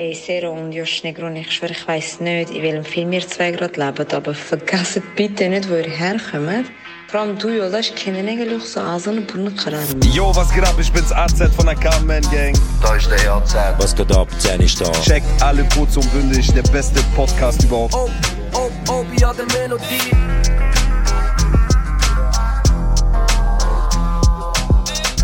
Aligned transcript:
Ey, 0.00 0.14
Sero 0.14 0.52
und 0.52 0.72
Josh 0.72 1.02
Negron, 1.02 1.36
ich 1.36 1.52
schwöre, 1.52 1.72
ich 1.72 1.86
weiss 1.86 2.20
nicht, 2.20 2.48
in 2.48 2.62
welchem 2.62 2.84
Film 2.86 3.12
ihr 3.12 3.28
zwei 3.28 3.50
gerade 3.50 3.78
lebt, 3.78 4.14
aber 4.14 4.32
vergesst 4.32 5.02
bitte 5.14 5.46
nicht, 5.46 5.68
wo 5.68 5.74
ihr 5.74 5.90
herkommt. 5.90 6.70
Vor 7.08 7.20
allem 7.20 7.38
du, 7.38 7.50
Jola, 7.50 7.80
ich 7.80 7.94
kenne 7.94 8.20
eigentlich 8.20 8.64
so 8.64 8.80
Asan 8.80 9.18
und 9.18 9.26
Brunnen 9.26 9.54
Yo, 10.10 10.34
was 10.34 10.54
geht 10.54 10.64
ab? 10.64 10.74
Ich 10.80 10.90
bin's 10.90 11.12
AZ 11.12 11.42
von 11.54 11.66
der 11.66 11.74
Carmen 11.74 12.22
Gang. 12.30 12.58
Da 12.80 12.94
ist 12.94 13.10
der 13.10 13.30
AZ. 13.30 13.54
Was 13.76 13.94
geht 13.94 14.10
ab? 14.16 14.28
Zehn 14.38 14.62
ist 14.62 14.80
da. 14.80 14.90
Checkt 15.02 15.26
alle 15.42 15.68
kurz 15.76 15.98
und 15.98 16.10
bündig, 16.14 16.50
der 16.54 16.62
beste 16.62 17.02
Podcast 17.14 17.62
überhaupt. 17.64 17.92
Oh, 17.92 18.08
oh, 18.54 18.70
oh, 18.88 19.04
ja, 19.20 19.34
der 19.34 19.44
Melodie. 19.58 20.16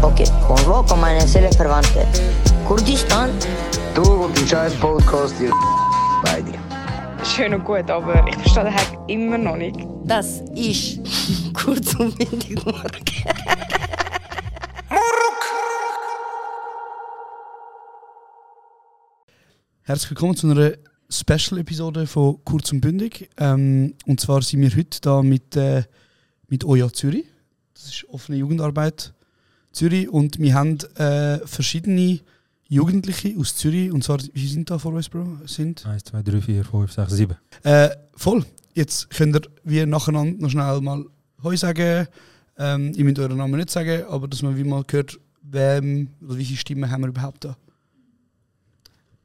Ok, 0.02 0.24
convoco 0.46 0.96
meine 0.96 1.26
Seelenverwandte. 1.26 2.06
Kurdistan? 2.66 3.30
Du 3.96 4.02
und 4.02 4.36
dein 4.36 4.46
scheiß 4.46 4.74
Podcast, 4.74 5.34
ihr 5.40 5.50
bei 6.22 6.42
dir. 6.42 6.58
Schön 7.24 7.54
und 7.54 7.64
gut, 7.64 7.90
aber 7.90 8.28
ich 8.28 8.34
verstehe 8.34 8.64
den 8.64 8.74
Hack 8.74 8.98
immer 9.08 9.38
noch 9.38 9.56
nicht. 9.56 9.78
Das 10.04 10.42
ist 10.54 11.00
kurz 11.54 11.94
und 11.94 12.18
windig 12.18 12.62
morgen. 12.66 13.06
Herzlich 19.84 20.10
willkommen 20.10 20.36
zu 20.36 20.50
einer 20.50 20.72
Special-Episode 21.08 22.06
von 22.06 22.44
Kurz 22.44 22.72
und 22.72 22.82
Bündig. 22.82 23.30
Ähm, 23.38 23.94
und 24.04 24.20
zwar 24.20 24.42
sind 24.42 24.60
wir 24.60 24.76
heute 24.76 25.00
da 25.00 25.22
mit, 25.22 25.56
äh, 25.56 25.84
mit 26.48 26.66
Oja 26.66 26.92
Zürich. 26.92 27.24
Das 27.72 27.86
ist 27.86 28.06
offene 28.10 28.36
Jugendarbeit 28.36 29.14
Zürich. 29.72 30.10
Und 30.10 30.38
wir 30.38 30.52
haben 30.52 30.76
äh, 30.96 31.38
verschiedene 31.46 32.20
Jugendliche 32.68 33.34
aus 33.38 33.56
Zürich. 33.56 33.92
Und 33.92 34.02
zwar, 34.04 34.18
wie 34.32 34.46
sind 34.46 34.70
da 34.70 34.78
vor 34.78 34.92
uns, 34.92 35.08
Bro? 35.08 35.38
Sind? 35.46 35.86
1, 35.86 36.04
2, 36.04 36.22
3, 36.22 36.40
4, 36.40 36.64
5, 36.64 36.92
6, 36.92 37.12
7. 37.12 37.36
Äh, 37.62 37.90
voll. 38.14 38.44
Jetzt 38.74 39.10
könnt 39.10 39.36
ihr 39.36 39.42
wie 39.64 39.86
nacheinander 39.86 40.42
noch 40.42 40.50
schnell 40.50 40.80
mal 40.80 41.04
Heu 41.42 41.56
sagen. 41.56 42.06
Ähm, 42.58 42.92
ich 42.94 43.04
müsst 43.04 43.18
euren 43.18 43.36
Namen 43.36 43.56
nicht 43.56 43.70
sagen, 43.70 44.04
aber 44.04 44.28
dass 44.28 44.42
man 44.42 44.56
wie 44.56 44.64
mal 44.64 44.82
hört, 44.90 45.18
wem 45.42 46.08
oder 46.22 46.36
wie 46.36 46.44
viele 46.44 46.58
Stimmen 46.58 46.90
haben 46.90 47.02
wir 47.02 47.08
überhaupt 47.08 47.44
da. 47.44 47.56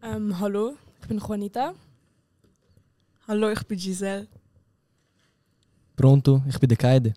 Ähm, 0.04 0.38
hallo, 0.40 0.76
ich 1.02 1.08
bin 1.08 1.18
Juanita. 1.20 1.74
Hallo, 3.28 3.50
ich 3.50 3.64
bin 3.64 3.78
Giselle. 3.78 4.28
Pronto, 5.96 6.42
ich 6.48 6.60
bin 6.60 6.68
der 6.70 6.78
Kaide. 6.78 7.14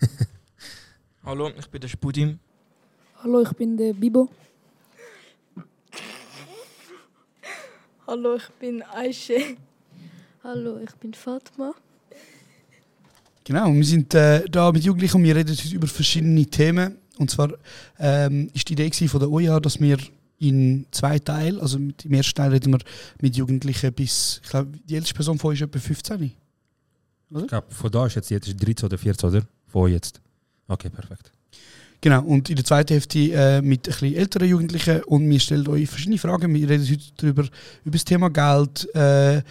Hallo, 1.24 1.50
ich 1.58 1.66
bin 1.68 1.80
der 1.80 1.88
Spudim. 1.88 2.38
Hallo, 3.22 3.42
ich 3.42 3.52
bin 3.52 3.76
der 3.76 3.92
Bibo. 3.92 4.28
Hallo, 8.06 8.36
ich 8.36 8.48
bin 8.60 8.84
Aische. 8.84 9.56
Hallo, 10.44 10.78
ich 10.78 10.94
bin 10.94 11.12
Fatma. 11.12 11.74
Genau, 13.42 13.74
wir 13.74 13.84
sind 13.84 14.14
äh, 14.14 14.48
da 14.48 14.70
mit 14.70 14.84
Jugendlichen 14.84 15.16
und 15.16 15.24
wir 15.24 15.34
reden 15.34 15.56
heute 15.56 15.74
über 15.74 15.88
verschiedene 15.88 16.46
Themen. 16.46 16.98
Und 17.18 17.32
zwar 17.32 17.54
ähm, 17.98 18.48
ist 18.54 18.68
die 18.68 18.74
Idee 18.74 19.08
von 19.08 19.18
der 19.18 19.28
OJA, 19.28 19.58
dass 19.58 19.80
wir 19.80 19.98
in 20.38 20.86
zwei 20.92 21.18
Teilen, 21.18 21.60
also 21.60 21.80
mit, 21.80 22.04
im 22.04 22.12
ersten 22.12 22.36
Teil 22.36 22.52
reden 22.52 22.74
wir 22.74 22.78
mit 23.20 23.36
Jugendlichen 23.36 23.92
bis, 23.92 24.40
ich 24.44 24.50
glaube, 24.50 24.78
die 24.84 24.94
älteste 24.94 25.14
Person 25.14 25.40
von 25.40 25.50
euch 25.50 25.60
ist 25.60 25.66
etwa 25.66 25.80
15. 25.80 26.22
Ich 26.22 27.46
glaube, 27.48 27.74
von 27.74 27.90
da 27.90 28.06
ist 28.06 28.14
jetzt, 28.14 28.30
jetzt 28.30 28.46
ist 28.46 28.64
13 28.64 28.86
oder 28.86 28.98
14, 28.98 29.30
oder? 29.30 29.42
Von 29.66 29.90
jetzt. 29.90 30.20
Okay, 30.68 30.90
perfekt. 30.90 31.32
Genau, 32.00 32.22
und 32.22 32.50
in 32.50 32.56
der 32.56 32.64
zweiten 32.64 32.92
Hälfte 32.92 33.18
äh, 33.18 33.62
mit 33.62 33.80
ein 33.80 33.82
bisschen 33.90 34.14
älteren 34.14 34.48
Jugendlichen 34.48 35.02
und 35.04 35.28
wir 35.28 35.40
stellen 35.40 35.66
euch 35.68 35.88
verschiedene 35.88 36.18
Fragen. 36.18 36.54
Wir 36.54 36.68
reden 36.68 36.86
heute 36.88 37.04
darüber, 37.16 37.42
über 37.84 37.92
das 37.92 38.04
Thema 38.04 38.30
Geld. 38.30 38.94
Äh, 38.94 39.42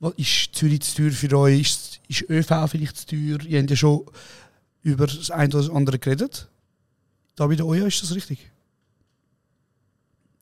was 0.00 0.14
ist 0.16 0.50
Zürich 0.54 0.80
zu 0.80 0.96
teuer 0.96 1.10
für 1.12 1.38
euch? 1.38 1.60
Ist, 1.60 2.00
ist 2.08 2.30
ÖV 2.30 2.68
vielleicht 2.68 2.96
zu 2.96 3.06
teuer? 3.06 3.38
Ihr 3.46 3.60
habt 3.60 3.70
ja 3.70 3.76
schon 3.76 4.02
über 4.82 5.06
das 5.06 5.30
eine 5.30 5.48
oder 5.48 5.58
das 5.58 5.70
andere 5.70 5.98
geredet. 5.98 6.48
Da 7.36 7.46
bei 7.46 7.62
OJA 7.62 7.86
ist 7.86 8.02
das 8.02 8.14
richtig? 8.14 8.50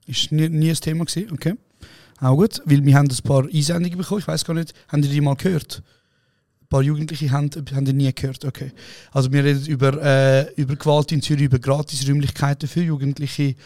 Ist 0.07 0.33
nie, 0.33 0.49
nie 0.49 0.71
ein 0.71 0.77
Thema 0.77 1.05
gewesen? 1.05 1.33
Okay. 1.33 1.55
Auch 2.21 2.37
gut, 2.37 2.63
weil 2.65 2.85
wir 2.85 2.97
haben 2.97 3.09
ein 3.11 3.23
paar 3.23 3.45
Einsendungen 3.45 3.99
bekommen. 3.99 4.21
Ich 4.21 4.29
weiß 4.29 4.45
gar 4.45 4.55
nicht, 4.55 4.75
haben 4.89 5.03
ihr 5.03 5.11
die 5.11 5.21
mal 5.21 5.37
gehört? 5.37 5.83
Paar 6.71 6.83
Jugendliche 6.83 7.31
haben, 7.33 7.51
haben 7.75 7.85
nie 7.85 8.13
gehört. 8.15 8.45
Okay. 8.45 8.71
Also 9.11 9.33
wir 9.33 9.45
reden 9.45 9.67
über, 9.67 10.03
äh, 10.03 10.53
über 10.55 10.77
Gewalt 10.77 11.11
in 11.11 11.21
Zürich, 11.21 11.45
über 11.45 11.59
Gratisräumlichkeiten 11.59 12.69
für 12.69 12.81
Jugendliche, 12.81 13.57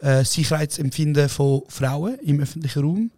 äh, 0.00 0.24
Sicherheitsempfinden 0.24 1.28
von 1.28 1.62
Frauen 1.68 2.18
im 2.20 2.40
öffentlichen 2.40 2.84
Raum. 2.84 3.10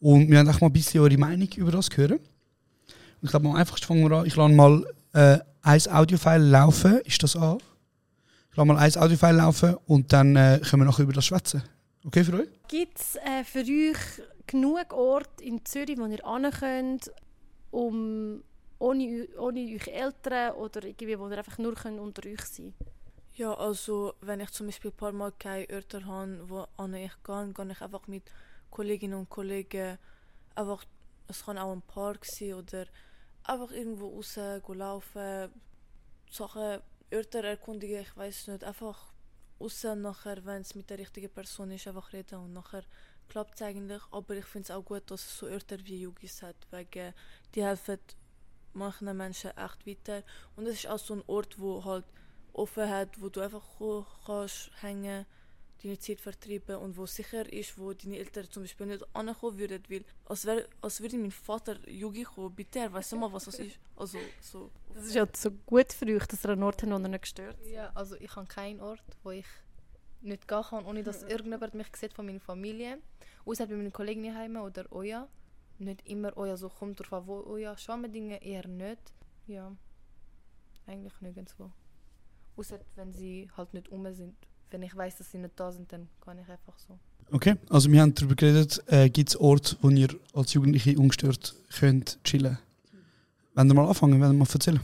Und 0.00 0.30
wir 0.30 0.38
haben 0.38 0.48
auch 0.48 0.60
mal 0.62 0.68
ein 0.68 0.72
bisschen 0.72 1.00
eure 1.02 1.18
Meinung 1.18 1.48
über 1.56 1.70
das 1.70 1.94
hören. 1.94 2.16
Und 2.16 3.24
ich 3.24 3.30
glaube, 3.30 3.48
am 3.48 3.54
einfachsten 3.54 3.86
fangen 3.86 4.08
wir 4.10 4.16
an. 4.16 4.26
Ich 4.26 4.34
lasse 4.34 4.54
mal 4.54 4.86
äh, 5.12 5.38
ein 5.60 5.86
Audiofile 5.88 6.38
laufen. 6.38 7.00
Ist 7.04 7.22
das 7.22 7.36
an? 7.36 7.58
Ich 8.50 8.56
lasse 8.56 8.66
mal 8.66 8.78
ein 8.78 8.96
Audiofile 8.96 9.32
laufen 9.32 9.76
und 9.86 10.10
dann 10.10 10.34
äh, 10.36 10.58
können 10.64 10.82
wir 10.82 10.86
nachher 10.86 11.02
über 11.02 11.12
das 11.12 11.26
schwätzen. 11.26 11.62
Okay 12.06 12.24
für 12.24 12.40
euch? 12.40 12.48
Gibt 12.68 12.98
es 12.98 13.16
äh, 13.16 13.44
für 13.44 13.60
euch 13.60 14.26
genug 14.46 14.94
Orte 14.94 15.44
in 15.44 15.62
Zürich, 15.66 15.98
wo 15.98 16.06
ihr 16.06 16.24
hin 16.24 16.50
könnt, 16.58 17.12
um 17.70 18.42
ohne, 18.80 19.28
ohne 19.38 19.60
euch 19.76 19.86
Eltern 19.88 20.54
oder 20.56 20.82
irgendwie, 20.84 21.18
wo 21.18 21.28
ihr 21.28 21.38
einfach 21.38 21.58
nur 21.58 21.74
könnt 21.74 22.00
unter 22.00 22.26
euch 22.28 22.44
sein 22.46 22.74
Ja, 23.34 23.54
also 23.54 24.14
wenn 24.22 24.40
ich 24.40 24.50
zum 24.50 24.66
Beispiel 24.66 24.90
ein 24.90 24.96
paar 24.96 25.12
Mal 25.12 25.32
keine 25.32 25.68
Örter 25.70 26.04
habe, 26.06 26.48
wo 26.48 26.66
an 26.76 26.94
ich 26.94 27.12
gehe, 27.22 27.52
gehe 27.52 27.70
ich 27.70 27.80
einfach 27.80 28.06
mit 28.08 28.24
Kolleginnen 28.70 29.18
und 29.18 29.28
Kollegen 29.28 29.98
einfach, 30.54 30.84
es 31.28 31.44
kann 31.44 31.58
auch 31.58 31.72
ein 31.72 31.82
Park 31.82 32.24
sein 32.24 32.54
oder 32.54 32.86
einfach 33.44 33.70
irgendwo 33.70 34.08
raus 34.08 34.38
laufen, 34.68 35.50
Sachen, 36.30 36.80
Örter 37.12 37.44
erkundigen, 37.44 38.00
ich 38.00 38.16
weiß 38.16 38.48
nicht, 38.48 38.64
einfach 38.64 39.12
raus 39.60 39.84
nachher, 39.84 40.44
wenn 40.46 40.62
es 40.62 40.74
mit 40.74 40.88
der 40.88 40.98
richtigen 40.98 41.30
Person 41.30 41.70
ist, 41.72 41.86
einfach 41.86 42.12
reden 42.12 42.38
und 42.38 42.52
nachher 42.54 42.84
klappt 43.28 43.56
es 43.56 43.62
eigentlich. 43.62 44.02
Aber 44.10 44.34
ich 44.36 44.44
finde 44.46 44.64
es 44.64 44.70
auch 44.70 44.84
gut, 44.84 45.10
dass 45.10 45.22
es 45.22 45.38
so 45.38 45.46
Örter 45.46 45.78
wie 45.84 46.00
Yugis 46.00 46.42
hat, 46.42 46.56
wegen 46.70 47.12
die 47.54 47.64
helfen 47.64 47.98
manchen 48.74 49.16
Menschen 49.16 49.50
echt 49.56 49.86
weiter. 49.86 50.22
Und 50.56 50.66
es 50.66 50.80
ist 50.80 50.88
auch 50.88 50.98
so 50.98 51.14
ein 51.14 51.22
Ort, 51.26 51.58
wo 51.58 51.84
halt 51.84 52.04
offen 52.52 52.88
hat, 52.88 53.20
wo 53.20 53.28
du 53.28 53.40
einfach 53.40 53.62
kannst 54.26 54.70
hängen 54.80 55.26
deine 55.82 55.98
Zeit 55.98 56.20
vertreiben 56.20 56.76
und 56.76 56.96
wo 56.96 57.06
sicher 57.06 57.50
ist, 57.52 57.78
wo 57.78 57.92
deine 57.92 58.18
Eltern 58.18 58.50
zum 58.50 58.62
Beispiel 58.64 58.86
nicht 58.86 59.04
ankommen 59.14 59.58
würden, 59.58 59.82
weil 59.88 60.04
als, 60.26 60.44
wär, 60.44 60.66
als 60.80 61.00
würde 61.00 61.16
mein 61.16 61.30
Vater 61.30 61.76
Yugi 61.88 62.24
kommen, 62.24 62.54
bitte, 62.54 62.80
er 62.80 62.92
weiß 62.92 63.12
mal, 63.12 63.32
was 63.32 63.46
das 63.46 63.58
ist. 63.58 63.78
Also, 63.96 64.18
so. 64.40 64.70
Das 64.94 65.06
ist 65.06 65.14
ja 65.14 65.26
so 65.34 65.50
gut 65.50 65.92
für 65.92 66.06
euch, 66.06 66.26
dass 66.26 66.44
ihr 66.44 66.50
einen 66.50 66.62
Ort 66.62 66.82
habt, 66.82 66.92
wo 66.92 66.96
ihr 66.96 67.08
nicht 67.08 67.22
gestört. 67.22 67.56
Ja, 67.66 67.90
also 67.94 68.16
ich 68.16 68.34
habe 68.36 68.46
keinen 68.46 68.80
Ort, 68.80 69.02
wo 69.22 69.30
ich 69.30 69.46
nicht 70.20 70.46
gehen 70.46 70.62
kann, 70.62 70.84
ohne 70.84 71.02
dass 71.02 71.22
irgendjemand 71.28 71.74
mich 71.74 71.88
sieht 71.96 72.12
von 72.12 72.26
meiner 72.26 72.40
Familie. 72.40 72.98
Außer 73.46 73.66
bei 73.66 73.74
meinen 73.74 73.92
Kollegen 73.92 74.22
daheim 74.24 74.56
oder 74.56 74.84
Oja. 74.92 75.28
Nicht 75.80 76.06
immer 76.08 76.36
Oja, 76.36 76.56
so 76.56 76.68
kommt 76.68 77.00
drauf 77.00 77.12
an, 77.22 77.26
wo 77.26 77.40
Oja. 77.46 77.76
Schwammendinge 77.76 78.42
eher 78.44 78.66
nicht. 78.68 79.00
Ja, 79.46 79.72
eigentlich 80.86 81.12
nirgendwo. 81.20 81.70
Außer 82.56 82.78
wenn 82.96 83.12
sie 83.12 83.48
halt 83.56 83.72
nicht 83.74 83.88
um 83.88 84.04
sind. 84.14 84.34
Wenn 84.70 84.82
ich 84.82 84.94
weiß, 84.94 85.16
dass 85.16 85.30
sie 85.32 85.38
nicht 85.38 85.58
da 85.58 85.72
sind, 85.72 85.90
dann 85.92 86.08
kann 86.20 86.38
ich 86.38 86.48
einfach 86.48 86.78
so. 86.78 86.98
Okay, 87.32 87.56
also 87.70 87.90
wir 87.90 88.02
haben 88.02 88.14
darüber 88.14 88.34
geredet, 88.34 88.82
äh, 88.86 89.08
gibt 89.08 89.30
es 89.30 89.36
Orte, 89.40 89.76
wo 89.80 89.88
ihr 89.90 90.08
als 90.34 90.52
Jugendliche 90.52 90.96
ungestört 90.98 91.54
könnt 91.78 92.18
chillen 92.24 92.58
Wenn 93.54 93.68
ihr 93.68 93.74
mal 93.74 93.88
anfangen, 93.88 94.20
wenn 94.20 94.30
ihr 94.30 94.34
mal 94.34 94.46
erzählen. 94.52 94.80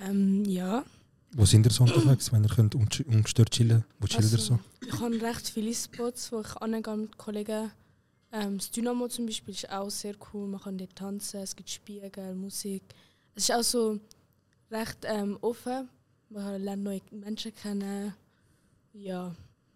Ähm, 0.00 0.44
ja. 0.44 0.84
Wo 1.34 1.44
sind 1.46 1.64
ihr 1.66 1.70
so 1.72 1.84
unterwegs, 1.84 2.30
wenn 2.32 2.44
ihr 2.44 2.50
könnt 2.50 2.74
unge- 2.74 3.06
ungestört 3.06 3.50
chillen 3.50 3.84
Wo 3.98 4.06
chillt 4.06 4.30
ihr 4.30 4.38
so? 4.38 4.54
Also, 4.54 4.58
Ich 4.86 5.00
habe 5.00 5.20
recht 5.22 5.48
viele 5.48 5.74
Spots, 5.74 6.30
wo 6.32 6.40
ich 6.40 6.56
angehe 6.58 6.96
mit 6.96 7.16
Kollegen. 7.16 7.70
Ähm, 8.32 8.56
das 8.58 8.70
Dynamo 8.70 9.08
zum 9.08 9.26
Beispiel 9.26 9.52
ist 9.54 9.70
auch 9.70 9.90
sehr 9.90 10.14
cool. 10.32 10.48
Man 10.48 10.60
kann 10.60 10.78
dort 10.78 10.96
tanzen, 10.96 11.40
es 11.42 11.54
gibt 11.54 11.68
Spiegel, 11.70 12.34
Musik. 12.34 12.82
Es 13.34 13.44
ist 13.44 13.52
auch 13.54 13.62
so 13.62 14.00
recht 14.70 14.98
ähm, 15.04 15.38
offen. 15.42 15.88
Man 16.30 16.62
lernt 16.62 16.82
neue 16.82 17.00
Menschen 17.10 17.54
kennen. 17.54 18.14
Ja, 18.94 19.34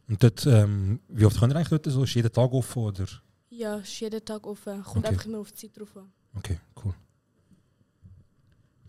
Und 0.08 0.22
dort, 0.22 0.46
ähm, 0.46 1.00
wie 1.08 1.24
oft 1.26 1.38
könnt 1.38 1.52
ihr 1.52 1.56
eigentlich 1.56 1.68
dort 1.68 1.86
so? 1.86 2.04
Ist 2.04 2.14
jeden 2.14 2.32
Tag 2.32 2.52
offen 2.52 2.82
oder? 2.82 3.06
ja, 3.50 3.76
ist 3.76 3.98
jeden 4.00 4.24
Tag 4.24 4.46
offen. 4.46 4.82
Kommt 4.82 4.98
Okay. 5.04 5.08
einfach 5.08 5.24
immer 5.26 5.38
auf 5.38 5.52
die 5.52 5.56
Zeit 5.68 5.78
drauf 5.78 5.96
an. 5.96 6.10
Okay, 6.36 6.58
cool. 6.84 6.94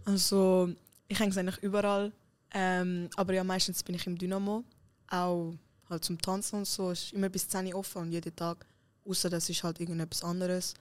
Also, 0.05 0.69
ich 1.07 1.19
hänge 1.19 1.35
eigentlich 1.37 1.57
überall. 1.63 2.11
Ähm, 2.53 3.09
aber 3.15 3.33
ja, 3.33 3.43
meistens 3.43 3.83
bin 3.83 3.95
ich 3.95 4.07
im 4.07 4.17
Dynamo. 4.17 4.63
Auch 5.09 5.53
halt 5.89 6.03
zum 6.03 6.19
Tanzen 6.21 6.57
und 6.59 6.67
so. 6.67 6.91
Ist 6.91 7.13
immer 7.13 7.29
bis 7.29 7.47
10 7.47 7.67
Uhr 7.67 7.75
offen 7.79 8.03
und 8.03 8.11
jeden 8.11 8.35
Tag. 8.35 8.65
Außer 9.07 9.29
das 9.29 9.49
ist 9.49 9.63
halt 9.63 9.79
irgendetwas 9.79 10.23
anderes. 10.23 10.73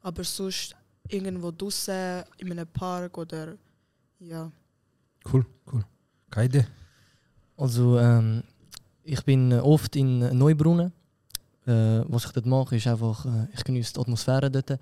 Aber 0.00 0.24
sonst 0.24 0.74
irgendwo 1.08 1.50
draußen 1.50 2.24
in 2.38 2.52
einem 2.52 2.66
Park 2.66 3.18
oder 3.18 3.56
ja. 4.20 4.50
Cool, 5.30 5.44
cool. 5.72 5.84
Keine 6.30 6.46
Idee. 6.46 6.66
Also 7.56 7.98
ähm, 7.98 8.42
ich 9.02 9.22
bin 9.24 9.52
äh, 9.52 9.58
oft 9.58 9.94
in 9.96 10.18
Neubrunnen. 10.36 10.92
Äh, 11.66 12.02
was 12.08 12.26
ich 12.26 12.32
dort 12.32 12.46
mache, 12.46 12.76
ist 12.76 12.86
einfach, 12.86 13.24
äh, 13.24 13.48
ich 13.54 13.64
genieße 13.64 13.94
die 13.94 14.00
Atmosphäre 14.00 14.50
dort, 14.50 14.70
äh, 14.70 14.78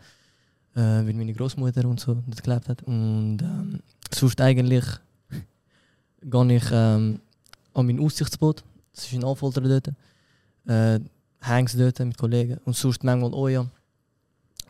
weil 0.75 1.15
meine 1.15 1.33
Großmutter 1.33 1.87
und 1.87 2.01
so 2.01 2.15
dort 2.15 2.43
gelebt 2.43 2.69
hat. 2.69 2.83
Und 2.83 3.39
ähm, 3.41 3.81
sonst 4.13 4.41
eigentlich 4.41 4.85
gehe 6.23 6.57
ich 6.57 6.65
ähm, 6.73 7.21
an 7.75 7.87
mein 7.87 8.01
Aussichtsboot, 8.01 8.65
das 8.93 9.05
ist 9.05 9.13
in 9.13 9.25
Anfolter 9.25 9.61
dort, 9.61 9.91
hänge 11.43 11.71
dort 11.77 11.99
mit 12.00 12.17
Kollegen 12.19 12.59
und 12.65 12.77
sonst 12.77 13.03
manchmal 13.05 13.33
auch 13.35 13.49
ja, 13.49 13.67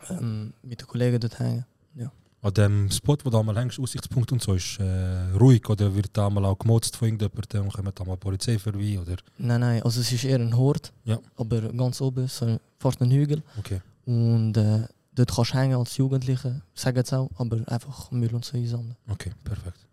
ähm, 0.09 0.53
mit 0.61 0.81
den 0.81 0.87
Kollegen 0.87 1.19
dort 1.19 1.39
hängen. 1.39 1.65
Ja. 1.95 2.11
An 2.41 2.53
dem 2.53 2.91
Spot, 2.91 3.17
wo 3.23 3.29
du 3.29 3.37
einmal 3.39 3.57
hängst, 3.57 3.79
Aussichtspunkt 3.79 4.31
und 4.31 4.41
so, 4.41 4.53
ist 4.53 4.79
äh, 4.79 5.31
ruhig 5.39 5.67
oder 5.69 5.93
wird 5.95 6.09
da 6.13 6.29
mal 6.29 6.43
auch 6.45 6.57
gemotzt 6.57 6.95
von 6.97 7.07
irgendjemandem? 7.07 7.69
Kommt 7.71 7.99
da 7.99 8.03
mal 8.03 8.17
Polizei 8.17 8.57
vorbei? 8.59 8.99
Oder? 8.99 9.15
Nein, 9.37 9.61
nein, 9.61 9.83
also 9.83 10.01
es 10.01 10.11
ist 10.11 10.23
eher 10.25 10.39
ein 10.39 10.55
Hort, 10.57 10.91
Ja. 11.05 11.19
aber 11.37 11.61
ganz 11.73 12.01
oben, 12.01 12.27
so 12.27 12.59
fast 12.79 13.01
ein 13.01 13.11
Hügel. 13.11 13.41
Okay. 13.57 13.81
Und 14.05 14.57
äh, 14.57 14.87
dort 15.15 15.33
kannst 15.33 15.53
du 15.53 15.57
hängen 15.57 15.77
als 15.77 15.95
Jugendliche, 15.95 16.61
sagen 16.73 16.97
es 16.97 17.13
auch, 17.13 17.29
aber 17.37 17.61
einfach 17.67 18.11
Müll 18.11 18.33
und 18.35 18.43
so 18.43 18.57
einsammeln. 18.57 18.95
Okay, 19.07 19.31
perfekt. 19.43 19.85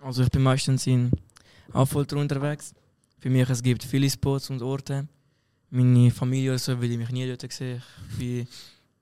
Also 0.00 0.22
ich 0.22 0.30
bin 0.30 0.42
meistens 0.42 0.86
in 0.86 1.10
Affolter 1.72 2.16
unterwegs. 2.16 2.72
Für 3.18 3.30
mich 3.30 3.48
es 3.48 3.62
gibt 3.62 3.82
viele 3.82 4.08
Spots 4.08 4.50
und 4.50 4.62
Orte. 4.62 5.08
Meine 5.76 6.10
Familie 6.12 6.50
oder 6.50 6.58
so 6.58 6.80
will 6.80 6.92
ich 6.92 6.98
mich 6.98 7.10
nie 7.10 7.26
dort 7.26 7.52
sehen. 7.52 7.82
Ich 8.12 8.18
bin 8.18 8.46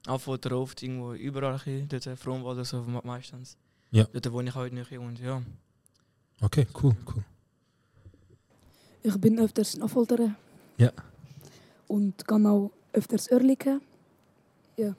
oft 0.09 0.83
irgendwo 0.83 1.13
überall 1.13 1.59
hin, 1.59 1.87
dort 1.89 2.09
Frohnwald 2.19 2.55
oder 2.57 2.65
so 2.65 2.83
me- 2.83 3.01
meistens. 3.05 3.57
Ja. 3.91 4.05
Dort 4.13 4.33
wohne 4.33 4.49
ich 4.49 4.55
heute 4.55 4.75
nicht 4.75 4.91
und 4.93 5.21
ja. 5.21 5.43
Okay, 6.41 6.67
cool, 6.83 6.97
cool. 7.15 7.23
Ich 9.03 9.17
bin 9.21 9.39
öfters 9.39 9.75
in 9.75 9.83
Affolteren. 9.83 10.35
Ja. 10.79 10.91
Und 11.89 12.27
kann 12.27 12.47
auch 12.47 12.71
öfters 12.95 13.31
Örliken. 13.31 13.81
Ja. 14.79 14.95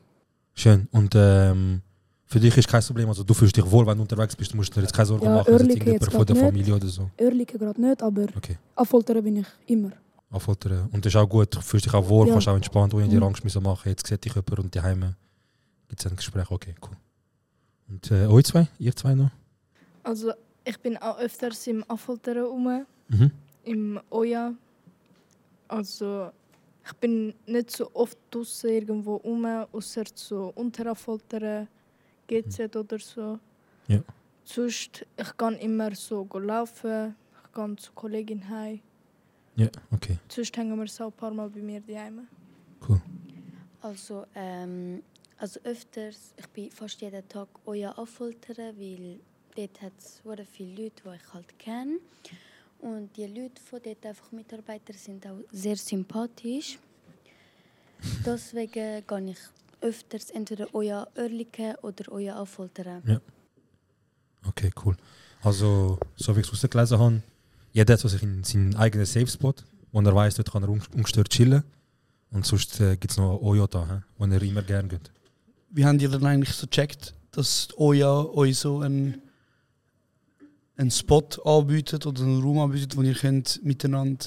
Schön. 0.53 0.87
Und 0.91 1.13
ähm, 1.15 1.81
für 2.27 2.39
dich 2.39 2.55
ist 2.55 2.67
kein 2.67 2.83
Problem, 2.83 3.07
also 3.09 3.23
du 3.23 3.33
fühlst 3.33 3.57
dich 3.57 3.65
wohl, 3.71 3.87
wenn 3.87 3.97
du 3.97 4.03
unterwegs 4.03 4.35
bist, 4.35 4.53
du 4.53 4.57
musst 4.57 4.75
dir 4.75 4.81
jetzt 4.81 4.93
keine 4.93 5.07
Sorgen 5.07 5.25
Ja, 5.25 5.35
machen, 5.37 5.51
dass 5.53 5.61
irgendjemand 5.63 6.11
von 6.11 6.25
der 6.25 6.35
Familie 6.35 6.73
nicht. 6.75 6.83
oder 6.83 6.87
so. 6.87 7.09
Örliken 7.19 7.57
gerade 7.59 7.81
nicht, 7.81 8.03
aber 8.03 8.27
Okay. 8.37 8.57
Affolteren 8.75 9.23
bin 9.23 9.37
ich 9.37 9.47
immer. 9.65 9.91
Anfoltern. 10.33 10.89
Und 10.91 11.05
das 11.05 11.13
ist 11.13 11.19
auch 11.19 11.27
gut, 11.27 11.55
du 11.55 11.61
fühlst 11.61 11.85
dich 11.85 11.93
auch 11.93 12.07
wohl, 12.07 12.27
Ja. 12.27 12.33
kannst 12.33 12.47
auch 12.47 12.55
entspannt, 12.55 12.93
ohne 12.93 13.07
dir 13.07 13.17
Mhm. 13.17 13.23
Angst 13.23 13.43
müssen 13.43 13.63
machen. 13.63 13.89
Jetzt 13.89 14.07
sieht 14.07 14.23
dich 14.25 14.33
jemand 14.35 14.59
und 14.59 14.75
daheim 14.75 15.15
gibt 15.87 15.99
es 15.99 16.07
ein 16.11 16.15
Gespräch. 16.15 16.49
Okay, 16.51 16.75
cool. 16.81 16.97
Und 17.89 18.09
äh, 18.11 18.25
euch 18.27 18.45
zwei? 18.45 18.67
Ihr 18.79 18.95
zwei 18.95 19.13
noch? 19.13 19.29
Also 20.03 20.33
ich 20.65 20.77
bin 20.79 20.97
auch 20.97 21.17
öfters 21.19 21.67
im 21.67 21.83
Affolteren 21.89 22.43
rum, 22.45 22.85
Mhm. 23.09 23.31
im 23.63 23.99
Oja. 24.09 24.53
Also 25.67 26.31
ich 26.85 26.93
bin 26.93 27.33
nicht 27.45 27.71
so 27.71 27.89
oft 27.93 28.17
draußen 28.31 28.69
irgendwo 28.69 29.15
rum, 29.17 29.45
außer 29.71 30.03
so 30.13 30.51
unter 30.55 30.87
Affolteren, 30.91 31.67
GZ 32.27 32.75
oder 32.75 32.99
so. 32.99 33.39
Ja. 33.87 33.99
Sonst, 34.45 35.05
ich 35.17 35.37
kann 35.37 35.55
immer 35.57 35.93
so 35.95 36.25
go 36.25 36.39
laufen, 36.39 37.15
ich 37.45 37.53
gehe 37.53 37.75
zur 37.77 37.95
Kollegin 37.95 38.49
heim. 38.49 38.81
Ja, 39.55 39.67
okay. 39.91 40.17
Sonst 40.29 40.55
hängen 40.57 40.77
wir 40.79 40.87
so 40.87 41.05
ein 41.05 41.11
paar 41.11 41.33
Mal 41.33 41.49
bei 41.49 41.61
mir 41.61 41.81
daheim. 41.81 42.27
Also, 43.81 44.25
ähm, 44.33 45.03
also 45.37 45.59
öfters, 45.63 46.33
ich 46.37 46.47
bin 46.47 46.71
fast 46.71 47.01
jeden 47.01 47.27
Tag 47.27 47.49
euer 47.65 47.97
Affoltern, 47.97 48.75
weil 48.77 49.19
dort 49.55 49.81
hat 49.81 49.93
es 49.99 50.21
viele 50.51 50.83
Leute, 50.83 51.03
die 51.05 51.15
ich 51.15 51.33
halt 51.33 51.59
kenne. 51.59 51.99
Und 52.79 53.15
die 53.15 53.27
Leute 53.27 53.61
von 53.61 53.81
dort, 53.83 54.05
einfach 54.05 54.31
Mitarbeiter, 54.31 54.93
sind 54.93 55.25
auch 55.27 55.39
sehr 55.51 55.75
sympathisch. 55.75 56.79
Deswegen 58.25 59.03
gehe 59.05 59.31
ich 59.31 59.39
öfters 59.81 60.29
entweder 60.31 60.67
euer 60.73 61.07
Örliken 61.17 61.75
oder 61.81 62.09
euer 62.11 62.35
Affoltern. 62.37 63.03
Ja. 63.05 63.21
Okay, 64.47 64.71
cool. 64.83 64.95
Also, 65.41 65.99
so 66.15 66.35
wie 66.35 66.39
ich 66.39 66.47
es 66.47 66.53
rausgelesen 66.53 66.99
habe, 66.99 67.21
jeder 67.73 67.93
hat 67.93 67.99
so 67.99 68.07
in 68.17 68.43
seinen 68.43 68.75
eigenen 68.75 69.05
Safe 69.05 69.27
Spot, 69.27 69.53
wo 69.91 69.99
er 70.01 70.15
weiß, 70.15 70.35
dort 70.35 70.51
kann 70.51 70.63
er 70.63 70.69
un- 70.69 70.81
ungestört 70.95 71.29
chillen. 71.29 71.63
Und 72.31 72.45
sonst 72.45 72.79
äh, 72.79 72.95
gibt 72.97 73.11
es 73.11 73.17
noch 73.17 73.41
Oyo 73.41 73.67
da, 73.67 74.03
wo 74.17 74.25
er 74.25 74.41
immer 74.41 74.61
gerne 74.63 74.87
geht. 74.87 75.11
Wie 75.69 75.85
habt 75.85 76.01
ihr 76.01 76.09
dann 76.09 76.25
eigentlich 76.25 76.55
so 76.55 76.65
gecheckt, 76.67 77.13
dass 77.31 77.67
Oja 77.77 78.23
euch 78.25 78.57
so 78.57 78.79
einen, 78.79 79.21
einen 80.77 80.91
Spot 80.91 81.27
anbietet 81.45 82.05
oder 82.05 82.23
einen 82.23 82.41
Raum 82.41 82.59
anbietet, 82.59 82.95
wo 82.95 83.01
ihr 83.01 83.13
könnt 83.13 83.63
miteinander 83.63 84.25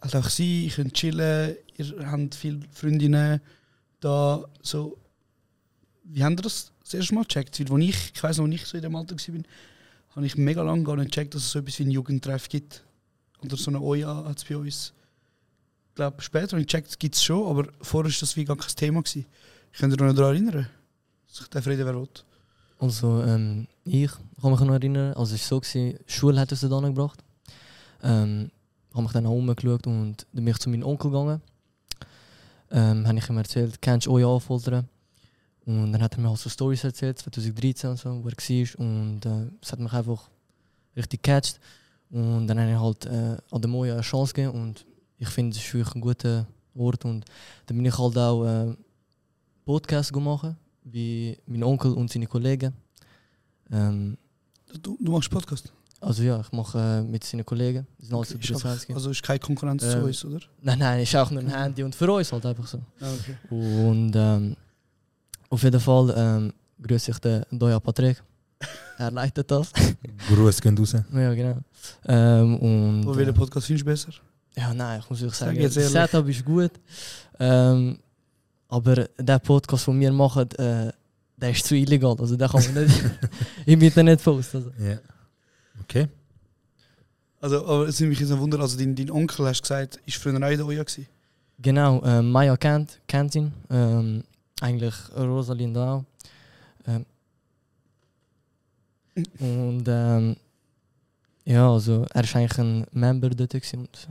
halt 0.00 0.16
auch 0.16 0.28
sein, 0.28 0.46
ihr 0.46 0.70
könnt 0.70 0.94
chillen, 0.94 1.56
ihr 1.76 2.10
habt 2.10 2.34
viele 2.34 2.60
Freundinnen 2.72 3.40
da 4.00 4.44
so. 4.62 4.98
Wie 6.04 6.22
habt 6.24 6.40
ihr 6.40 6.42
das 6.42 6.72
das 6.82 6.94
erste 6.94 7.14
Mal 7.14 7.24
gecheckt? 7.24 7.58
Weil, 7.60 7.68
wo 7.68 7.78
ich, 7.78 8.12
ich 8.14 8.22
weiss 8.22 8.38
noch, 8.38 8.44
als 8.44 8.54
ich 8.54 8.64
so 8.66 8.76
in 8.76 8.82
dem 8.82 8.96
Alter 8.96 9.16
war, 9.16 9.42
habe 10.18 10.26
ich 10.26 10.36
mega 10.36 10.62
lange 10.62 10.82
gar 10.82 10.96
nicht 10.96 11.12
gecheckt, 11.12 11.36
dass 11.36 11.42
es 11.42 11.52
so 11.52 11.60
etwas 11.60 11.78
wie 11.78 11.84
einen 11.84 11.92
Jugendtreff 11.92 12.48
gibt. 12.48 12.82
Oder 13.40 13.56
so 13.56 13.70
eine 13.70 13.80
Oja 13.80 14.24
hat 14.24 14.38
es 14.38 14.44
bei 14.44 14.56
uns. 14.56 14.92
Ich 15.90 15.94
glaube, 15.94 16.20
später 16.20 16.52
habe 16.56 16.60
ich 16.60 16.66
gecheckt, 16.66 16.98
gibt 16.98 17.14
es 17.14 17.22
schon, 17.22 17.46
aber 17.46 17.68
vorher 17.82 18.10
war 18.10 18.18
das 18.18 18.34
wie 18.34 18.44
gar 18.44 18.56
kein 18.56 18.74
Thema. 18.74 19.00
Gewesen. 19.00 19.26
Könnt 19.78 19.92
ihr 19.92 20.02
euch 20.02 20.08
noch 20.08 20.16
daran 20.16 20.34
erinnern? 20.34 20.68
Dass 21.28 21.42
ich 21.42 21.46
darf 21.46 21.64
reden, 21.68 21.86
wer 21.86 21.94
will. 21.94 22.08
Also 22.80 23.22
ähm, 23.22 23.68
ich 23.84 24.10
kann 24.42 24.50
mich 24.50 24.58
noch 24.58 24.74
erinnern, 24.74 25.14
also 25.14 25.36
es 25.36 25.42
war 25.42 25.48
so, 25.48 25.60
gewesen, 25.60 26.00
Schule 26.08 26.40
hat 26.40 26.50
uns 26.50 26.62
da 26.62 26.80
gebracht. 26.80 27.22
Ähm, 28.02 28.50
habe 28.92 29.02
mich 29.04 29.12
dann 29.12 29.26
auch 29.26 29.30
umgeschaut 29.30 29.86
und 29.86 30.26
bin 30.32 30.48
ich 30.48 30.58
zu 30.58 30.68
meinem 30.68 30.82
Onkel 30.82 31.12
gegangen. 31.12 31.40
Ähm, 32.72 33.06
habe 33.06 33.18
ich 33.18 33.30
ihm 33.30 33.38
erzählt, 33.38 33.80
kennst 33.80 34.08
du 34.08 34.14
euch 34.14 34.24
Anfoltern? 34.24 34.88
Und 35.68 35.92
dann 35.92 36.00
hat 36.02 36.14
er 36.14 36.20
mir 36.20 36.28
halt 36.30 36.38
so 36.38 36.48
Stories 36.48 36.82
erzählt, 36.84 37.18
2013 37.18 37.90
und 37.90 37.96
so, 37.98 38.24
wo 38.24 38.28
er 38.28 38.32
war. 38.34 38.80
Und 38.80 39.26
äh, 39.26 39.50
es 39.60 39.70
hat 39.72 39.78
mich 39.80 39.92
einfach 39.92 40.30
richtig 40.96 41.22
gecatcht. 41.22 41.60
Und 42.10 42.46
dann 42.46 42.58
habe 42.58 42.70
ich 42.72 42.78
halt 42.78 43.04
äh, 43.06 43.36
an 43.50 43.60
der 43.60 43.68
Moja 43.68 43.92
eine 43.92 44.02
Chance 44.02 44.32
gegeben 44.32 44.54
und 44.62 44.86
ich 45.18 45.28
finde, 45.28 45.54
es 45.56 45.62
ist 45.62 45.74
wirklich 45.74 45.94
ein 45.94 46.00
guter 46.00 46.46
Ort. 46.74 47.04
Und 47.04 47.24
dann 47.66 47.76
bin 47.76 47.84
ich 47.84 47.98
halt 47.98 48.16
auch 48.16 48.44
äh, 48.46 48.74
Podcasts 49.66 50.10
machen, 50.14 50.56
wie 50.84 51.36
mein 51.46 51.62
Onkel 51.62 51.92
und 51.92 52.10
seine 52.10 52.26
Kollegen. 52.26 52.72
Ähm, 53.70 54.16
Du, 54.82 54.98
du 55.00 55.12
machst 55.12 55.30
Podcast? 55.30 55.72
also 56.00 56.22
ja, 56.22 56.40
ich 56.40 56.52
mache 56.52 56.78
äh, 56.78 57.02
mit 57.02 57.24
seinen 57.24 57.44
Kollegen. 57.44 57.86
Sind 57.98 58.14
alles 58.14 58.34
Okay, 58.34 58.46
über 58.48 58.56
ist 58.56 58.64
einfach- 58.64 58.76
20. 58.78 58.94
also 58.94 59.10
ist 59.10 59.22
keine 59.22 59.38
Konkurrenz 59.38 59.82
zu 59.82 60.02
uns, 60.04 60.24
oder? 60.26 60.40
Nein, 60.60 60.78
nein, 60.78 61.00
ist 61.02 61.16
auch 61.16 61.30
nur 61.30 61.40
ein 61.42 61.48
Handy 61.48 61.82
und 61.82 61.94
für 61.94 62.10
uns 62.12 62.30
halt 62.32 62.44
einfach 62.46 62.66
so. 62.66 62.78
Ah, 63.00 63.10
okay. 63.14 63.36
Und 63.50 64.12
ähm, 64.14 64.56
auf 65.48 65.62
jeden 65.62 65.80
Fall 65.80 66.14
ähm, 66.16 66.52
grüße 66.82 67.10
ich 67.10 67.18
den 67.18 67.44
Doja 67.50 67.80
Patrick. 67.80 68.22
er 68.98 69.10
leitet 69.10 69.50
das. 69.50 69.72
Grüße 70.28 70.60
gehen 70.60 70.76
raus. 70.76 70.92
Ja, 70.92 71.34
genau. 71.34 71.58
Ähm, 72.06 72.56
und, 72.58 73.06
Wo 73.06 73.12
äh, 73.12 73.16
welchen 73.18 73.34
Podcast 73.34 73.66
findest 73.66 73.86
du 73.86 73.90
besser? 73.90 74.12
Ja, 74.56 74.74
nein, 74.74 75.00
ich 75.00 75.08
muss 75.08 75.20
wirklich 75.20 75.38
Sag 75.38 75.54
sagen, 75.54 75.62
das. 75.62 75.92
Setup 75.92 76.28
ist 76.28 76.44
gut. 76.44 76.72
Ähm, 77.38 77.98
aber 78.68 79.08
der 79.18 79.38
Podcast, 79.38 79.86
den 79.86 80.00
wir 80.00 80.12
machen, 80.12 80.50
äh, 80.52 80.92
der 81.36 81.50
ist 81.50 81.64
zu 81.64 81.76
illegal. 81.76 82.16
Also 82.18 82.36
den 82.36 82.48
kann 82.48 82.62
man 82.74 82.84
nicht 82.84 83.04
im 83.66 83.80
Internet 83.80 84.22
posten. 84.22 84.56
Also. 84.58 84.70
Ja. 84.78 84.98
Okay. 85.82 86.08
Also, 87.40 87.64
aber 87.64 87.86
es 87.86 88.00
nimmt 88.00 88.10
mich 88.10 88.20
jetzt 88.20 88.32
ein 88.32 88.40
Wunder, 88.40 88.58
also 88.58 88.76
dein, 88.76 88.96
dein 88.96 89.10
Onkel, 89.10 89.46
hast 89.46 89.60
du 89.60 89.62
gesagt, 89.62 90.00
ist 90.04 90.16
früher 90.16 90.32
auch 90.32 90.50
in 90.50 90.58
der 90.58 90.66
Oja 90.66 90.82
gewesen? 90.82 91.06
Genau, 91.60 92.02
äh, 92.02 92.20
Maya 92.22 92.56
kennt, 92.56 93.00
kennt 93.06 93.34
ihn. 93.36 93.52
Ähm, 93.70 94.24
eigentlich 94.60 94.94
Rosalinda 95.16 95.94
auch. 95.94 96.04
Ähm, 96.86 97.06
und 99.40 99.84
ähm, 99.88 100.36
ja, 101.44 101.70
also 101.70 102.06
er 102.12 102.24
ist 102.24 102.36
eigentlich 102.36 102.58
ein 102.58 102.86
Member 102.92 103.30
dort. 103.30 103.54
Und, 103.54 104.08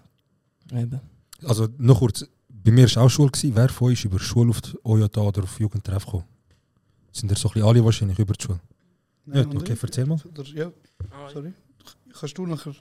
eben. 0.72 1.02
Also 1.44 1.68
noch 1.78 2.00
kurz, 2.00 2.26
bei 2.50 2.72
mir 2.72 2.94
war 2.96 3.04
auch 3.04 3.10
Schule. 3.10 3.32
Gewesen. 3.32 3.56
Wer 3.56 3.70
von 3.70 3.88
euch 3.88 3.94
ist 3.94 4.06
über 4.06 4.20
Schule 4.20 4.50
auf 4.50 4.62
die 4.62 4.78
OJA 4.84 5.22
oder 5.22 5.44
auf 5.44 5.60
Jugendtreff 5.60 6.06
gekommen? 6.06 6.26
Sind 7.12 7.32
ihr 7.32 7.38
so 7.38 7.50
ein 7.50 7.54
bisschen 7.54 7.68
alle 7.68 7.86
wahrscheinlich 7.86 8.20
über 8.20 8.34
die 8.34 8.44
Schule? 8.44 8.60
Nein, 9.26 9.52
ja, 9.52 9.60
okay, 9.60 9.78
erzähl 9.82 10.06
mal. 10.06 10.20
Ja, 10.54 10.72
sorry. 11.32 11.54
Kannst 12.20 12.38
du 12.38 12.46
nachher... 12.46 12.74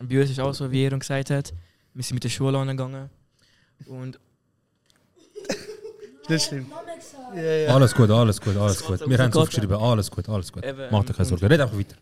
Bei 0.00 0.20
uns 0.20 0.30
ist 0.30 0.40
auch 0.40 0.54
so, 0.54 0.70
wie 0.70 0.86
Aaron 0.86 1.00
gesagt 1.00 1.30
hat, 1.30 1.52
wir 1.94 2.02
sind 2.02 2.14
mit 2.14 2.24
der 2.24 2.28
Schule 2.28 2.58
angegangen. 2.58 3.10
Und 3.86 4.18
Das 6.28 6.44
stimmt. 6.44 6.70
Ja, 7.34 7.42
ja. 7.42 7.74
Alles 7.74 7.94
gut, 7.94 8.10
alles 8.10 8.40
gut, 8.40 8.56
alles 8.56 8.82
gut. 8.84 9.08
Wir 9.08 9.18
haben 9.18 9.30
es 9.30 9.36
aufgeschrieben, 9.36 9.76
alles 9.76 10.10
gut, 10.10 10.28
alles 10.28 10.52
gut. 10.52 10.64
Eben, 10.64 10.88
Mach 10.90 11.04
dir 11.04 11.14
keine 11.14 11.26
Sorgen, 11.28 11.46
red 11.46 11.60
einfach 11.60 11.78
weiter. 11.78 11.96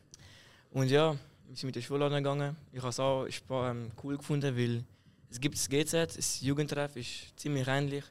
Und 0.70 0.88
ja, 0.90 1.12
wir 1.12 1.56
sind 1.56 1.64
mit 1.66 1.76
der 1.76 1.80
Schule 1.82 2.04
angegangen. 2.04 2.56
Ich 2.72 2.80
habe 2.80 2.90
es 2.90 3.00
auch 3.00 3.26
ähm, 3.50 3.90
cool 4.02 4.16
gefunden, 4.16 4.56
weil 4.56 4.84
es 5.30 5.40
gibt 5.40 5.54
das 5.56 5.68
GZ, 5.68 6.16
das 6.16 6.40
Jugendtreff 6.40 6.96
ist 6.96 7.38
ziemlich 7.38 7.66
ähnlich. 7.66 8.04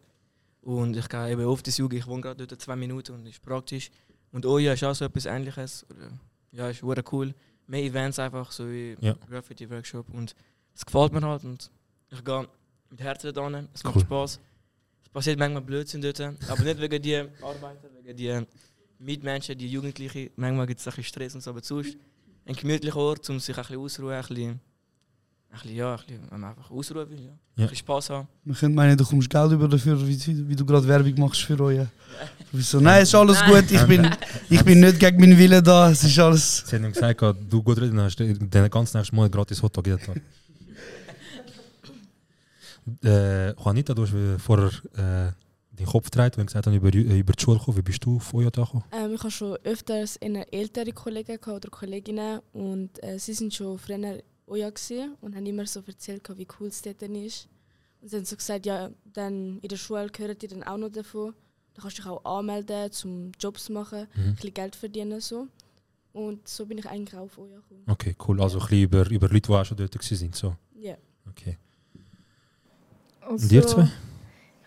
Und 0.61 0.95
ich 0.97 1.07
gehe 1.07 1.31
eben 1.31 1.45
oft 1.45 1.65
ins 1.67 1.77
Jugend, 1.77 1.99
ich 1.99 2.07
wohne 2.07 2.21
gerade 2.21 2.47
dort 2.47 2.59
zwei 2.61 2.75
Minuten 2.75 3.13
und 3.13 3.25
ist 3.27 3.41
praktisch. 3.41 3.91
Und 4.31 4.45
Oja 4.45 4.73
ist 4.73 4.83
auch 4.83 4.95
so 4.95 5.05
etwas 5.05 5.25
ähnliches. 5.25 5.85
Ja, 6.51 6.69
ist 6.69 6.81
hure 6.81 7.03
cool. 7.11 7.33
Mehr 7.67 7.83
Events 7.83 8.19
einfach, 8.19 8.51
so 8.51 8.67
wie 8.69 8.95
Ja. 8.99 9.15
Graffiti-Workshop. 9.29 10.09
Und 10.13 10.35
es 10.73 10.85
gefällt 10.85 11.13
mir 11.13 11.21
halt. 11.21 11.43
Und 11.43 11.69
ich 12.09 12.23
gehe 12.23 12.47
mit 12.89 13.01
Herzen 13.01 13.33
da. 13.33 13.47
Es 13.73 13.83
macht 13.83 13.95
Cool. 13.95 14.01
Spaß. 14.01 14.39
Es 15.15 15.19
passiert 15.19 15.39
manchmal 15.39 15.61
Blödsinn 15.61 16.01
dort, 16.01 16.19
aber 16.19 16.61
nicht 16.61 16.81
wegen 16.81 17.01
die 17.01 17.15
Arbeiter, 17.15 17.87
wegen 18.03 18.17
die 18.17 18.41
Mitmenschen, 18.99 19.57
die 19.57 19.69
Jugendlichen. 19.69 20.29
Manchmal 20.35 20.67
gibt 20.67 20.81
es 20.81 20.87
ein 20.87 20.89
bisschen 20.89 21.05
Stress 21.05 21.35
und 21.35 21.41
so, 21.41 21.51
aber 21.51 21.61
sonst 21.63 21.95
ein 22.45 22.53
gemütlicher 22.53 22.97
Ort, 22.97 23.29
um 23.29 23.39
sich 23.39 23.55
ein 23.57 23.61
bisschen 23.63 23.79
auszuruhen, 23.79 24.13
ein 24.13 24.21
bisschen, 24.27 24.49
ein 24.51 24.59
bisschen, 25.53 25.73
ja, 25.73 25.91
ein 25.95 25.97
bisschen, 26.05 26.19
wenn 26.31 26.39
man 26.41 26.49
einfach 26.49 26.69
ausruhen 26.69 27.09
will, 27.09 27.17
ja. 27.21 27.29
Ein 27.29 27.39
Ja. 27.55 27.63
bisschen 27.63 27.77
Spaß 27.77 28.09
haben. 28.09 28.27
Man 28.43 28.57
könnte 28.57 28.75
meinen, 28.75 28.97
du 28.97 29.05
kommst 29.05 29.29
Geld 29.29 29.51
über 29.53 29.69
dafür, 29.69 30.05
wie, 30.05 30.49
wie 30.49 30.55
du 30.57 30.65
gerade 30.65 30.85
Werbung 30.85 31.17
machst 31.17 31.43
für 31.43 31.57
euch. 31.61 31.87
Wieso? 32.51 32.81
Nein, 32.81 33.03
ist 33.03 33.15
alles 33.15 33.41
gut. 33.45 33.71
Ich 33.71 33.83
bin, 33.83 34.09
ich 34.49 34.63
bin 34.65 34.81
nicht 34.81 34.99
gegen 34.99 35.17
meinen 35.17 35.37
Willen 35.37 35.63
da. 35.63 35.91
Es 35.91 36.03
ist 36.03 36.19
alles. 36.19 36.61
Sie 36.67 36.75
haben 36.75 36.83
ihm 36.83 36.91
gesagt, 36.91 37.21
du 37.49 37.63
gut 37.63 37.79
reden, 37.79 38.01
hast 38.01 38.17
du 38.17 38.33
den 38.33 38.69
ganzen 38.69 38.97
nächsten 38.97 39.15
Monat 39.15 39.31
gratis 39.31 39.63
Hotdog 39.63 39.87
jeden 39.87 40.01
Tag. 40.01 40.21
Äh, 43.03 43.51
Juanita, 43.53 43.93
du 43.93 44.03
hast 44.03 44.13
äh, 44.13 44.37
vorher 44.39 44.71
äh, 44.95 45.31
den 45.75 45.85
Kopf 45.85 46.09
gedreht, 46.09 46.37
wenn 46.37 46.45
gesagt 46.45 46.67
haben, 46.67 46.75
über, 46.75 46.93
über 46.93 47.33
die 47.33 47.41
Schule 47.41 47.57
gekommen. 47.59 47.77
Wie 47.77 47.81
bist 47.81 48.03
du 48.05 48.17
auf 48.17 48.33
Oya 48.33 48.49
gekommen? 48.49 48.83
Ähm, 48.91 49.13
ich 49.13 49.19
habe 49.19 49.31
schon 49.31 49.57
öfters 49.63 50.19
eine 50.21 50.51
ältere 50.51 50.91
Kollegen 50.91 51.37
oder 51.37 51.69
Kolleginnen 51.69 52.39
und 52.53 53.03
äh, 53.03 53.19
sie 53.19 53.33
sind 53.33 53.53
schon 53.53 53.77
früher 53.77 54.21
Oja 54.47 54.71
und 55.21 55.35
haben 55.35 55.45
immer 55.45 55.65
so 55.65 55.81
erzählt, 55.85 56.21
wie 56.37 56.47
cool 56.59 56.67
es 56.67 56.81
dort 56.81 57.01
ist. 57.01 57.47
Und 58.01 58.09
sie 58.09 58.17
haben 58.17 58.25
so 58.25 58.35
gesagt, 58.35 58.65
ja, 58.65 58.89
dann 59.11 59.59
in 59.59 59.67
der 59.67 59.77
Schule 59.77 60.07
gehört 60.09 60.43
ihr 60.43 60.49
dann 60.49 60.63
auch 60.63 60.77
noch 60.77 60.89
davon. 60.89 61.33
Da 61.73 61.81
kannst 61.81 61.97
du 61.97 62.03
dich 62.03 62.09
auch 62.11 62.23
anmelden, 62.23 62.91
zum 62.91 63.31
Jobs 63.39 63.69
machen, 63.69 64.07
Mhm. 64.15 64.23
ein 64.23 64.35
bisschen 64.35 64.53
Geld 64.53 64.75
verdienen 64.75 65.19
so. 65.19 65.47
Und 66.13 66.47
so 66.47 66.65
bin 66.65 66.77
ich 66.77 66.85
eigentlich 66.87 67.15
auch 67.19 67.23
auf 67.23 67.37
Oja 67.37 67.57
gekommen. 67.57 67.83
Okay, 67.87 68.15
cool. 68.27 68.41
Also 68.41 68.59
ein 68.59 68.67
bisschen 68.67 68.83
über, 68.83 69.09
über 69.09 69.27
Leute, 69.27 69.41
die 69.41 69.53
auch 69.53 69.65
schon 69.65 69.75
dort 69.75 69.93
waren. 69.95 70.33
So. 70.33 70.55
Ja. 70.79 70.95
Okay. 71.29 71.57
Also, 73.27 73.45
Und 73.45 73.51
ihr 73.51 73.65
zwei? 73.67 73.87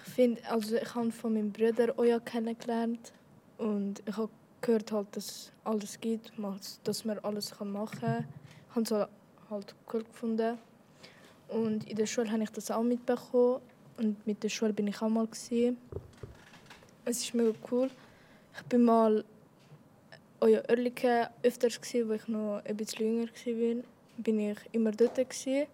Ich 0.04 0.12
finde, 0.14 0.40
also 0.50 0.76
ich 0.76 0.94
habe 0.94 1.12
von 1.12 1.34
meinem 1.34 1.52
Bruder 1.52 1.96
Oja 1.98 2.18
kennengelernt 2.18 3.12
und 3.58 4.02
ich 4.04 4.16
habe 4.16 4.30
gehört 4.60 4.90
halt, 4.90 5.06
dass 5.16 5.26
es 5.26 5.52
alles 5.64 6.00
gibt, 6.00 6.32
dass 6.84 7.04
man 7.04 7.18
alles 7.20 7.52
kann 7.56 7.70
machen 7.70 8.00
kann. 8.00 8.26
Ich 8.70 8.74
habe 8.74 8.82
es 8.82 9.50
halt- 9.50 9.74
cool 9.92 10.02
gefunden. 10.04 10.58
Und 11.48 11.88
in 11.88 11.96
der 11.96 12.06
Schule 12.06 12.30
habe 12.30 12.42
ich 12.42 12.50
das 12.50 12.70
auch 12.70 12.82
mitbekommen 12.82 13.60
und 13.96 14.26
mit 14.26 14.42
der 14.42 14.48
Schule 14.48 14.72
bin 14.72 14.88
ich 14.88 15.00
auch 15.00 15.08
mal 15.08 15.26
gesehen. 15.26 15.78
Es 17.04 17.22
ist 17.22 17.32
mega 17.34 17.52
cool. 17.70 17.88
Ich 18.56 18.62
bin 18.64 18.82
mal 18.82 19.24
euer 20.40 20.62
Örliken 20.68 21.26
öfters 21.42 21.80
gesehen, 21.80 22.08
wo 22.08 22.12
ich 22.14 22.28
noch 22.28 22.60
ein 22.64 22.76
bisschen 22.76 23.06
jünger 23.06 23.28
war, 23.76 23.82
bin 24.18 24.40
ich 24.40 24.58
immer 24.72 24.90
dort 24.90 25.14
gewesen. 25.16 25.66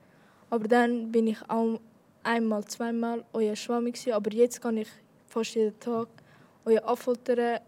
Aber 0.50 0.68
dann 0.68 1.10
bin 1.10 1.26
ich 1.26 1.38
auch 1.48 1.80
einmal, 2.24 2.64
zweimal 2.64 3.24
euer 3.32 3.54
Schwammi 3.56 3.92
gewesen, 3.92 4.12
aber 4.12 4.32
jetzt 4.32 4.60
kann 4.60 4.76
ich 4.78 4.88
fast 5.26 5.54
jeden 5.54 5.78
Tag 5.80 6.08
euer 6.64 6.82
Affoltern. 6.86 7.60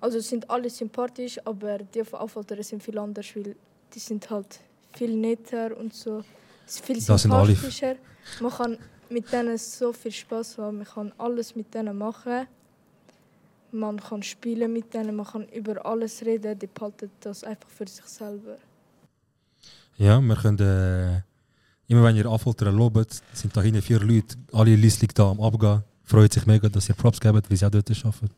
Also 0.00 0.20
sind 0.20 0.48
alle 0.50 0.68
sympathisch, 0.68 1.38
aber 1.44 1.78
die 1.78 2.04
von 2.04 2.20
Affoltern 2.20 2.62
sind 2.62 2.82
viel 2.82 2.98
anders, 2.98 3.26
weil 3.34 3.56
die 3.94 3.98
sind 3.98 4.28
halt 4.28 4.60
viel 4.92 5.16
netter 5.16 5.76
und 5.76 5.94
so. 5.94 6.22
Es 6.66 6.76
ist 6.76 6.84
viel 6.84 6.96
Das 7.02 7.22
sind 7.22 7.32
alle- 7.32 7.46
sympathischer. 7.54 7.96
Man 8.40 8.52
kann 8.52 8.78
mit 9.08 9.30
denen 9.32 9.56
so 9.58 9.92
viel 9.92 10.12
Spaß 10.12 10.58
haben, 10.58 10.78
man 10.78 10.86
kann 10.86 11.12
alles 11.18 11.54
mit 11.54 11.72
denen 11.74 11.96
machen. 11.96 12.46
Man 13.72 13.98
kann 13.98 14.22
spielen 14.22 14.72
mit 14.72 14.92
denen, 14.94 15.16
man 15.16 15.26
kann 15.26 15.48
über 15.48 15.84
alles 15.84 16.22
reden, 16.24 16.58
die 16.58 16.66
behalten 16.68 17.10
das 17.20 17.42
einfach 17.44 17.68
für 17.68 17.86
sich 17.88 18.04
selber. 18.04 18.56
Ja, 19.96 20.20
wir 20.20 20.36
können. 20.36 20.58
Äh, 20.60 21.22
immer 21.94 22.04
wenn 22.04 22.16
ihr 22.16 22.26
Anfoltern 22.26 22.76
lobt, 22.76 23.22
sind 23.32 23.56
da 23.56 23.62
hinten 23.62 23.82
vier 23.82 24.00
Leute, 24.00 24.36
alle 24.52 24.74
Listlich 24.74 25.12
da 25.14 25.30
am 25.30 25.40
Abgehen. 25.40 25.82
Freut 26.04 26.32
sich 26.32 26.44
mega, 26.46 26.68
dass 26.68 26.88
ihr 26.88 26.94
Props 26.94 27.20
gebt, 27.20 27.48
weil 27.50 27.56
sie 27.56 27.64
auch 27.66 27.70
dort 27.70 27.90
arbeiten. 27.90 28.30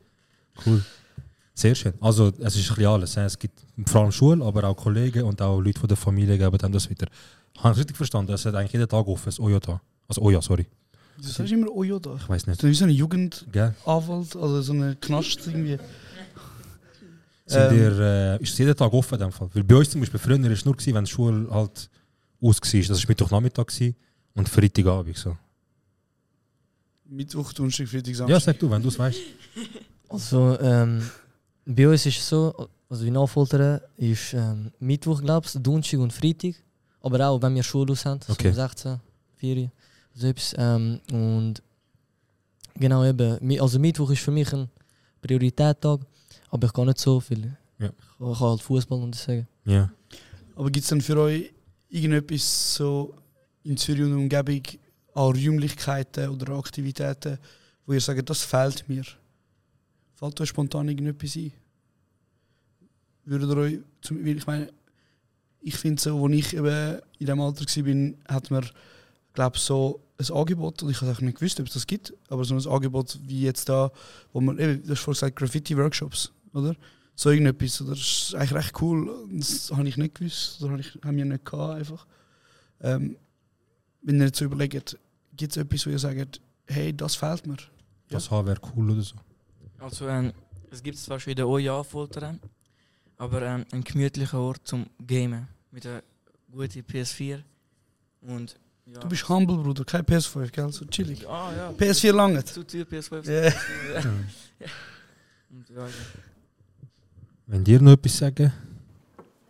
Cool. 0.65 0.85
Sehr 1.55 1.75
schön. 1.75 1.95
Also, 2.01 2.29
es 2.39 2.55
ist 2.55 2.71
ein 2.71 2.77
bisschen 2.77 2.87
alles. 2.87 3.17
Es 3.17 3.39
gibt 3.39 3.59
vor 3.87 4.03
allem 4.03 4.13
Schule, 4.13 4.45
aber 4.45 4.65
auch 4.65 4.77
Kollegen 4.77 5.23
und 5.25 5.41
auch 5.41 5.59
Leute 5.59 5.81
von 5.81 5.89
der 5.89 5.97
Familie 5.97 6.37
geben 6.39 6.61
einem 6.61 6.73
das 6.73 6.89
wieder. 6.91 7.07
Habe 7.59 7.73
ich 7.73 7.79
richtig 7.79 7.97
verstanden? 7.97 8.33
Es 8.33 8.45
hat 8.45 8.55
eigentlich 8.55 8.73
jeden 8.73 8.89
Tag 8.89 9.07
offen, 9.07 9.25
das 9.25 9.41
Oja 9.41 9.59
da. 9.59 9.81
Also, 10.07 10.21
Oja, 10.21 10.43
sorry. 10.43 10.67
Du 11.17 11.23
sagst 11.27 11.51
immer 11.51 11.71
Ojo 11.75 11.99
da. 11.99 12.17
Ich 12.17 12.29
weiß 12.29 12.47
nicht. 12.47 12.63
Das 12.63 12.65
ist 12.69 12.71
wie 12.71 12.75
so 12.75 12.85
eine? 12.85 12.93
Jugendanwalt, 12.93 14.37
also 14.37 14.61
so 14.63 14.73
eine 14.75 14.97
Knast 14.97 15.47
irgendwie. 15.47 15.79
Sind 17.47 17.61
Ähm, 17.71 17.79
ihr, 17.79 17.99
äh, 18.01 18.43
ist 18.43 18.53
es 18.53 18.59
jeden 18.59 18.77
Tag 18.77 18.93
offen 18.93 19.15
in 19.15 19.21
dem 19.21 19.33
Fall? 19.33 19.49
Weil 19.55 19.65
bei 19.65 19.77
uns 19.77 19.91
zum 19.91 20.01
Beispiel 20.01 20.21
früher 20.21 20.43
war 20.43 20.51
es 20.51 20.65
nur, 20.65 20.75
gewesen, 20.75 20.95
wenn 20.95 21.05
die 21.05 21.11
Schule 21.11 21.49
halt 21.51 21.89
aus 22.41 22.61
war. 22.61 22.81
Das 22.81 22.91
war 23.03 23.09
Mittwochnachmittag 23.09 23.67
und 24.35 24.49
Freitagabend. 24.49 25.17
So. 25.17 25.37
Mittwoch, 27.09 27.53
Donnerstag, 27.53 27.89
Freitag, 27.89 28.15
Samstag. 28.15 28.29
Ja, 28.29 28.41
sag 28.41 28.59
du, 28.59 28.71
wenn 28.71 28.83
du 28.83 28.89
es 28.89 28.99
weißt. 28.99 29.19
Also, 30.09 30.57
ähm, 30.61 31.03
bei 31.65 31.89
uns 31.89 32.07
ist 32.07 32.19
es 32.19 32.29
so, 32.29 32.69
also 32.89 33.05
in 33.05 33.17
Affoltern 33.17 33.81
ist 33.97 34.35
ähm, 34.35 34.71
Mittwoch, 34.79 35.21
glaube 35.21 35.45
ich, 35.47 35.61
Donnerstag 35.61 35.99
und 35.99 36.13
Freitag. 36.13 36.55
Aber 37.01 37.29
auch, 37.29 37.43
wenn 37.43 37.57
wir 37.57 37.63
Schule 37.65 37.91
aus 37.93 38.07
haben, 38.07 38.21
Okay. 38.29 38.53
so 38.53 38.63
um 38.63 38.69
16, 38.69 39.01
4 39.35 39.71
so 40.15 40.27
etwas. 40.29 40.55
Ähm, 40.57 41.01
und 41.11 41.61
genau 42.77 43.05
eben, 43.05 43.61
also 43.61 43.81
Mittwoch 43.81 44.11
ist 44.11 44.23
für 44.23 44.31
mich 44.31 44.53
ein 44.53 44.69
Prioritättag, 45.21 46.01
aber 46.51 46.67
ich 46.69 46.73
kann 46.73 46.87
nicht 46.87 46.99
so 46.99 47.19
viel. 47.19 47.57
Ja. 47.81 47.89
Ich 47.89 48.19
kann 48.19 48.39
halt 48.39 48.63
Fußball 48.63 49.03
und 49.03 49.13
das 49.13 49.25
sagen. 49.25 49.49
Ja. 49.65 49.91
Aber 50.55 50.71
gibt 50.71 50.85
es 50.85 50.89
denn 50.89 51.01
für 51.01 51.19
euch 51.21 51.53
irgendetwas 51.89 52.75
so 52.75 53.15
in 53.65 53.77
Zürich 53.77 54.03
und 54.03 54.15
Umgebung 54.15 54.63
an 55.15 55.33
Räumlichkeiten 55.33 56.29
oder 56.29 56.55
Aktivitäten, 56.55 57.39
wo 57.87 57.93
ihr 57.93 58.01
sagt, 58.01 58.29
das 58.29 58.45
fehlt 58.45 58.89
mir? 58.89 59.05
Fällt 60.15 60.41
euch 60.41 60.49
spontan 60.49 60.89
irgendetwas 60.89 61.37
ein? 61.37 61.53
Würdet 63.25 63.51
ihr 63.51 63.57
euch, 63.57 63.79
zum, 64.01 64.25
ich 64.25 64.47
meine, 64.47 64.73
ich 65.61 65.77
finde 65.77 66.01
so, 66.01 66.25
als 66.25 66.35
ich 66.35 66.55
eben 66.55 67.01
in 67.19 67.27
diesem 67.27 67.41
Alter 67.41 67.65
war, 67.65 68.35
hat 68.35 68.51
man, 68.51 68.67
glaube 69.33 69.59
so 69.59 70.01
ein 70.19 70.35
Angebot, 70.35 70.83
und 70.83 70.91
ich 70.91 71.01
habe 71.01 71.25
nicht 71.25 71.39
gewusst, 71.39 71.61
ob 71.61 71.67
es 71.67 71.75
das 71.75 71.87
gibt, 71.87 72.13
aber 72.29 72.45
so 72.45 72.55
ein 72.55 72.67
Angebot 72.67 73.19
wie 73.27 73.43
jetzt 73.43 73.69
da, 73.69 73.91
wo 74.33 74.41
man, 74.41 74.59
eben, 74.59 74.83
du 74.83 74.91
hast 74.91 75.01
vorhin 75.01 75.15
gesagt, 75.15 75.37
Graffiti-Workshops, 75.37 76.33
oder? 76.53 76.75
So 77.19 77.31
irgendetwas, 77.31 77.81
oder? 77.81 77.91
Das 77.91 77.99
ist 78.01 78.35
eigentlich 78.35 78.55
recht 78.55 78.83
cool. 78.83 79.27
Das 79.33 79.73
habe 79.75 79.89
ich 79.89 79.97
nicht 79.97 80.15
gewusst, 80.17 80.63
oder 80.63 80.73
habe 80.73 80.83
ich, 80.83 80.99
haben 81.03 81.17
wir 81.17 81.25
nicht 81.25 81.45
gehabt, 81.47 81.79
einfach. 81.79 82.07
Ähm, 82.83 83.17
wenn 84.03 84.21
ihr 84.21 84.27
jetzt 84.27 84.39
so 84.39 84.45
überlegt, 84.45 84.99
gibt 85.35 85.51
es 85.53 85.57
etwas, 85.57 85.87
wo 85.87 85.91
ihr 85.91 85.99
sagt, 85.99 86.41
hey, 86.67 86.95
das 86.95 87.17
fehlt 87.17 87.47
mir? 87.47 87.57
Das 88.11 88.31
haben 88.31 88.47
wäre 88.47 88.61
cool 88.77 88.91
oder 88.91 89.01
so. 89.01 89.17
Also, 89.79 90.07
ähm, 90.09 90.33
es 90.71 90.83
gibt 90.83 90.99
zwar 90.99 91.19
schon 91.19 91.31
in 91.33 91.37
der 91.37 91.49
OJA-Foltern, 91.49 92.39
aber 93.17 93.43
ähm, 93.43 93.65
ein 93.73 93.83
gemütlicher 93.83 94.39
Ort 94.39 94.61
zum 94.65 94.87
Gamen. 95.05 95.49
Mit 95.71 95.87
einer 95.87 96.03
guten 96.53 96.81
PS4. 96.81 97.43
Und, 98.21 98.57
ja. 98.85 99.01
Du 99.01 99.09
bist 99.09 99.27
humble, 99.27 99.57
Bruder, 99.57 99.85
kein 99.85 100.03
PS5, 100.03 100.51
gell? 100.51 100.71
So 100.71 100.85
chillig. 100.85 101.27
Ah, 101.27 101.53
ja. 101.57 101.71
PS4 101.71 102.13
lange. 102.13 102.45
Zu 102.45 102.63
teuer, 102.63 102.85
PS5. 102.85 103.27
Ja. 103.31 103.45
Ja. 103.45 103.53
Ja. 104.59 104.67
Und, 105.51 105.69
ja, 105.69 105.87
ja. 105.87 105.93
Wenn 107.49 107.63
dir 107.63 107.81
noch 107.81 107.93
etwas 107.93 108.19
sagen, 108.19 108.53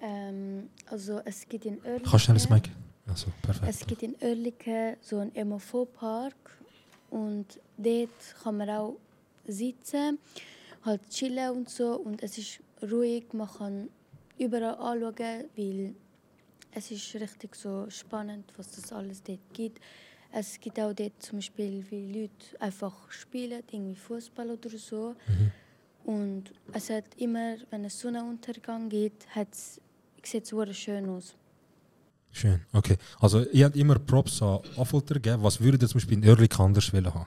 Ähm, 0.02 0.68
also 0.86 1.20
es 1.24 1.48
gibt 1.48 1.64
in 1.64 1.78
Oerlikon... 1.78 2.02
kannst 2.02 2.12
du 2.12 2.18
schnell 2.18 2.36
das 2.36 2.50
Mic? 2.50 2.70
Also, 3.08 3.28
perfekt. 3.40 3.66
Es 3.68 3.86
gibt 3.86 4.02
in 4.02 4.14
Oerlikon 4.20 4.96
so 5.00 5.18
einen 5.18 5.48
MFO-Park 5.48 6.34
und 7.08 7.46
dort 7.78 8.10
kann 8.42 8.58
man 8.58 8.68
auch 8.68 8.96
sitzen, 9.46 10.18
halt 10.84 11.08
chillen 11.08 11.50
und 11.56 11.70
so 11.70 11.94
und 11.96 12.22
es 12.22 12.36
ist 12.36 12.60
ruhig, 12.82 13.32
man 13.32 13.48
kann 13.48 13.88
überall 14.38 14.74
anschauen, 14.74 15.44
weil 15.56 15.94
es 16.72 16.90
ist 16.90 17.14
richtig 17.14 17.54
so 17.56 17.88
spannend, 17.88 18.52
was 18.58 18.72
das 18.72 18.92
alles 18.92 19.22
dort 19.22 19.40
gibt. 19.54 19.80
Es 20.32 20.60
gibt 20.60 20.78
auch 20.78 20.92
dort 20.92 21.14
zum 21.20 21.38
Beispiel, 21.38 21.82
wie 21.88 22.12
Leute 22.12 22.60
einfach 22.60 23.10
spielen, 23.10 23.62
irgendwie 23.72 23.96
Fußball 23.96 24.50
oder 24.50 24.68
so. 24.76 25.16
Und 26.06 26.52
es 26.72 26.88
hat 26.88 27.04
immer, 27.16 27.56
wenn 27.70 27.84
es 27.84 27.98
Sonnenuntergang 27.98 28.88
geht, 28.88 29.26
hat's, 29.34 29.80
sieht 30.22 30.44
es 30.44 30.50
sehr 30.50 30.72
schön 30.72 31.08
aus. 31.08 31.34
Schön, 32.30 32.60
okay. 32.72 32.96
Also, 33.18 33.44
ihr 33.46 33.64
habt 33.64 33.74
immer 33.74 33.98
Props 33.98 34.40
an 34.40 34.60
Affolter 34.76 35.14
gegeben. 35.14 35.42
Was 35.42 35.60
würdet 35.60 35.82
ihr 35.82 35.88
zum 35.88 35.98
Beispiel 35.98 36.18
in 36.18 36.28
Oerlikon 36.28 36.66
anders 36.66 36.92
wollen 36.92 37.12
haben? 37.12 37.26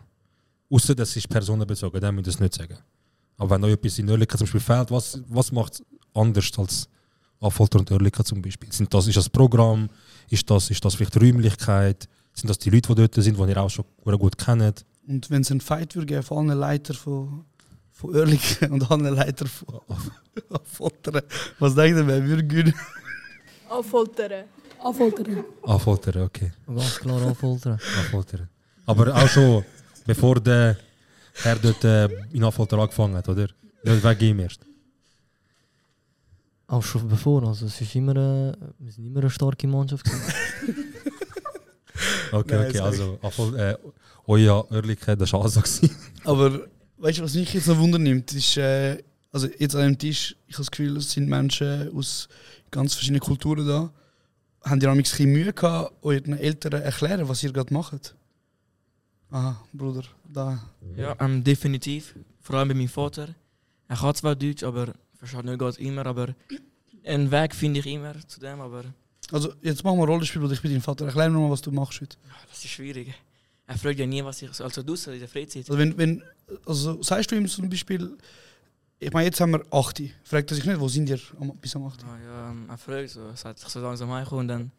Außer 0.72 0.96
das 0.96 1.14
ist 1.14 1.28
personenbezogen, 1.28 2.00
dann 2.00 2.16
müsst 2.16 2.28
ihr 2.28 2.34
es 2.36 2.40
nicht 2.40 2.54
sagen. 2.54 2.78
Aber 3.36 3.50
wenn 3.50 3.66
euch 3.66 3.74
etwas 3.74 4.00
in 4.00 4.10
Oerlikon 4.10 4.38
zum 4.38 4.46
Beispiel 4.46 4.62
fehlt, 4.62 4.92
was, 4.92 5.20
was 5.28 5.52
macht 5.52 5.74
es 5.74 5.84
anders 6.14 6.50
als 6.58 6.88
Affolter 7.42 7.80
und 7.80 7.92
Oerlikon 7.92 8.24
zum 8.24 8.42
Beispiel? 8.42 8.72
Sind 8.72 8.94
das, 8.94 9.08
ist 9.08 9.18
das 9.18 9.30
Programm? 9.30 9.90
Ist 10.30 10.50
das, 10.50 10.70
ist 10.70 10.86
das 10.86 10.96
vielleicht 10.96 11.18
Räumlichkeit? 11.18 12.08
Sind 12.34 12.50
das 12.50 12.58
die 12.60 12.70
Leute, 12.70 12.88
die 12.88 12.96
dort 12.96 13.16
sind, 13.16 13.38
die 13.38 13.44
ihr 13.44 13.58
auch 13.62 13.70
schon 13.70 13.84
gut 14.06 14.38
kennt? 14.38 14.86
Und 15.06 15.30
wenn 15.30 15.42
es 15.42 15.52
einen 15.52 15.60
Fight 15.60 15.96
würde 15.96 16.06
geben 16.06 16.24
von 16.24 16.50
allen 16.50 16.58
Leiter 16.58 16.94
von, 16.94 17.44
von 18.00 18.16
Oerlikon 18.16 18.72
und 18.72 18.92
allen 18.92 19.14
Leiter 19.14 19.46
von 19.46 19.82
Fotteren, 20.64 21.22
was 21.60 21.76
denkt 21.76 22.00
ihr, 22.00 22.08
wer 22.08 22.24
würde 22.26 22.46
gewinnen? 22.46 22.74
Affolteren. 23.70 24.46
Affolteren. 24.82 25.44
Affolter, 25.64 26.24
okay. 26.24 26.52
Ganz 26.66 27.00
klar 27.00 27.22
Affolteren. 27.28 27.78
Affolter. 28.00 28.48
Aber 28.86 29.14
auch 29.14 29.28
schon, 29.28 29.66
bevor 30.06 30.40
der 30.40 30.78
Herr 31.44 31.58
dort 31.58 31.84
äh, 31.84 32.08
in 32.32 32.44
Affolter 32.44 32.78
angefangen 32.78 33.16
hat, 33.16 33.28
oder? 33.28 33.48
Der 33.84 34.02
weg 34.02 34.22
ihm 34.22 34.40
erst. 34.40 34.62
Auch 36.68 36.84
schon 36.84 37.08
bevor, 37.08 37.44
also 37.44 37.66
es 37.66 37.82
ist 37.82 37.96
immer, 37.96 38.16
äh, 38.16 38.54
wir 38.80 38.92
sind 38.92 39.06
immer 39.08 39.20
eine 39.20 39.30
starke 39.30 39.68
Mannschaft. 39.68 40.06
gewesen. 40.06 40.86
Okay, 42.32 42.68
okay, 42.68 42.80
also 42.80 43.20
Afol, 43.22 43.58
äh, 43.58 43.76
euer 44.28 44.66
Ehrlichkeit, 44.72 45.20
das 45.20 45.34
war 45.34 45.42
also. 45.42 45.62
Aber 46.24 46.62
weißt 47.00 47.20
du, 47.20 47.24
was 47.24 47.34
mich 47.36 47.54
jetzt 47.54 47.68
noch 47.68 47.78
Wunder 47.80 48.00
nimmt, 48.00 48.32
ist, 48.34 48.58
äh, 48.58 49.02
also 49.32 49.48
jetzt 49.58 49.76
an 49.76 49.82
dem 49.84 49.98
Tisch, 49.98 50.36
ich 50.48 50.56
habe 50.56 50.64
das 50.64 50.72
Gefühl, 50.72 50.98
es 50.98 51.12
sind 51.12 51.28
Menschen 51.28 51.96
aus 51.96 52.28
ganz 52.72 52.94
verschiedenen 52.94 53.22
Kulturen 53.22 53.68
da. 53.68 53.92
Habt 54.62 54.84
ihr 54.84 54.90
amigs 54.90 55.12
ein 55.12 55.14
bisschen 55.14 55.32
Mühe 55.32 55.54
gehabt, 55.54 55.94
euren 56.02 56.38
Eltern 56.38 56.82
erklären, 56.82 57.28
was 57.28 57.44
ihr 57.44 57.54
gerade 57.54 57.74
macht? 57.74 58.16
Aha, 59.32 59.62
Bruder, 59.74 60.04
da. 60.28 60.60
Ja, 60.98 61.16
ähm, 61.20 61.44
definitiv. 61.44 62.16
Vor 62.42 62.56
allem 62.58 62.70
bei 62.70 62.74
meinem 62.74 62.90
Vater. 62.90 63.30
Er 63.88 63.96
kann 63.96 64.16
zwar 64.16 64.36
Deutsch, 64.36 64.64
aber 64.64 64.94
versteht 65.16 65.46
nicht 65.46 65.60
ganz 65.60 65.78
immer. 65.78 66.06
Aber 66.06 66.36
einen 67.06 67.32
Weg 67.32 67.56
finde 67.56 67.80
ich 67.80 67.88
immer 67.88 68.16
zu 68.28 68.40
dem. 68.40 68.60
Aber 68.60 68.84
Also 69.32 69.54
jetzt 69.62 69.84
machen 69.84 69.98
wir 69.98 70.04
ein 70.04 70.10
Rollenspiel, 70.10 70.42
Bruder, 70.42 70.54
ich 70.54 70.62
bin 70.62 70.72
dein 70.72 70.82
Vater. 70.82 71.06
Erklär 71.06 71.30
mir 71.30 71.40
mal, 71.40 71.52
was 71.52 71.62
du 71.62 71.72
machst 71.72 72.02
heute. 72.02 72.18
das 72.50 72.58
ist 72.66 72.72
schwierig. 72.72 73.14
Er 73.68 73.78
fragt 73.78 74.00
ja 74.00 74.08
nie, 74.08 74.24
was 74.24 74.42
ich 74.42 74.52
so. 74.52 74.64
Also 74.64 74.82
draußen 74.82 75.14
in 75.14 75.20
der 75.20 75.30
Freizeit. 75.30 75.70
Also 75.70 75.78
wenn, 75.78 75.96
wenn, 75.96 76.24
also 76.66 77.02
sagst 77.02 77.32
du 77.32 77.36
ihm 77.36 77.48
zum 77.48 77.70
Beispiel, 77.70 78.18
ich 79.00 79.14
meine, 79.14 79.26
jetzt 79.26 79.40
haben 79.40 79.52
wir 79.52 79.64
8. 79.72 80.02
Fragt 80.24 80.52
er 80.52 80.56
sich 80.56 80.66
nicht, 80.66 80.80
wo 80.80 80.88
sind 80.88 81.10
ihr 81.10 81.20
bis 81.62 81.76
am 81.76 81.86
8? 81.86 82.04
Ah, 82.04 82.18
ja, 82.24 82.56
er 82.68 82.78
fragt 82.78 83.10
so, 83.10 83.22
er 83.22 83.38
sagt, 83.38 83.62
ich 83.62 83.68
soll 83.70 83.82
langsam 83.82 84.12
heimkommen 84.12 84.42
und 84.42 84.48
dann. 84.48 84.72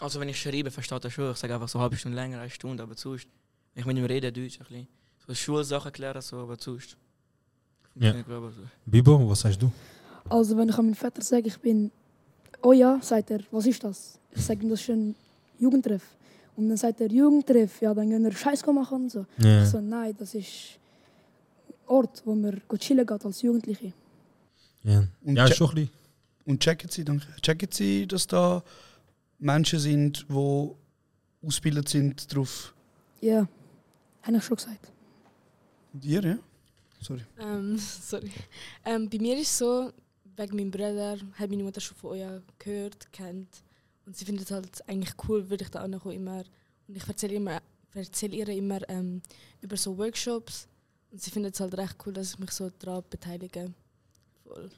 Also 0.00 0.20
wenn 0.20 0.28
ich 0.28 0.40
schreibe, 0.40 0.70
versteht 0.70 1.04
er 1.04 1.10
schon. 1.10 1.30
Ich 1.30 1.38
sage 1.38 1.54
einfach 1.54 1.68
so 1.68 1.78
eine 1.78 1.84
halbe 1.84 1.96
Stunde 1.96 2.16
länger, 2.16 2.40
eine 2.40 2.50
Stunde, 2.50 2.82
aber 2.82 2.94
sonst. 2.96 3.26
Wenn 3.74 3.80
ich 3.80 3.86
mit 3.86 3.96
ihm 3.96 4.04
rede, 4.04 4.32
Deutsch 4.32 4.60
ein 4.60 4.66
bisschen. 4.66 4.88
So 5.26 5.34
Schulsachen 5.34 5.92
klären, 5.92 6.20
so, 6.20 6.38
aber 6.38 6.56
sonst. 6.58 6.96
Ja. 7.94 8.14
Ich 8.14 8.26
glaube, 8.26 8.52
so. 8.54 8.62
Bibo, 8.84 9.28
was 9.30 9.40
sagst 9.40 9.62
du? 9.62 9.70
Also 10.28 10.56
wenn 10.56 10.68
ich 10.68 10.78
an 10.78 10.86
meinen 10.86 10.94
Vater 10.94 11.22
sage, 11.22 11.46
ich 11.46 11.58
bin, 11.58 11.90
oh 12.62 12.72
ja, 12.72 12.98
sagt 13.00 13.30
er, 13.30 13.40
was 13.50 13.66
ist 13.66 13.82
das? 13.84 14.18
Ich 14.32 14.44
sage 14.44 14.62
ihm, 14.62 14.70
das 14.70 14.80
ist 14.80 14.90
ein 14.90 15.14
Jugendtreff. 15.58 16.02
Und 16.56 16.68
dann 16.68 16.76
sagt 16.76 17.00
er, 17.00 17.10
Jugendtreff, 17.10 17.80
ja, 17.80 17.92
dann 17.92 18.08
gehen 18.10 18.22
wir 18.22 18.32
Scheiß 18.32 18.64
machen 18.66 19.04
und 19.04 19.10
so. 19.10 19.26
Ja. 19.38 19.62
Ich 19.62 19.68
so, 19.70 19.80
nein, 19.80 20.14
das 20.16 20.34
ist 20.34 20.78
ein 21.68 21.74
Ort, 21.86 22.22
wo 22.24 22.34
man 22.34 22.62
chillen 22.78 23.06
geht 23.06 23.24
als 23.24 23.42
Jugendliche. 23.42 23.92
Ja, 24.84 25.04
Und 25.22 25.36
ja 25.36 25.48
schon 25.52 25.68
ein 25.70 25.74
bisschen. 25.74 25.90
Und 26.46 26.60
checken 26.60 26.90
Sie, 26.90 27.04
danke. 27.04 27.26
Checken 27.40 27.68
Sie, 27.72 28.06
dass 28.06 28.26
da 28.26 28.62
Menschen 29.38 29.78
sind, 29.78 30.26
die 30.28 30.70
ausgebildet 31.46 31.88
sind 31.88 32.30
darauf. 32.32 32.74
Ja, 33.20 33.48
habe 34.22 34.36
ich 34.36 34.44
schon 34.44 34.56
gesagt. 34.56 34.92
Und 35.92 36.04
ihr, 36.04 36.22
ja? 36.22 36.38
Sorry. 37.00 37.22
Ähm, 37.38 37.78
sorry. 37.78 38.30
Ähm, 38.84 39.08
bei 39.08 39.18
mir 39.18 39.36
ist 39.36 39.48
es 39.48 39.58
so, 39.58 39.90
wegen 40.36 40.56
meinem 40.56 40.70
Bruder, 40.70 41.16
hat 41.34 41.50
meine 41.50 41.62
Mutter 41.62 41.80
schon 41.80 41.96
von 41.96 42.10
euch 42.10 42.42
gehört, 42.58 43.10
kennt. 43.12 43.48
Und 44.06 44.16
sie 44.16 44.24
findet 44.24 44.46
es 44.46 44.50
halt 44.50 44.88
eigentlich 44.88 45.14
cool, 45.28 45.48
würde 45.48 45.64
ich 45.64 45.70
da 45.70 45.84
auch 45.84 46.06
immer. 46.06 46.44
Und 46.86 46.96
ich 46.96 47.06
erzähle 47.08 47.34
immer, 47.34 47.60
erzähle 47.94 48.36
ihr 48.36 48.48
immer 48.48 48.80
ähm, 48.88 49.22
über 49.60 49.76
so 49.76 49.96
Workshops. 49.96 50.68
Und 51.10 51.22
sie 51.22 51.30
findet 51.30 51.54
es 51.54 51.60
halt 51.60 51.76
recht 51.76 51.96
cool, 52.04 52.12
dass 52.12 52.32
ich 52.32 52.38
mich 52.38 52.50
so 52.50 52.70
daran 52.78 53.02
beteilige. 53.08 53.72
Voll. 54.42 54.70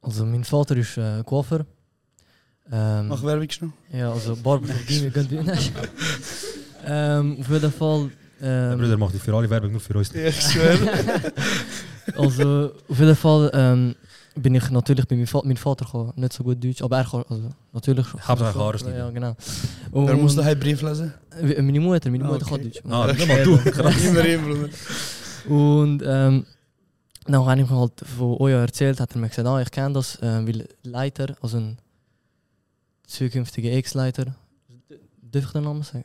Also 0.00 0.24
mein 0.24 0.44
Vater 0.44 0.76
ist 0.76 0.96
äh, 0.96 1.22
Coiffeur. 1.24 1.66
Ähm, 2.70 3.08
Mach 3.08 3.22
Werbung 3.22 3.50
schnell. 3.50 3.72
Ja, 3.92 4.12
also 4.12 4.36
Barberchirurgie, 4.36 5.02
wir 5.02 5.10
können 5.10 5.44
Nein. 5.44 5.58
ähm, 6.86 7.36
Auf 7.40 7.48
jeden 7.50 7.72
Fall... 7.72 8.10
Der 8.40 8.72
Ähm, 8.72 8.78
Bruder 8.78 8.96
macht 8.98 9.14
die 9.14 9.18
für 9.18 9.34
alle 9.34 9.48
Werbung, 9.48 9.70
nur 9.72 9.80
für 9.80 9.96
uns. 9.96 10.12
Ja, 10.12 10.26
ich 10.26 10.40
schwöre. 10.40 10.78
also 12.16 12.72
auf 12.88 12.98
jeden 12.98 13.16
Fall 13.16 13.50
ähm, 13.54 13.94
bin 14.36 14.54
ich 14.54 14.68
natürlich 14.70 15.06
bei 15.06 15.14
meinem 15.16 15.26
Vater, 15.26 15.46
mein 15.46 15.56
Vater 15.56 15.84
kann 15.84 16.12
nicht 16.16 16.32
so 16.32 16.42
gut 16.44 16.62
Deutsch, 16.62 16.82
aber 16.82 16.98
er 16.98 17.04
kann, 17.04 17.24
also 17.28 17.50
natürlich 17.72 18.06
schon. 18.06 18.20
Hauptsache 18.20 18.58
Haare 18.58 18.78
schneiden. 18.78 18.98
Ja, 18.98 19.10
genau. 19.10 19.36
Wer 19.92 20.14
muss 20.16 20.32
Und- 20.32 20.38
daheim 20.38 20.58
Brief 20.58 20.82
lesen? 20.82 21.14
Wie- 21.40 21.54
Meine 21.62 21.80
Mutter, 21.80 22.10
meine 22.10 22.24
Ah, 22.24 22.28
Mutter 22.32 22.46
okay. 22.50 22.54
kann 22.54 22.62
Deutsch. 22.62 22.82
Ah, 22.88 23.06
nicht 23.12 23.28
mal 23.28 23.42
du. 23.44 23.56
Krass. 23.70 24.04
Immerhin, 24.04 24.42
Bruder. 24.42 24.68
Und 25.48 26.02
ähm, 26.04 26.46
dann 27.26 27.46
habe 27.46 27.60
ich 27.62 27.70
mir 27.70 27.78
halt 27.78 27.92
von 28.18 28.36
Oja 28.38 28.60
erzählt, 28.60 28.98
hat 29.00 29.12
er 29.14 29.18
mir 29.18 29.28
gesagt, 29.28 29.46
ah, 29.48 29.60
ich 29.60 29.70
kenne 29.70 29.94
das, 29.94 30.16
äh, 30.16 30.46
weil 30.46 30.68
Leiter, 30.82 31.36
also 31.40 31.58
ein 31.58 31.78
zukünftiger 33.06 33.70
Ex-Leiter, 33.70 34.34
darf 35.22 35.44
ich 35.44 35.50
den 35.52 35.64
Namen 35.64 35.82
sagen? 35.82 36.04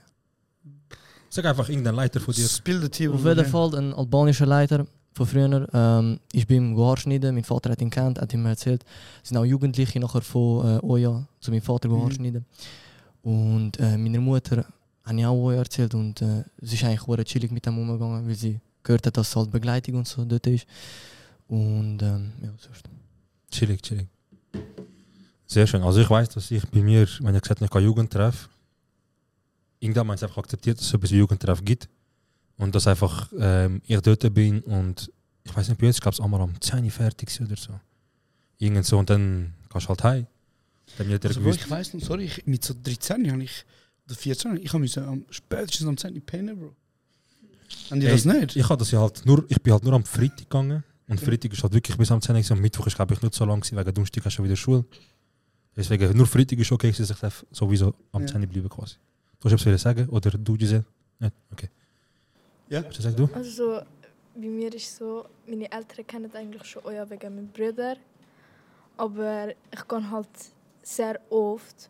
Sag 1.29 1.45
einfach 1.45 1.69
irgendeinen 1.69 1.95
Leiter 1.95 2.19
von 2.19 2.33
dir. 2.33 2.47
Bildet 2.63 2.95
hier. 2.95 3.13
Auf 3.13 3.23
jeden 3.23 3.45
Fall 3.45 3.75
ein 3.75 3.93
albanischer 3.93 4.45
Leiter 4.45 4.85
von 5.19 5.27
früher. 5.27 5.67
Ähm, 5.73 6.19
ich 6.31 6.47
bin 6.47 6.71
im 6.71 6.77
Haarschneiden, 6.77 7.35
mein 7.35 7.43
Vater 7.43 7.71
hat 7.71 7.81
ihn 7.81 7.89
kennt, 7.89 8.19
hat 8.19 8.33
ihm 8.33 8.45
erzählt. 8.45 8.83
Es 9.21 9.29
sind 9.29 9.37
auch 9.37 9.45
Jugendliche 9.45 9.99
nachher 9.99 10.21
von 10.21 10.65
äh, 10.65 10.79
Oja 10.81 11.27
zu 11.39 11.51
meinem 11.51 11.61
Vater 11.61 11.89
Mhm. 11.89 12.01
Haarschneiden. 12.03 12.45
Und 13.21 13.79
äh, 13.79 13.97
meiner 13.97 14.21
Mutter 14.21 14.65
habe 15.03 15.19
ich 15.19 15.25
auch 15.25 15.35
Oja 15.35 15.59
erzählt 15.59 15.93
und 15.93 16.21
äh, 16.21 16.43
sie 16.61 16.75
ist 16.75 16.83
eigentlich 16.83 17.01
sehr 17.01 17.25
chillig 17.25 17.51
mit 17.51 17.65
dem 17.65 17.77
umgegangen, 17.77 18.25
weil 18.27 18.35
sie 18.35 18.59
gehört 18.83 19.05
hat, 19.07 19.17
dass 19.17 19.35
halt 19.35 19.51
Begleitung 19.51 19.95
und 19.95 20.07
so 20.07 20.23
dort 20.23 20.47
ist. 20.47 20.65
Und 21.47 22.01
ähm, 22.01 22.31
ja, 22.41 22.49
sonst. 22.57 22.83
Chillig, 23.51 23.81
chillig. 23.81 24.07
Sehr 25.45 25.65
schön. 25.67 25.81
Also 25.81 25.99
ich 25.99 26.09
weiß, 26.09 26.29
dass 26.29 26.49
ich 26.51 26.65
bei 26.69 26.79
mir, 26.81 27.07
wenn 27.21 27.35
ich 27.35 27.41
gesagt 27.41 27.59
habe, 27.59 27.65
ich 27.65 27.71
kann 27.71 27.83
Jugendtreff, 27.83 28.47
irgendwann 29.79 30.07
habe 30.07 30.15
ich 30.15 30.23
einfach 30.23 30.37
akzeptiert, 30.37 30.77
dass 30.77 30.85
es 30.85 30.93
etwas 30.93 31.11
wie 31.11 31.17
Jugendtreff 31.17 31.63
gibt. 31.65 31.89
Und 32.59 32.75
dass 32.75 32.85
einfach 32.87 33.31
ähm, 33.39 33.81
ich 33.87 33.99
dort 34.01 34.31
bin 34.33 34.59
und 34.61 35.11
ich 35.43 35.55
weiß 35.55 35.69
nicht, 35.69 35.79
bei 35.81 35.87
uns, 35.87 35.99
glaube 35.99 36.13
es 36.13 36.21
einmal 36.21 36.41
am 36.41 36.59
10 36.61 36.83
Uhr 36.83 36.91
fertig 36.91 37.29
oder 37.41 37.55
so. 37.55 37.73
Irgend 38.57 38.85
so 38.85 38.99
und 38.99 39.09
dann 39.09 39.53
gehst 39.73 39.85
du 39.85 39.89
halt 39.89 40.03
heim. 40.03 40.27
Dann 40.97 41.09
hat 41.13 41.25
Also, 41.25 41.39
gewusst. 41.39 41.61
ich 41.61 41.69
weiß 41.69 41.93
nicht, 41.93 42.05
sorry, 42.05 42.25
ich, 42.25 42.45
mit 42.45 42.63
so 42.63 42.73
13 42.83 43.31
habe 43.31 43.43
ich, 43.43 43.65
oder 44.05 44.15
14, 44.15 44.57
ich 44.57 44.69
habe 44.73 44.79
müssen 44.79 45.03
am 45.05 45.25
spätestens 45.29 45.87
am 45.87 45.95
10 45.97 46.13
Uhr 46.15 46.21
pennen, 46.25 46.59
Bro. 46.59 46.75
Haben 47.89 47.99
die 48.01 48.07
Ey, 48.07 48.11
das 48.11 48.25
nicht? 48.25 48.55
Ich, 48.55 48.63
habe 48.69 48.77
das 48.77 48.91
ja 48.91 48.99
halt 48.99 49.25
nur, 49.25 49.45
ich 49.47 49.61
bin 49.61 49.71
halt 49.73 49.83
nur 49.83 49.93
am 49.93 50.03
Freitag 50.03 50.37
gegangen. 50.39 50.83
Und 51.07 51.19
Freitag 51.19 51.53
ist 51.53 51.63
halt 51.63 51.73
wirklich 51.73 51.97
bis 51.97 52.11
am 52.11 52.21
10 52.21 52.35
Uhr. 52.35 52.43
Am 52.51 52.59
Mittwoch 52.59 52.85
ist 52.87 52.95
glaube 52.95 53.13
ich 53.13 53.21
nicht 53.21 53.33
so 53.33 53.45
lang, 53.45 53.61
gewesen, 53.61 53.77
wegen 53.77 53.93
Donnerstag 53.93 54.25
hast 54.25 54.33
du 54.33 54.35
schon 54.37 54.45
wieder 54.45 54.55
Schule. 54.57 54.83
Deswegen, 55.75 56.15
nur 56.17 56.27
Freitag 56.27 56.59
ist 56.59 56.71
okay, 56.71 56.91
dass 56.91 56.99
ich 57.09 57.17
sowieso 57.51 57.95
am 58.11 58.23
Ja. 58.23 58.27
10 58.27 58.41
Uhr 58.41 58.47
bleiben 58.47 58.69
quasi. 58.69 58.95
Du 59.39 59.49
hast 59.49 59.65
etwas 59.65 59.81
sagen? 59.81 60.09
Oder 60.09 60.31
du, 60.31 60.57
Giselle? 60.57 60.83
Nicht? 61.19 61.33
Okay. 61.51 61.69
Ja. 62.69 62.83
Was 62.85 62.97
sagst 62.97 63.19
du? 63.19 63.29
Also 63.33 63.49
so, 63.49 63.81
bei 64.35 64.47
mir 64.47 64.73
ist 64.73 64.95
so, 64.95 65.25
meine 65.47 65.71
Eltern 65.71 66.05
kennen 66.07 66.31
eigentlich 66.33 66.63
schon 66.65 66.83
euer 66.85 67.09
wegen 67.09 67.35
meinem 67.35 67.47
Bruder. 67.47 67.97
Aber 68.97 69.49
ich 69.71 69.87
gehe 69.87 70.11
halt 70.11 70.27
sehr 70.83 71.19
oft 71.29 71.89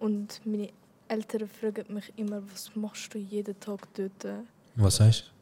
und 0.00 0.40
meine 0.44 0.70
Eltern 1.08 1.48
fragen 1.48 1.94
mich 1.94 2.12
immer, 2.16 2.42
was 2.52 2.74
machst 2.74 3.14
du 3.14 3.18
jeden 3.18 3.58
Tag 3.58 3.80
dort? 3.94 4.44
Was 4.76 4.96
sagst 4.96 5.32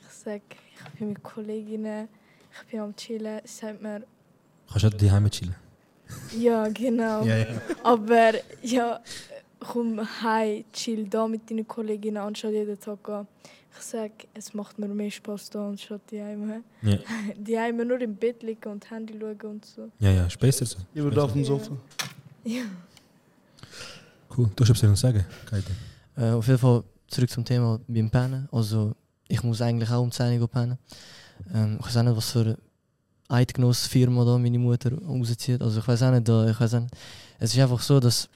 Ich 0.00 0.08
sage, 0.08 0.42
ich 0.72 0.98
bin 0.98 1.10
mit 1.10 1.22
Kolleginnen, 1.22 2.08
ich 2.52 2.70
bin 2.70 2.80
am 2.80 2.96
Chillen. 2.96 3.40
Sie 3.44 3.52
sagt 3.52 3.82
mir, 3.82 4.00
du? 4.00 4.06
Kannst 4.70 4.84
du 4.84 4.90
die 4.90 5.10
Heime 5.10 5.30
chillen? 5.30 5.54
ja 6.38 6.68
genau. 6.68 7.24
Ja, 7.24 7.36
ja. 7.38 7.46
Aber 7.82 8.32
ja, 8.62 9.00
komm 9.58 10.00
heim, 10.22 10.64
chill 10.72 11.06
da 11.08 11.26
mit 11.26 11.50
deinen 11.50 11.66
Kolleginnen 11.66 12.18
anstatt 12.18 12.52
jeden 12.52 12.78
Tag 12.78 13.02
gehen. 13.04 13.26
Ich 13.76 13.84
sage, 13.84 14.12
es 14.34 14.54
macht 14.54 14.78
mir 14.78 14.88
mehr 14.88 15.10
Spaß 15.10 15.50
da 15.50 15.68
anstatt 15.68 16.02
die 16.10 16.22
Heime. 16.22 16.62
Ja. 16.82 16.98
Die 17.36 17.58
Heime 17.58 17.84
nur 17.84 18.00
im 18.00 18.14
Bett 18.16 18.42
liegen 18.42 18.70
und 18.70 18.90
Handy 18.90 19.18
schauen 19.18 19.36
und 19.42 19.64
so. 19.64 19.90
Ja, 19.98 20.10
ja, 20.10 20.26
ist 20.26 20.38
besser 20.38 20.64
so. 20.64 20.78
Ist 20.94 21.16
da 21.16 21.24
auf 21.24 21.32
dem. 21.32 21.44
Sofa. 21.44 21.76
Ja. 22.44 22.62
Cool. 24.36 24.50
Du 24.54 24.64
hast 24.64 24.70
etwas 24.70 24.80
zu 24.80 24.94
sagen? 24.94 25.24
Kaide. 25.48 25.66
Äh, 26.16 26.30
auf 26.30 26.46
jeden 26.46 26.58
Fall 26.58 26.84
zurück 27.08 27.30
zum 27.30 27.44
Thema 27.44 27.80
beim 27.86 28.10
Pennen. 28.10 28.48
Also 28.52 28.94
ich 29.28 29.42
muss 29.42 29.60
eigentlich 29.60 29.90
auch 29.90 30.02
um 30.02 30.10
10 30.10 30.40
Uhr 30.40 30.48
pennen. 30.48 30.78
Ähm, 31.52 31.78
ich 31.80 31.86
weiß 31.86 31.96
auch 31.98 32.02
nicht, 32.02 32.16
was 32.16 32.30
für 32.30 32.40
eine 32.40 32.58
Eidgenossfirma 33.28 34.24
da 34.24 34.38
meine 34.38 34.58
Mutter 34.58 34.92
rauszieht. 34.92 35.62
Also 35.62 35.80
ich 35.80 35.88
weiß 35.88 36.02
auch 36.02 36.10
nicht, 36.12 36.28
da, 36.28 36.48
ich 36.48 36.58
weiß 36.58 36.74
auch 36.74 36.80
nicht. 36.80 36.94
Es 37.38 37.54
ist 37.54 37.60
einfach 37.60 37.80
so, 37.80 38.00
dass 38.00 38.28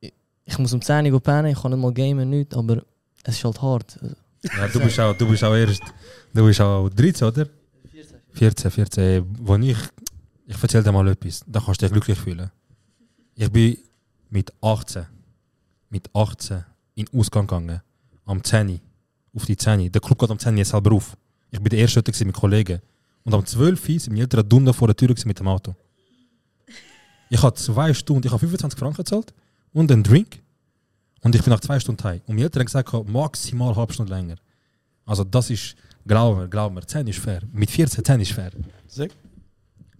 ich, 0.00 0.12
ich 0.44 0.58
muss 0.58 0.72
um 0.72 0.80
10 0.82 1.12
Uhr 1.12 1.20
pennen, 1.20 1.52
ich 1.52 1.60
kann 1.60 1.72
nicht 1.72 1.80
mal 1.80 1.92
gamen, 1.92 2.30
nicht, 2.30 2.54
aber 2.54 2.82
es 3.24 3.36
ist 3.36 3.44
halt 3.44 3.60
hart. 3.60 3.98
Ja, 4.42 4.68
du 4.68 4.80
bist 4.80 4.98
auch, 4.98 5.16
du 5.16 5.28
bist 5.28 5.44
auch 5.44 5.54
erst, 5.54 5.82
du 6.32 6.44
bist 6.46 6.60
auch 6.60 6.88
13, 6.88 7.28
oder? 7.28 7.46
14, 8.32 8.70
14. 8.70 9.36
Wo 9.40 9.56
ich, 9.56 9.76
ich 10.46 10.62
erzähl 10.62 10.82
dir 10.82 10.92
mal 10.92 11.06
etwas, 11.08 11.42
da 11.46 11.60
kannst 11.60 11.82
du 11.82 11.86
dich 11.86 11.92
glücklich 11.92 12.18
fühlen. 12.18 12.50
Ich 13.34 13.50
bin 13.50 13.76
mit 14.30 14.52
18, 14.60 15.06
mit 15.90 16.08
18 16.14 16.64
in 16.94 17.04
den 17.06 17.18
Ausgang 17.18 17.46
gegangen, 17.46 17.80
am 18.24 18.42
10 18.42 18.68
Uhr, 18.68 18.80
auf 19.34 19.44
die 19.46 19.56
10 19.56 19.80
Uhr. 19.80 19.90
Der 19.90 20.00
Club 20.00 20.18
geht 20.18 20.30
am 20.30 20.38
10 20.38 20.52
Uhr 20.52 20.58
jetzt 20.58 20.70
selber 20.70 20.92
auf. 20.92 21.16
Ich 21.50 21.58
bin 21.58 21.70
der 21.70 21.80
erste 21.80 22.02
mit 22.24 22.34
Kollegen. 22.34 22.80
Und 23.24 23.34
am 23.34 23.44
12 23.44 23.88
Uhr 23.88 24.00
sind 24.00 24.12
meine 24.12 24.22
Eltern 24.22 24.48
Dunde 24.48 24.72
vor 24.72 24.88
der 24.88 24.96
Tür 24.96 25.14
mit 25.24 25.38
dem 25.38 25.48
Auto. 25.48 25.74
Ich 27.28 27.42
habe 27.42 27.54
zwei 27.54 27.94
Stunden, 27.94 28.26
ich 28.26 28.32
habe 28.32 28.40
25 28.40 28.78
Franken 28.78 28.96
gezahlt 28.96 29.32
und 29.72 29.90
einen 29.92 30.02
Drink. 30.02 30.42
Und 31.22 31.34
ich 31.34 31.42
bin 31.42 31.50
nach 31.52 31.60
zwei 31.60 31.78
Stunden 31.78 32.02
heim. 32.04 32.20
Und 32.26 32.34
meine 32.34 32.44
Eltern 32.44 32.60
haben 32.60 32.66
gesagt, 32.66 33.08
maximal 33.08 33.68
eine 33.68 33.76
halbe 33.76 33.92
Stunde 33.92 34.12
länger. 34.12 34.36
Also 35.04 35.24
das 35.24 35.50
ist, 35.50 35.74
glauben 36.06 36.40
wir, 36.40 36.48
glauben 36.48 36.76
wir, 36.76 36.86
10 36.86 37.06
ist 37.08 37.18
fair. 37.18 37.42
Mit 37.52 37.70
14, 37.70 38.04
10 38.04 38.20
ist 38.20 38.32
fair. 38.32 38.50
Sag. 38.86 39.10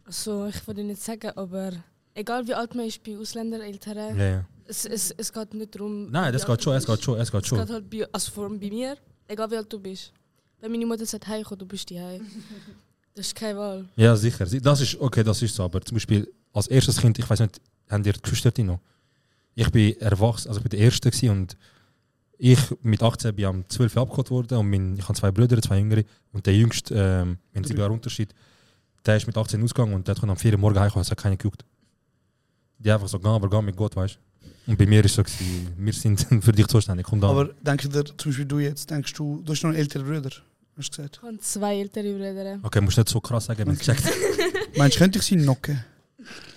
Also 0.04 0.46
ich 0.46 0.66
würde 0.66 0.82
nicht 0.82 1.02
sagen, 1.02 1.30
aber 1.36 1.72
egal 2.14 2.46
wie 2.46 2.54
alt 2.54 2.74
man 2.74 2.86
ist 2.86 3.02
bei 3.02 3.16
Ausländereltern, 3.16 4.18
Ja, 4.18 4.24
ja. 4.24 4.44
Es, 4.66 4.84
es, 4.84 5.10
es 5.16 5.32
geht 5.32 5.52
nicht 5.54 5.74
darum. 5.74 6.10
Nein, 6.12 6.32
das 6.32 6.46
geht 6.46 6.62
schon, 6.62 6.76
es 6.76 6.86
geht 6.86 7.02
schon, 7.02 7.18
es 7.18 7.32
geht 7.32 7.44
schon. 7.44 7.58
Es 7.58 7.66
geht 7.66 7.74
halt 7.74 7.90
bei, 7.90 8.06
also 8.12 8.30
vor 8.30 8.44
allem 8.44 8.60
bei 8.60 8.68
mir, 8.68 8.96
egal 9.26 9.50
wie 9.50 9.56
alt 9.56 9.72
du 9.72 9.80
bist. 9.80 10.12
Wenn 10.60 10.70
meine 10.70 10.86
Mutter 10.86 11.04
sagt, 11.04 11.26
hey, 11.26 11.42
komm, 11.42 11.58
du 11.58 11.66
bist 11.66 11.90
die 11.90 12.00
Hause. 12.00 12.22
Das 13.12 13.26
ist 13.26 13.34
keine 13.34 13.58
Wahl. 13.58 13.88
Ja, 13.96 14.14
sicher. 14.14 14.46
Das 14.46 14.80
ist, 14.80 14.98
okay, 15.00 15.24
das 15.24 15.42
ist 15.42 15.54
so. 15.56 15.64
Aber 15.64 15.80
zum 15.80 15.96
Beispiel 15.96 16.32
als 16.52 16.68
erstes 16.68 16.96
Kind, 16.96 17.18
ich 17.18 17.28
weiß 17.28 17.40
nicht, 17.40 17.60
haben 17.90 18.04
ihr 18.04 18.12
die 18.12 18.22
Geschwister 18.22 18.52
noch? 18.62 18.78
Ich 19.60 19.70
bin 19.70 20.00
erwachsen, 20.00 20.48
also 20.48 20.58
ich 20.58 20.62
bin 20.64 20.70
der 20.70 20.80
Erste 20.80 21.10
gewesen 21.10 21.30
und 21.30 21.56
ich 22.38 22.58
mit 22.80 23.02
18 23.02 23.34
bin 23.34 23.44
am 23.44 23.68
12 23.68 23.94
abgeholt 23.98 24.30
worden 24.30 24.56
und 24.56 24.70
mein, 24.70 24.96
ich 24.96 25.04
habe 25.04 25.12
zwei 25.12 25.30
Brüder, 25.30 25.60
zwei 25.60 25.78
Jüngere 25.78 26.02
und 26.32 26.46
der 26.46 26.56
Jüngste, 26.56 26.94
ähm, 26.94 27.36
mit 27.52 27.66
sieben 27.66 27.78
Jahren 27.78 27.92
Unterschied, 27.92 28.34
der 29.04 29.18
ist 29.18 29.26
mit 29.26 29.36
18 29.36 29.62
ausgegangen 29.62 29.92
und 29.92 30.08
der 30.08 30.14
hat 30.14 30.24
am 30.24 30.34
4 30.34 30.54
Uhr 30.54 30.58
morgen 30.58 30.78
heimgekommen, 30.78 31.02
es 31.02 31.10
hat 31.10 31.18
keiner 31.18 31.36
geguckt. 31.36 31.62
Die 32.78 32.90
einfach 32.90 33.08
so, 33.08 33.18
geh, 33.18 33.28
aber 33.28 33.50
geh 33.50 33.60
mit 33.60 33.76
Gott, 33.76 33.94
weißt 33.94 34.14
du. 34.14 34.70
Und 34.70 34.78
bei 34.78 34.86
mir 34.86 35.04
ist 35.04 35.10
es 35.10 35.16
so, 35.16 35.22
gewesen, 35.24 35.74
wir 35.76 35.92
sind 35.92 36.26
für 36.42 36.52
dich 36.52 36.66
zuständig, 36.66 37.04
komm 37.04 37.20
da. 37.20 37.28
Aber 37.28 37.50
denkst 37.60 37.88
du 37.90 38.02
dir, 38.02 38.16
zum 38.16 38.30
Beispiel 38.30 38.46
du 38.46 38.58
jetzt, 38.60 38.90
denkst 38.90 39.12
du, 39.12 39.42
du 39.44 39.52
hast 39.52 39.62
noch 39.62 39.70
einen 39.70 39.78
älteren 39.78 40.06
Bruder, 40.06 40.30
hast 40.78 40.88
du 40.88 40.96
gesagt? 40.96 41.18
Ich 41.18 41.28
habe 41.28 41.38
zwei 41.40 41.80
ältere 41.80 42.14
Brüder. 42.14 42.60
okay, 42.62 42.80
musst 42.80 42.96
nicht 42.96 43.10
so 43.10 43.20
krass 43.20 43.44
sagen, 43.44 43.66
wenn 43.66 43.76
Okay. 43.76 43.90
okay. 43.90 44.02
checkt. 44.02 44.78
Meinst 44.78 44.96
du, 44.96 45.00
könnte 45.00 45.18
ich 45.18 45.24
sie 45.26 45.36
knocken? 45.36 45.84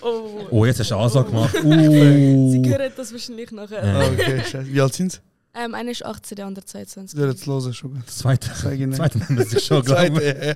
Oh. 0.03 0.47
Oh, 0.51 0.65
jetzt 0.65 0.79
hast 0.79 0.91
du 0.91 0.95
eine 0.95 1.03
Ansage 1.05 1.29
gemacht. 1.29 1.53
Sie 1.61 1.67
Uh. 1.67 2.65
hören 2.65 2.91
das 2.95 3.11
wahrscheinlich 3.11 3.51
nachher. 3.51 3.85
Ja. 3.85 3.99
Ah, 4.01 4.07
okay, 4.11 4.39
scheiße. 4.39 4.67
Wie 4.73 4.81
alt 4.81 4.93
sind 4.93 5.11
sie? 5.13 5.19
Ähm, 5.55 5.75
einer 5.75 5.91
ist 5.91 6.03
18, 6.03 6.35
der 6.35 6.47
andere 6.47 6.65
22. 6.65 7.19
Ja, 7.19 7.27
jetzt 7.27 7.45
hören 7.45 7.73
schon 7.73 7.93
gut. 7.93 8.07
Das 8.07 8.17
zweite. 8.17 8.49
Nicht. 8.75 8.95
Zweite 8.95 9.17
nehmen 9.19 9.45
sie 9.45 9.59
schon, 9.59 9.81
glaub 9.85 9.97
Zweite, 9.99 10.19
ich. 10.21 10.27
ja, 10.37 10.45
ja. 10.47 10.55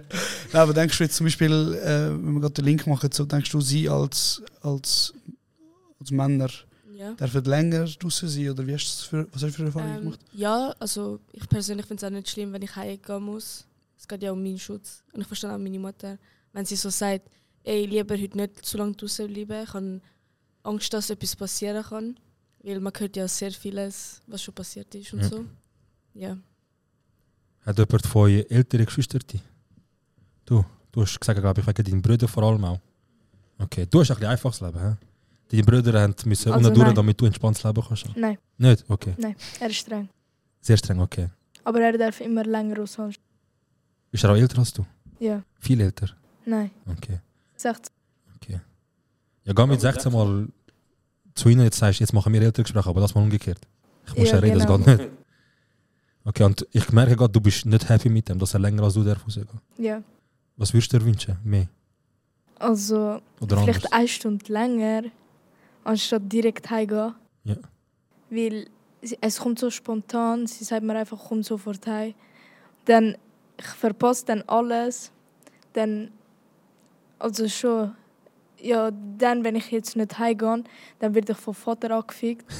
Nein, 0.54 0.62
aber 0.64 0.74
denkst 0.74 0.98
du 0.98 1.04
jetzt 1.04 1.16
zum 1.16 1.26
Beispiel, 1.28 1.52
äh, 1.84 2.10
wenn 2.10 2.34
wir 2.34 2.42
gerade 2.42 2.54
den 2.56 2.66
Link 2.66 2.88
machen, 2.88 3.12
so, 3.12 3.24
denkst 3.26 3.52
du, 3.52 3.62
sie 3.62 3.88
als, 3.88 4.42
als, 4.62 5.14
als 6.00 6.10
Männer 6.12 6.50
Ja. 6.96 7.12
dürfen 7.14 7.44
länger 7.44 7.86
draußen 7.86 8.28
sein? 8.28 8.50
Oder 8.50 8.66
wie 8.66 8.74
hast 8.74 8.86
du 8.86 8.90
das 8.90 9.04
für, 9.04 9.28
was 9.32 9.44
hast 9.44 9.52
du 9.54 9.58
für 9.58 9.66
Erfahrungen 9.66 9.96
Ähm, 9.98 10.04
gemacht? 10.04 10.20
ja, 10.34 10.74
also 10.80 11.20
ich 11.32 11.48
persönlich 11.48 11.86
finde 11.86 12.04
es 12.04 12.08
auch 12.12 12.14
nicht 12.16 12.30
schlimm, 12.30 12.52
wenn 12.54 12.64
ich 12.64 12.76
heimgehen 12.76 13.22
muss. 13.24 13.66
Es 14.00 14.08
geht 14.08 14.24
ja 14.24 14.32
um 14.32 14.42
meinen 14.42 14.58
Schutz. 14.60 15.04
Und 15.14 15.22
ich 15.22 15.28
verstehe 15.28 15.54
auch 15.54 15.58
meine 15.60 15.78
Mutter, 15.78 16.18
wenn 16.54 16.66
sie 16.66 16.76
so 16.76 16.90
sagt, 16.90 17.30
ey, 17.68 17.86
lieber 17.86 18.18
heute 18.18 18.38
nicht 18.38 18.66
zu 18.66 18.78
lange 18.78 18.94
draußen 18.94 19.28
bleiben. 19.32 19.64
Ich 19.64 19.74
habe 19.74 20.02
Angst, 20.64 20.94
dass 20.94 21.10
etwas 21.10 21.36
passieren 21.36 21.84
kann. 21.84 22.20
Weil 22.64 22.80
man 22.80 22.92
hört 22.98 23.16
ja 23.16 23.28
sehr 23.28 23.52
vieles, 23.52 24.22
was 24.28 24.42
schon 24.42 24.54
passiert 24.54 24.94
ist 24.96 25.14
und 25.14 25.20
Ja. 25.22 25.28
so. 25.30 25.46
Ja. 26.14 26.38
Hat 27.66 27.78
jemand 27.78 28.06
von 28.08 28.22
euch 28.24 28.46
ältere 28.50 28.86
Geschwister? 28.86 29.20
Du, 30.46 30.66
du 30.92 31.02
hast 31.02 31.20
gesagt, 31.20 31.40
glaube 31.40 31.62
ich, 31.62 31.68
wegen 31.68 31.84
deinen 31.84 32.02
Brüdern 32.02 32.28
vor 32.30 32.44
allem 32.44 32.64
auch. 32.66 32.80
Okay, 33.60 33.86
du 33.90 34.00
hast 34.00 34.12
ein 34.12 34.16
bisschen 34.18 34.32
einfaches 34.32 34.62
Leben, 34.62 34.80
hä? 34.80 34.96
Deine 35.50 35.64
Brüder 35.64 36.02
haben 36.02 36.16
müssen 36.26 36.52
Also 36.52 36.68
unten 36.70 36.80
durch, 36.82 36.94
damit 36.94 37.22
du 37.22 37.26
entspanntes 37.26 37.64
Leben 37.64 37.84
kannst. 37.88 38.06
Nein. 38.16 38.38
Nicht? 38.58 38.84
Okay. 38.90 39.14
Nein, 39.18 39.36
er 39.60 39.70
ist 39.70 39.78
streng. 39.78 40.10
Sehr 40.62 40.78
streng, 40.78 41.00
okay. 41.00 41.30
Aber 41.64 41.80
er 41.82 41.98
darf 41.98 42.20
immer 42.22 42.44
länger 42.44 42.80
aushalten. 42.82 43.22
Ist 44.12 44.24
er 44.24 44.32
auch 44.32 44.36
älter 44.36 44.60
als 44.60 44.74
du? 44.74 44.86
Ja. 45.20 45.42
Viel 45.60 45.80
älter? 45.82 46.10
Nein. 46.46 46.72
Okay. 46.86 47.20
16. 47.58 47.94
Ja, 49.44 49.54
geh 49.54 49.66
mit 49.66 49.80
16 49.80 50.12
Mal 50.12 50.50
zu 51.34 51.48
ihnen, 51.48 51.64
jetzt 51.64 51.78
sagst 51.78 52.00
du, 52.00 52.04
jetzt 52.04 52.12
machen 52.12 52.34
wir 52.34 52.42
ältere 52.42 52.64
Gespräche, 52.64 52.90
aber 52.90 53.00
das 53.00 53.16
mal 53.16 53.22
umgekehrt. 53.22 53.60
Ich 54.06 54.16
muss 54.18 54.28
ja, 54.30 54.36
Ja, 54.36 54.40
reden, 54.42 54.60
genau. 54.60 54.78
das 54.78 54.86
geht 54.86 54.98
nicht. 54.98 55.10
Okay, 56.26 56.44
und 56.44 56.68
ich 56.74 56.92
merke 56.92 57.16
gerade, 57.16 57.32
du 57.32 57.40
bist 57.40 57.66
nicht 57.66 57.88
happy 57.88 58.10
mit 58.10 58.28
dem, 58.28 58.38
dass 58.40 58.54
er 58.54 58.60
länger 58.60 58.84
als 58.84 58.96
du 58.96 59.04
darf 59.06 59.24
rausgehen. 59.24 59.48
Ja. 59.78 60.04
Was 60.58 60.74
würdest 60.74 60.92
du 60.92 61.00
dir 61.00 61.06
wünschen? 61.06 61.38
Mehr? 61.46 61.68
Also 62.60 63.22
Oder 63.40 63.58
vielleicht 63.60 63.86
anders. 63.86 63.92
eine 63.94 64.08
Stunde 64.10 64.52
länger, 64.52 65.04
anstatt 65.86 66.24
direkt 66.26 66.70
heimgehen. 66.70 67.14
Ja. 67.46 67.56
Weil 68.30 68.68
es 69.22 69.40
kommt 69.40 69.60
so 69.60 69.70
spontan, 69.70 70.46
sie 70.48 70.66
sagt 70.66 70.84
mir 70.84 70.96
einfach, 70.98 71.20
komm 71.30 71.42
sofort 71.44 71.88
heim. 71.88 72.14
Dann, 72.84 73.16
ich 73.58 73.66
verpasse 73.66 74.26
dann 74.26 74.42
alles. 74.48 75.12
Dann, 75.72 76.12
also 77.20 77.48
schon, 77.48 77.96
ja, 78.62 78.92
dann, 79.18 79.44
wenn 79.44 79.56
ich 79.56 79.72
jetzt 79.72 79.96
nicht 79.96 80.18
heimgehe, 80.18 80.64
dann 81.00 81.14
werde 81.16 81.32
ich 81.34 81.38
vom 81.38 81.54
Vater 81.54 81.92
angefickt. 81.92 82.46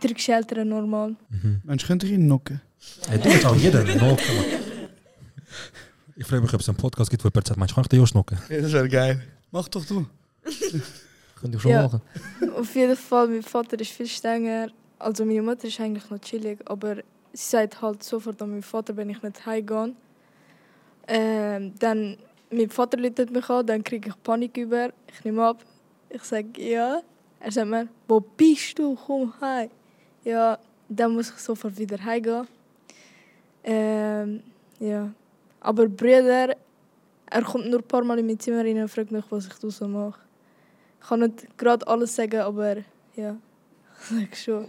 Türkische 0.00 0.32
Eltern 0.32 0.68
normal. 0.68 1.14
Mensch, 1.64 1.86
könnte 1.86 2.06
ich 2.06 2.12
ihn 2.12 2.26
knocken? 2.26 2.60
Hey, 3.08 3.18
du 3.18 3.28
kannst 3.28 3.46
auch 3.46 3.56
jeden 3.56 3.84
knocken. 3.86 4.36
Mann. 4.36 4.44
Ich 6.16 6.26
frage 6.26 6.42
mich, 6.42 6.52
ob 6.52 6.60
es 6.60 6.68
einen 6.68 6.76
Podcast 6.76 7.10
gibt, 7.10 7.24
wo 7.24 7.28
jemand 7.28 7.46
sagt, 7.46 7.58
meinst 7.58 7.72
du, 7.72 7.74
kann 7.76 7.84
ich 7.84 7.88
den 7.88 8.02
auch 8.02 8.06
schnocken? 8.06 8.38
Ja, 8.48 8.60
das 8.60 8.72
wäre 8.72 8.88
geil. 8.88 9.22
Mach 9.50 9.68
doch 9.68 9.84
du. 9.84 10.06
Könnte 11.40 11.56
ich 11.56 11.62
schon 11.62 11.70
Ja. 11.70 11.82
machen. 11.84 12.00
Auf 12.56 12.74
jeden 12.74 12.96
Fall, 12.96 13.28
mein 13.28 13.42
Vater 13.42 13.78
ist 13.80 13.90
viel 13.92 14.06
strenger. 14.08 14.68
Also 14.98 15.24
meine 15.24 15.42
Mutter 15.42 15.66
ist 15.68 15.80
eigentlich 15.80 16.08
noch 16.10 16.18
chillig, 16.20 16.60
aber 16.64 16.96
sie 17.32 17.50
sagt 17.50 17.80
halt 17.82 18.02
sofort 18.02 18.40
an 18.42 18.50
meinen 18.50 18.62
Vater, 18.62 18.96
wenn 18.96 19.10
ich 19.10 19.22
nicht 19.22 19.46
heimgehe. 19.46 19.94
Ähm, 21.08 21.74
dann, 21.78 22.16
mein 22.52 22.70
Vater 22.70 22.98
läutet 22.98 23.30
mich 23.30 23.48
an, 23.48 23.66
dann 23.66 23.82
kriege 23.82 24.10
ich 24.10 24.22
Panik 24.22 24.56
über. 24.56 24.90
Ich 25.06 25.24
nehme 25.24 25.44
ab. 25.44 25.64
Ich 26.10 26.22
sage 26.22 26.60
ja. 26.60 27.00
Er 27.40 27.50
sagt 27.50 27.68
mir, 27.68 27.88
wo 28.06 28.20
bist 28.20 28.78
du? 28.78 28.94
Komm 28.94 29.32
heim. 29.40 29.70
Ja, 30.24 30.58
dann 30.88 31.12
muss 31.14 31.30
ich 31.30 31.38
sofort 31.38 31.76
wieder 31.76 31.98
heimgehen. 32.02 32.46
Ähm, 33.64 34.42
ja. 34.78 35.10
Aber 35.60 35.88
Brüder, 35.88 36.54
er 37.26 37.42
kommt 37.42 37.68
nur 37.68 37.80
ein 37.80 37.88
paar 37.88 38.04
Mal 38.04 38.18
in 38.18 38.26
mein 38.26 38.38
Zimmer 38.38 38.64
rein 38.64 38.80
und 38.80 38.88
fragt 38.88 39.10
mich, 39.10 39.24
was 39.30 39.46
ich 39.46 39.54
draußen 39.54 39.90
mache. 39.90 40.20
Ich 41.00 41.08
kann 41.08 41.20
nicht 41.20 41.58
gerade 41.58 41.86
alles 41.86 42.14
sagen, 42.14 42.40
aber 42.40 42.76
ja, 43.16 43.36
ich 44.00 44.06
sage 44.06 44.36
schon. 44.36 44.66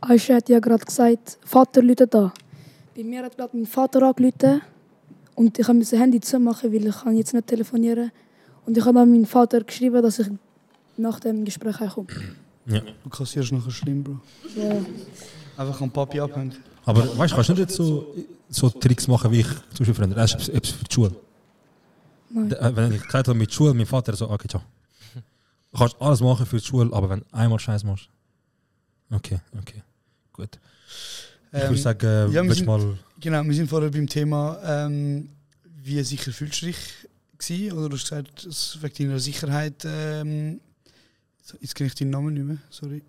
Aisha 0.00 0.34
hat 0.34 0.48
ja 0.48 0.58
gerade 0.58 0.84
gesagt, 0.84 1.38
Vater 1.44 1.82
läutet 1.82 2.14
an. 2.14 2.32
Bei 2.94 3.02
mir 3.02 3.22
hat 3.22 3.36
gerade 3.36 3.56
mein 3.56 3.66
Vater 3.66 4.02
angerufen 4.02 4.60
und 5.34 5.58
ich 5.58 5.68
musste 5.68 5.98
Handy 5.98 6.20
zumachen, 6.20 6.72
weil 6.72 6.86
ich 6.86 6.96
kann 6.96 7.16
jetzt 7.16 7.34
nicht 7.34 7.46
telefonieren 7.46 8.10
Und 8.66 8.76
ich 8.76 8.84
habe 8.84 8.94
dann 8.94 9.10
meinem 9.10 9.26
Vater 9.26 9.62
geschrieben, 9.62 10.02
dass 10.02 10.18
ich 10.18 10.28
nach 10.96 11.20
dem 11.20 11.44
Gespräch 11.44 11.76
komme. 11.76 12.06
Ja. 12.66 12.80
Du 13.02 13.10
kassierst 13.10 13.52
nachher 13.52 13.70
schlimm, 13.70 14.02
Bro. 14.02 14.20
Ja. 14.56 14.76
Einfach 15.56 15.80
am 15.80 15.90
Papi 15.90 16.20
abhängen. 16.20 16.54
Aber 16.84 17.18
weißt 17.18 17.32
du, 17.32 17.36
kannst 17.36 17.50
du 17.50 17.54
nicht 17.54 17.70
so, 17.70 18.14
so 18.48 18.70
Tricks 18.70 19.06
machen 19.06 19.30
wie 19.30 19.40
ich 19.40 19.46
zum 19.74 19.86
Beispiel 19.86 20.24
ist 20.24 20.48
etwas 20.48 20.70
für 20.70 20.84
die 20.84 20.94
Schule. 20.94 21.14
Nein. 22.30 22.52
Äh, 22.52 22.76
Wenn 22.76 22.92
ich 22.92 23.02
gesagt 23.02 23.28
habe 23.28 23.38
mit 23.38 23.52
Schule, 23.52 23.74
mein 23.74 23.86
Vater 23.86 24.14
so, 24.16 24.30
okay, 24.30 24.48
ciao. 24.48 24.62
Du 25.72 25.78
kannst 25.78 25.96
alles 26.00 26.20
machen 26.20 26.46
für 26.46 26.56
die 26.56 26.64
Schule, 26.64 26.92
aber 26.92 27.10
wenn 27.10 27.20
du 27.20 27.26
einmal 27.32 27.58
Scheiß 27.58 27.84
machst. 27.84 28.08
Okay, 29.10 29.40
okay. 29.58 29.82
Gut. 30.32 30.58
Ich 31.56 31.62
würde 31.62 31.76
sagen, 31.76 32.06
äh, 32.06 32.24
Ähm, 32.24 32.32
ja, 32.32 32.42
wir 32.42 32.54
sind, 32.54 32.66
mal. 32.66 32.98
Genau, 33.20 33.44
wir 33.44 33.54
sind 33.54 33.68
vorher 33.68 33.90
beim 33.90 34.08
Thema, 34.08 34.58
ähm, 34.64 35.28
wie 35.64 36.02
sicher 36.02 36.32
fühlst 36.32 36.62
du 36.62 36.66
dich 36.66 36.76
gewesen? 37.38 37.72
Oder 37.72 37.88
du 37.90 37.96
hast 37.96 38.08
gesagt, 38.08 38.44
es 38.44 38.78
wegen 38.82 39.08
deiner 39.08 39.20
Sicherheit. 39.20 39.84
Ähm, 39.84 40.60
jetzt 41.60 41.74
kenne 41.74 41.86
ich 41.88 41.94
deinen 41.94 42.10
Namen 42.10 42.34
nicht 42.34 42.44
mehr, 42.44 42.58
sorry. 42.70 43.02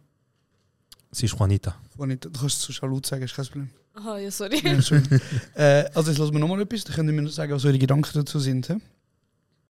Sie 1.12 1.26
ist 1.26 1.32
Juanita. 1.38 1.76
Juanita, 1.98 2.30
du 2.30 2.40
kannst 2.40 2.58
es 2.58 2.62
so 2.64 2.74
schon 2.74 2.92
laut 2.92 3.06
sagen, 3.06 3.24
ist 3.24 3.36
kein 3.36 3.46
Problem. 3.46 3.70
Aha, 3.96 4.20
ja, 4.20 4.30
sorry. 4.30 4.60
Ja, 4.64 4.74
äh, 5.56 5.90
also 5.94 6.12
jetzt 6.12 6.20
lassen 6.20 6.34
wir 6.34 6.40
nochmal 6.40 6.62
etwas, 6.62 6.84
dann 6.84 6.96
könnt 6.96 7.10
ihr 7.10 7.22
mir 7.22 7.30
sagen, 7.30 7.54
was 7.54 7.66
eure 7.66 7.80
Gedanken 7.80 8.12
dazu 8.14 8.40
sind. 8.40 8.68
He? 8.68 8.76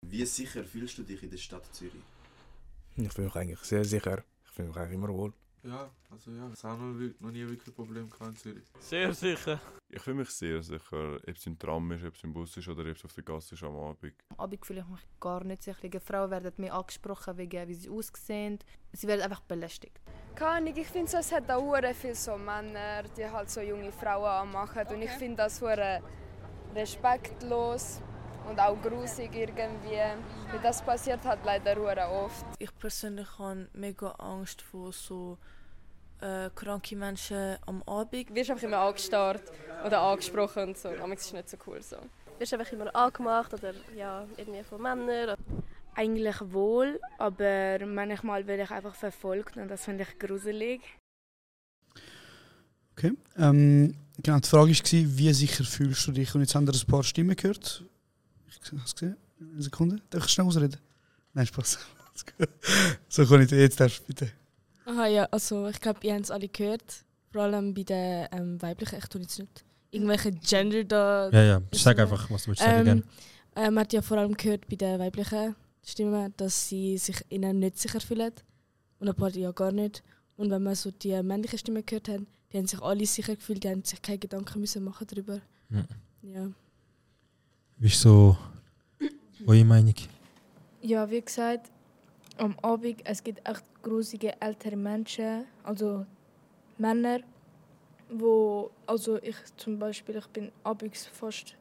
Wie 0.02 0.26
sicher 0.26 0.64
fühlst 0.64 0.98
du 0.98 1.02
dich 1.02 1.22
in 1.22 1.30
der 1.30 1.38
Stadt 1.38 1.62
Zürich? 1.72 1.94
Ich 2.96 3.12
fühle 3.12 3.28
mich 3.28 3.36
eigentlich 3.36 3.60
sehr 3.60 3.84
sicher. 3.84 4.22
Ich 4.44 4.50
fühle 4.50 4.68
mich 4.68 4.76
eigentlich 4.76 4.94
immer 4.94 5.08
wohl. 5.08 5.32
Ja, 5.66 5.90
also 6.12 6.30
ja, 6.30 6.48
es 6.52 6.62
hat 6.62 6.78
noch, 6.78 6.94
wirk- 6.96 7.20
noch 7.20 7.30
nie 7.32 7.46
wirklich 7.46 7.74
Probleme 7.74 8.06
gehabt 8.06 8.30
in 8.30 8.36
Zürich. 8.36 8.64
Sehr 8.78 9.12
sicher. 9.12 9.60
Ich 9.88 10.00
fühle 10.00 10.16
mich 10.18 10.30
sehr 10.30 10.62
sicher, 10.62 11.14
ob 11.16 11.28
es 11.28 11.46
im 11.46 11.58
Tram 11.58 11.90
ist, 11.90 12.04
ob 12.04 12.14
es 12.14 12.22
im 12.22 12.32
Bus 12.32 12.56
ist 12.56 12.68
oder 12.68 12.82
ob 12.82 12.96
es 12.96 13.04
auf 13.04 13.12
der 13.12 13.24
Gasse 13.24 13.54
ist 13.56 13.64
am 13.64 13.74
Abend. 13.76 14.14
Am 14.30 14.38
Abend 14.44 14.64
fühle 14.64 14.80
ich 14.80 14.86
mich 14.86 15.00
gar 15.18 15.42
nicht 15.42 15.64
sicher. 15.64 16.00
Frauen 16.00 16.30
werden 16.30 16.52
mehr 16.58 16.72
angesprochen, 16.74 17.36
wegen 17.36 17.66
wie 17.66 17.74
sie 17.74 17.88
aussehen. 17.90 18.60
Sie 18.92 19.08
werden 19.08 19.22
einfach 19.22 19.40
belästigt. 19.40 20.00
Keine 20.36 20.50
Ahnung, 20.68 20.76
ich 20.76 20.86
finde 20.86 21.10
so, 21.10 21.16
es 21.18 21.32
hat 21.32 21.50
auch 21.50 21.60
hure 21.62 21.94
viele 21.94 22.14
so 22.14 22.36
Männer, 22.36 23.02
die 23.16 23.26
halt 23.28 23.50
so 23.50 23.60
junge 23.60 23.90
Frauen 23.90 24.24
anmachen. 24.46 24.86
Und 24.86 25.02
ich 25.02 25.10
finde 25.10 25.36
das 25.38 25.60
hure 25.60 26.00
respektlos 26.74 28.00
und 28.48 28.60
auch 28.60 28.80
grusig 28.82 29.34
irgendwie. 29.34 29.96
Weil 30.50 30.60
das 30.62 30.80
passiert 30.82 31.24
halt 31.24 31.40
leider 31.44 31.74
hure 31.76 32.06
oft. 32.08 32.44
Ich 32.58 32.76
persönlich 32.78 33.26
habe 33.38 33.68
mega 33.72 34.10
Angst 34.12 34.62
vor 34.62 34.92
so 34.92 35.38
äh, 36.26 36.50
kranke 36.54 36.96
Menschen 36.96 37.56
am 37.66 37.82
Abend. 37.84 38.30
Du 38.30 38.34
wirst 38.34 38.50
einfach 38.50 38.64
immer 38.64 38.78
angestarrt 38.78 39.42
oder 39.84 40.00
angesprochen 40.00 40.68
und 40.68 40.78
so. 40.78 40.88
Es 40.88 41.26
ist 41.26 41.32
nicht 41.32 41.48
so 41.48 41.56
cool 41.66 41.82
so. 41.82 41.96
wirst 42.38 42.52
einfach 42.54 42.72
immer 42.72 42.94
angemacht 42.94 43.54
oder 43.54 43.72
ja, 43.96 44.26
irgendwie 44.36 44.62
von 44.64 44.82
Männern. 44.82 45.36
eigentlich 45.94 46.36
wohl, 46.52 47.00
aber 47.18 47.86
manchmal 47.86 48.46
werde 48.46 48.64
ich 48.64 48.70
einfach 48.70 48.94
verfolgt 48.94 49.56
und 49.56 49.68
das 49.68 49.84
finde 49.84 50.04
ich 50.04 50.18
gruselig. 50.18 50.80
Okay. 52.92 53.12
Ähm, 53.36 53.94
genau, 54.22 54.38
die 54.38 54.48
Frage 54.48 54.70
war, 54.70 55.18
wie 55.18 55.32
sicher 55.32 55.64
fühlst 55.64 56.06
du 56.06 56.12
dich? 56.12 56.34
Und 56.34 56.40
jetzt 56.40 56.54
haben 56.54 56.66
wir 56.66 56.74
ein 56.74 56.86
paar 56.86 57.04
Stimmen 57.04 57.36
gehört. 57.36 57.84
Ich 58.48 58.72
habe 58.72 58.82
es 58.84 58.94
gesehen. 58.94 59.16
Eine 59.38 59.62
Sekunde. 59.62 60.02
Darf 60.10 60.24
ich 60.24 60.32
schnell 60.32 60.46
ausreden? 60.46 60.78
Nein, 61.34 61.46
Spaß. 61.46 61.78
so 63.08 63.26
kann 63.26 63.42
ich 63.42 63.50
jetzt 63.50 63.78
darfst 63.78 64.00
du 64.00 64.04
bitte. 64.06 64.32
Aha, 64.86 65.06
ja, 65.06 65.24
also 65.30 65.66
ich 65.66 65.80
glaube, 65.80 66.00
ihr 66.02 66.14
habt 66.14 66.24
es 66.24 66.30
alle 66.30 66.48
gehört. 66.48 67.04
Vor 67.32 67.42
allem 67.42 67.74
bei 67.74 67.82
den 67.82 68.26
ähm, 68.32 68.62
weiblichen, 68.62 68.98
ich 68.98 69.06
tue 69.06 69.20
jetzt 69.20 69.38
nicht 69.38 69.64
irgendwelche 69.90 70.32
Gender 70.32 70.84
da. 70.84 71.30
Ja, 71.30 71.42
ja, 71.42 71.62
sag 71.72 71.98
einfach, 71.98 72.30
was 72.30 72.44
du 72.44 72.48
willst 72.48 72.62
sagen, 72.62 72.84
gern. 72.84 73.04
äh, 73.56 73.70
man 73.70 73.80
hat 73.80 73.92
ja 73.92 74.02
vor 74.02 74.18
allem 74.18 74.34
gehört 74.36 74.68
bei 74.68 74.76
den 74.76 74.98
weiblichen 74.98 75.56
Stimmen, 75.84 76.32
dass 76.36 76.68
sie 76.68 76.98
sich 76.98 77.16
innen 77.28 77.58
nicht 77.58 77.78
sicher 77.78 78.00
fühlen. 78.00 78.32
Und 78.98 79.08
ein 79.08 79.14
paar 79.14 79.30
ja 79.30 79.50
gar 79.52 79.72
nicht. 79.72 80.02
Und 80.36 80.50
wenn 80.50 80.62
man 80.62 80.74
so 80.74 80.90
die 80.90 81.20
männlichen 81.22 81.58
Stimmen 81.58 81.84
gehört 81.84 82.08
hat, 82.08 82.20
die 82.52 82.58
haben 82.58 82.66
sich 82.66 82.80
alle 82.80 83.06
sicher 83.06 83.34
gefühlt, 83.34 83.64
die 83.64 83.68
haben 83.68 83.84
sich 83.84 84.00
keine 84.00 84.18
Gedanken 84.18 84.60
müssen 84.60 84.84
machen 84.84 85.06
darüber. 85.06 85.40
Ja. 85.70 85.84
Ja. 86.22 86.50
Wie 87.78 87.88
ist 87.88 88.00
so 88.00 88.36
eure 89.46 89.64
Meinung? 89.64 89.94
Ja, 90.80 91.10
wie 91.10 91.20
gesagt, 91.20 91.70
am 92.38 92.56
Abend, 92.62 93.00
es 93.04 93.22
gibt 93.22 93.46
echt 93.48 93.64
grusige 93.82 94.40
ältere 94.40 94.76
Menschen, 94.76 95.46
also 95.64 96.04
Männer, 96.78 97.20
wo, 98.10 98.70
also 98.86 99.20
ich 99.22 99.36
zum 99.56 99.78
Beispiel, 99.78 100.16
ich 100.16 100.26
bin 100.28 100.52
abends 100.62 101.06
fast 101.06 101.56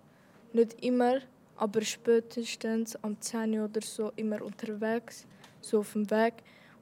nicht 0.53 0.83
immer, 0.83 1.19
aber 1.57 1.81
spätestens 1.81 2.95
am 3.03 3.19
10 3.19 3.57
Uhr 3.57 3.65
oder 3.65 3.81
so 3.81 4.11
immer 4.15 4.41
unterwegs, 4.41 5.25
so 5.61 5.79
auf 5.79 5.93
dem 5.93 6.09
Weg. 6.11 6.33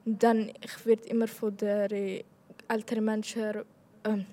Und 0.04 0.22
dann, 0.22 0.52
ich 0.60 0.86
werde 0.86 1.08
immer 1.08 1.28
von 1.28 1.56
den 1.56 2.24
älteren 2.68 3.04
Menschen, 3.04 3.62
ähm, 4.04 4.26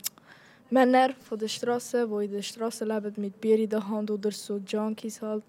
Männer 0.70 1.14
von 1.20 1.38
der 1.38 1.48
Straße, 1.48 2.08
die 2.08 2.26
in 2.26 2.32
der 2.32 2.42
Straße 2.42 2.86
leben, 2.86 3.14
mit 3.18 3.40
Bier 3.42 3.60
in 3.60 3.70
der 3.70 3.88
Hand 3.88 4.10
oder 4.10 4.32
so 4.32 4.58
Junkies 4.58 5.22
halt. 5.22 5.44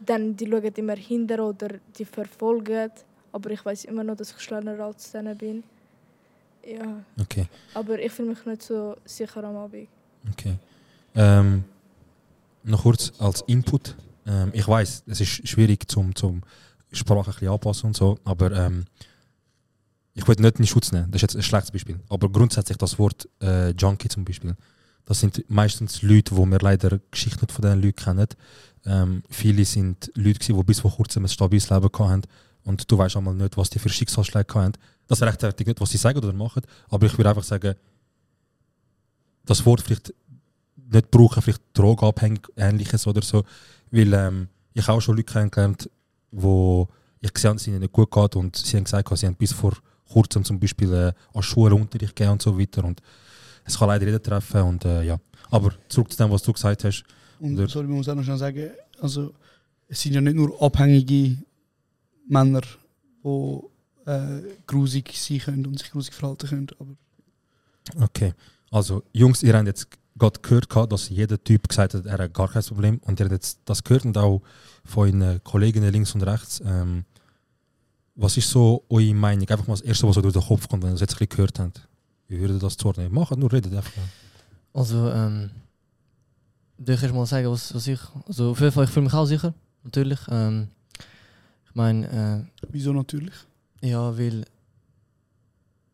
Dann 0.00 0.34
die 0.34 0.48
schauen 0.48 0.72
immer 0.76 0.96
hinter 0.96 1.44
oder 1.46 1.68
die 1.96 2.04
verfolgen. 2.04 2.90
Aber 3.34 3.50
ich 3.50 3.64
weiß 3.64 3.86
immer 3.86 4.04
noch, 4.04 4.14
dass 4.14 4.30
ich 4.30 4.40
schneller 4.40 4.78
als 4.78 5.10
denen 5.10 5.36
bin. 5.36 5.64
Ja. 6.64 7.02
Okay. 7.20 7.48
Aber 7.74 7.98
ich 7.98 8.12
fühle 8.12 8.28
mich 8.28 8.46
nicht 8.46 8.62
so 8.62 8.96
sicher 9.04 9.42
am 9.42 9.56
Abend. 9.56 9.88
Okay. 10.30 10.54
Ähm, 11.16 11.64
noch 12.62 12.82
kurz 12.82 13.12
als 13.18 13.42
Input. 13.48 13.96
Ähm, 14.24 14.52
ich 14.52 14.68
weiß, 14.68 15.02
es 15.08 15.20
ist 15.20 15.48
schwierig 15.48 15.90
zum, 15.90 16.14
zum 16.14 16.42
Sprache 16.92 17.30
ein 17.30 17.32
bisschen 17.32 17.48
anpassen 17.48 17.88
und 17.88 17.96
so, 17.96 18.16
aber 18.22 18.52
ähm, 18.52 18.84
ich 20.14 20.28
will 20.28 20.36
nicht 20.38 20.60
in 20.60 20.66
Schutz 20.68 20.92
nehmen. 20.92 21.10
Das 21.10 21.18
ist 21.18 21.22
jetzt 21.22 21.36
ein 21.36 21.42
schlechtes 21.42 21.72
Beispiel. 21.72 21.98
Aber 22.08 22.30
grundsätzlich 22.30 22.78
das 22.78 23.00
Wort 23.00 23.28
äh, 23.42 23.70
Junkie 23.70 24.08
zum 24.08 24.24
Beispiel, 24.24 24.54
das 25.06 25.18
sind 25.18 25.44
meistens 25.50 26.02
Leute, 26.02 26.36
wo 26.36 26.46
wir 26.46 26.60
leider 26.60 27.00
Geschichten 27.10 27.40
nicht 27.40 27.52
von 27.52 27.62
diesen 27.62 27.82
Leuten 27.82 27.96
kennen. 27.96 28.28
Ähm, 28.86 29.24
viele 29.28 29.64
sind 29.64 30.12
Leute, 30.14 30.38
gewesen, 30.38 30.56
die 30.56 30.62
bis 30.62 30.78
vor 30.78 30.92
kurzem 30.92 31.24
ein 31.24 31.28
stabiles 31.28 31.68
Leben 31.68 31.90
hatten 31.98 32.22
und 32.64 32.90
du 32.90 32.98
weißt 32.98 33.16
einmal 33.16 33.34
nicht, 33.34 33.56
was 33.56 33.70
die 33.70 33.78
für 33.78 33.88
Schicksalsschläge 33.88 34.54
hatten. 34.54 34.72
Das 35.06 35.22
rechtfertigt 35.22 35.68
nicht, 35.68 35.80
was 35.80 35.90
sie 35.90 35.98
sagen 35.98 36.18
oder 36.18 36.32
machen, 36.32 36.62
aber 36.88 37.06
ich 37.06 37.16
würde 37.16 37.30
einfach 37.30 37.44
sagen, 37.44 37.74
das 39.44 39.64
Wort 39.66 39.82
vielleicht 39.82 40.14
nicht 40.76 41.10
brauchen, 41.10 41.42
vielleicht 41.42 41.62
drogenabhängig, 41.74 42.40
ähnliches 42.56 43.06
oder 43.06 43.22
so, 43.22 43.44
weil 43.90 44.12
ähm, 44.12 44.48
ich 44.72 44.88
auch 44.88 45.00
schon 45.00 45.16
Leute 45.16 45.32
kennengelernt, 45.32 45.90
wo 46.30 46.88
ich 47.20 47.32
gesehen 47.32 47.50
habe, 47.50 47.56
dass 47.56 47.62
es 47.62 47.68
ihnen 47.68 47.80
nicht 47.80 47.92
gut 47.92 48.10
geht 48.10 48.36
und 48.36 48.56
sie 48.56 48.76
haben 48.76 48.84
gesagt, 48.84 49.16
sie 49.16 49.26
haben 49.26 49.34
bis 49.34 49.52
vor 49.52 49.74
kurzem 50.08 50.44
zum 50.44 50.58
Beispiel 50.58 50.92
äh, 50.92 51.12
an 51.32 51.42
Schule 51.42 51.74
Unterricht 51.74 52.16
gegeben 52.16 52.32
und 52.32 52.42
so 52.42 52.58
weiter 52.58 52.84
und 52.84 53.00
es 53.64 53.78
kann 53.78 53.88
leider 53.88 54.06
jeder 54.06 54.22
treffen 54.22 54.62
und 54.62 54.84
äh, 54.84 55.02
ja. 55.02 55.18
Aber 55.50 55.72
zurück 55.88 56.10
zu 56.10 56.18
dem, 56.18 56.30
was 56.30 56.42
du 56.42 56.52
gesagt 56.52 56.84
hast. 56.84 57.04
Und 57.38 57.56
sorry, 57.70 57.86
man 57.86 57.98
muss 57.98 58.08
auch 58.08 58.14
noch 58.14 58.24
schnell 58.24 58.36
sagen, 58.36 58.70
also 59.00 59.32
es 59.88 60.00
sind 60.00 60.14
ja 60.14 60.20
nicht 60.20 60.36
nur 60.36 60.60
abhängige 60.62 61.38
Männer, 62.26 62.62
die 63.24 63.60
äh, 64.06 64.42
grusig 64.66 65.12
sein 65.14 65.38
können 65.38 65.66
und 65.66 65.78
sich 65.78 65.90
grusig 65.90 66.14
verhalten 66.14 66.48
können. 66.48 66.66
Aber 66.78 66.96
Okay, 68.04 68.32
also 68.70 69.02
Jungs, 69.12 69.42
ihr 69.42 69.54
habt 69.54 69.66
jetzt 69.66 69.88
gerade 70.16 70.40
gehört, 70.40 70.92
dass 70.92 71.08
jeder 71.08 71.42
Typ 71.42 71.68
gesagt 71.68 71.94
hat, 71.94 72.06
er 72.06 72.18
hat 72.18 72.34
gar 72.34 72.48
kein 72.48 72.62
Problem. 72.62 72.98
Und 73.04 73.20
ihr 73.20 73.24
habt 73.24 73.32
jetzt 73.32 73.60
das 73.64 73.84
gehört 73.84 74.04
und 74.04 74.16
auch 74.16 74.42
von 74.84 75.22
euren 75.22 75.42
Kollegen 75.42 75.84
links 75.88 76.14
und 76.14 76.22
rechts. 76.22 76.62
Ähm, 76.64 77.04
was 78.14 78.36
ist 78.36 78.48
so 78.50 78.84
eure 78.88 79.14
Meinung? 79.14 79.48
Einfach 79.48 79.66
mal 79.66 79.74
das 79.74 79.82
Erste, 79.82 80.06
was 80.06 80.14
so 80.14 80.20
durch 80.22 80.34
den 80.34 80.42
Kopf 80.42 80.68
kommt, 80.68 80.82
wenn 80.82 80.90
ihr 80.90 80.94
es 80.94 81.00
jetzt 81.00 81.14
ein 81.14 81.18
bisschen 81.18 81.36
gehört 81.36 81.58
habt. 81.58 81.88
Wie 82.28 82.40
würdet 82.40 82.56
ihr 82.56 82.60
das 82.60 82.76
zuordnen? 82.76 83.12
Machen, 83.12 83.40
nur 83.40 83.52
redet 83.52 83.74
einfach. 83.74 83.92
Also, 84.72 85.10
ähm, 85.10 85.50
darf 86.78 86.96
ich 86.96 87.02
erst 87.02 87.14
mal 87.14 87.26
sagen, 87.26 87.50
was, 87.50 87.74
was 87.74 87.86
ich. 87.86 88.00
Also, 88.26 88.50
auf 88.50 88.60
jeden 88.60 88.72
Fall, 88.72 88.84
ich 88.84 88.90
fühle 88.90 89.04
mich 89.04 89.14
auch 89.14 89.26
sicher, 89.26 89.52
natürlich. 89.82 90.20
Ähm, 90.28 90.68
meine. 91.74 92.46
Äh, 92.62 92.66
Wieso 92.70 92.92
natürlich? 92.92 93.34
Ja, 93.80 94.16
weil. 94.16 94.44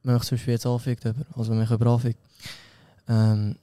Wenn 0.03 0.15
mich 0.15 0.23
zum 0.23 0.37
Beispiel 0.37 0.55
jetzt 0.55 0.65
anfickt, 0.67 1.05
jemand, 1.05 1.27
also 1.37 1.51
wenn 1.51 1.59
mich 1.59 1.69
jemand 1.69 1.87
anfickt, 1.91 2.21
ähm, 3.07 3.55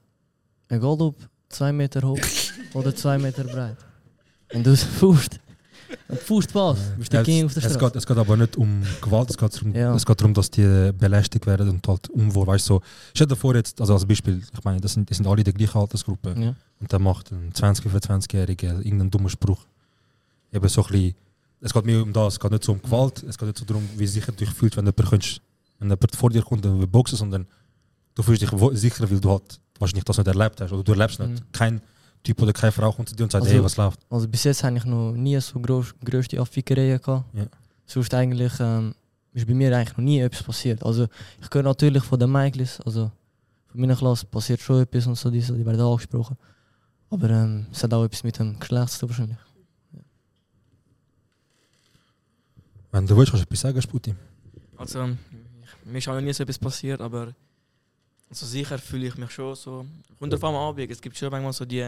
egal 0.70 1.02
ob 1.02 1.16
2 1.50 1.72
Meter 1.72 2.08
hoch 2.08 2.20
oder 2.74 2.96
2 2.96 3.18
Meter 3.18 3.44
breit, 3.44 3.78
wenn 4.50 4.64
du 4.64 4.70
es 4.74 4.84
fuhrst, 4.84 5.40
dann 6.08 6.18
fuhrst 6.18 6.54
was, 6.54 6.78
bist 6.98 7.12
du 7.12 7.18
Ja, 7.18 7.22
auf 7.22 7.26
der 7.26 7.64
es, 7.64 7.72
Straße. 7.74 7.80
geht, 7.80 7.96
es 7.96 8.06
geht 8.06 8.18
aber 8.18 8.38
nicht 8.38 8.56
um 8.56 8.84
Gewalt, 9.02 9.32
es 9.32 9.38
geht 9.38 9.56
darum, 9.56 9.74
Ja. 9.74 9.96
es 9.96 10.06
geht 10.06 10.22
darum 10.22 10.34
dass 10.36 10.52
die 10.52 10.92
belästigt 10.96 11.48
werden 11.48 11.70
und 11.70 11.88
halt 11.88 12.08
unwohl. 12.10 12.46
Weißt 12.46 12.70
du, 12.70 12.76
so, 12.76 12.82
stell 13.16 13.26
dir 13.28 13.36
vor, 13.36 13.56
jetzt, 13.56 13.82
also 13.82 13.94
als 13.96 14.06
Beispiel, 14.06 14.38
ich 14.54 14.64
meine, 14.64 14.80
das 14.80 14.94
sind, 14.94 15.10
das 15.10 15.18
sind 15.18 15.26
alle 15.26 15.40
in 15.40 15.44
der 15.46 15.54
gleichen 15.54 15.78
Altersgruppe. 15.80 16.36
Ja. 16.40 16.54
Und 16.80 16.94
dann 16.94 17.02
macht 17.02 17.32
ein 17.32 17.52
20- 17.52 17.88
oder 17.88 17.98
25-Jähriger 17.98 18.78
irgendeinen 18.78 19.10
dummen 19.10 19.30
Spruch. 19.30 19.66
Eben 20.54 20.68
so 20.68 20.84
ein 20.86 20.92
bisschen, 20.92 21.16
es 21.62 21.74
geht 21.74 21.86
mir 21.86 22.04
um 22.04 22.14
das, 22.14 22.34
es 22.34 22.40
geht 22.40 22.52
nicht 22.52 22.64
so 22.64 22.72
um 22.72 22.82
Gewalt, 22.82 23.24
es 23.24 23.38
geht 23.38 23.48
nicht 23.48 23.58
so 23.58 23.66
darum, 23.66 23.88
wie 23.96 24.08
sicher 24.08 24.32
du 24.32 24.38
dich 24.38 24.50
fühlst, 24.50 24.78
wenn 24.78 24.86
jemand, 24.86 25.10
könntest, 25.10 25.42
wenn 25.80 25.90
jemand 25.90 26.16
vor 26.16 26.30
dir 26.30 26.44
kommt 26.44 26.66
und 26.66 26.80
will 26.80 26.88
boxen, 26.88 27.18
sondern 27.18 27.48
du 28.16 28.24
fühlst 28.24 28.42
dich 28.42 28.50
sicher, 28.74 29.10
weil 29.10 29.20
du 29.20 29.30
halt 29.30 29.60
wahrscheinlich 29.80 30.04
das 30.06 30.18
nicht 30.18 30.28
erlebt 30.28 30.62
hast 30.62 30.72
oder 30.72 30.84
du 30.84 30.92
erlebst 30.92 31.20
nicht. 31.20 31.32
Mhm. 31.32 31.52
Kein 31.52 31.82
Typ 32.24 32.42
oder 32.42 32.54
keine 32.54 32.72
Frau 32.72 32.92
kommt 32.92 33.10
zu 33.10 33.16
dir 33.16 33.24
und 33.24 33.32
sagt, 33.32 33.46
hey, 33.48 33.64
was 33.64 33.78
läuft? 33.78 34.00
Also 34.10 34.28
bis 34.28 34.44
jetzt 34.44 34.64
habe 34.64 34.78
ich 34.78 34.86
noch 34.86 35.14
nie 35.14 35.40
so 35.40 35.60
groß, 35.60 35.96
größte 36.04 36.40
Affickereien 36.40 37.02
gehabt. 37.02 37.26
Ja. 37.34 37.46
Sonst 37.86 38.14
eigentlich 38.14 38.54
ähm, 38.60 38.94
ist 39.34 39.48
bei 39.48 39.54
mir 39.54 39.76
eigentlich 39.76 39.98
noch 39.98 40.04
nie 40.04 40.20
etwas 40.20 40.44
passiert. 40.44 40.84
Also 40.84 41.08
ich 41.42 41.48
höre 41.54 41.64
natürlich 41.64 42.04
von 42.04 42.20
den 42.20 42.32
Mädchen, 42.32 42.68
also 42.86 43.12
von 43.68 43.82
meiner 43.82 43.96
Klasse 43.96 44.26
passiert 44.26 44.60
schon 44.62 44.82
etwas 44.82 45.08
und 45.08 45.16
so, 45.16 45.30
die, 45.30 45.40
die 45.40 45.66
werden 45.66 45.82
angesprochen. 45.82 46.38
Aber 47.10 47.30
ähm, 47.30 47.68
es 47.72 47.84
hat 47.84 47.94
auch 47.94 48.04
etwas 48.04 48.24
mit 48.24 48.38
dem 48.40 48.60
Geschlecht 48.60 48.90
zu 48.90 49.00
tun 49.00 49.10
wahrscheinlich. 49.10 49.38
Wenn 52.98 53.06
du 53.06 53.16
willst, 53.16 53.32
kannst 53.32 53.44
du 53.44 53.48
etwas 53.48 53.62
sagen, 53.62 53.80
Sputi. 53.80 54.16
Also, 54.76 55.06
ich, 55.06 55.86
mir 55.86 56.00
ist 56.00 56.08
auch 56.08 56.16
noch 56.16 56.22
nie 56.22 56.34
so 56.34 56.42
etwas 56.42 56.58
passiert, 56.58 57.00
aber 57.00 57.32
also 58.28 58.46
sicher 58.48 58.80
fühle 58.80 59.06
ich 59.06 59.18
mich 59.18 59.30
schon 59.30 59.54
so. 59.54 59.86
Kommt 60.18 60.34
auf 60.34 60.44
einmal 60.44 60.68
Abend, 60.68 60.90
es 60.90 61.00
gibt 61.00 61.16
schon 61.16 61.30
manchmal 61.30 61.54
so 61.54 61.64
die 61.64 61.86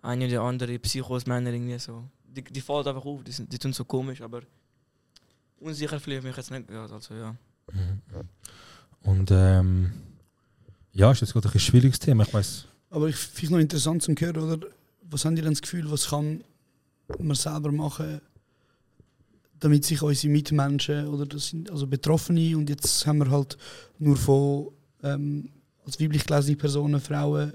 eine 0.00 0.26
oder 0.26 0.40
andere 0.40 0.78
Psychos, 0.78 1.26
Männer 1.26 1.52
irgendwie 1.52 1.78
so. 1.78 2.02
Die, 2.24 2.42
die 2.42 2.62
fallen 2.62 2.86
einfach 2.86 3.04
auf, 3.04 3.22
die, 3.24 3.32
sind, 3.32 3.52
die 3.52 3.58
tun 3.58 3.74
so 3.74 3.84
komisch, 3.84 4.22
aber 4.22 4.40
unsicher 5.60 6.00
fühle 6.00 6.16
ich 6.16 6.24
mich 6.24 6.34
jetzt 6.34 6.50
nicht. 6.50 6.70
Ja, 6.70 6.86
also 6.86 7.14
ja. 7.14 7.36
Und 9.02 9.30
ähm, 9.30 9.92
ja, 10.92 11.12
ist 11.12 11.20
jetzt 11.20 11.34
gerade 11.34 11.50
ein 11.52 11.60
schwieriges 11.60 11.98
Thema, 11.98 12.24
ich 12.24 12.32
weiß. 12.32 12.64
Aber 12.88 13.06
ich 13.06 13.16
finde 13.16 13.44
es 13.44 13.50
noch 13.50 13.58
interessant 13.58 14.02
zu 14.02 14.14
hören, 14.14 14.38
oder? 14.38 14.66
Was 15.10 15.26
haben 15.26 15.36
die 15.36 15.42
denn 15.42 15.52
das 15.52 15.60
Gefühl, 15.60 15.90
was 15.90 16.08
kann 16.08 16.42
man 17.18 17.36
selber 17.36 17.70
machen, 17.70 18.22
damit 19.60 19.84
sich 19.84 20.02
unsere 20.02 20.32
Mitmenschen 20.32 21.08
oder 21.08 21.26
das 21.26 21.48
sind 21.48 21.70
also 21.70 21.86
Betroffene 21.86 22.56
und 22.56 22.68
jetzt 22.68 23.06
haben 23.06 23.18
wir 23.18 23.30
halt 23.30 23.56
nur 23.98 24.16
von 24.16 24.68
ähm, 25.02 25.50
als 25.84 26.00
weiblich 26.00 26.26
gelesene 26.26 26.56
Personen, 26.56 27.00
Frauen 27.00 27.52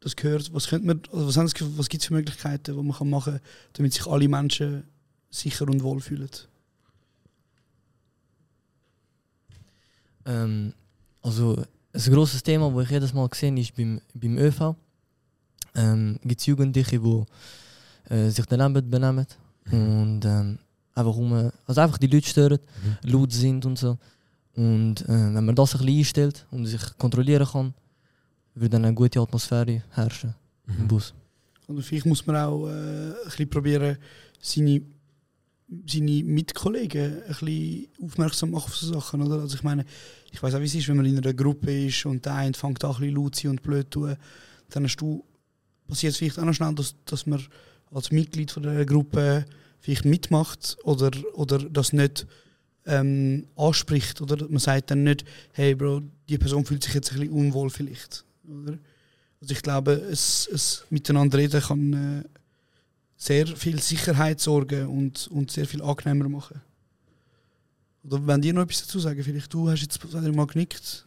das 0.00 0.14
gehört. 0.14 0.52
Was 0.52 0.68
könnte 0.68 0.86
man, 0.86 1.02
also 1.12 1.26
was, 1.26 1.36
haben 1.36 1.46
was 1.78 1.88
gibt 1.88 2.02
es 2.02 2.06
für 2.08 2.14
Möglichkeiten, 2.14 2.64
die 2.64 2.82
man 2.82 2.96
kann 2.96 3.10
machen 3.10 3.32
kann, 3.32 3.40
damit 3.72 3.92
sich 3.94 4.06
alle 4.06 4.28
Menschen 4.28 4.84
sicher 5.30 5.66
und 5.66 5.82
wohl 5.82 6.00
fühlen? 6.00 6.30
Ähm, 10.26 10.74
also 11.22 11.64
ein 11.92 12.12
grosses 12.12 12.42
Thema, 12.42 12.72
das 12.74 12.84
ich 12.84 12.90
jedes 12.90 13.14
Mal 13.14 13.28
sehe, 13.32 13.58
ist 13.58 13.74
beim, 13.74 14.00
beim 14.14 14.38
ÖV. 14.38 14.76
Ähm, 15.74 16.18
gibt 16.22 16.40
es 16.40 16.46
Jugendliche, 16.46 17.00
die 17.00 17.24
äh, 18.14 18.30
sich 18.30 18.46
daneben 18.46 18.88
benehmen 18.90 19.26
und 19.70 20.24
ähm, 20.24 20.58
einfach, 20.96 21.16
um, 21.16 21.50
also 21.66 21.80
einfach 21.80 21.98
die 21.98 22.06
Leute 22.06 22.28
stören, 22.28 22.58
laut 23.02 23.32
sind 23.32 23.64
und 23.66 23.78
so. 23.78 23.98
Und 24.54 25.02
äh, 25.02 25.34
wenn 25.34 25.44
man 25.44 25.54
das 25.54 25.74
ein 25.74 25.80
bisschen 25.80 25.98
einstellt 25.98 26.46
und 26.50 26.66
sich 26.66 26.80
kontrollieren 26.98 27.46
kann, 27.46 27.74
wird 28.54 28.72
dann 28.72 28.84
eine 28.84 28.94
gute 28.94 29.20
Atmosphäre 29.20 29.82
herrschen 29.90 30.34
im 30.66 30.88
Bus. 30.88 31.12
Oder 31.68 31.82
vielleicht 31.82 32.06
muss 32.06 32.26
man 32.26 32.36
auch 32.36 32.66
äh, 32.66 32.70
ein 32.70 33.14
bisschen 33.24 33.50
probieren, 33.50 33.98
seine 34.40 34.82
seine 35.86 36.22
Mitkollegen 36.22 37.22
ein 37.22 37.28
bisschen 37.28 37.88
aufmerksam 38.02 38.50
machen 38.52 38.66
auf 38.66 38.76
so 38.76 38.94
Sachen, 38.94 39.22
oder? 39.22 39.40
Also 39.40 39.56
ich 39.56 39.62
meine, 39.62 39.84
ich 40.30 40.42
weiß 40.42 40.54
auch, 40.54 40.60
wie 40.60 40.64
es 40.64 40.74
ist, 40.74 40.88
wenn 40.88 40.96
man 40.96 41.06
in 41.06 41.18
einer 41.18 41.34
Gruppe 41.34 41.86
ist 41.86 42.06
und 42.06 42.24
der 42.24 42.34
eine 42.34 42.54
fängt 42.54 42.84
an, 42.84 42.90
ein 42.90 43.00
bisschen 43.00 43.16
laut 43.16 43.34
zu 43.34 43.42
sein 43.42 43.50
und 43.50 43.62
blöd 43.62 43.86
zu 43.92 44.00
tun, 44.00 44.16
dann 44.70 44.84
hast 44.84 44.96
du, 44.96 45.24
passiert 45.88 46.12
es 46.12 46.18
vielleicht 46.18 46.38
auch 46.38 46.44
noch 46.44 46.52
schnell, 46.52 46.74
dass, 46.74 46.94
dass 47.04 47.26
man 47.26 47.42
als 47.90 48.12
Mitglied 48.12 48.50
von 48.50 48.62
der 48.62 48.86
Gruppe 48.86 49.44
vielleicht 49.86 50.04
mitmacht 50.04 50.76
oder, 50.82 51.12
oder 51.34 51.58
das 51.58 51.92
nicht 51.92 52.26
ähm, 52.86 53.46
anspricht, 53.54 54.20
oder? 54.20 54.48
Man 54.48 54.58
sagt 54.58 54.90
dann 54.90 55.04
nicht, 55.04 55.24
hey 55.52 55.76
Bro, 55.76 56.02
die 56.28 56.38
Person 56.38 56.64
fühlt 56.64 56.82
sich 56.82 56.92
jetzt 56.92 57.12
ein 57.12 57.20
bisschen 57.20 57.34
unwohl 57.34 57.70
vielleicht, 57.70 58.24
oder? 58.44 58.78
Also 59.40 59.52
ich 59.52 59.62
glaube, 59.62 59.92
es, 59.92 60.48
es 60.52 60.84
miteinander 60.90 61.38
reden 61.38 61.60
kann 61.60 61.92
äh, 61.92 62.28
sehr 63.16 63.46
viel 63.46 63.80
Sicherheit 63.80 64.40
sorgen 64.40 64.88
und, 64.88 65.28
und 65.28 65.52
sehr 65.52 65.66
viel 65.66 65.82
angenehmer 65.82 66.28
machen. 66.28 66.60
Oder 68.02 68.26
wenn 68.26 68.42
dir 68.42 68.54
noch 68.54 68.62
etwas 68.62 68.82
dazu 68.82 68.98
sagen, 68.98 69.22
vielleicht 69.22 69.54
du 69.54 69.68
hast 69.68 69.82
jetzt 69.82 70.02
mal 70.12 70.46
genickt. 70.46 71.06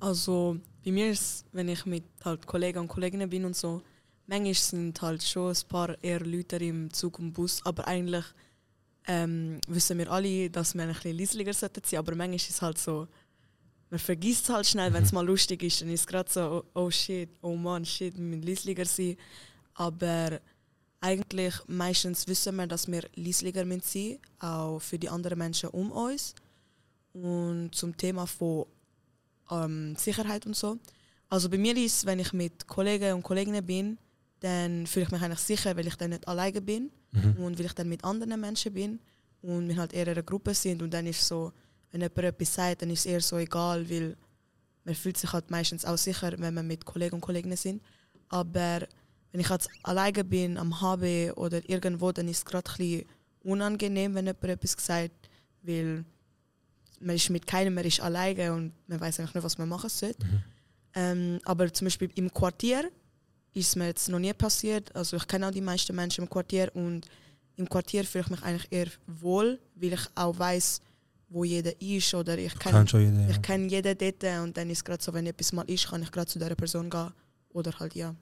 Also 0.00 0.58
bei 0.84 0.90
mir 0.90 1.10
ist 1.10 1.20
es, 1.20 1.44
wenn 1.52 1.68
ich 1.68 1.86
mit 1.86 2.04
halt 2.24 2.46
Kollegen 2.46 2.80
und 2.80 2.88
Kolleginnen 2.88 3.30
bin 3.30 3.44
und 3.44 3.54
so, 3.54 3.80
manchmal 4.26 4.54
sind 4.54 5.02
halt 5.02 5.22
schon 5.22 5.52
ein 5.52 5.68
paar 5.68 6.02
eher 6.02 6.20
Leute 6.20 6.56
im 6.56 6.92
Zug 6.92 7.18
und 7.18 7.32
Bus, 7.32 7.60
aber 7.64 7.86
eigentlich 7.86 8.24
ähm, 9.06 9.60
wissen 9.68 9.98
wir 9.98 10.10
alle, 10.10 10.50
dass 10.50 10.74
wir 10.74 10.82
ein 10.82 10.94
bisschen 10.94 11.52
sollten 11.52 11.82
sein, 11.84 11.98
aber 11.98 12.14
manchmal 12.14 12.36
ist 12.36 12.50
es 12.50 12.62
halt 12.62 12.78
so, 12.78 13.06
man 13.90 14.00
vergisst 14.00 14.44
es 14.44 14.50
halt 14.50 14.66
schnell, 14.66 14.92
wenn 14.92 15.04
es 15.04 15.12
mal 15.16 15.24
lustig 15.24 15.62
ist, 15.62 15.80
dann 15.80 15.88
ist 15.90 16.00
es 16.00 16.06
gerade 16.06 16.30
so, 16.30 16.64
oh, 16.74 16.80
oh 16.86 16.90
shit, 16.90 17.30
oh 17.42 17.56
man, 17.56 17.84
shit, 17.84 18.14
wir 18.16 18.24
müssen 18.24 18.42
leislicher 18.42 18.84
sein. 18.84 19.16
Aber 19.74 20.40
eigentlich 21.00 21.54
meistens 21.66 22.26
wissen 22.26 22.56
wir, 22.56 22.66
dass 22.66 22.90
wir 22.90 23.04
leislicher 23.14 23.60
sein 23.60 23.68
müssen, 23.68 24.18
auch 24.40 24.80
für 24.80 24.98
die 24.98 25.08
anderen 25.08 25.38
Menschen 25.38 25.70
um 25.70 25.92
uns. 25.92 26.34
Und 27.12 27.74
zum 27.74 27.96
Thema 27.96 28.26
von 28.26 28.66
ähm, 29.50 29.96
Sicherheit 29.96 30.44
und 30.46 30.56
so. 30.56 30.78
Also 31.28 31.48
bei 31.48 31.58
mir 31.58 31.76
ist 31.76 31.98
es, 31.98 32.06
wenn 32.06 32.18
ich 32.18 32.32
mit 32.32 32.66
Kollegen 32.66 33.14
und 33.14 33.22
Kolleginnen 33.22 33.64
bin, 33.64 33.98
dann 34.40 34.86
fühle 34.86 35.06
ich 35.06 35.12
mich 35.12 35.22
eigentlich 35.22 35.38
sicher, 35.40 35.76
weil 35.76 35.86
ich 35.86 35.96
dann 35.96 36.10
nicht 36.10 36.26
alleine 36.28 36.60
bin 36.60 36.90
Mhm. 37.12 37.36
und 37.44 37.58
weil 37.58 37.66
ich 37.66 37.72
dann 37.72 37.88
mit 37.88 38.04
anderen 38.04 38.38
Menschen 38.40 38.74
bin 38.74 39.00
und 39.40 39.68
wir 39.68 39.76
halt 39.76 39.92
eher 39.94 40.02
in 40.06 40.10
einer 40.12 40.22
Gruppe 40.22 40.52
sind 40.54 40.82
und 40.82 40.92
dann 40.92 41.06
ist 41.06 41.26
so, 41.26 41.52
wenn 41.90 42.02
jemand 42.02 42.18
etwas 42.18 42.54
sagt, 42.54 42.82
dann 42.82 42.90
ist 42.90 43.00
es 43.00 43.06
eher 43.06 43.20
so 43.20 43.38
egal, 43.38 43.88
weil 43.88 44.16
man 44.84 44.94
fühlt 44.94 45.16
sich 45.16 45.32
halt 45.32 45.50
meistens 45.50 45.84
auch 45.84 45.96
sicher, 45.96 46.34
wenn 46.36 46.52
man 46.52 46.66
mit 46.66 46.84
Kollegen 46.84 47.14
und 47.14 47.20
Kolleginnen 47.22 47.56
sind. 47.56 47.82
Aber 48.28 48.80
wenn 49.32 49.40
ich 49.40 49.48
jetzt 49.48 49.68
alleine 49.82 50.24
bin 50.24 50.58
am 50.58 50.80
HB 50.80 51.32
oder 51.36 51.66
irgendwo, 51.68 52.12
dann 52.12 52.28
ist 52.28 52.38
es 52.38 52.44
gerade 52.44 52.70
ein 52.70 52.76
bisschen 52.76 53.04
unangenehm, 53.44 54.14
wenn 54.14 54.26
jemand 54.26 54.44
etwas 54.44 54.76
sagt, 54.78 55.30
weil 55.62 56.04
man 57.00 57.16
ist 57.16 57.30
mit 57.30 57.46
keinem, 57.46 57.74
man 57.74 57.84
ist 57.84 58.00
alleine 58.00 58.52
und 58.52 58.72
man 58.88 59.00
weiß 59.00 59.20
eigentlich 59.20 59.34
nicht, 59.34 59.44
was 59.44 59.58
man 59.58 59.68
machen 59.68 59.88
sollte. 59.90 60.26
Ähm, 60.94 61.40
aber 61.44 61.72
zum 61.72 61.86
Beispiel 61.86 62.10
im 62.14 62.32
Quartier 62.32 62.90
ist 63.56 63.74
mir 63.74 63.86
jetzt 63.86 64.08
noch 64.08 64.18
nie 64.18 64.32
passiert. 64.34 64.94
Also 64.94 65.16
ich 65.16 65.26
kenne 65.26 65.48
auch 65.48 65.50
die 65.50 65.60
meisten 65.60 65.96
Menschen 65.96 66.24
im 66.24 66.30
Quartier 66.30 66.70
und 66.74 67.06
im 67.56 67.68
Quartier 67.68 68.04
fühle 68.04 68.24
ich 68.24 68.30
mich 68.30 68.42
eigentlich 68.42 68.70
eher 68.70 68.88
wohl, 69.06 69.58
weil 69.74 69.94
ich 69.94 70.06
auch 70.14 70.38
weiß, 70.38 70.80
wo 71.30 71.42
jeder 71.42 71.72
ist 71.80 72.14
oder 72.14 72.36
ich 72.38 72.56
kenne 72.58 72.84
jeden, 72.92 73.20
ja. 73.20 73.30
ich 73.30 73.42
kenne 73.42 73.66
jeden 73.68 73.96
dort 73.98 74.22
und 74.44 74.56
dann 74.56 74.70
ist 74.70 74.78
es 74.78 74.84
gerade 74.84 75.02
so, 75.02 75.12
wenn 75.12 75.26
etwas 75.26 75.52
mal 75.52 75.62
ist, 75.62 75.88
kann 75.88 76.02
ich 76.02 76.12
gerade 76.12 76.26
zu 76.26 76.38
dieser 76.38 76.54
Person 76.54 76.90
gehen 76.90 77.10
oder 77.50 77.72
halt 77.78 77.94
ja. 77.94 78.14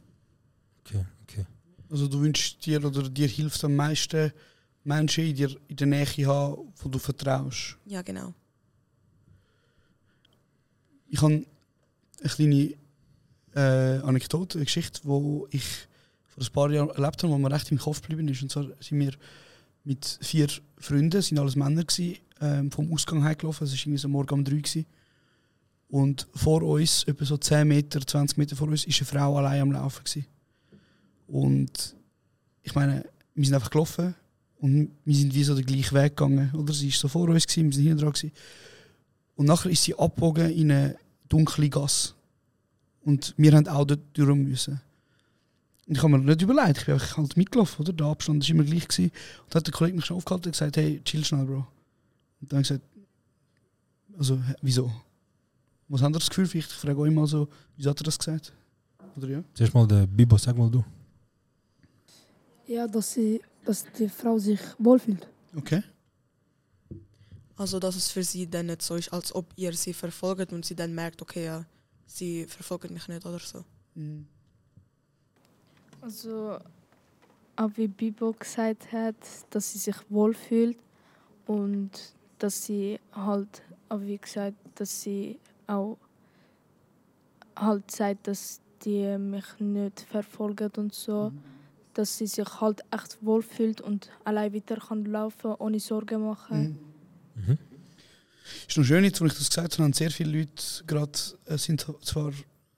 Okay, 0.80 1.04
okay. 1.24 1.46
Also 1.90 2.06
du 2.06 2.20
wünschst 2.20 2.64
dir 2.64 2.82
oder 2.84 3.08
dir 3.08 3.26
hilft 3.26 3.62
am 3.64 3.74
meisten 3.74 4.32
Menschen 4.84 5.24
in, 5.24 5.34
dir, 5.34 5.56
in 5.66 5.76
der 5.76 5.86
Nähe 5.86 6.26
haben, 6.26 6.72
wo 6.78 6.88
du 6.88 6.98
vertraust. 6.98 7.76
Ja, 7.86 8.02
genau. 8.02 8.32
Ich 11.08 11.20
habe 11.20 11.44
eine 12.20 12.30
kleine 12.30 12.74
äh, 13.54 13.98
Anekdote, 14.02 14.58
eine 14.58 14.64
Geschichte, 14.64 15.00
wo 15.04 15.46
ich 15.50 15.64
vor 16.26 16.42
ein 16.42 16.52
paar 16.52 16.70
Jahren 16.70 16.90
erlebt 16.90 17.22
habe, 17.22 17.32
wo 17.32 17.38
mir 17.38 17.50
recht 17.50 17.70
im 17.70 17.78
Kopf 17.78 18.00
geblieben 18.00 18.28
ist. 18.28 18.42
Und 18.42 18.50
zwar 18.50 18.66
sind 18.80 18.98
wir 18.98 19.12
mit 19.84 20.18
vier 20.20 20.48
Freunden, 20.78 21.22
sind 21.22 21.38
alles 21.38 21.56
Männer 21.56 21.84
gewesen, 21.84 22.18
ähm, 22.40 22.70
vom 22.70 22.92
Ausgang 22.92 23.22
heimgelaufen. 23.22 23.64
Es 23.64 23.72
war 23.72 23.78
irgendwie 23.78 23.98
so 23.98 24.08
morgen 24.08 24.34
um 24.34 24.44
drei 24.44 24.56
gewesen. 24.56 24.86
Und 25.88 26.26
vor 26.34 26.62
uns, 26.62 27.04
etwa 27.04 27.24
so 27.24 27.36
10 27.36 27.68
Meter, 27.68 28.04
20 28.04 28.36
Meter 28.38 28.56
vor 28.56 28.68
uns, 28.68 28.84
ist 28.84 28.98
eine 29.00 29.06
Frau 29.06 29.36
allein 29.38 29.62
am 29.62 29.72
Laufen 29.72 30.02
gewesen. 30.02 30.26
Und 31.28 31.94
ich 32.62 32.74
meine, 32.74 33.04
wir 33.34 33.44
sind 33.44 33.54
einfach 33.54 33.70
gelaufen 33.70 34.14
und 34.58 34.90
wir 35.04 35.14
sind 35.14 35.34
wie 35.34 35.44
so 35.44 35.54
den 35.54 35.66
gleichen 35.66 35.94
Weg 35.94 36.16
gegangen. 36.16 36.52
Oder 36.54 36.72
sie 36.72 36.88
ist 36.88 36.98
so 36.98 37.06
vor 37.08 37.28
uns, 37.28 37.46
gewesen, 37.46 37.66
wir 37.66 37.74
sind 37.74 37.84
hinten 37.84 38.00
dran. 38.00 38.12
Gewesen. 38.12 38.32
Und 39.36 39.46
nachher 39.46 39.70
ist 39.70 39.82
sie 39.82 39.96
abgebogen 39.96 40.50
in 40.50 40.70
eine 40.70 40.96
dunkle 41.28 41.68
Gasse. 41.68 42.14
Und 43.04 43.34
wir 43.36 43.52
haben 43.52 43.68
auch 43.68 43.84
dort 43.84 44.00
durch 44.14 44.34
müssen. 44.34 44.80
Und 45.86 45.96
ich 45.96 46.02
habe 46.02 46.16
mir 46.16 46.18
nicht 46.18 46.40
überlegt, 46.40 46.78
ich 46.78 46.86
bin 46.86 46.94
einfach 46.94 47.16
halt 47.18 47.36
mitgelaufen, 47.36 47.82
oder? 47.82 47.92
Der 47.92 48.06
Abstand 48.06 48.42
war 48.42 48.50
immer 48.50 48.64
gleich. 48.64 48.88
Gewesen. 48.88 49.04
Und 49.04 49.54
dann 49.54 49.60
hat 49.60 49.66
der 49.66 49.74
Kollege 49.74 49.96
mich 49.96 50.06
schon 50.06 50.16
aufgehalten 50.16 50.46
und 50.46 50.52
gesagt, 50.52 50.76
hey, 50.76 51.00
chill 51.04 51.24
schnell, 51.24 51.44
Bro. 51.44 51.66
Und 52.40 52.52
dann 52.52 52.58
habe 52.58 52.62
ich 52.62 52.68
gesagt, 52.68 52.84
also, 54.18 54.36
hä, 54.36 54.54
wieso? 54.62 54.90
Was 55.88 56.00
haben 56.00 56.14
ihr 56.14 56.18
das 56.18 56.30
Gefühl? 56.30 56.46
Vielleicht, 56.46 56.70
ich 56.70 56.76
frage 56.76 56.98
euch 56.98 57.12
mal 57.12 57.26
so, 57.26 57.48
wieso 57.76 57.90
hat 57.90 58.00
er 58.00 58.04
das 58.04 58.18
gesagt? 58.18 58.52
Oder 59.16 59.28
ja? 59.28 59.44
Zuerst 59.52 59.74
mal 59.74 59.86
der 59.86 60.06
Bibo, 60.06 60.38
sag 60.38 60.56
mal 60.56 60.70
du. 60.70 60.84
Ja, 62.66 62.88
dass, 62.88 63.12
sie, 63.12 63.42
dass 63.64 63.84
die 63.98 64.08
Frau 64.08 64.38
sich 64.38 64.60
wohlfühlt. 64.78 65.28
Okay. 65.54 65.82
Also 67.56 67.78
dass 67.78 67.94
es 67.94 68.10
für 68.10 68.24
sie 68.24 68.48
dann 68.48 68.66
nicht 68.66 68.82
so 68.82 68.96
ist, 68.96 69.12
als 69.12 69.34
ob 69.34 69.46
ihr 69.56 69.72
sie 69.74 69.92
verfolgt 69.92 70.52
und 70.52 70.64
sie 70.64 70.74
dann 70.74 70.94
merkt, 70.94 71.22
okay, 71.22 71.44
ja, 71.44 71.64
sie 72.06 72.46
verfolgt 72.46 72.90
mich 72.90 73.08
nicht 73.08 73.24
oder 73.24 73.38
so. 73.38 73.64
Also, 76.00 76.58
auch 77.56 77.70
wie 77.76 77.88
Bibo 77.88 78.32
gesagt 78.32 78.92
hat, 78.92 79.16
dass 79.50 79.72
sie 79.72 79.78
sich 79.78 79.96
wohlfühlt 80.10 80.76
und 81.46 81.90
dass 82.38 82.64
sie 82.64 82.98
halt, 83.12 83.62
auch 83.88 84.00
wie 84.00 84.18
gesagt, 84.18 84.56
dass 84.74 85.02
sie 85.02 85.38
auch 85.66 85.96
halt 87.56 87.90
sagt, 87.90 88.26
dass 88.26 88.60
die 88.84 89.16
mich 89.18 89.44
nicht 89.60 90.00
verfolgen 90.00 90.70
und 90.76 90.92
so, 90.92 91.32
dass 91.94 92.18
sie 92.18 92.26
sich 92.26 92.60
halt 92.60 92.82
echt 92.90 93.18
wohlfühlt 93.24 93.80
und 93.80 94.10
allein 94.24 94.52
weiter 94.52 94.76
kann 94.76 95.04
laufen, 95.04 95.54
ohne 95.58 95.80
Sorgen 95.80 96.26
machen. 96.26 96.78
Ist 98.68 98.76
noch 98.76 98.84
schön, 98.84 99.04
jetzt, 99.04 99.20
als 99.22 99.32
ich 99.32 99.38
das 99.38 99.48
gesagt 99.48 99.74
habe, 99.74 99.84
haben 99.84 99.92
sehr 99.92 100.10
viele 100.10 100.38
Leute 100.38 100.62
gerade, 100.86 101.18
äh, 101.46 101.58
sind 101.58 101.86
zwar 102.02 102.32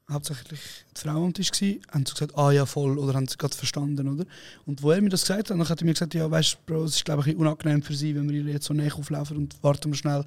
hauptsächlich 0.09 0.61
die 0.97 1.01
Frauen 1.01 1.25
am 1.27 1.35
Tisch 1.35 1.51
gewesen, 1.51 1.81
haben 1.91 2.07
so 2.07 2.13
gesagt, 2.15 2.39
ah 2.39 2.53
ja, 2.53 2.65
voll, 2.65 2.97
oder 2.99 3.15
haben 3.15 3.25
es 3.25 3.37
gerade 3.37 3.57
verstanden, 3.57 4.09
oder? 4.09 4.25
Und 4.65 4.83
wo 4.83 4.93
er 4.93 5.03
mir 5.03 5.09
das 5.09 5.23
gesagt 5.23 5.41
hat, 5.41 5.51
dann 5.51 5.69
hat 5.69 5.81
er 5.81 5.85
mir 5.85 5.95
gesagt, 5.95 6.15
ja, 6.15 6.31
weißt 6.31 6.55
du, 6.55 6.59
Bro, 6.67 6.85
es 6.85 6.97
ist, 6.97 7.05
glaube 7.05 7.29
ich, 7.29 7.37
unangenehm 7.37 7.83
für 7.83 7.95
sie, 7.95 8.15
wenn 8.15 8.29
wir 8.31 8.41
ihr 8.41 8.53
jetzt 8.53 8.67
so 8.67 8.75
näher 8.75 8.95
auflaufen 8.95 9.37
und 9.37 9.61
warten 9.65 9.91
wir 9.91 9.97
schnell. 9.97 10.25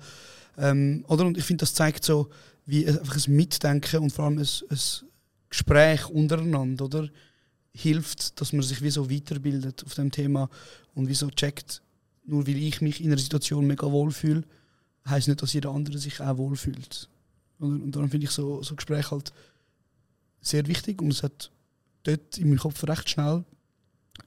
Ähm, 0.57 1.05
oder? 1.07 1.25
Und 1.25 1.37
ich 1.37 1.45
finde, 1.45 1.61
das 1.61 1.73
zeigt 1.73 2.03
so, 2.03 2.29
wie 2.65 2.85
ein- 2.85 2.99
einfach 2.99 3.15
ein 3.25 3.35
Mitdenken 3.35 3.99
und 4.01 4.11
vor 4.11 4.25
allem 4.25 4.37
ein, 4.39 4.47
ein 4.69 4.79
Gespräch 5.49 6.09
untereinander, 6.09 6.85
oder? 6.85 7.09
Hilft, 7.71 8.41
dass 8.41 8.51
man 8.51 8.63
sich 8.63 8.81
wie 8.81 8.89
so 8.89 9.09
weiterbildet 9.09 9.85
auf 9.85 9.93
dem 9.93 10.11
Thema 10.11 10.49
und 10.95 11.07
wie 11.07 11.13
so 11.13 11.29
checkt, 11.29 11.81
nur 12.25 12.45
weil 12.45 12.57
ich 12.57 12.81
mich 12.81 12.99
in 12.99 13.07
einer 13.07 13.17
Situation 13.17 13.65
mega 13.65 13.89
wohl 13.89 14.11
fühle, 14.11 14.43
heisst 15.07 15.27
nicht, 15.27 15.41
dass 15.41 15.53
jeder 15.53 15.71
andere 15.71 15.97
sich 15.97 16.21
auch 16.21 16.37
wohlfühlt. 16.37 17.09
Oder? 17.59 17.69
Und 17.69 17.91
darum 17.91 18.09
finde 18.09 18.25
ich 18.25 18.31
so, 18.31 18.63
so 18.63 18.75
Gespräche 18.75 19.11
halt 19.11 19.33
sehr 20.41 20.67
wichtig 20.67 21.01
und 21.01 21.11
es 21.11 21.23
hat 21.23 21.51
dort 22.03 22.37
in 22.37 22.49
meinem 22.49 22.59
Kopf 22.59 22.83
recht 22.83 23.09
schnell 23.09 23.43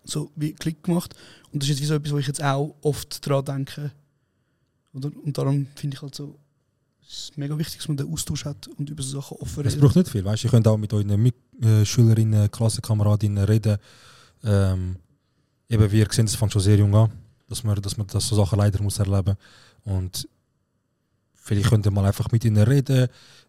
so 0.05 0.31
wie 0.37 0.53
Klick 0.53 0.83
gemacht. 0.85 1.15
Und 1.53 1.63
das 1.63 1.69
ist 1.69 1.77
jetzt 1.77 1.83
wie 1.83 1.87
so 1.87 1.95
etwas, 1.95 2.13
wo 2.13 2.19
ich 2.19 2.27
jetzt 2.27 2.43
auch 2.43 2.75
oft 2.83 3.27
dran 3.27 3.45
denke. 3.45 3.93
Oder? 4.95 5.11
Und 5.23 5.37
darum 5.37 5.67
finde 5.75 5.97
ich 5.97 6.03
halt 6.03 6.15
so, 6.15 6.39
es 7.07 7.25
ist 7.25 7.39
mega 7.39 7.57
wichtig, 7.59 7.79
dass 7.79 7.89
man 7.89 7.97
den 7.97 8.13
Austausch 8.13 8.45
hat 8.45 8.69
und 8.69 8.89
über 8.89 9.03
so 9.03 9.21
Sachen 9.21 9.37
offen 9.39 9.67
Es 9.67 9.79
braucht 9.79 9.97
nicht 9.97 10.09
viel, 10.09 10.25
weißt 10.25 10.43
du? 10.43 10.49
Ihr 10.49 10.51
könnt 10.51 10.69
auch 10.69 10.77
mit 10.77 10.93
euren 10.93 11.21
Mitschülerinnen, 11.61 12.51
Klassenkameradinnen 12.51 13.45
reden. 13.45 13.79
Ähm, 14.45 14.97
eben, 15.69 15.93
wie 15.93 15.99
ihr 15.99 16.09
seht, 16.11 16.27
es 16.27 16.35
fängt 16.35 16.53
schon 16.53 16.63
sehr 16.63 16.77
jung 16.77 16.95
an, 16.95 17.11
dass 17.49 17.65
man, 17.65 17.81
dass 17.81 17.97
man 17.97 18.07
das 18.07 18.27
so 18.27 18.37
Sachen 18.37 18.59
leider 18.59 18.83
muss 18.83 18.99
erleben 18.99 19.37
Und 19.85 20.29
vielleicht 21.43 21.69
könnt 21.69 21.85
ihr 21.87 21.91
mal 21.91 22.05
einfach 22.05 22.31
mit 22.31 22.45
ihnen 22.45 22.63
reden. 22.63 23.09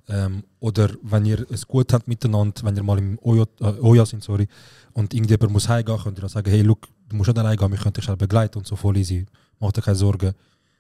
Ähm, 0.10 0.44
oder 0.60 0.90
wenn 1.02 1.26
ihr 1.26 1.50
es 1.50 1.66
gut 1.66 1.94
habt 1.94 2.08
miteinander, 2.08 2.62
wenn 2.64 2.76
ihr 2.76 2.84
mal 2.84 2.98
im 2.98 3.18
Oja, 3.22 3.46
äh, 3.62 3.80
Oja 3.80 4.06
sind, 4.06 4.24
sorry, 4.24 4.48
und 4.92 5.14
irgendjemand 5.14 5.54
muss 5.54 5.70
heimgehen, 5.70 5.98
könnt 5.98 6.18
ihr 6.18 6.22
dann 6.22 6.30
sagen, 6.30 6.50
hey, 6.50 6.62
look, 6.62 6.88
du 7.08 7.16
musst 7.16 7.30
nicht 7.30 7.40
alleine 7.40 7.56
gehen, 7.56 7.72
wir 7.72 7.78
können 7.78 7.94
dich 7.94 8.04
schnell 8.04 8.18
begleiten 8.18 8.58
und 8.58 8.68
so 8.68 8.76
voll 8.76 8.98
easy. 8.98 9.26
Macht 9.60 9.78
dir 9.78 9.82
keine 9.82 9.96
Sorgen. 9.96 10.34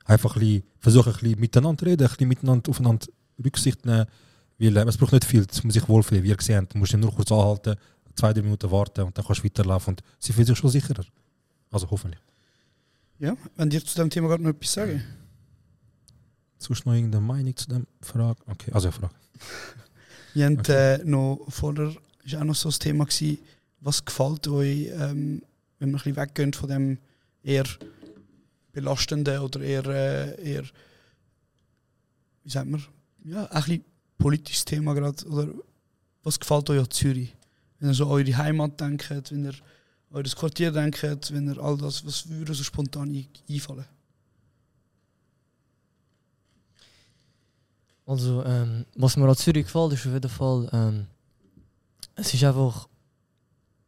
Einfach 0.05 0.35
ein 0.35 0.63
versuchen 0.79 1.13
ein 1.13 1.19
bisschen 1.19 1.39
miteinander 1.39 1.79
zu 1.79 1.85
reden, 1.85 2.03
ein 2.03 2.09
bisschen 2.09 2.27
miteinander 2.27 2.69
aufeinander 2.69 3.07
Rücksicht 3.43 3.85
nehmen, 3.85 4.05
weil 4.59 4.75
äh, 4.75 4.85
es 4.89 4.97
braucht 4.97 5.13
nicht 5.13 5.25
viel, 5.25 5.45
dass 5.45 5.63
man 5.63 5.71
sich 5.71 5.87
wohlfühlt. 5.87 6.23
Wie 6.23 6.29
ihr 6.29 6.35
gesehen 6.35 6.57
habt, 6.57 6.73
du 6.73 6.79
musst 6.79 6.93
ihn 6.93 6.99
nur 6.99 7.13
kurz 7.13 7.31
anhalten, 7.31 7.75
zwei, 8.15 8.33
drei 8.33 8.41
Minuten 8.41 8.69
warten 8.69 9.01
und 9.01 9.17
dann 9.17 9.25
kannst 9.25 9.41
du 9.41 9.45
weiterlaufen 9.45 9.93
und 9.93 10.01
sie 10.19 10.33
fühlt 10.33 10.47
sich 10.47 10.57
schon 10.57 10.69
sicherer. 10.69 11.05
Also 11.71 11.89
hoffentlich. 11.89 12.19
Ja, 13.19 13.37
wenn 13.55 13.69
dir 13.69 13.83
zu 13.83 13.95
dem 13.95 14.09
Thema 14.09 14.27
gerade 14.27 14.43
noch 14.43 14.49
etwas 14.49 14.73
sagen. 14.73 15.01
Irgendeine 16.69 17.19
Meinung 17.25 17.55
zu 17.55 17.67
dem 17.67 17.87
Frage? 18.01 18.39
Okay, 18.47 18.71
also 18.71 18.87
eine 18.87 18.93
Frage. 18.93 19.13
Wir 20.33 20.45
haben 20.45 20.59
äh, 20.65 20.97
noch 21.03 21.45
vorher, 21.49 21.93
ist 22.23 22.35
auch 22.35 22.43
noch 22.43 22.55
so 22.55 22.69
das 22.69 22.79
Thema 22.79 23.05
gewesen, 23.05 23.37
was 23.81 24.03
gefällt 24.03 24.47
euch, 24.47 24.87
ähm, 24.91 25.43
wenn 25.77 25.89
wir 25.91 25.97
ein 25.99 26.03
bisschen 26.03 26.15
weggehen 26.15 26.53
von 26.53 26.69
dem 26.69 26.97
eher 27.43 27.65
belastenden 28.71 29.39
oder 29.39 29.59
eher, 29.61 29.85
äh, 29.85 30.53
eher 30.53 30.63
wie 32.43 32.49
sagt 32.49 32.67
man, 32.69 32.83
ja, 33.25 33.45
ein 33.45 33.61
bisschen 33.63 33.85
politisches 34.17 34.65
Thema 34.65 34.93
gerade, 34.93 35.23
oder 35.27 35.49
was 36.23 36.39
gefällt 36.39 36.69
euch 36.69 36.79
an 36.79 36.89
Zürich? 36.89 37.35
Wenn 37.79 37.89
ihr 37.89 37.93
so 37.93 38.05
an 38.05 38.11
eure 38.11 38.37
Heimat 38.37 38.79
denkt, 38.79 39.09
wenn 39.31 39.43
ihr 39.45 39.51
an 39.51 40.17
eures 40.17 40.35
Quartier 40.35 40.71
denkt, 40.71 41.03
wenn 41.31 41.47
ihr 41.47 41.57
all 41.59 41.77
das, 41.77 42.05
was 42.05 42.27
würde 42.29 42.53
so 42.53 42.63
spontan 42.63 43.11
ein- 43.13 43.27
einfallen? 43.49 43.85
Also, 48.05 48.43
ähm, 48.43 48.85
was 48.95 49.15
mir 49.17 49.27
an 49.27 49.35
Zürich 49.35 49.65
gefällt, 49.65 49.93
ist 49.93 50.05
auf 50.05 50.13
jeden 50.13 50.29
Fall, 50.29 50.69
ähm, 50.73 51.05
es 52.15 52.33
ist 52.33 52.43
einfach, 52.43 52.87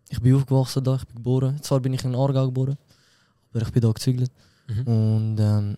ich 0.09 0.19
bin 0.21 0.35
aufgewachsen 0.35 0.83
da, 0.83 0.95
ich 0.95 1.05
bin 1.05 1.15
geboren. 1.17 1.61
Zwar 1.61 1.79
bin 1.81 1.93
ich 1.93 2.03
in 2.03 2.15
Aargau 2.15 2.45
geboren, 2.45 2.77
aber 3.51 3.61
ich 3.63 3.71
bin 3.71 3.81
da 3.81 3.91
gezügelt. 3.91 4.31
Mhm. 4.67 4.81
Und 4.87 5.37
ähm, 5.39 5.77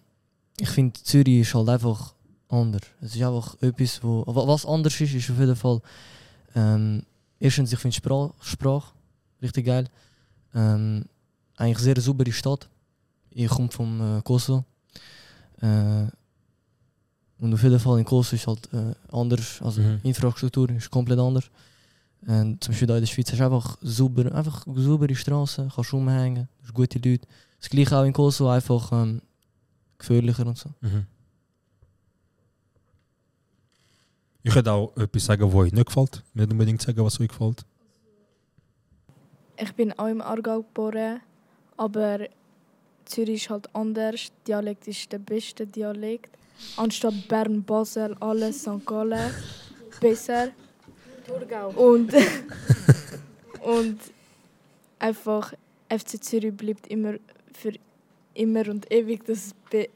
ich 0.60 0.70
finde, 0.70 1.00
Zürich 1.02 1.40
ist 1.42 1.54
halt 1.56 1.68
einfach 1.70 2.14
anders. 2.50 2.82
Es 3.02 3.16
ist 3.16 3.22
einfach 3.24 3.56
etwas, 3.62 4.02
wo, 4.04 4.24
wa- 4.28 4.48
was 4.48 4.66
anders 4.66 5.00
ist, 5.02 5.14
ist 5.14 5.30
auf 5.32 5.40
jeden 5.40 5.56
Fall, 5.56 5.82
ähm, 6.56 7.04
erstens, 7.40 7.74
ich 7.74 7.80
finde 7.80 7.96
Sprach, 7.96 8.30
Sprache 8.42 8.94
richtig 9.42 9.66
geil. 9.66 9.88
Ähm, 10.54 11.06
eigentlich 11.58 11.80
sehr 11.80 12.00
saubere 12.00 12.32
Stadt. 12.32 12.70
Ich 13.32 13.50
komme 13.50 13.70
vom 13.72 14.20
äh, 14.20 14.22
Kosovo. 14.22 14.64
Äh, 15.62 16.06
und 17.40 17.54
auf 17.54 17.62
jeden 17.64 17.80
Fall 17.80 18.00
in 18.00 18.06
Kosovo 18.06 18.36
ist 18.36 18.48
halt 18.48 18.70
äh, 18.74 18.94
anders, 19.16 19.62
also 19.62 19.82
Mhm. 19.82 20.00
Infrastruktur 20.04 20.70
ist 20.72 20.90
komplett 20.90 21.20
anders. 21.20 21.50
Und 22.26 22.64
zum 22.64 22.72
Beispiel 22.72 22.88
da 22.88 22.96
in 22.96 23.02
der 23.02 23.08
Schweiz 23.08 23.32
hast 23.32 23.40
du 23.40 23.44
einfach 23.46 23.78
sauber, 23.82 24.34
einfach 24.34 24.66
saubere 24.76 25.16
Straßen, 25.16 25.72
kannst 25.74 25.94
rumhängen, 25.94 26.48
hast 26.64 26.74
gute 26.74 26.98
Leute. 26.98 27.28
Das 27.60 27.70
gleiche 27.70 27.96
auch 27.98 28.04
in 28.04 28.14
Kosovo, 28.14 28.50
einfach 28.50 28.92
ähm, 28.92 29.22
gefährlicher 29.98 30.46
und 30.46 30.58
so. 30.58 30.70
Mhm. 30.82 31.06
Ich 34.44 34.54
könnte 34.54 34.72
auch 34.72 34.96
etwas 34.98 35.26
sagen, 35.26 35.44
was 35.48 35.54
euch 35.56 35.74
nicht 35.74 35.86
gefällt. 35.88 36.24
Nicht 36.34 36.52
unbedingt 36.52 36.82
sagen, 36.82 37.04
was 37.04 37.20
euch 37.20 37.28
gefällt. 37.28 37.66
Ich 39.58 39.74
bin 39.74 39.92
auch 39.98 40.08
im 40.08 40.22
Aargau 40.22 40.62
geboren, 40.62 41.20
aber 41.76 42.20
Zürich 43.06 43.44
ist 43.44 43.50
halt 43.50 43.74
anders. 43.76 44.32
Dialekt 44.48 44.88
ist 44.88 45.12
der 45.12 45.20
beste 45.20 45.66
Dialekt. 45.66 46.38
Anstatt 46.76 47.28
Bern, 47.28 47.64
Basel, 47.64 48.16
alles, 48.20 48.62
St. 48.62 48.86
Gallen. 48.86 49.32
Besser. 50.01 50.51
Thurgau. 51.26 51.70
Und, 51.70 52.14
und 53.62 53.99
einfach 54.99 55.53
FC 55.89 56.24
Zürich 56.24 56.55
bleibt 56.55 56.88
immer 56.88 57.16
für 57.53 57.74
immer 58.34 58.68
und 58.70 58.91
ewig 58.91 59.26
das 59.26 59.53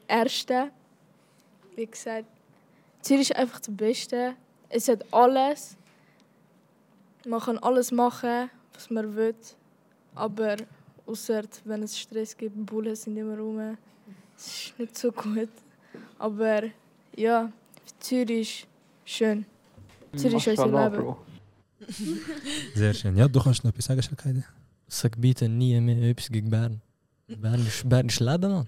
Erste. 0.08 0.70
Wie 1.76 1.86
gesagt, 1.86 2.26
Zürich 3.00 3.30
ist 3.30 3.36
einfach 3.36 3.60
das 3.60 3.74
Beste. 3.74 4.34
Es 4.68 4.88
hat 4.88 5.04
alles. 5.12 5.76
Man 7.26 7.40
kann 7.40 7.58
alles 7.58 7.92
machen, 7.92 8.50
was 8.74 8.90
man 8.90 9.14
will. 9.14 9.34
Aber 10.14 10.56
außer 11.06 11.42
wenn 11.64 11.82
es 11.82 11.98
Stress 11.98 12.36
gibt, 12.36 12.66
Bullen 12.66 12.96
sind 12.96 13.16
immer 13.16 13.38
rum. 13.38 13.76
Es 14.36 14.46
ist 14.46 14.78
nicht 14.78 14.98
so 14.98 15.12
gut. 15.12 15.50
Aber 16.22 16.62
ja, 17.16 17.50
Zürich 17.98 18.62
ist 19.04 19.12
schön. 19.16 19.44
Zürich 20.14 20.46
ist 20.46 20.58
unser 20.60 20.88
Leben. 20.90 21.16
Sehr 22.76 22.94
schön. 22.94 23.16
Ja, 23.16 23.26
du 23.26 23.40
kannst 23.42 23.64
noch 23.64 23.72
etwas 23.72 23.86
sagen, 23.86 24.00
Schalkeide. 24.02 24.44
Sag 24.86 25.20
bitte 25.20 25.48
nie 25.48 25.80
mehr 25.80 26.10
etwas 26.10 26.28
gegen 26.30 26.48
Bern. 26.48 26.80
Bern 27.26 27.66
ist, 27.66 27.88
Bern 27.88 28.06
ist 28.06 28.20
Leben, 28.20 28.52
Mann. 28.52 28.66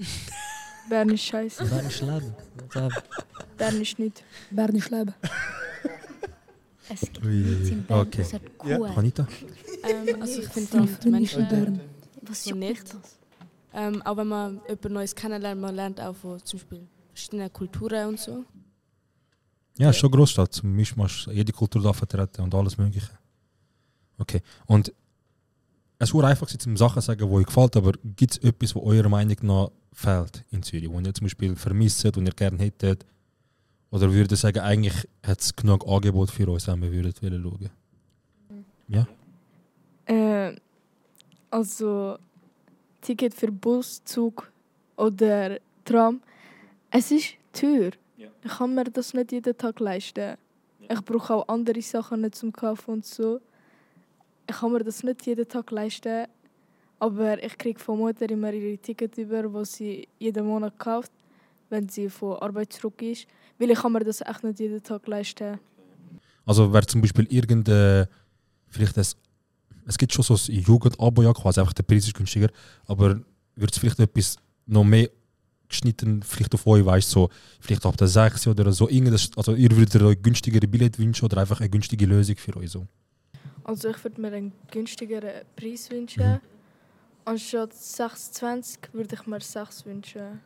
Bern 0.88 1.10
ist 1.10 1.22
scheiße. 1.26 1.64
Bern 1.66 1.86
ist 1.86 2.00
Leben. 2.00 2.34
Bern 3.56 3.80
ist 3.80 3.98
nicht. 4.00 4.24
Bern 4.50 4.74
ist 4.74 4.90
Leben. 4.90 5.14
Es 6.88 7.00
gibt 7.02 7.24
nichts 7.24 7.68
ui. 7.68 7.68
in 7.72 7.84
Bern 7.84 8.00
Okay. 8.00 8.22
außer 8.22 8.40
Ja. 8.66 8.78
Kuh. 8.78 8.84
Anita? 8.98 9.28
Ähm, 9.88 10.20
also 10.22 10.40
ich 10.42 10.48
finde 10.48 10.70
Bern. 10.72 10.98
Menschen 11.12 11.48
Bern. 11.48 11.80
Was 12.22 12.46
juckt 12.46 12.58
nicht. 12.58 12.82
das? 12.94 13.18
Ähm, 13.74 14.02
auch 14.02 14.16
wenn 14.16 14.26
man 14.26 14.60
jemand 14.68 14.90
Neues 14.90 15.14
kennenlernt, 15.14 15.60
man 15.60 15.74
lernt 15.76 16.00
auch 16.00 16.16
von 16.16 16.42
zum 16.44 16.58
Beispiel 16.58 16.88
verschiedenen 17.14 17.52
Kulturen 17.52 18.08
und 18.08 18.20
so. 18.20 18.44
Ja, 19.78 19.90
ist 19.90 19.96
schon 19.96 20.10
Großstadt. 20.10 20.52
Zum 20.52 20.72
Mischmasch, 20.72 21.26
jede 21.28 21.52
Kultur 21.52 21.82
da 21.82 21.92
vertreten 21.92 22.42
und 22.42 22.54
alles 22.54 22.76
Mögliche. 22.78 23.10
Okay. 24.18 24.40
Und 24.66 24.92
es 25.98 26.12
war 26.14 26.24
einfach, 26.24 26.46
zum 26.46 26.76
Sachen 26.76 27.00
zu 27.00 27.06
sagen, 27.06 27.26
die 27.26 27.34
euch 27.34 27.46
gefällt, 27.46 27.76
aber 27.76 27.92
gibt 28.16 28.32
es 28.32 28.38
etwas, 28.38 28.74
was 28.74 28.82
eurer 28.82 29.08
Meinung 29.08 29.36
nach 29.42 29.70
fehlt 29.92 30.44
in 30.50 30.62
Zürich, 30.62 30.90
wo 30.90 31.00
ihr 31.00 31.14
zum 31.14 31.24
Beispiel 31.24 31.56
vermisst 31.56 32.04
und 32.16 32.26
ihr 32.26 32.34
gerne 32.34 32.58
hättet? 32.58 33.04
Oder 33.90 34.12
würdet 34.12 34.32
ihr 34.32 34.36
sagen, 34.36 34.60
eigentlich 34.60 35.08
hat 35.22 35.40
es 35.40 35.54
genug 35.54 35.86
Angebot 35.86 36.30
für 36.30 36.48
uns, 36.48 36.66
wenn 36.66 36.82
wir 36.82 36.92
würden 36.92 37.14
wollen 37.22 37.42
schauen? 37.42 37.70
Ja? 38.88 39.06
Äh, 40.06 40.56
also 41.50 42.18
Ticket 43.00 43.34
für 43.34 43.52
Bus, 43.52 44.02
Zug 44.04 44.50
oder 44.96 45.58
Tram. 45.84 46.20
Es 46.96 47.10
ist 47.10 47.34
teuer. 47.52 47.90
Ich 48.16 48.52
kann 48.56 48.72
mir 48.72 48.84
das 48.84 49.14
nicht 49.14 49.32
jeden 49.32 49.58
Tag 49.58 49.80
leisten. 49.80 50.36
Ich 50.78 51.00
brauche 51.04 51.34
auch 51.34 51.48
andere 51.48 51.82
Sachen 51.82 52.20
nicht 52.20 52.36
zum 52.36 52.52
Kaufen 52.52 52.92
und 52.92 53.04
so. 53.04 53.40
Ich 54.48 54.54
kann 54.54 54.70
mir 54.70 54.84
das 54.84 55.02
nicht 55.02 55.26
jeden 55.26 55.48
Tag 55.48 55.72
leisten. 55.72 56.26
Aber 57.00 57.42
ich 57.42 57.58
kriege 57.58 57.80
von 57.80 57.98
Mutter 57.98 58.30
immer 58.30 58.52
ihre 58.52 58.78
Ticket 58.78 59.18
über, 59.18 59.52
wo 59.52 59.64
sie 59.64 60.06
jeden 60.20 60.46
Monat 60.46 60.78
kauft, 60.78 61.10
wenn 61.68 61.88
sie 61.88 62.08
von 62.08 62.36
Arbeit 62.36 62.72
zurück 62.72 63.02
ist. 63.02 63.26
Weil 63.58 63.72
ich 63.72 63.78
kann 63.80 63.90
mir 63.90 64.04
das 64.04 64.20
echt 64.20 64.44
nicht 64.44 64.60
jeden 64.60 64.80
Tag 64.80 65.04
leisten. 65.08 65.58
Also 66.46 66.72
wäre 66.72 66.86
zum 66.86 67.00
Beispiel 67.00 67.26
irgendein, 67.28 68.06
vielleicht 68.68 68.96
das, 68.96 69.16
es 69.84 69.98
gibt 69.98 70.12
schon 70.12 70.22
so 70.22 70.34
ein 70.34 70.60
Jugendabo, 70.60 71.22
ja 71.22 71.32
quasi, 71.32 71.58
einfach 71.58 71.72
der 71.72 71.82
Preis 71.82 72.06
ist 72.06 72.14
günstiger, 72.14 72.50
aber 72.86 73.20
würde 73.56 73.72
es 73.72 73.78
vielleicht 73.78 73.98
etwas 73.98 74.36
noch 74.66 74.84
mehr 74.84 75.08
geschnitten, 75.74 76.22
vielleicht 76.22 76.54
auf 76.54 76.66
euch, 76.66 76.84
weißt 76.84 77.10
so, 77.10 77.28
vielleicht 77.60 77.84
ab 77.84 77.96
der 77.96 78.08
6 78.08 78.46
oder 78.46 78.72
so, 78.72 78.88
irgendwas, 78.88 79.30
also 79.36 79.54
ihr 79.54 79.70
würdet 79.70 80.00
euch 80.02 80.22
günstigere 80.22 80.66
Billett 80.66 80.98
wünschen 80.98 81.24
oder 81.24 81.38
einfach 81.38 81.60
eine 81.60 81.68
günstige 81.68 82.06
Lösung 82.06 82.36
für 82.36 82.56
euch 82.56 82.70
so. 82.70 82.86
Also 83.64 83.88
ich 83.88 84.04
würde 84.04 84.20
mir 84.20 84.32
einen 84.32 84.52
günstigeren 84.70 85.42
Preis 85.56 85.90
wünschen. 85.90 86.40
Anstatt 87.24 87.72
6,20 87.72 88.76
würde 88.92 89.14
ich 89.14 89.26
mir 89.26 89.40
6 89.40 89.86
wünschen. 89.86 90.40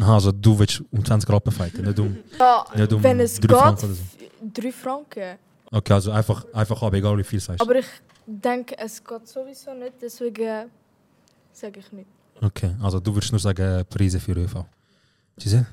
Aha, 0.00 0.14
also 0.14 0.32
du 0.32 0.58
willst 0.58 0.82
um 0.90 1.04
20 1.04 1.28
Rappen 1.28 1.52
fighten, 1.52 1.84
nicht 1.84 1.98
um, 1.98 2.16
Ja, 2.38 2.64
nicht 2.74 2.92
um 2.92 3.02
wenn 3.02 3.20
es 3.20 3.38
3 3.40 3.46
geht, 3.48 3.56
Franken 3.58 3.94
so. 3.94 4.00
3 4.54 4.72
Franken. 4.72 5.38
Okay, 5.70 5.92
also 5.92 6.12
einfach, 6.12 6.44
einfach 6.52 6.80
haben, 6.80 6.94
egal 6.94 7.18
wie 7.18 7.24
viel 7.24 7.38
es 7.38 7.48
heißt. 7.48 7.60
Aber 7.60 7.74
ich 7.74 7.86
denke, 8.26 8.78
es 8.78 9.02
geht 9.02 9.26
sowieso 9.26 9.74
nicht, 9.74 9.94
deswegen 10.00 10.70
sage 11.52 11.80
ich 11.80 11.92
nicht. 11.92 12.08
Okay, 12.42 12.74
also 12.82 12.98
du 12.98 13.14
würdest 13.14 13.30
nur 13.32 13.38
sagen, 13.38 13.84
Preise 13.88 14.18
für 14.18 14.32
ÖV. 14.32 14.64
Giselle? 15.38 15.66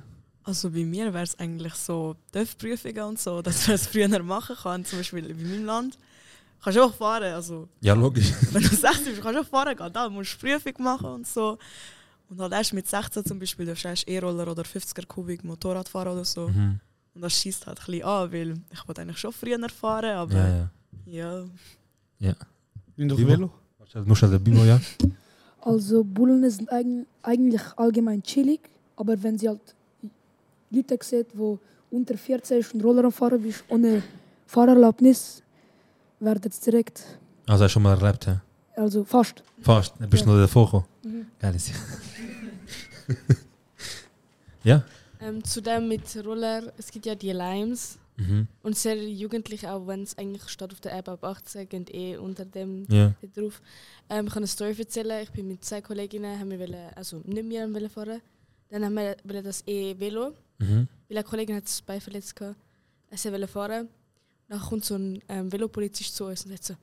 Also 0.43 0.69
bei 0.69 0.85
mir 0.85 1.11
wäre 1.13 1.23
es 1.23 1.37
eigentlich 1.39 1.73
so 1.73 2.15
TÜV-Prüfungen 2.31 3.03
und 3.03 3.19
so, 3.19 3.41
dass 3.41 3.67
man 3.67 3.75
es 3.75 3.87
früher 3.87 4.23
machen 4.23 4.55
kann, 4.55 4.85
zum 4.85 4.99
Beispiel 4.99 5.25
in 5.25 5.41
meinem 5.41 5.65
Land. 5.65 5.97
Kannst 6.63 6.77
du 6.77 6.83
auch 6.83 6.93
fahren, 6.93 7.33
also 7.33 7.67
Ja, 7.81 7.93
logisch. 7.93 8.31
wenn 8.51 8.61
du 8.61 8.69
16 8.69 9.05
bist, 9.05 9.21
kannst 9.21 9.37
du 9.37 9.41
auch 9.41 9.47
fahren 9.47 9.75
gehen, 9.75 9.91
da 9.91 10.09
musst 10.09 10.33
du 10.41 10.47
Prüfung 10.47 10.83
machen 10.83 11.07
und 11.07 11.27
so. 11.27 11.57
Und 12.29 12.39
halt 12.39 12.53
erst 12.53 12.73
mit 12.73 12.87
16 12.87 13.25
zum 13.25 13.39
Beispiel 13.39 13.65
darfst 13.65 13.83
du 13.83 13.87
erst 13.87 14.07
E-Roller 14.07 14.51
oder 14.51 14.63
50er 14.63 15.05
Kubik 15.07 15.43
Motorrad 15.43 15.89
fahren 15.89 16.09
oder 16.09 16.25
so. 16.25 16.49
Mhm. 16.49 16.79
Und 17.15 17.21
das 17.21 17.33
schießt 17.33 17.65
halt 17.65 17.79
ein 17.79 17.85
bisschen 17.85 18.03
an, 18.03 18.31
weil 18.31 18.61
ich 18.71 18.87
wollte 18.87 19.01
eigentlich 19.01 19.17
schon 19.17 19.33
früher 19.33 19.69
fahren, 19.69 20.15
aber 20.15 20.33
Ja, 20.33 20.47
ja. 20.47 20.69
ja. 21.05 21.45
Ja. 22.19 22.35
Nimm 22.95 23.09
doch? 23.09 23.17
Velo. 23.17 23.51
Nur 24.05 24.15
schnell 24.15 24.31
der 24.31 24.39
Bimo, 24.39 24.63
ja? 24.65 24.79
Also 25.61 26.03
Bullen 26.03 26.49
sind 26.49 26.71
eigen, 26.71 27.05
eigentlich 27.21 27.61
allgemein 27.75 28.23
chillig, 28.23 28.61
aber 28.95 29.21
wenn 29.21 29.37
sie 29.37 29.49
halt 29.49 29.75
Leute 30.71 30.97
sehen, 31.01 31.25
die 31.33 31.57
unter 31.91 32.17
14 32.17 32.59
ist 32.59 32.73
und 32.73 32.83
Roller 32.83 33.11
Fahren 33.11 33.41
bist, 33.41 33.63
ohne 33.69 34.03
Fahrerlaubnis, 34.45 35.41
werden 36.19 36.51
sie 36.51 36.61
direkt, 36.71 37.03
Also 37.47 37.63
hast 37.65 37.71
du 37.71 37.73
schon 37.73 37.83
mal 37.83 37.99
erlebt, 37.99 38.25
ja? 38.25 38.41
also 38.75 39.03
fast. 39.03 39.43
Fast, 39.61 39.93
dann 39.99 40.09
bist 40.09 40.25
du 40.25 40.29
Ja. 40.29 40.35
noch 40.35 40.41
davor 40.41 40.65
gekommen. 40.65 40.85
Mhm. 41.03 41.25
Geil 41.39 41.55
ist 41.55 41.71
ja? 44.63 44.83
Ähm, 45.21 45.43
zudem 45.43 45.87
mit 45.87 46.03
Roller, 46.25 46.71
es 46.77 46.89
gibt 46.91 47.05
ja 47.05 47.15
die 47.15 47.31
Limes. 47.31 47.97
Mhm. 48.19 48.47
Und 48.61 48.77
sehr 48.77 48.95
jugendlich, 49.09 49.67
auch 49.67 49.87
wenn 49.87 50.03
es 50.03 50.17
eigentlich 50.17 50.47
steht 50.49 50.71
auf 50.73 50.81
der 50.81 50.93
App 50.97 51.07
ab 51.09 51.23
18, 51.23 51.67
gehen 51.69 51.85
eh 51.91 52.17
unter 52.17 52.45
dem 52.45 52.85
dort 52.87 53.15
drauf. 53.37 53.61
Ähm, 54.09 54.27
ich 54.27 54.33
kann 54.33 54.41
eine 54.43 54.47
Story 54.47 54.75
erzählen. 54.77 55.23
Ich 55.23 55.31
bin 55.31 55.47
mit 55.47 55.63
zwei 55.63 55.81
Kolleginnen, 55.81 56.37
haben 56.39 56.49
wir 56.51 56.59
wollen, 56.59 56.93
also 56.95 57.21
nicht 57.25 57.45
mehr 57.45 57.71
wollen 57.73 57.89
fahren. 57.89 58.21
Dann 58.69 58.85
haben 58.85 58.93
wir 58.95 59.15
wollen 59.23 59.43
das 59.43 59.63
E-Velo, 59.65 60.33
Mhm. 60.59 60.87
weil 61.07 61.17
eine 61.17 61.23
Kollegin 61.23 61.55
hat 61.55 61.63
das 61.63 61.81
Bein 61.81 62.01
verletzt 62.01 62.35
gehabt. 62.35 62.57
Sie 63.11 63.31
wollen 63.31 63.47
fahren. 63.47 63.87
Dann 64.49 64.59
kommt 64.59 64.83
so 64.83 64.95
ein 64.95 65.21
ähm, 65.29 65.51
Velopolizist 65.51 66.15
zu 66.15 66.25
uns 66.25 66.43
und 66.43 66.51
sagt 66.51 66.63
so, 66.65 66.73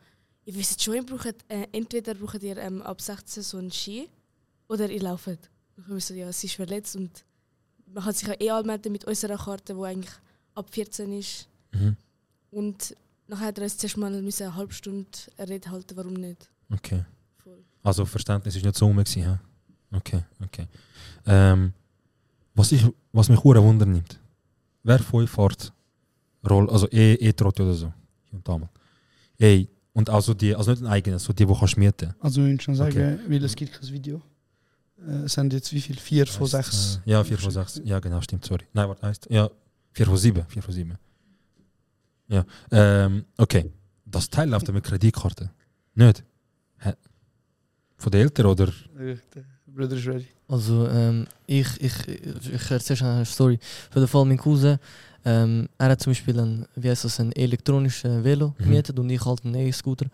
ihr 0.46 0.54
wisst 0.54 0.82
schon, 0.82 0.94
ihr 0.94 1.02
braucht, 1.04 1.34
äh, 1.48 1.66
entweder 1.72 2.14
braucht 2.14 2.42
ihr 2.42 2.56
ähm, 2.56 2.80
ab 2.80 3.00
16 3.02 3.42
so 3.42 3.58
einen 3.58 3.70
Ski 3.70 4.08
oder 4.68 4.88
ihr 4.88 5.02
lauft. 5.02 5.26
Dann 5.76 5.84
haben 5.84 5.94
wir 5.94 6.00
so, 6.00 6.14
ja, 6.14 6.32
sie 6.32 6.46
ist 6.46 6.54
verletzt 6.56 6.96
und 6.96 7.10
man 7.92 8.02
kann 8.04 8.14
sich 8.14 8.26
ja 8.28 8.34
eh 8.40 8.50
anmelden 8.50 8.90
mit 8.92 9.04
unserer 9.04 9.36
Karte, 9.36 9.74
die 9.74 9.80
eigentlich 9.82 10.14
ab 10.56 10.68
14 10.70 11.12
ist. 11.12 11.46
Mhm. 11.72 11.96
Und 12.50 12.96
nachher 13.28 13.46
hat 13.46 13.58
er 13.58 13.64
uns 13.64 13.76
zuerst 13.76 13.96
mal 13.96 14.10
müssen 14.22 14.44
eine 14.44 14.54
halbe 14.56 14.72
Stunde 14.72 15.06
eine 15.38 15.48
Rede 15.48 15.70
halten, 15.70 15.96
warum 15.96 16.14
nicht. 16.14 16.48
Okay. 16.72 17.04
Also 17.82 18.04
Verständnis 18.04 18.56
ist 18.56 18.64
nicht 18.64 18.76
so 18.76 18.86
rum. 18.86 18.96
gewesen? 18.96 19.38
Okay, 19.92 20.24
okay. 20.42 20.66
Ähm, 21.26 21.72
was, 22.54 22.72
ich, 22.72 22.84
was 23.12 23.28
mich 23.28 23.42
hure 23.44 23.62
Wunder 23.62 23.86
nimmt, 23.86 24.18
wer 24.82 24.98
von 24.98 25.22
euch 25.22 25.30
fährt 25.30 25.72
Roll, 26.48 26.68
also 26.70 26.88
E- 26.90 27.14
E-Trotti 27.14 27.62
oder 27.62 27.74
so? 27.74 27.92
Hier 28.24 28.34
und 28.38 28.48
da 28.48 28.58
mal. 28.58 28.68
Ey, 29.38 29.68
und 29.92 30.10
also 30.10 30.34
die, 30.34 30.54
also 30.54 30.72
nicht 30.72 30.82
ein 30.82 30.88
eigenes, 30.88 31.22
so 31.24 31.32
die, 31.32 31.46
die 31.46 31.54
kannst 31.54 31.76
du 31.76 31.80
mieten. 31.80 32.14
Also 32.18 32.40
ich 32.42 32.48
würde 32.50 32.62
schon 32.62 32.74
sagen, 32.74 32.90
Okay. 32.90 33.18
weil 33.28 33.44
es 33.44 33.54
gibt 33.54 33.72
kein 33.72 33.88
Video. 33.92 34.20
Äh, 35.06 35.24
es 35.24 35.34
sind 35.34 35.52
jetzt 35.52 35.72
wie 35.72 35.80
viel? 35.80 35.96
Vier 35.96 36.26
von 36.26 36.46
sechs? 36.48 37.00
Äh, 37.06 37.10
ja, 37.12 37.22
4 37.24 37.38
von 37.38 37.50
6. 37.52 37.82
Ja, 37.84 38.00
genau, 38.00 38.20
stimmt, 38.20 38.44
sorry. 38.44 38.64
Nein, 38.72 38.88
warte, 38.88 39.06
heißt, 39.06 39.28
ja, 39.30 39.48
4 39.96 40.06
von 40.06 40.16
7. 40.18 40.44
4 40.46 40.62
von 40.62 40.74
7. 40.74 40.98
Ja, 42.28 42.44
ähm, 42.70 43.24
okay. 43.38 43.70
Das 44.04 44.28
Teil 44.28 44.48
läuft 44.50 44.70
mit 44.70 44.84
Kreditkarte. 44.84 45.50
Nicht? 45.94 46.22
Hä? 46.78 46.92
Von 47.96 48.12
den 48.12 48.20
Eltern 48.22 48.46
oder? 48.46 48.66
Der 48.94 49.44
Bruder 49.66 49.96
ist 49.96 50.06
ready. 50.06 50.26
Also 50.48 50.86
ähm, 50.88 51.26
ich, 51.46 51.66
ich, 51.80 52.08
ich, 52.08 52.52
ich 52.52 52.70
erzähle 52.70 52.96
schon 52.98 53.08
eine 53.08 53.24
Story. 53.24 53.58
Für 53.90 54.00
den 54.00 54.08
Fall 54.08 54.24
mein 54.26 54.36
Cousin, 54.36 54.78
ähm, 55.24 55.68
er 55.78 55.88
hat 55.90 56.00
zum 56.02 56.10
Beispiel 56.10 56.38
ein, 56.38 56.66
wie 56.76 56.90
heißt 56.90 57.04
das, 57.04 57.18
ein 57.20 57.32
elektronisches 57.32 58.22
Velo 58.22 58.48
Mhm. 58.58 58.64
gemietet 58.64 58.98
und 58.98 59.08
ich 59.10 59.24
halt 59.24 59.44
einen 59.44 59.54
E-Scooter. 59.54 60.06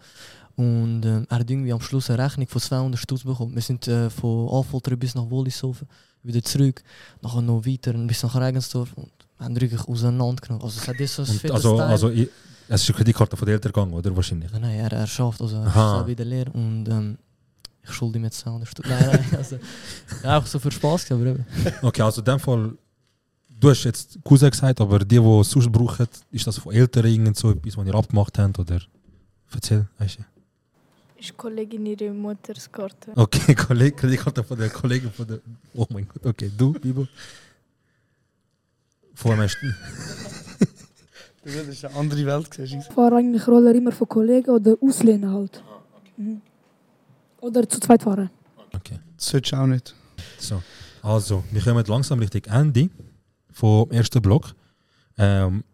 Und 0.54 1.04
ähm, 1.04 1.26
er 1.28 1.38
hat 1.40 1.50
irgendwie 1.50 1.72
am 1.72 1.80
Schluss 1.80 2.08
eine 2.08 2.22
Rechnung 2.24 2.46
von 2.46 2.60
200 2.60 3.00
Stutz 3.00 3.24
bekommen. 3.24 3.54
Wir 3.54 3.62
sind 3.62 3.88
äh, 3.88 4.08
von 4.10 4.48
Affoltern 4.48 4.98
bis 4.98 5.14
nach 5.16 5.28
Wollishofen, 5.28 5.88
wieder 6.22 6.42
zurück, 6.42 6.82
nachher 7.20 7.42
noch 7.42 7.66
weiter 7.66 7.92
bis 7.94 8.22
nach 8.22 8.36
Regensdorf 8.36 8.92
und 8.94 9.10
haben 9.42 9.60
wirklich 9.60 9.80
auseinandergenommen. 9.86 10.64
Also 10.64 10.80
es 10.80 10.88
hat 10.88 10.98
das 10.98 11.14
so 11.14 11.24
fettes 11.24 11.50
also, 11.50 11.78
also 11.78 12.10
ich, 12.10 12.28
es 12.68 12.82
ist 12.82 12.88
eine 12.88 12.96
Kreditkarte 12.96 13.36
von 13.36 13.46
den 13.46 13.54
Eltern 13.54 13.72
gegangen, 13.72 13.92
oder? 13.92 14.14
Wahrscheinlich. 14.14 14.50
Nein, 14.52 14.62
nein, 14.62 14.78
er, 14.78 14.92
er 14.92 15.06
schafft, 15.06 15.40
also 15.40 15.56
er 15.56 16.00
ist 16.00 16.06
wieder 16.06 16.24
leer 16.24 16.46
und 16.54 16.88
ähm, 16.88 17.18
ich 17.82 17.92
schulde 17.92 18.18
ihm 18.18 18.24
jetzt 18.24 18.38
200 18.38 18.68
Stutz. 18.68 18.86
Nein, 18.88 19.04
nein, 19.06 19.36
also 19.36 19.58
auch 20.24 20.46
so 20.46 20.58
für 20.58 20.70
Spaß, 20.70 21.12
aber 21.12 21.26
eben. 21.26 21.46
Okay, 21.82 22.02
also 22.02 22.20
in 22.20 22.24
dem 22.24 22.38
Fall, 22.38 22.76
du 23.48 23.70
hast 23.70 23.84
jetzt 23.84 24.18
Cousin 24.24 24.50
gesagt, 24.50 24.80
aber 24.80 25.00
die, 25.00 25.18
die 25.18 25.40
es 25.40 25.50
sonst 25.50 25.70
brauchen, 25.70 26.06
ist 26.30 26.46
das 26.46 26.58
von 26.58 26.72
Eltern 26.72 27.06
irgend 27.06 27.36
so 27.36 27.50
etwas, 27.50 27.76
was 27.76 27.86
ihr 27.86 27.94
abgemacht 27.94 28.38
habt, 28.38 28.58
oder? 28.58 28.80
Erzähl, 29.52 29.86
weißt 29.98 30.18
du? 30.18 30.22
Ist 31.20 31.36
Kollegin 31.36 31.86
ihre 31.86 32.10
Mutters 32.10 32.70
Karte. 32.70 33.12
Okay, 33.14 33.54
Kollege, 33.66 33.96
Kreditkarte 33.96 34.42
von 34.42 34.58
der 34.58 34.70
Kollegin 34.70 35.10
von 35.10 35.26
der. 35.26 35.40
Oh 35.74 35.86
mein 35.90 36.08
Gott, 36.08 36.26
okay, 36.26 36.50
du, 36.56 36.72
Bibo. 36.72 37.06
Vor 39.14 39.32
wem 39.32 39.40
hast 39.40 39.58
du? 39.60 39.66
Das 41.44 41.54
ist 41.54 41.84
eine 41.84 41.96
andere 41.96 42.24
Welt. 42.24 42.50
gewesen. 42.50 42.80
Ich 42.80 42.94
fahre 42.94 43.16
eigentlich 43.16 43.46
Roller 43.48 43.74
immer 43.74 43.90
von 43.92 44.08
Kollegen 44.08 44.50
oder 44.50 44.76
auslehnen 44.80 45.30
halt. 45.32 45.62
Mhm. 46.16 46.40
Oder 47.40 47.68
zu 47.68 47.80
zweit 47.80 48.02
fahren. 48.02 48.30
Okay. 48.72 48.98
Das 49.16 49.26
solltest 49.26 49.52
du 49.52 49.56
auch 49.56 49.66
nicht. 49.66 49.94
So, 50.38 50.62
also, 51.02 51.42
wir 51.50 51.60
kommen 51.60 51.84
langsam 51.84 52.20
Richtung 52.20 52.44
Ende 52.44 52.90
vom 53.50 53.90
ersten 53.90 54.22
Block. 54.22 54.54
Ähm, 55.18 55.64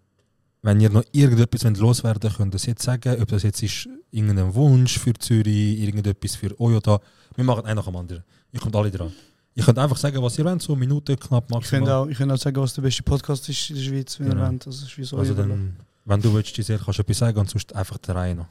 wenn 0.62 0.80
ihr 0.80 0.90
noch 0.90 1.04
irgendetwas 1.12 1.62
loswerden 1.78 2.22
wollt, 2.22 2.36
könnt 2.36 2.54
ihr 2.54 2.56
es 2.56 2.66
jetzt 2.66 2.82
sagen. 2.82 3.20
Ob 3.20 3.28
das 3.28 3.42
jetzt 3.42 3.62
ist 3.62 3.88
irgendein 4.10 4.54
Wunsch 4.54 4.98
für 4.98 5.12
Zürich, 5.14 5.80
irgendetwas 5.80 6.34
für 6.34 6.58
Oyota. 6.58 7.00
Wir 7.36 7.44
machen 7.44 7.66
einen 7.66 7.76
nach 7.76 7.84
dem 7.84 7.96
anderen. 7.96 8.24
Ihr 8.52 8.60
kommt 8.60 8.74
alle 8.74 8.90
dran. 8.90 9.12
Ihr 9.58 9.64
könnt 9.64 9.78
einfach 9.80 9.96
sagen, 9.96 10.22
was 10.22 10.38
ihr 10.38 10.44
wollt, 10.44 10.62
so 10.62 10.76
Minute 10.76 11.16
knapp 11.16 11.46
Ich 11.48 11.50
maximal. 11.50 11.80
könnte 11.80 11.94
auch, 11.96 12.06
ich 12.06 12.16
könnte 12.16 12.32
auch 12.34 12.38
sagen, 12.38 12.56
was 12.62 12.74
der 12.74 12.82
beste 12.82 13.02
Podcast 13.02 13.48
ist 13.48 13.70
in 13.70 13.74
der 13.76 13.82
Schweiz, 13.82 14.20
wenn 14.20 14.30
Genau. 14.30 14.42
ihr 14.44 14.50
wollt. 14.52 14.66
Also, 14.68 15.04
so 15.04 15.16
also 15.16 15.34
dann, 15.34 15.76
wenn 16.04 16.22
du 16.22 16.32
willst, 16.32 16.54
Giselle, 16.54 16.78
kannst 16.78 16.98
du 16.98 17.02
etwas 17.02 17.18
sagen 17.18 17.38
und 17.40 17.50
sonst 17.50 17.74
einfach 17.74 17.98
der 17.98 18.14
Reihe 18.14 18.34
noch. 18.36 18.46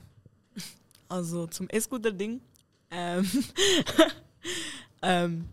Also 1.07 1.47
zum 1.47 1.69
E-Scooter-Ding. 1.71 2.41
Ähm, 2.91 3.25
ähm, 5.01 5.45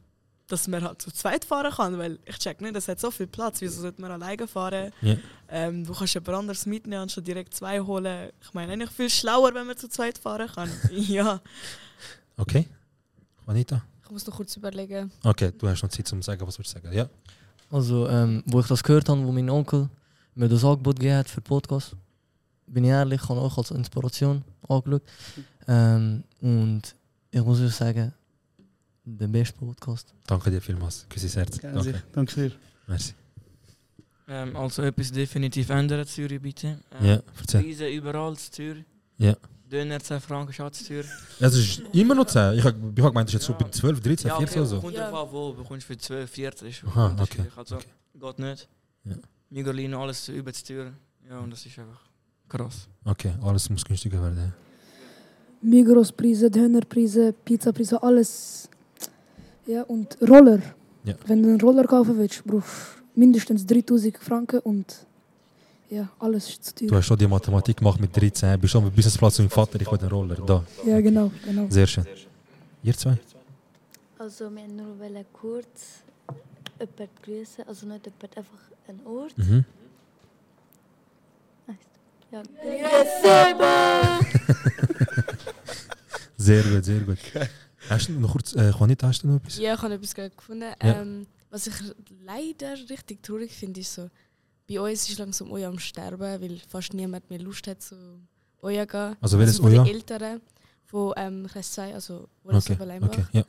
dass 0.48 0.66
man 0.66 0.82
halt 0.82 1.00
zu 1.00 1.12
zweit 1.12 1.44
fahren 1.44 1.72
kann, 1.72 1.98
weil 1.98 2.18
ich 2.26 2.36
check 2.38 2.60
nicht, 2.60 2.74
es 2.74 2.88
hat 2.88 2.98
so 2.98 3.12
viel 3.12 3.28
Platz, 3.28 3.60
wieso 3.60 3.80
sollte 3.80 4.00
man 4.02 4.10
alleine 4.10 4.48
fahren? 4.48 4.90
Ja. 5.02 5.16
Ähm, 5.48 5.86
du 5.86 5.94
kannst 5.94 6.14
jemand 6.14 6.36
anderes 6.36 6.66
mitnehmen, 6.66 7.02
anstatt 7.02 7.28
direkt 7.28 7.54
zwei 7.54 7.78
holen. 7.80 8.30
Ich 8.42 8.52
meine, 8.54 8.72
eigentlich 8.72 8.90
viel 8.90 9.08
schlauer, 9.08 9.54
wenn 9.54 9.68
man 9.68 9.76
zu 9.76 9.88
zweit 9.88 10.18
fahren 10.18 10.48
kann. 10.52 10.68
ja. 10.90 11.40
Okay? 12.36 12.66
Anita? 13.46 13.84
Ich 14.04 14.10
muss 14.10 14.26
noch 14.26 14.36
kurz 14.36 14.56
überlegen. 14.56 15.10
Okay, 15.22 15.52
du 15.56 15.68
hast 15.68 15.82
noch 15.82 15.90
Zeit, 15.90 16.12
um 16.12 16.20
zu 16.20 16.26
sagen, 16.26 16.46
was 16.46 16.56
du 16.56 16.62
sagen. 16.62 16.92
Ja. 16.92 17.08
Also, 17.70 18.08
ähm, 18.08 18.42
wo 18.46 18.60
ich 18.60 18.66
das 18.66 18.82
gehört 18.82 19.08
habe, 19.08 19.24
wo 19.24 19.32
mein 19.32 19.48
Onkel 19.50 19.88
mir 20.34 20.48
das 20.48 20.64
Angebot 20.64 20.96
gegeben 20.96 21.16
hat 21.18 21.28
für 21.28 21.40
den 21.40 21.44
Podcast, 21.46 21.96
bin 22.66 22.84
ich 22.84 22.90
ehrlich, 22.90 23.20
ich 23.22 23.28
habe 23.28 23.40
auch 23.40 23.56
als 23.58 23.70
Inspiration 23.70 24.44
angeschaut. 24.68 25.02
Ähm, 25.66 26.24
und 26.40 26.82
ich 27.30 27.42
muss 27.42 27.60
euch 27.60 27.74
sagen, 27.74 28.12
der 29.04 29.28
beste 29.28 29.58
Podcast. 29.58 30.12
Danke 30.26 30.50
dir 30.50 30.60
vielmals. 30.60 31.06
Küsse 31.08 31.26
ins 31.26 31.36
Herz. 31.36 31.56
Sehr. 31.56 32.02
Danke 32.12 32.34
dir. 32.34 32.52
Merci. 32.86 33.14
Ähm, 34.28 34.56
also 34.56 34.82
etwas 34.82 35.12
definitiv 35.12 35.68
ändern, 35.70 36.06
Zürich 36.06 36.40
bitte. 36.40 36.78
Ähm, 37.00 37.06
Ja, 37.06 37.20
erzähl. 37.38 37.62
Preise 37.62 37.88
überall 37.88 38.32
in 38.32 38.38
Zürich. 38.38 38.84
Ja. 39.18 39.36
Döner 39.74 39.98
10 40.00 40.20
Franken 40.20 40.52
Schatztür. 40.52 41.04
Es 41.40 41.54
ist 41.56 41.82
immer 41.92 42.14
noch 42.14 42.26
10. 42.26 42.54
Ich 42.58 42.64
habe 42.64 42.76
ich 42.96 43.02
hab 43.02 43.10
gemeint, 43.10 43.28
das 43.28 43.34
ist 43.34 43.40
jetzt 43.40 43.46
so 43.46 43.54
bei 43.54 43.68
12, 43.68 44.00
13, 44.00 44.28
ja, 44.28 44.36
14 44.38 44.58
oder 44.60 44.66
so. 44.68 44.80
Kommt 44.80 44.96
drauf 44.96 45.14
an, 45.14 45.28
wo 45.32 45.50
du 45.50 45.56
bekommst 45.62 45.86
für 45.86 45.98
12, 45.98 46.30
14 46.30 46.68
ist 46.68 46.84
Aha, 46.84 47.16
okay, 47.20 47.44
Also, 47.56 47.76
okay. 47.76 47.86
geht 48.14 48.38
nicht. 48.38 48.68
Ja. 49.04 49.16
Migolino, 49.50 50.00
alles 50.02 50.28
über 50.28 50.52
die 50.52 50.62
Tür. 50.62 50.92
Ja, 51.28 51.40
und 51.40 51.50
das 51.50 51.66
ist 51.66 51.76
einfach 51.78 52.00
krass. 52.48 52.88
Okay, 53.04 53.32
alles 53.42 53.68
muss 53.68 53.84
günstiger 53.84 54.22
werden. 54.22 54.38
ja. 54.38 54.52
Migros-Preise, 55.62 56.50
Dönerpreise, 56.50 57.32
Pizza-Preise, 57.44 58.02
alles. 58.02 58.68
Ja, 59.66 59.82
und 59.84 60.16
Roller. 60.20 60.60
Ja. 61.04 61.14
Wenn 61.26 61.42
du 61.42 61.48
einen 61.48 61.60
Roller 61.60 61.84
kaufen 61.84 62.18
willst, 62.18 62.44
brauchst 62.44 62.68
du 63.14 63.20
mindestens 63.20 63.64
3000 63.66 64.18
Franken 64.18 64.60
und 64.60 65.06
ja, 65.90 66.08
alles 66.18 66.48
ist 66.48 66.64
zu 66.64 66.74
Du 66.74 66.86
teuer. 66.88 66.98
hast 66.98 67.06
schon 67.06 67.18
die 67.18 67.26
Mathematik 67.26 67.76
gemacht 67.76 68.00
mit 68.00 68.14
13, 68.16 68.58
bist 68.60 68.72
schon 68.72 68.84
am 68.84 68.90
Businessplatz 68.92 69.38
mit 69.38 69.50
dem 69.50 69.54
Vater, 69.54 69.80
ich 69.80 69.90
will 69.90 69.98
den 69.98 70.08
Roller. 70.08 70.36
Da. 70.36 70.64
Ja, 70.86 71.00
genau, 71.00 71.30
genau. 71.44 71.66
Sehr 71.70 71.86
schön. 71.86 72.06
Ihr 72.82 72.94
zwei? 72.96 73.16
Also 74.18 74.50
wir 74.50 74.56
wollten 74.62 74.76
nur 74.76 75.24
kurz 75.32 76.02
jemanden 76.78 77.08
grüßen, 77.22 77.64
also 77.68 77.86
nicht 77.86 78.04
jemanden, 78.06 78.36
einfach 78.38 78.58
einen 78.88 79.06
Ort. 79.06 79.36
Mhm. 79.38 79.64
Ja. 82.32 82.42
Sehr 86.36 86.62
gut, 86.64 86.84
sehr 86.84 87.00
gut. 87.00 87.18
Hast 87.88 88.08
du 88.08 88.12
noch 88.14 88.32
kurz, 88.32 88.54
äh, 88.54 88.70
Juanita, 88.70 89.06
hast 89.06 89.22
du 89.22 89.28
noch 89.28 89.36
etwas? 89.36 89.56
Ja, 89.58 89.74
ich 89.74 89.82
habe 89.82 89.94
etwas 89.94 90.14
gerade 90.14 90.30
gefunden. 90.34 90.64
Ja. 90.82 91.00
Ähm, 91.00 91.26
was 91.50 91.66
ich 91.68 91.74
leider 92.24 92.72
richtig 92.90 93.22
traurig 93.22 93.52
finde, 93.52 93.80
ist 93.80 93.94
so, 93.94 94.10
bei 94.68 94.80
uns 94.80 95.08
ist 95.08 95.18
langsam 95.18 95.50
Oja 95.50 95.68
am 95.68 95.78
Sterben, 95.78 96.20
weil 96.20 96.58
fast 96.68 96.94
niemand 96.94 97.28
mehr 97.30 97.38
Lust 97.40 97.66
hat 97.66 97.82
zu 97.82 97.96
Oja 98.62 98.84
gehen. 98.84 99.16
Also 99.20 99.38
welches 99.38 99.58
von 99.58 99.70
den 99.70 99.80
Oja? 99.80 99.90
Eltern 99.92 100.40
von 100.84 101.12
ähm, 101.16 101.46
Kreis 101.46 101.72
2, 101.72 101.94
also 101.94 102.14
Okay, 102.14 102.28
Wolfsburg 102.44 102.78
Leimbach. 102.86 103.08
okay, 103.08 103.24
ja. 103.32 103.44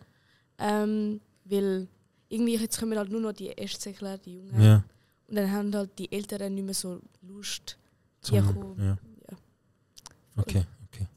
Ähm, 0.58 1.20
weil 1.46 1.88
irgendwie 2.30 2.58
jetzt 2.58 2.80
kommen 2.80 2.98
halt 2.98 3.10
nur 3.12 3.22
noch 3.22 3.34
die 3.34 3.48
Erstzähler, 3.50 4.18
die 4.18 4.36
Jungen. 4.38 4.62
Ja. 4.62 4.84
Und 5.28 5.36
dann 5.36 5.52
haben 5.52 5.74
halt 5.76 5.98
die 5.98 6.12
Eltern 6.12 6.54
nicht 6.56 6.64
mehr 6.66 6.74
so 6.74 7.00
Lust, 7.22 7.78
Zum- 8.22 8.34
hier 8.34 8.44
kommen. 8.44 8.76
ja. 8.80 8.98
Ja. 9.32 9.38
Okay, 10.38 10.66
okay. 10.92 11.08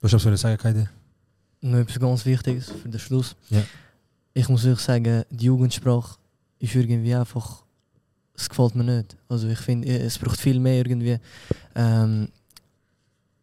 Du 0.00 0.04
hast 0.08 0.12
etwas 0.14 0.40
sagen, 0.40 0.58
Kaide? 0.58 0.90
Noch 1.60 1.78
etwas 1.78 1.98
ganz 1.98 2.24
Wichtiges 2.26 2.70
für 2.70 2.88
den 2.88 3.00
Schluss. 3.00 3.34
Ja. 3.50 3.62
Ich 4.34 4.48
muss 4.48 4.64
euch 4.66 4.78
sagen, 4.78 5.24
die 5.30 5.46
Jugendsprache 5.46 6.18
ist 6.58 6.74
irgendwie 6.74 7.14
einfach. 7.14 7.64
Es 8.38 8.48
gefällt 8.48 8.76
mir 8.76 8.84
nicht. 8.84 9.16
Also 9.28 9.48
ich 9.48 9.58
finde, 9.58 9.88
es 9.88 10.16
braucht 10.16 10.40
viel 10.40 10.60
mehr 10.60 10.76
irgendwie. 10.76 11.18
Ähm, 11.74 12.28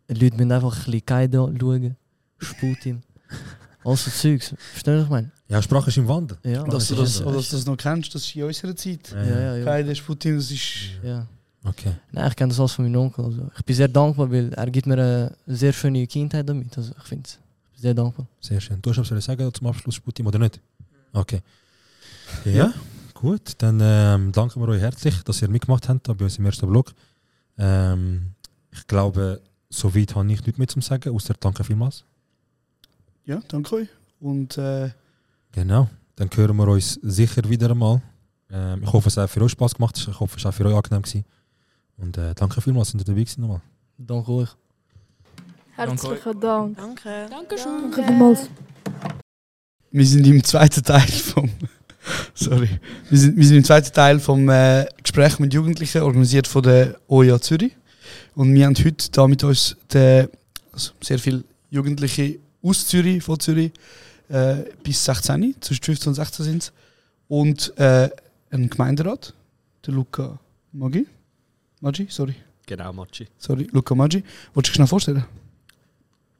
Leute 0.07 0.37
müssen 0.37 0.51
einfach 0.51 0.73
ein 0.73 0.85
bisschen 0.85 1.05
Kaido 1.05 1.51
schauen, 1.59 1.95
Sputin. 2.39 3.03
All 3.83 3.97
so 3.97 4.09
Zeugs. 4.09 4.55
Verstehst 4.57 4.87
du, 4.87 4.97
was 4.97 5.03
ich 5.03 5.09
meine? 5.09 5.31
Ja, 5.47 5.61
Sprache 5.61 5.89
ist 5.89 5.97
im 5.97 6.07
Wandel. 6.07 6.37
Ja, 6.43 6.63
dass, 6.63 6.87
du 6.87 6.95
das, 6.95 7.19
dass 7.19 7.49
du 7.49 7.55
das 7.55 7.65
noch 7.65 7.77
kennst, 7.77 8.15
das 8.15 8.23
ist 8.23 8.35
in 8.35 8.43
unserer 8.43 8.75
Zeit. 8.75 9.11
Ja, 9.11 9.23
ja, 9.23 9.57
ja. 9.57 9.65
Kein 9.65 9.95
Sputin, 9.95 10.37
das 10.37 10.49
ist. 10.49 10.63
Ja. 11.03 11.27
Okay. 11.63 11.91
Nein, 12.11 12.27
ich 12.29 12.35
kenne 12.35 12.49
das 12.49 12.59
alles 12.59 12.71
von 12.71 12.85
meinem 12.85 13.01
Onkel. 13.01 13.25
Also 13.25 13.49
ich 13.55 13.65
bin 13.65 13.75
sehr 13.75 13.87
dankbar, 13.87 14.31
weil 14.31 14.53
er 14.53 14.71
gibt 14.71 14.87
mir 14.87 14.93
eine 14.93 15.35
sehr 15.45 15.73
schöne 15.73 16.07
Kindheit 16.07 16.47
damit. 16.47 16.75
Also 16.77 16.93
ich 16.97 17.03
finde 17.03 17.27
es 17.27 17.37
sehr 17.81 17.93
dankbar. 17.93 18.25
Sehr 18.39 18.61
schön. 18.61 18.81
Du 18.81 18.89
hast 18.91 18.99
etwas 18.99 19.25
sagen 19.25 19.53
zum 19.53 19.67
Abschluss, 19.67 19.95
Sputim, 19.95 20.25
oder 20.27 20.39
nicht? 20.39 20.59
Okay. 21.11 21.41
Ja, 22.45 22.73
gut. 23.15 23.53
Dann 23.57 23.79
ähm, 23.81 24.31
danken 24.31 24.61
wir 24.61 24.67
euch 24.69 24.81
herzlich, 24.81 25.23
dass 25.23 25.41
ihr 25.41 25.49
mitgemacht 25.49 25.89
habt 25.89 26.03
bei 26.03 26.23
uns 26.23 26.37
im 26.37 26.45
ersten 26.45 26.69
Blog. 26.69 26.93
Ähm, 27.57 28.33
ich 28.71 28.85
glaube, 28.85 29.41
soweit 29.69 30.15
habe 30.15 30.31
ich 30.31 30.45
nichts 30.45 30.57
mehr 30.59 30.67
zu 30.67 30.81
sagen, 30.81 31.15
außer 31.15 31.33
danke 31.39 31.63
vielmals. 31.63 32.03
Ja, 33.25 33.41
danke 33.47 33.75
euch. 33.75 33.89
Und 34.19 34.57
äh, 34.57 34.91
Genau. 35.55 35.89
Dann 36.17 36.29
hören 36.35 36.57
wir 36.57 36.67
uns 36.67 36.99
sicher 37.01 37.49
wieder 37.49 37.71
einmal. 37.71 38.01
Ähm, 38.51 38.83
ich 38.83 38.91
hoffe, 38.91 39.07
es 39.07 39.17
hat 39.17 39.29
für 39.29 39.41
euch 39.41 39.51
Spaß 39.51 39.75
gemacht. 39.75 39.97
Ich 39.97 40.19
hoffe, 40.19 40.37
es 40.37 40.43
war 40.43 40.49
auch 40.49 40.55
für 40.55 40.65
euch 40.65 40.75
angenehm. 40.75 41.01
Gewesen. 41.01 41.25
Und 41.97 42.17
äh, 42.17 42.35
danke 42.35 42.61
vielmals, 42.61 42.91
dass 42.91 43.01
ihr 43.01 43.05
dabei 43.05 43.21
gewesen 43.21 43.41
nochmal. 43.41 43.61
Danke 43.97 44.31
euch. 44.31 44.49
Herzlichen 45.75 46.39
Dank. 46.41 46.77
Danke. 46.77 47.27
Dankeschön. 47.29 47.81
Danke 47.81 48.03
vielmals. 48.03 48.49
wir 49.91 50.05
sind 50.05 50.27
im 50.27 50.43
zweiten 50.43 50.83
Teil 50.83 51.07
vom. 51.07 51.49
Sorry. 52.33 52.69
Wir 53.09 53.17
sind, 53.17 53.37
wir 53.37 53.45
sind 53.45 53.57
im 53.57 53.63
zweiten 53.63 53.93
Teil 53.93 54.19
vom 54.19 54.49
äh, 54.49 54.85
Gespräch 55.01 55.39
mit 55.39 55.53
Jugendlichen, 55.53 56.01
organisiert 56.01 56.47
von 56.47 56.63
der 56.63 56.99
OJA 57.07 57.39
Zürich. 57.41 57.75
Und 58.35 58.53
wir 58.53 58.65
haben 58.65 58.75
heute 58.75 59.11
da 59.11 59.27
mit 59.27 59.43
uns 59.43 59.75
den, 59.93 60.27
also 60.71 60.91
sehr 61.01 61.19
viele 61.19 61.43
Jugendliche 61.69 62.39
aus 62.61 62.87
Zürich, 62.87 63.23
von 63.23 63.39
Zürich, 63.39 63.71
äh, 64.29 64.55
bis 64.83 65.03
16, 65.05 65.55
zwischen 65.61 65.83
15 65.83 66.09
und 66.09 66.15
16 66.15 66.45
sind 66.45 66.73
Und 67.27 67.77
äh, 67.77 68.09
einen 68.49 68.69
Gemeinderat, 68.69 69.33
der 69.85 69.93
Luca 69.93 70.39
Maggi. 70.71 71.07
Maggi, 71.81 72.07
sorry. 72.09 72.35
Genau, 72.65 72.91
Matschi. 72.93 73.27
Sorry, 73.37 73.67
Luca 73.71 73.93
Maggi. 73.93 74.23
Wolltest 74.53 74.55
du 74.55 74.61
dich 74.61 74.73
schnell 74.73 74.87
vorstellen? 74.87 75.25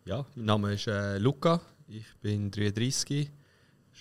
Ja, 0.06 0.26
mein 0.36 0.46
Name 0.46 0.74
ist 0.74 0.88
äh, 0.88 1.18
Luca, 1.18 1.62
ich 1.88 2.06
bin 2.22 2.50
33, 2.50 3.30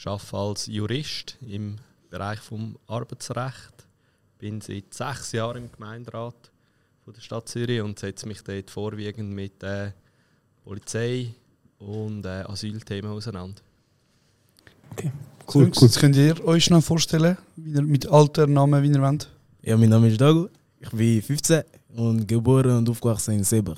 arbeite 0.05 0.37
als 0.37 0.67
Jurist 0.67 1.37
im 1.41 1.77
Bereich 2.11 2.41
vom 2.41 2.77
Arbeitsrecht, 2.87 3.87
bin 4.39 4.61
seit 4.61 4.93
sechs 4.93 5.33
Jahren 5.33 5.65
im 5.65 5.73
Gemeinderat 5.73 6.51
von 7.05 7.15
der 7.15 7.21
Stadt 7.21 7.49
Zürich 7.49 7.81
und 7.81 7.99
setze 7.99 8.27
mich 8.27 8.43
dort 8.43 8.71
vorwiegend 8.71 9.33
mit 9.33 9.63
äh, 9.63 9.93
Polizei 10.65 11.35
und 11.79 12.25
äh, 12.25 12.45
Asylthemen 12.47 13.11
auseinander. 13.11 13.61
Cool, 15.53 15.71
Jetzt 15.75 15.99
könnt 15.99 16.17
ihr 16.17 16.43
euch 16.45 16.71
noch 16.71 16.83
vorstellen, 16.83 17.37
wie 17.57 17.73
ihr, 17.73 17.83
mit 17.83 18.07
Alter, 18.07 18.47
Namen, 18.47 18.83
wie 18.83 18.89
ihr 18.89 19.03
wollt? 19.03 19.29
Ja, 19.63 19.77
mein 19.77 19.91
Name 19.91 20.09
ist 20.09 20.21
Dago, 20.21 20.49
ich 20.81 20.91
bin 20.91 21.21
15 21.21 21.63
und 21.97 22.27
geboren 22.27 22.79
und 22.79 22.89
aufgewachsen 22.89 23.35
in 23.35 23.45
Seber. 23.45 23.77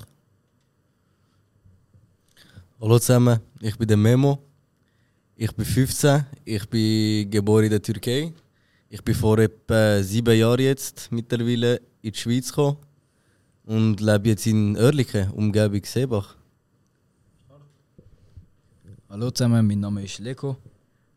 Hallo 2.80 2.98
zusammen, 2.98 3.40
ich 3.60 3.76
bin 3.76 3.88
der 3.88 3.96
Memo. 3.96 4.45
Ich 5.38 5.52
bin 5.52 5.66
15, 5.66 6.24
ich 6.46 6.66
bin 6.66 7.30
geboren 7.30 7.64
in 7.64 7.70
der 7.70 7.82
Türkei. 7.82 8.32
Ich 8.88 9.04
bin 9.04 9.14
vor 9.14 9.38
etwa 9.38 10.02
sieben 10.02 10.34
Jahren 10.34 10.60
jetzt 10.60 11.12
mittlerweile 11.12 11.76
in 12.00 12.12
die 12.12 12.18
Schweiz 12.18 12.48
gekommen 12.48 12.78
und 13.66 14.00
lebe 14.00 14.30
jetzt 14.30 14.46
in 14.46 14.78
Oerlikon, 14.78 15.30
Umgebung 15.32 15.84
Seebach. 15.84 16.36
Hallo 19.10 19.30
zusammen, 19.30 19.66
mein 19.66 19.78
Name 19.78 20.04
ist 20.04 20.20
Leko. 20.20 20.56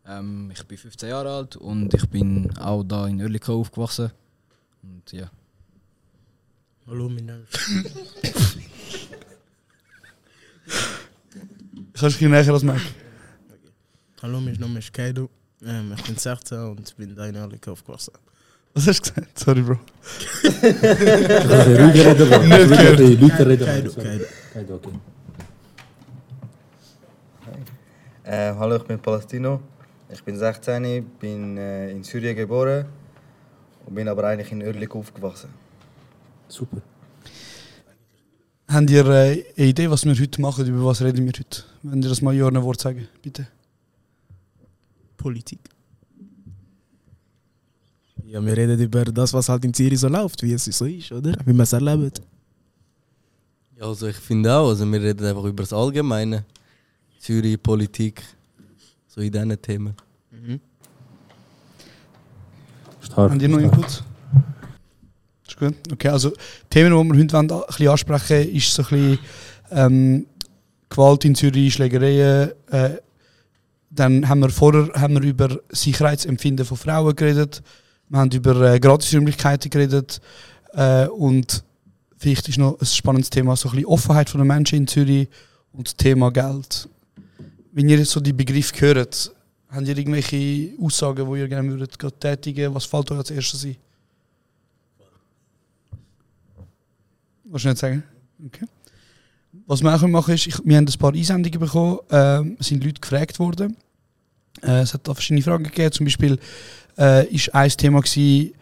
Ähm, 0.06 0.52
ich 0.52 0.64
bin 0.68 0.78
15 0.78 1.08
Jahre 1.08 1.36
alt 1.36 1.56
und 1.56 1.94
ich 1.94 2.06
bin 2.10 2.52
auch 2.58 2.84
da 2.84 3.08
in 3.08 3.22
Oerlikon 3.22 3.56
aufgewachsen. 3.56 4.12
Und 4.84 5.10
ja. 5.14 5.32
Hallo, 6.88 7.08
mein 7.08 7.26
Name 7.26 7.44
ist. 7.44 8.58
Kannst 11.94 12.16
du 12.18 12.20
dich 12.20 12.30
näher 12.30 12.54
als 12.54 12.64
Mike? 12.64 12.82
Hallo, 14.22 14.42
mein 14.42 14.56
Name 14.56 14.80
ist 14.80 14.92
Kaido. 14.94 15.30
Ähm, 15.66 15.94
ich 15.96 16.04
bin 16.04 16.18
16 16.18 16.58
und 16.58 16.98
bin 16.98 17.16
da 17.16 17.26
in 17.26 17.38
Oerlikon 17.38 17.72
aufgewachsen. 17.72 18.12
Was 18.74 18.86
hast 18.86 19.00
du 19.08 19.14
gesagt? 19.14 19.40
Sorry, 19.40 19.62
Bro. 19.62 19.80
ruhiger 20.54 22.06
reden, 22.06 22.30
Bro. 22.30 22.40
Nicht 22.44 22.54
Ruhiger 22.54 22.68
gehört. 22.68 23.00
reden, 23.00 23.22
Leute 23.22 23.48
reden. 23.48 23.66
Kaido, 23.66 23.94
Kaido. 23.94 24.26
Kaido, 24.52 24.76
okay. 24.76 24.92
Äh, 28.26 28.54
hallo, 28.56 28.76
ich 28.76 28.84
bin 28.84 29.00
Palestino. 29.00 29.62
Ich 30.12 30.22
bin 30.22 30.38
16, 30.38 31.06
bin 31.18 31.58
äh, 31.58 31.92
in 31.92 32.04
Syrien 32.04 32.36
geboren 32.36 32.88
und 33.86 33.96
bin 33.96 34.06
aber 34.10 34.26
eigentlich 34.26 34.52
in 34.52 34.62
Oerlik 34.62 34.94
aufgewachsen. 34.96 35.50
Super. 36.50 36.82
Habt 38.68 38.90
ihr 38.90 39.06
äh, 39.06 39.46
eine 39.56 39.66
Idee, 39.66 39.90
was 39.90 40.04
wir 40.04 40.14
heute 40.14 40.42
machen? 40.42 40.66
Über 40.68 40.84
was 40.84 41.02
reden 41.02 41.26
wir 41.26 41.32
heute? 41.32 41.64
Wenn 41.84 42.02
ihr 42.02 42.10
das 42.10 42.22
mal 42.22 42.36
in 42.36 42.44
einem 42.44 42.64
Wort 42.64 42.82
sagen, 42.82 43.08
bitte. 43.22 43.48
Politik. 45.20 45.60
Ja, 48.26 48.44
wir 48.46 48.56
reden 48.56 48.80
über 48.80 49.06
das, 49.06 49.34
was 49.34 49.50
halt 49.50 49.66
in 49.66 49.74
Zürich 49.74 50.00
so 50.00 50.08
läuft, 50.08 50.42
wie 50.44 50.54
es 50.54 50.66
so 50.66 50.86
ist, 50.86 51.12
oder? 51.12 51.34
Wie 51.46 51.54
man 51.54 51.62
es 51.64 51.74
erlebt. 51.74 52.22
Ja, 53.78 53.86
also 53.86 54.08
ich 54.08 54.16
finde 54.16 54.54
auch, 54.54 54.70
also 54.70 54.86
wir 54.86 55.02
reden 55.02 55.26
einfach 55.26 55.44
über 55.44 55.64
das 55.64 55.74
Allgemeine. 55.74 56.46
Zürich, 57.20 57.62
Politik, 57.62 58.22
so 59.08 59.20
in 59.22 59.32
diesen 59.32 59.62
Themen. 59.62 59.94
Mhm. 60.32 60.60
Stark. 63.02 63.32
Habt 63.32 63.42
ihr 63.42 63.50
noch 63.50 63.60
Input? 63.60 64.04
Ist 65.48 65.58
gut. 65.58 65.76
Okay, 65.92 66.10
also 66.10 66.32
Themen, 66.70 66.92
die 66.92 67.14
wir 67.14 67.24
heute 67.24 67.34
wollen, 67.34 67.52
ein 67.52 67.62
bisschen 67.68 67.88
ansprechen 67.90 68.56
ist 68.56 68.74
so 68.74 68.84
ein 68.84 68.90
bisschen 68.90 69.20
ähm, 69.72 70.26
Gewalt 70.88 71.26
in 71.26 71.36
Zürich, 71.36 71.74
Schlägereien. 71.74 72.52
Äh, 72.70 72.98
dann 73.90 74.28
haben 74.30 74.42
wir 74.42 74.50
vorher 74.50 74.90
haben 74.94 75.16
wir 75.16 75.24
über 75.24 75.60
Sicherheitsempfinden 75.70 76.66
von 76.66 76.78
Frauen 76.78 77.16
geredet. 77.16 77.62
Wir 78.08 78.20
haben 78.20 78.32
über 78.32 78.74
äh, 78.74 78.80
Gratisräumlichkeiten 78.80 79.70
geredet. 79.70 80.22
Äh, 80.74 81.08
und 81.08 81.64
vielleicht 82.18 82.48
ist 82.50 82.58
noch 82.58 82.80
ein 82.80 82.86
spannendes 82.86 83.30
Thema 83.30 83.56
so 83.56 83.70
ein 83.70 83.76
bisschen 83.76 83.88
Offenheit 83.88 84.30
von 84.30 84.42
den 84.42 84.48
Menschen 84.48 84.80
in 84.80 84.88
Zürich 84.88 85.28
und 85.74 85.88
das 85.88 85.96
Thema 85.96 86.32
Geld. 86.32 86.88
Wenn 87.72 87.90
ihr 87.90 87.98
jetzt 87.98 88.12
so 88.12 88.20
die 88.20 88.34
Begriffe 88.34 88.80
hört, 88.82 89.32
habt 89.70 89.88
ihr 89.88 89.98
irgendwelche 89.98 90.74
Aussagen, 90.82 91.32
die 91.32 91.40
ihr 91.40 91.48
gerne 91.48 91.70
würdet 91.70 92.20
tätigen? 92.20 92.74
Was 92.74 92.86
fällt 92.86 93.12
euch 93.12 93.18
als 93.18 93.32
erstes 93.32 93.66
ein? 93.66 93.78
Was 97.46 97.64
nicht 97.64 97.78
sagen? 97.78 98.04
Okay. 98.46 98.66
Was 99.70 99.84
wir 99.84 99.94
auch 99.94 100.02
machen 100.02 100.26
können, 100.26 100.36
ist, 100.36 100.48
ich, 100.48 100.66
wir 100.66 100.78
haben 100.78 100.88
ein 100.88 100.98
paar 100.98 101.14
Einsendungen 101.14 101.60
bekommen, 101.60 102.00
ähm, 102.10 102.58
es 102.60 102.70
sind 102.70 102.84
Leute 102.84 103.00
gefragt 103.00 103.38
worden. 103.38 103.78
Äh, 104.64 104.80
es 104.80 104.96
hat 104.96 105.08
da 105.08 105.14
verschiedene 105.14 105.44
Fragen 105.44 105.64
gegeben, 105.64 105.92
zum 105.92 106.08
Beispiel 106.08 106.40
äh, 106.98 107.28
ist 107.28 107.54
ein 107.54 107.70
Thema 107.70 108.02
gewesen, 108.02 108.56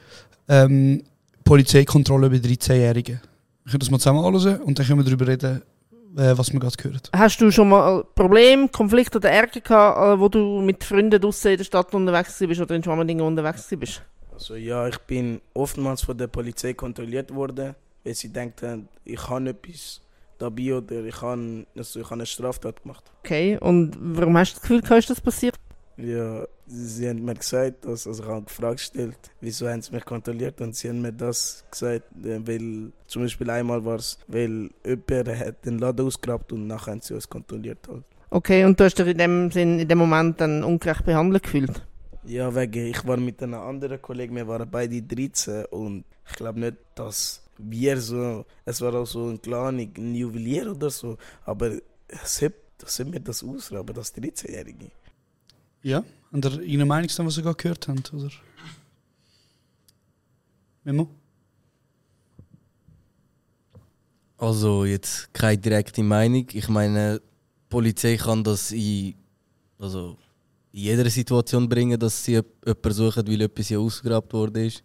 ähm, 0.49 1.03
Polizeikontrolle 1.45 2.29
bei 2.29 2.35
13-Jährigen. 2.35 3.21
Wir 3.63 3.71
können 3.71 3.79
das 3.79 3.89
mal 3.89 3.99
zusammen 3.99 4.19
anschauen 4.25 4.59
und 4.63 4.77
dann 4.77 4.85
können 4.85 4.99
wir 4.99 5.05
darüber 5.05 5.27
reden, 5.27 5.61
äh, 6.17 6.37
was 6.37 6.51
wir 6.51 6.59
gerade 6.59 6.75
gehört 6.75 7.09
Hast 7.15 7.39
du 7.39 7.51
schon 7.51 7.69
mal 7.69 8.03
Probleme, 8.13 8.67
Konflikte 8.67 9.19
oder 9.19 9.29
Ärger 9.29 9.61
gehabt, 9.61 9.97
äh, 9.97 10.19
wo 10.19 10.27
du 10.27 10.59
mit 10.59 10.83
Freunden 10.83 11.21
draußen 11.21 11.51
in 11.51 11.57
der 11.57 11.63
Stadt 11.63 11.93
unterwegs 11.93 12.37
bist 12.37 12.59
oder 12.59 12.75
in 12.75 12.83
Schwammerdingen 12.83 13.25
unterwegs 13.25 13.65
bist? 13.79 14.01
Also 14.33 14.55
ja, 14.55 14.85
ich 14.89 14.97
bin 14.97 15.39
oftmals 15.53 16.01
von 16.01 16.17
der 16.17 16.27
Polizei 16.27 16.73
kontrolliert 16.73 17.33
worden, 17.33 17.75
weil 18.03 18.13
sie 18.13 18.27
denken, 18.27 18.89
ich 19.05 19.29
habe 19.29 19.51
etwas 19.51 20.01
dabei 20.37 20.75
oder 20.75 21.03
ich 21.03 21.21
habe, 21.21 21.65
also 21.75 21.99
ich 21.99 22.05
habe 22.05 22.15
eine 22.15 22.25
Straftat 22.25 22.83
gemacht. 22.83 23.11
Okay, 23.23 23.57
und 23.59 23.97
warum 23.99 24.37
hast 24.37 24.51
du 24.51 24.55
das 24.55 24.61
Gefühl, 24.61 24.99
ist 24.99 25.09
das 25.09 25.21
passiert? 25.21 25.55
Ja, 25.97 26.45
sie 26.67 27.09
haben 27.09 27.25
mir 27.25 27.33
gesagt, 27.33 27.85
dass, 27.85 28.05
also 28.05 28.21
ich 28.23 28.29
habe 28.29 28.43
gefragt 28.43 28.77
gestellt, 28.77 29.17
wieso 29.41 29.67
haben 29.67 29.81
sie 29.81 29.91
mich 29.91 30.05
kontrolliert 30.05 30.61
und 30.61 30.75
sie 30.75 30.89
haben 30.89 31.01
mir 31.01 31.11
das 31.11 31.65
gesagt, 31.71 32.05
äh, 32.23 32.39
weil 32.45 32.91
zum 33.07 33.23
Beispiel 33.23 33.49
einmal 33.49 33.83
war 33.83 33.95
es, 33.95 34.19
weil 34.27 34.69
jemand 34.85 35.39
hat 35.39 35.65
den 35.65 35.79
Laden 35.79 36.05
ausgeraubt 36.05 36.51
und 36.51 36.67
nachher 36.67 36.91
haben 36.91 37.01
sie 37.01 37.15
uns 37.15 37.27
kontrolliert 37.27 37.87
halt. 37.87 38.03
Okay, 38.29 38.65
und 38.65 38.79
du 38.79 38.83
hast 38.83 38.99
dich 38.99 39.07
in 39.07 39.17
dem 39.17 39.51
Sinn, 39.51 39.79
in 39.79 39.87
dem 39.87 39.97
Moment 39.97 40.39
dann 40.39 40.63
ungerecht 40.63 41.05
behandelt 41.05 41.43
gefühlt? 41.43 41.81
Ja, 42.25 42.53
wegen, 42.53 42.87
ich 42.87 43.07
war 43.07 43.17
mit 43.17 43.41
einem 43.41 43.55
anderen 43.55 44.01
Kollegen, 44.01 44.35
wir 44.35 44.47
waren 44.47 44.69
beide 44.69 45.01
13 45.01 45.65
und 45.65 46.03
ich 46.29 46.35
glaube 46.35 46.59
nicht, 46.59 46.77
dass 46.93 47.46
wir 47.57 47.99
so, 47.99 48.45
es 48.65 48.81
war 48.81 48.93
auch 48.93 49.05
so 49.05 49.27
ein 49.27 49.41
kleiner 49.41 49.83
ein 49.83 50.15
Juwelier 50.15 50.71
oder 50.71 50.89
so, 50.89 51.17
aber 51.45 51.79
das 52.07 52.41
hebt 52.41 52.59
mir 53.05 53.19
das 53.19 53.43
aus, 53.43 53.71
aber 53.71 53.93
das 53.93 54.13
13-Jährige. 54.15 54.91
Ja? 55.83 56.03
Habt 56.31 56.45
ihr 56.45 56.51
irgendeine 56.51 56.85
Meinung, 56.85 57.09
zu 57.09 57.17
dem, 57.17 57.27
was 57.27 57.37
ihr 57.37 57.43
gerade 57.43 57.55
gehört 57.55 57.87
habt? 57.87 58.13
Oder? 58.13 58.29
Memo? 60.83 61.09
Also 64.37 64.85
jetzt 64.85 65.33
keine 65.33 65.57
direkte 65.57 66.03
Meinung. 66.03 66.47
Ich 66.53 66.69
meine, 66.69 67.19
die 67.19 67.25
Polizei 67.69 68.17
kann 68.17 68.43
das 68.43 68.71
in, 68.71 69.15
also 69.79 70.17
in 70.71 70.79
jeder 70.81 71.09
Situation 71.09 71.67
bringen, 71.67 71.99
dass 71.99 72.23
sie 72.23 72.33
jemanden 72.33 72.91
suchen, 72.91 73.27
weil 73.27 73.41
etwas 73.41 73.67
hier 73.67 73.79
ausgegrabt 73.79 74.31
worden 74.31 74.65
ist. 74.65 74.83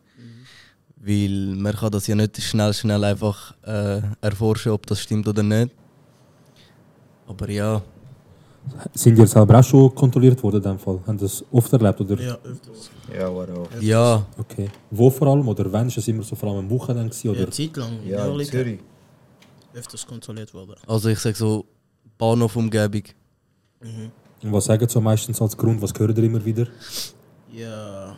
Weil 1.05 1.55
man 1.57 1.75
kann 1.75 1.91
das 1.91 2.07
ja 2.07 2.15
nicht 2.15 2.41
schnell, 2.41 2.73
schnell 2.73 3.03
einfach 3.03 3.55
äh, 3.67 4.01
erforschen, 4.21 4.71
ob 4.73 4.87
das 4.87 5.01
stimmt 5.01 5.27
oder 5.27 5.43
nicht. 5.43 5.73
Aber 7.27 7.51
ja, 7.51 7.83
Sind 8.95 9.19
ihr 9.19 9.27
selber 9.27 9.59
auch 9.59 9.65
schon 9.65 9.93
kontrolliert 9.95 10.41
worden 10.43 10.57
in 10.57 10.63
dem 10.63 10.79
Fall? 10.79 11.01
Haben 11.07 11.19
das 11.19 11.45
oft 11.51 11.73
erlebt? 11.73 12.01
Oder? 12.01 12.21
Ja, 12.21 12.39
öfters. 12.45 12.91
Ja, 13.13 13.35
war 13.35 13.49
auch. 13.49 13.69
Ja. 13.81 14.25
Okay. 14.39 14.71
Wo 14.91 15.11
vor 15.11 15.27
allem? 15.29 15.49
Oder 15.49 15.73
wann 15.73 15.89
ist 15.89 15.99
es 15.99 16.07
immer 16.07 16.23
so 16.23 16.37
vor 16.37 16.51
allem 16.51 16.59
am 16.61 16.71
Wochenende? 16.71 17.09
gewesen, 17.11 17.29
Oder? 17.31 17.41
Ja, 17.41 17.51
Zeit 17.51 17.77
lang. 17.77 17.93
Ja, 18.07 18.27
in. 18.27 18.45
Zürich. 18.47 18.81
Öfters 19.75 20.07
kontrolliert 20.07 20.53
worden. 20.55 20.75
also 20.87 21.09
ich 21.09 21.19
sage 21.19 21.35
so 21.37 21.65
Bahnhof-Umgebung. 22.19 23.03
Und 24.43 24.53
was 24.53 24.67
sagen 24.67 24.87
Sie 24.87 24.93
so 24.93 25.01
meistens 25.01 25.41
als 25.41 25.57
Grund? 25.57 25.81
Was 25.83 25.93
hören 25.99 26.15
ihr 26.17 26.25
immer 26.25 26.45
wieder? 26.45 26.67
Ja. 27.53 28.12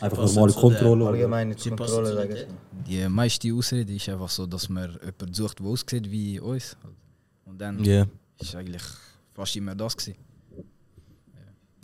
Einfach 0.00 0.24
normale 0.26 0.52
zu 0.52 0.60
Kontrolle? 0.60 1.06
Allgemeine 1.06 1.54
Kontrolle, 1.54 2.08
zu 2.10 2.14
sag 2.14 2.28
der- 2.28 2.42
ich. 2.42 2.46
Die 2.86 3.08
meiste 3.08 3.52
Ausrede 3.52 3.92
ist 3.94 4.08
einfach 4.08 4.28
so, 4.28 4.46
dass 4.46 4.68
man 4.68 4.90
jemanden 4.92 5.34
sucht, 5.34 5.58
der 5.58 5.66
aussieht 5.66 6.10
wie 6.10 6.38
uns. 6.40 6.76
Und 7.44 7.58
dann 7.60 7.82
Ja. 7.84 8.06
ist 8.40 8.54
eigentlich 8.54 8.82
fast 9.34 9.56
immer 9.56 9.74
das 9.74 9.96
gewesen. 9.96 10.16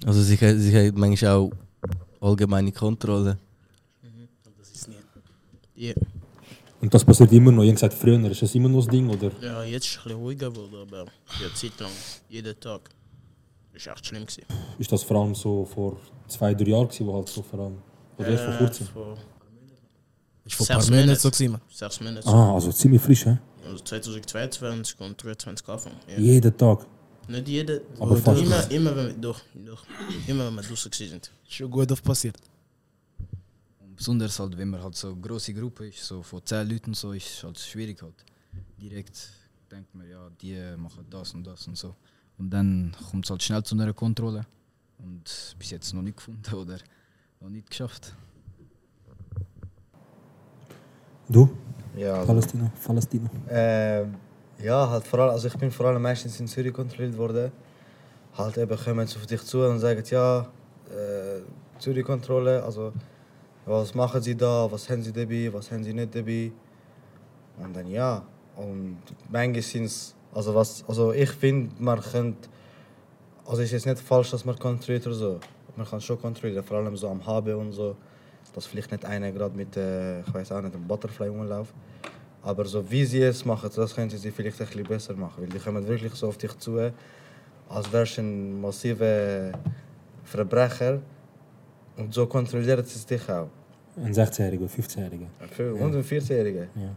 Also 0.07 0.23
sie, 0.23 0.37
sie 0.37 0.77
haben 0.77 0.99
manchmal 1.01 1.33
auch 1.33 1.51
allgemeine 2.21 2.73
Kontrolle. 2.73 3.39
Das 4.59 4.71
ist 4.71 4.89
nie. 4.89 4.95
Ja. 5.75 5.95
Und 6.81 6.93
das 6.93 7.05
passiert 7.05 7.33
immer 7.33 7.51
noch. 7.51 7.63
Ihr 7.63 7.71
habt 7.71 7.77
gesagt, 7.81 7.95
früher 7.95 8.31
ist 8.31 8.43
das 8.43 8.55
immer 8.55 8.69
noch 8.69 8.81
das 8.85 8.89
Ding? 8.89 9.09
Oder? 9.09 9.31
ja, 9.41 9.65
jetzt 9.65 9.87
ist 9.87 9.93
es 9.93 9.99
ein 9.99 10.03
bisschen 10.05 10.19
ruhiger 10.21 10.51
geworden, 10.51 10.77
aber 10.83 11.05
ja, 11.41 11.55
Zeit 11.55 11.81
lang, 11.81 11.91
jeden 12.29 12.61
Tag. 12.61 12.91
Das 13.73 13.87
war 13.87 13.95
echt 13.95 14.07
schlimm. 14.07 14.23
Gewesen. 14.27 14.43
Ist 14.79 14.93
das 14.93 15.03
vor 15.03 15.17
allem 15.23 15.35
so 15.35 15.65
vor 15.65 15.97
zwei, 16.29 16.55
drei 16.55 16.67
Jahren, 16.71 16.87
gewesen, 16.87 17.07
wo 17.07 17.15
halt 17.15 17.29
so 17.29 17.43
vor 17.43 17.59
allem. 17.61 17.79
Oder 18.19 18.29
erst 18.29 18.45
vor 18.45 18.55
Äh, 18.55 18.59
kurzem? 18.59 18.87
Ist 20.47 20.55
vor 20.57 20.71
ein 20.71 20.79
paar 20.79 20.91
Monaten 20.91 21.17
so 21.17 21.31
gewesen. 21.31 21.61
Sechs 21.71 22.01
Monate. 22.01 22.27
Ah, 22.29 22.55
also 22.55 22.71
ziemlich 22.73 23.01
frisch, 23.03 23.25
hä? 23.27 23.39
Also 23.65 23.79
2022 23.83 25.01
und 25.01 25.21
2023 25.21 25.69
anfangen. 25.69 25.97
Ja. 26.09 26.19
Jeden 26.19 26.57
Tag. 26.57 26.87
Nicht 27.29 27.49
jeden, 27.49 27.81
Aber 27.99 28.17
fast. 28.19 28.43
immer, 28.43 28.71
immer, 28.71 28.95
wenn 28.97 29.07
wir, 29.07 29.15
doch, 29.15 29.41
doch, 29.55 29.83
immer 30.27 30.47
wenn 30.47 30.57
wir 30.57 30.63
draußen 30.63 30.93
sind. 30.93 31.31
Schon 31.49 31.71
gut 31.71 31.91
oft 31.91 32.05
passiert. 32.05 32.37
Besonders 33.97 34.39
halt, 34.39 34.59
wenn 34.59 34.69
man 34.69 34.83
halt 34.83 34.95
so 34.97 35.13
eine 35.13 35.21
grosse 35.21 35.55
Gruppe 35.55 35.89
ist, 35.89 36.05
so 36.05 36.23
von 36.23 36.45
10 36.45 36.69
Leuten 36.69 36.95
so, 36.95 37.13
ist 37.13 37.29
es 37.31 37.43
halt 37.45 37.59
schwierig 37.59 38.03
halt. 38.03 38.15
Direkt 38.79 39.31
denkt 39.71 39.95
man, 39.95 40.09
ja, 40.11 40.29
die 40.43 40.59
machen 40.77 41.07
das 41.09 41.33
und 41.33 41.45
das 41.47 41.67
und 41.67 41.79
so. 41.79 41.95
Und 42.37 42.51
dann 42.51 42.95
kommt 43.11 43.25
es 43.25 43.31
halt 43.31 43.43
schnell 43.43 43.63
zu 43.63 43.75
einer 43.77 43.93
Kontrolle. 43.95 44.45
Und 44.99 45.57
bis 45.59 45.71
jetzt 45.71 45.95
noch 45.95 46.03
nicht 46.03 46.17
gefunden 46.19 46.55
oder 46.55 46.79
noch 47.45 47.51
nicht 47.51 47.69
geschafft. 47.69 48.15
Du? 51.29 51.51
Ja, 51.95 52.15
also- 52.15 52.27
Palästina? 52.27 52.73
Palästina? 52.87 53.31
Ähm, 53.51 54.15
ja, 54.63 54.89
halt 54.89 55.07
vor 55.07 55.19
allem, 55.21 55.31
also 55.33 55.49
ich 55.49 55.57
bin 55.59 55.71
vor 55.71 55.87
allem 55.87 56.01
meistens 56.01 56.41
in 56.41 56.47
Zürich 56.47 56.73
kontrolliert 56.73 57.17
worden. 57.19 57.53
Halt 58.37 58.57
eben 58.57 58.77
kommen 58.77 59.07
sie 59.07 59.17
auf 59.17 59.27
dich 59.27 59.43
zu 59.43 59.61
und 59.61 59.79
sagen, 59.79 60.03
ja, 60.07 60.41
äh, 60.41 61.43
Zürich-Kontrolle, 61.79 62.63
also 62.63 62.93
was 63.67 63.95
machen 63.95 64.23
sie 64.23 64.35
da, 64.35 64.67
was 64.71 64.89
haben 64.89 65.03
sie 65.03 65.13
dabei, 65.13 65.51
was 65.53 65.71
haben 65.71 65.85
sie 65.85 65.93
nicht 65.93 66.15
dabei. 66.15 66.51
Und 67.63 67.77
dann 67.77 67.87
ja, 67.87 68.23
und 68.57 68.99
manchmal 69.31 69.63
sind 69.63 69.85
es, 69.85 70.15
also 70.33 70.55
was, 70.55 70.83
also 70.89 71.13
ich 71.13 71.31
finde, 71.31 71.71
man 71.79 72.01
könnte, 72.01 72.49
also 73.45 73.61
es 73.61 73.67
ist 73.67 73.73
jetzt 73.73 73.87
nicht 73.87 74.01
falsch, 74.01 74.31
dass 74.31 74.45
man 74.47 74.59
kontrolliert 74.59 75.07
oder 75.07 75.15
so. 75.17 75.41
Man 75.77 75.87
kann 75.87 76.01
schon 76.01 76.21
kontrollieren, 76.21 76.63
vor 76.65 76.77
allem 76.79 76.97
so 76.97 77.09
am 77.09 77.25
HB 77.25 77.49
und 77.55 77.73
so, 77.73 77.97
dass 78.55 78.67
vielleicht 78.67 78.91
nicht 78.93 79.05
einer 79.05 79.33
gerade 79.33 79.57
mit, 79.57 79.77
äh, 79.77 80.21
ich 80.21 80.33
weiß 80.35 80.53
auch 80.53 80.61
nicht, 80.63 80.75
einem 80.75 80.87
Butterfly 80.87 81.29
rumläuft. 81.29 81.75
Aber 82.43 82.65
so 82.67 82.89
wie 82.91 83.05
sie 83.05 83.23
es 83.23 83.45
machen, 83.45 83.71
das 83.75 83.95
könnten 83.95 84.17
sie 84.19 84.31
vielleicht 84.31 84.61
ein 84.61 84.67
bisschen 84.69 84.85
besser 84.85 85.15
machen. 85.15 85.43
Weil 85.43 85.49
die 85.49 85.59
kommen 85.59 85.87
wirklich 85.89 86.15
so 86.15 86.29
auf 86.29 86.37
dich 86.37 86.57
zu, 86.59 86.79
als 87.69 87.93
wärst 87.93 88.19
du 88.19 88.23
ein 88.23 88.61
massiver 88.61 89.53
Verbrecher. 90.25 91.01
Und 91.97 92.13
so 92.13 92.27
kontrollieren 92.27 92.85
sie 92.85 93.07
dich 93.07 93.29
auch. 93.31 93.49
Ein 93.97 94.13
16-Jähriger 94.13 94.59
oder 94.63 94.67
15-Jähriger? 94.73 95.27
Für- 95.53 95.75
Und 95.75 95.95
ein 95.95 96.03
14-Jähriger. 96.05 96.67
Ja. 96.75 96.91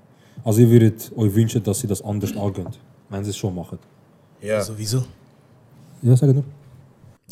Also 0.43 0.61
ihr 0.61 0.69
würdet 0.69 1.11
euch 1.15 1.33
wünschen, 1.33 1.63
dass 1.63 1.79
sie 1.79 1.87
das 1.87 2.01
anders 2.03 2.35
angehen, 2.35 2.67
wenn 3.09 3.23
sie 3.23 3.29
es 3.29 3.37
schon 3.37 3.53
machen? 3.55 3.77
Ja. 4.41 4.61
Sowieso. 4.61 5.03
Ja, 6.01 6.15
sag 6.15 6.33
nur. 6.33 6.43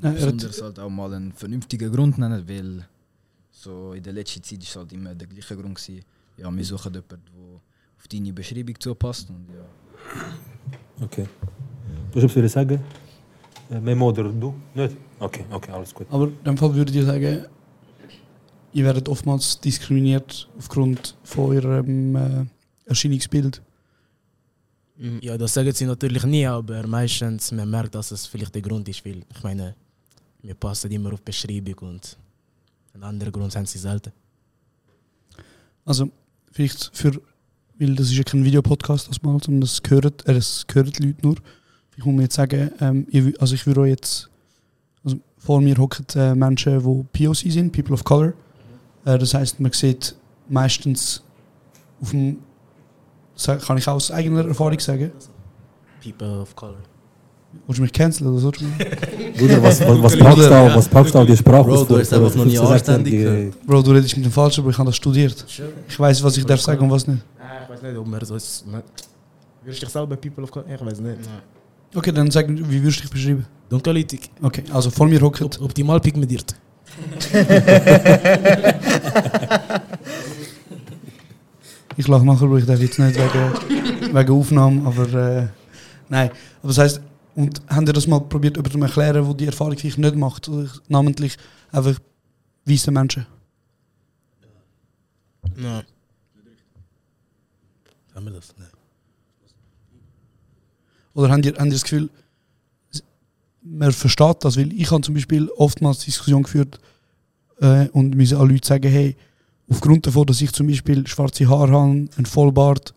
Besonders 0.02 0.62
halt 0.62 0.80
auch 0.80 0.90
mal 0.90 1.14
einen 1.14 1.32
vernünftigen 1.32 1.92
Grund 1.92 2.18
nennen, 2.18 2.48
weil 2.48 2.86
so 3.52 3.94
in 3.94 4.04
der 4.04 4.14
letzten 4.14 4.44
Zeit 4.44 4.62
ist 4.62 4.76
halt 4.76 4.92
immer 4.92 5.16
der 5.16 5.28
gleiche 5.28 5.56
Grund 5.56 5.76
gewesen. 5.76 6.04
Ja, 6.38 6.54
wir 6.54 6.66
suchen 6.66 6.94
jemanden, 6.94 7.08
der 7.10 7.62
auf 7.98 8.08
deine 8.10 8.34
Beschreibung 8.34 8.80
zupasst 8.80 9.30
und 9.30 9.48
ja. 9.50 11.04
Okay. 11.04 11.28
Du 12.12 12.22
hast 12.22 12.36
etwas 12.36 12.52
sagen? 12.52 12.80
Äh, 13.70 13.80
Memo 13.80 14.10
oder 14.10 14.24
du? 14.24 14.54
Nicht? 14.74 14.98
Okay, 15.20 15.46
okay, 15.50 15.72
alles 15.72 15.94
gut. 15.94 16.08
Aber 16.10 16.28
in 16.28 16.44
dem 16.46 16.58
Fall 16.58 16.74
würde 16.76 16.92
ich 16.92 17.06
sagen, 17.06 17.46
ihr 18.74 18.84
werdet 18.84 19.08
oftmals 19.08 19.60
diskriminiert 19.60 20.50
aufgrund 20.58 21.16
von 21.24 21.56
eurem 21.56 22.16
äh, 22.16 22.46
Erscheinungsbild. 22.86 23.62
Ja, 25.22 25.38
das 25.38 25.54
sagen 25.54 25.74
sie 25.74 25.86
natürlich 25.86 26.24
nie, 26.24 26.46
aber 26.46 26.88
meistens 26.88 27.52
man 27.52 27.70
merkt, 27.70 27.96
dass 27.96 28.12
es 28.12 28.26
vielleicht 28.26 28.56
der 28.56 28.62
Grund 28.62 28.88
ist, 28.88 29.06
weil 29.06 29.24
ich 29.30 29.44
meine, 29.44 29.76
wir 30.46 30.54
passen 30.54 30.92
immer 30.92 31.12
auf 31.14 31.22
Beschreibung 31.22 31.90
und 31.90 32.18
einen 32.94 33.04
anderen 33.04 33.34
Grund 33.34 33.56
haben 33.56 33.66
sie 33.66 33.80
selten. 33.80 34.12
Also 35.84 36.10
vielleicht 36.52 36.92
für, 36.94 37.20
weil 37.80 37.96
das 37.96 38.08
ist 38.08 38.18
ja 38.18 38.24
kein 38.24 38.46
Videopodcast 38.46 39.10
das 39.10 39.22
mal, 39.24 39.40
sondern 39.42 39.62
das 39.62 39.82
hören, 39.88 40.14
äh, 40.26 40.34
das 40.34 40.66
hören 40.72 40.92
die 40.92 41.08
Leute 41.08 41.26
nur. 41.26 41.36
Ich 41.98 42.06
muss 42.06 42.16
mir 42.16 42.24
jetzt 42.24 42.36
sagen, 42.36 42.72
ähm, 42.80 43.08
ich, 43.10 43.42
also 43.42 43.56
ich 43.56 43.66
würde 43.66 43.82
euch 43.82 43.90
jetzt, 43.90 44.30
also 45.04 45.18
vor 45.38 45.62
mir 45.62 45.78
hocken 45.78 46.06
äh, 46.16 46.36
Menschen, 46.36 46.80
die 46.80 47.26
POC 47.26 47.52
sind, 47.52 47.72
People 47.72 47.94
of 47.94 48.04
Color. 48.04 48.34
Äh, 49.06 49.18
das 49.18 49.34
heißt, 49.34 49.60
man 49.60 49.72
sieht 49.72 50.16
meistens 50.48 51.24
auf 52.02 52.12
dem, 52.12 52.38
kann 53.66 53.78
ich 53.78 53.88
auch 53.88 53.96
aus 53.96 54.12
eigener 54.12 54.46
Erfahrung 54.46 54.80
sagen. 54.80 55.12
People 56.04 56.42
of 56.42 56.56
Color. 56.56 56.95
Willst 57.68 57.80
du 57.80 57.82
mich 57.84 57.92
canceln 57.94 58.30
oder 58.30 58.40
so? 58.40 58.52
Bruder, 59.38 59.64
was, 59.64 59.82
was, 59.82 60.02
was 60.04 60.18
packst 60.18 60.38
du 60.38 60.50
da? 60.50 60.76
Was 60.76 60.88
packst 60.88 61.16
du 61.16 61.20
auf 61.20 61.26
die 61.26 61.36
Sprache? 61.38 61.64
Bro, 61.64 61.84
du 61.86 61.98
hast 62.00 62.14
einfach 62.14 62.36
noch 62.36 62.46
nie 62.46 62.56
15, 62.58 62.74
anständig 62.74 63.14
16-Jährige? 63.16 63.54
Bro, 63.66 63.82
du 63.82 63.92
redest 63.92 64.16
mit 64.18 64.26
dem 64.26 64.32
Falschen, 64.32 64.62
aber 64.62 64.70
ich 64.70 64.78
habe 64.78 64.88
das 64.90 64.96
studiert. 64.96 65.46
Ich 65.90 66.00
weiß, 66.00 66.24
was 66.24 66.38
ich 66.38 66.46
darf 66.46 66.62
sagen 66.62 66.84
und 66.84 66.92
was 66.92 67.08
nicht. 67.08 67.24
Ah, 67.40 67.64
ich 67.64 67.70
weiß 67.70 67.82
nicht, 67.82 67.98
ob 67.98 68.08
man 68.08 68.24
so 68.26 68.36
ist. 68.36 68.66
man- 68.68 68.84
Würdest 69.64 69.82
du 69.82 69.86
dich 69.86 69.94
selber 69.94 70.16
People 70.16 70.44
of 70.44 70.52
Color? 70.52 70.66
Ich 70.74 70.86
weiß 70.86 71.00
nicht. 71.00 71.18
Okay, 71.96 72.12
dann 72.12 72.30
sag, 72.30 72.48
wie 72.50 72.82
würdest 72.84 73.00
du 73.00 73.02
dich 73.04 73.10
beschreiben? 73.12 73.46
Dunkelhäutig. 73.70 74.30
Okay, 74.42 74.64
also 74.72 74.92
vor 74.92 75.08
mir 75.08 75.20
hockt. 75.22 75.42
optimal 75.62 76.00
pigmentiert. 76.00 76.56
Ich 81.98 82.08
lache 82.08 82.26
nachher, 82.26 82.46
aber 82.46 82.58
ich 82.58 82.66
darf 82.66 82.80
jetzt 82.80 83.00
nicht 83.00 83.16
wegen, 83.18 84.14
wegen 84.16 84.34
Aufnahme, 84.34 84.86
aber 84.86 85.14
äh, 85.14 85.48
nein. 86.10 86.30
Aber 86.62 86.68
das 86.68 86.78
heisst, 86.78 87.02
und 87.36 87.62
habt 87.68 87.88
ihr 87.88 87.94
das 87.94 88.08
mal 88.08 88.22
probiert 88.22 88.56
jemandem 88.56 88.82
zu 88.82 88.86
erklären, 88.88 89.26
der 89.26 89.34
die 89.34 89.46
Erfahrung 89.46 89.78
vielleicht 89.78 89.98
nicht 89.98 90.16
macht? 90.16 90.50
Namentlich 90.88 91.38
einfach 91.72 92.00
weiße 92.66 92.92
Menschen? 92.92 93.28
Nein. 95.56 95.84
Haben 98.14 98.26
wir 98.26 98.32
das? 98.32 98.54
Nein. 98.58 98.68
Oder 101.14 101.30
habt 101.32 101.46
ihr, 101.46 101.60
ihr 101.60 101.72
das 101.72 101.84
Gefühl, 101.84 102.10
man 103.62 103.92
versteht 103.92 104.44
das? 104.44 104.58
Weil 104.58 104.72
ich 104.74 104.90
habe 104.92 105.02
zum 105.02 105.16
Beispiel 105.16 105.50
oftmals 105.58 106.00
Diskussion 106.00 106.44
geführt 106.44 106.80
äh, 107.60 107.90
und 107.90 108.16
müssen 108.16 108.38
alle 108.38 108.54
Leute 108.54 108.68
sagen, 108.68 108.90
hey, 108.90 109.18
aufgrund 109.70 110.08
davon, 110.08 110.26
dass 110.26 110.42
ich 110.42 110.52
zum 110.52 110.68
Beispiel 110.68 111.06
schwarze 111.08 111.50
Haare 111.50 111.72
habe, 111.72 112.08
einen 112.16 112.26
Vollbart 112.26 112.94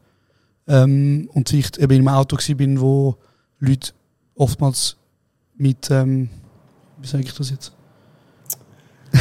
ähm, 0.67 1.29
und 1.33 1.53
ich 1.53 1.77
eben 1.79 2.01
im 2.01 2.09
Auto 2.09 2.37
war, 2.37 2.55
bin, 2.55 2.81
wo 2.81 3.17
Leute 3.61 3.93
oftmals 4.39 4.97
mit, 5.57 5.91
ähm, 5.91 6.31
wie 6.99 7.07
sage 7.07 7.25
ich 7.25 7.35
das 7.35 7.51
jetzt? 7.51 7.73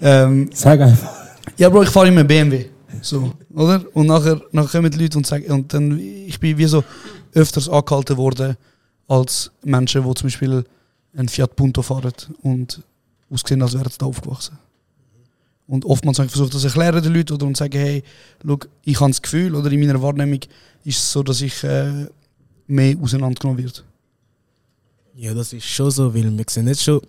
ähm, 0.00 0.50
Sag 0.52 0.80
einfach. 0.80 1.12
Ja, 1.56 1.68
Bro, 1.68 1.82
ich 1.82 1.90
fahre 1.90 2.08
immer 2.08 2.24
BMW. 2.24 2.66
So, 3.02 3.32
oder? 3.54 3.84
Und 3.94 4.06
nachher, 4.06 4.40
nachher 4.52 4.80
kommen 4.80 4.90
die 4.90 4.98
Leute 4.98 5.18
und 5.18 5.26
sagen, 5.26 5.44
und 5.52 5.72
dann, 5.72 5.98
ich 5.98 6.38
bin 6.38 6.56
wie 6.58 6.66
so 6.66 6.84
öfters 7.34 7.68
angehalten 7.68 8.16
worden 8.16 8.56
als 9.08 9.50
Menschen, 9.64 10.04
die 10.04 10.14
zum 10.14 10.26
Beispiel 10.26 10.64
einen 11.16 11.28
Fiat 11.28 11.56
Punto 11.56 11.82
fahren 11.82 12.12
und 12.42 12.82
aussehen, 13.30 13.62
als 13.62 13.74
wären 13.74 13.90
sie 13.90 13.98
da 13.98 14.06
aufgewachsen. 14.06 14.58
Und 15.66 15.84
oftmals 15.84 16.18
habe 16.18 16.26
ich 16.26 16.32
versucht, 16.32 16.54
das 16.54 16.64
erklären 16.64 17.02
den 17.02 17.14
Leuten 17.14 17.34
oder 17.34 17.46
und 17.46 17.56
sagen, 17.56 17.78
hey, 17.78 18.02
schau, 18.44 18.58
ich 18.84 19.00
habe 19.00 19.10
das 19.10 19.22
Gefühl, 19.22 19.54
oder 19.54 19.70
in 19.70 19.80
meiner 19.80 20.02
Wahrnehmung 20.02 20.40
ist 20.84 20.98
es 20.98 21.12
so, 21.12 21.22
dass 21.22 21.40
ich 21.40 21.62
äh, 21.62 22.06
mehr 22.70 22.96
auseinandergenommen 23.00 23.62
wird. 23.62 23.84
Ja, 25.14 25.34
das 25.34 25.52
ist 25.52 25.66
schon 25.66 25.90
so, 25.90 26.14
weil 26.14 26.36
wir 26.36 26.44
sehen 26.48 26.64
nicht 26.64 26.80
schon. 26.80 27.00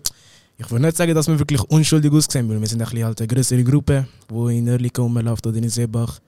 ich 0.58 0.70
würde 0.70 0.84
nicht 0.84 0.96
sagen, 0.96 1.14
dass 1.14 1.28
wir 1.28 1.38
wirklich 1.38 1.62
unschuldig 1.62 2.12
aussehen, 2.12 2.48
weil 2.48 2.60
wir 2.60 2.66
sind 2.66 2.82
ein 2.82 2.88
bisschen 2.88 3.04
halt 3.04 3.20
eine 3.20 3.28
größere 3.28 3.64
Gruppe, 3.64 4.06
die 4.30 4.58
in 4.58 4.68
Oerlikon 4.68 5.04
rumläuft 5.04 5.46
oder 5.46 5.56
in 5.56 5.68
Seebach. 5.68 6.18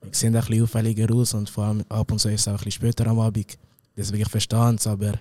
Wir 0.00 0.14
sehen 0.14 0.34
ein 0.34 0.40
bisschen 0.44 0.62
auffälliger 0.62 1.12
aus 1.14 1.34
und 1.34 1.50
vor 1.50 1.64
allem 1.64 1.84
ab 1.88 2.10
und 2.10 2.18
zu 2.18 2.28
ist 2.28 2.42
es 2.42 2.48
auch 2.48 2.52
ein 2.52 2.56
bisschen 2.58 2.72
später 2.72 3.06
am 3.06 3.18
Abend. 3.20 3.58
Deswegen 3.96 4.22
ich 4.22 4.30
verstehe 4.30 4.74
es, 4.74 4.86
aber 4.86 5.14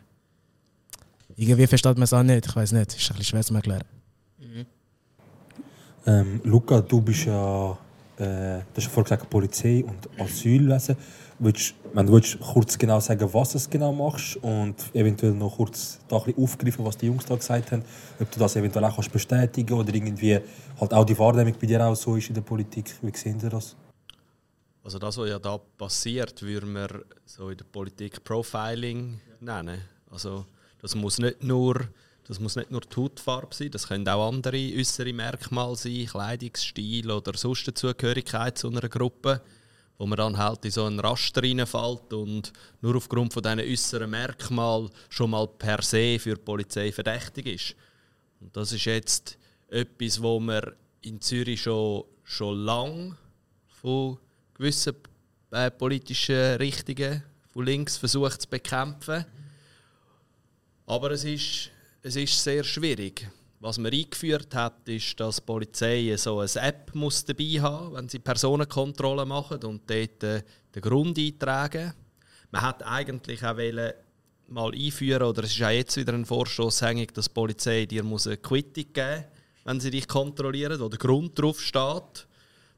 irgendwie 1.36 1.68
versteht 1.68 1.96
man 1.96 2.04
es 2.04 2.14
auch 2.14 2.24
nicht. 2.24 2.46
Ich 2.46 2.56
weiß 2.56 2.72
nicht, 2.72 2.96
ist 2.96 3.12
ein 3.12 3.18
bisschen 3.18 3.24
schwer 3.26 3.44
zu 3.44 3.56
erklären. 3.56 3.84
Ähm, 6.06 6.42
Luca, 6.44 6.82
du 6.82 7.02
bist 7.02 7.26
ja, 7.26 7.72
äh, 8.18 8.60
du 8.60 8.76
hast 8.76 8.84
ja 8.84 8.90
vorher 8.90 9.04
gesagt, 9.04 9.30
Polizei 9.30 9.84
und 9.86 10.20
Asylwesen. 10.20 10.98
Willst, 11.44 11.74
wenn 11.94 12.06
du 12.06 12.14
willst, 12.14 12.40
kurz 12.40 12.78
genau 12.78 13.02
sagen, 13.02 13.28
was 13.34 13.52
du 13.52 13.70
genau 13.70 13.92
machst 13.92 14.38
und 14.38 14.76
eventuell 14.94 15.34
noch 15.34 15.58
kurz 15.58 16.00
da 16.08 16.16
aufgreifen, 16.16 16.86
was 16.86 16.96
die 16.96 17.08
Jungs 17.08 17.26
da 17.26 17.36
gesagt 17.36 17.74
haben, 17.74 17.84
ob 18.20 18.32
du 18.32 18.40
das 18.40 18.56
eventuell 18.56 18.86
auch 18.86 18.96
kannst 18.96 19.12
bestätigen 19.12 19.74
oder 19.74 19.94
irgendwie 19.94 20.40
halt 20.80 20.94
auch 20.94 21.04
die 21.04 21.18
Wahrnehmung 21.20 21.56
bei 21.60 21.68
dir 21.68 21.86
auch 21.86 21.96
so 21.96 22.16
ist 22.16 22.30
in 22.30 22.36
der 22.36 22.42
Politik. 22.42 22.96
Wie 23.02 23.16
sehen 23.18 23.40
Sie 23.42 23.50
das? 23.50 23.76
Also 24.84 25.00
das, 25.00 25.18
was 25.18 25.30
ja 25.30 25.40
da 25.40 25.58
passiert, 25.58 26.42
würden 26.42 26.74
wir 26.74 27.04
so 27.26 27.50
in 27.50 27.58
der 27.58 27.66
Politik 27.66 28.24
Profiling 28.24 29.20
nennen. 29.40 29.82
Also 30.10 30.46
das 30.82 30.96
muss 30.96 31.20
nicht 31.20 31.44
nur, 31.44 31.88
das 32.28 32.40
muss 32.40 32.56
nicht 32.56 32.72
nur 32.72 32.82
die 32.82 32.96
Hautfarbe 32.96 33.54
sein, 33.56 33.72
das 33.72 33.88
können 33.88 34.08
auch 34.08 34.30
andere 34.30 34.58
äußere 34.78 35.12
Merkmale 35.12 35.76
sein, 35.76 36.06
Kleidungsstil 36.06 37.12
oder 37.12 37.38
sonst 37.38 37.70
Zugehörigkeit 37.76 38.58
zu 38.58 38.70
einer 38.70 38.88
Gruppe, 38.90 39.42
wo 39.98 40.06
man 40.06 40.18
dann 40.18 40.38
halt 40.38 40.66
in 40.66 40.72
so 40.72 40.86
einen 40.86 41.00
Raster 41.00 41.44
reinfällt 41.44 42.14
und 42.14 42.52
nur 42.82 42.96
aufgrund 42.96 43.34
von 43.34 43.44
diesen 43.44 43.60
äußeren 43.60 44.10
Merkmalen 44.10 44.90
schon 45.10 45.30
mal 45.30 45.48
per 45.48 45.82
se 45.82 46.18
für 46.20 46.36
die 46.36 46.42
Polizei 46.42 46.92
verdächtig 46.92 47.46
ist. 47.48 47.76
Und 48.42 48.56
das 48.56 48.72
ist 48.72 48.86
jetzt 48.86 49.38
etwas, 49.70 50.22
wo 50.22 50.40
man 50.40 50.74
in 51.02 51.22
Zürich 51.22 51.62
schon, 51.62 52.04
schon 52.24 52.58
lang 52.60 53.18
von 53.82 54.18
gewissen 54.54 54.96
äh, 55.52 55.70
politischen 55.72 56.56
Richtungen 56.56 57.24
von 57.52 57.66
links 57.66 57.98
versucht 57.98 58.42
zu 58.42 58.50
bekämpfen. 58.50 59.26
Aber 60.86 61.12
es 61.12 61.24
ist, 61.24 61.70
es 62.02 62.16
ist 62.16 62.44
sehr 62.44 62.64
schwierig. 62.64 63.30
Was 63.64 63.78
man 63.78 63.94
eingeführt 63.94 64.54
hat, 64.56 64.90
ist, 64.90 65.18
dass 65.22 65.38
die 65.38 65.44
Polizei 65.44 66.14
so 66.18 66.40
eine 66.40 66.68
App 66.68 66.94
muss 66.94 67.24
dabei 67.24 67.62
haben 67.62 67.94
wenn 67.94 68.10
sie 68.10 68.20
Personenkontrollen 68.20 69.26
machen 69.26 69.64
und 69.64 69.90
dort 69.90 70.22
äh, 70.22 70.44
den 70.76 70.82
Grund 70.82 71.18
eintragen. 71.18 71.94
Man 72.52 72.62
hat 72.62 72.86
eigentlich 72.86 73.42
auch 73.42 73.56
wollen, 73.56 73.94
mal 74.50 74.74
einführen, 74.74 75.24
oder 75.24 75.46
es 75.46 75.52
ist 75.56 75.64
auch 75.64 75.70
jetzt 75.70 75.96
wieder 75.96 76.12
ein 76.12 76.26
Vorstoß 76.26 76.82
hängig, 76.82 77.14
dass 77.14 77.30
die 77.30 77.34
Polizei 77.34 77.86
dir 77.86 78.04
muss 78.04 78.28
eine 78.28 78.36
Quittung 78.36 78.92
geben 78.92 79.24
wenn 79.64 79.80
sie 79.80 79.92
dich 79.92 80.10
kontrollieren, 80.10 80.78
wo 80.82 80.90
der 80.90 81.00
Grund 81.00 81.40
drauf 81.40 81.62
steht, 81.62 82.28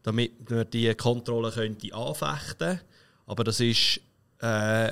damit 0.03 0.47
man 0.47 0.69
die 0.69 0.93
Kontrolle 0.93 1.51
könnte 1.51 1.91
anfechten 1.95 2.79
Aber 3.25 3.43
das 3.43 3.59
ist 3.59 4.01
äh, 4.39 4.91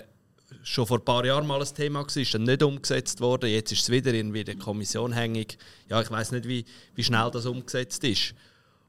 schon 0.64 0.88
vor 0.88 0.98
ein 0.98 1.06
paar 1.06 1.26
Jahren 1.26 1.46
mal 1.46 1.62
ein 1.62 1.76
Thema 1.76 2.02
gewesen, 2.02 2.22
ist 2.22 2.34
dann 2.34 2.44
nicht 2.44 2.64
umgesetzt 2.64 3.22
worden. 3.22 3.50
Jetzt 3.50 3.72
ist 3.72 3.82
es 3.82 3.90
wieder 3.90 4.14
in 4.14 4.34
der 4.34 4.56
Kommission 4.56 5.12
hängig. 5.12 5.58
Ja, 5.90 6.02
ich 6.02 6.10
weiß 6.10 6.32
nicht, 6.32 6.48
wie, 6.48 6.66
wie 6.96 7.04
schnell 7.04 7.30
das 7.32 7.46
umgesetzt 7.46 8.04
ist. 8.04 8.34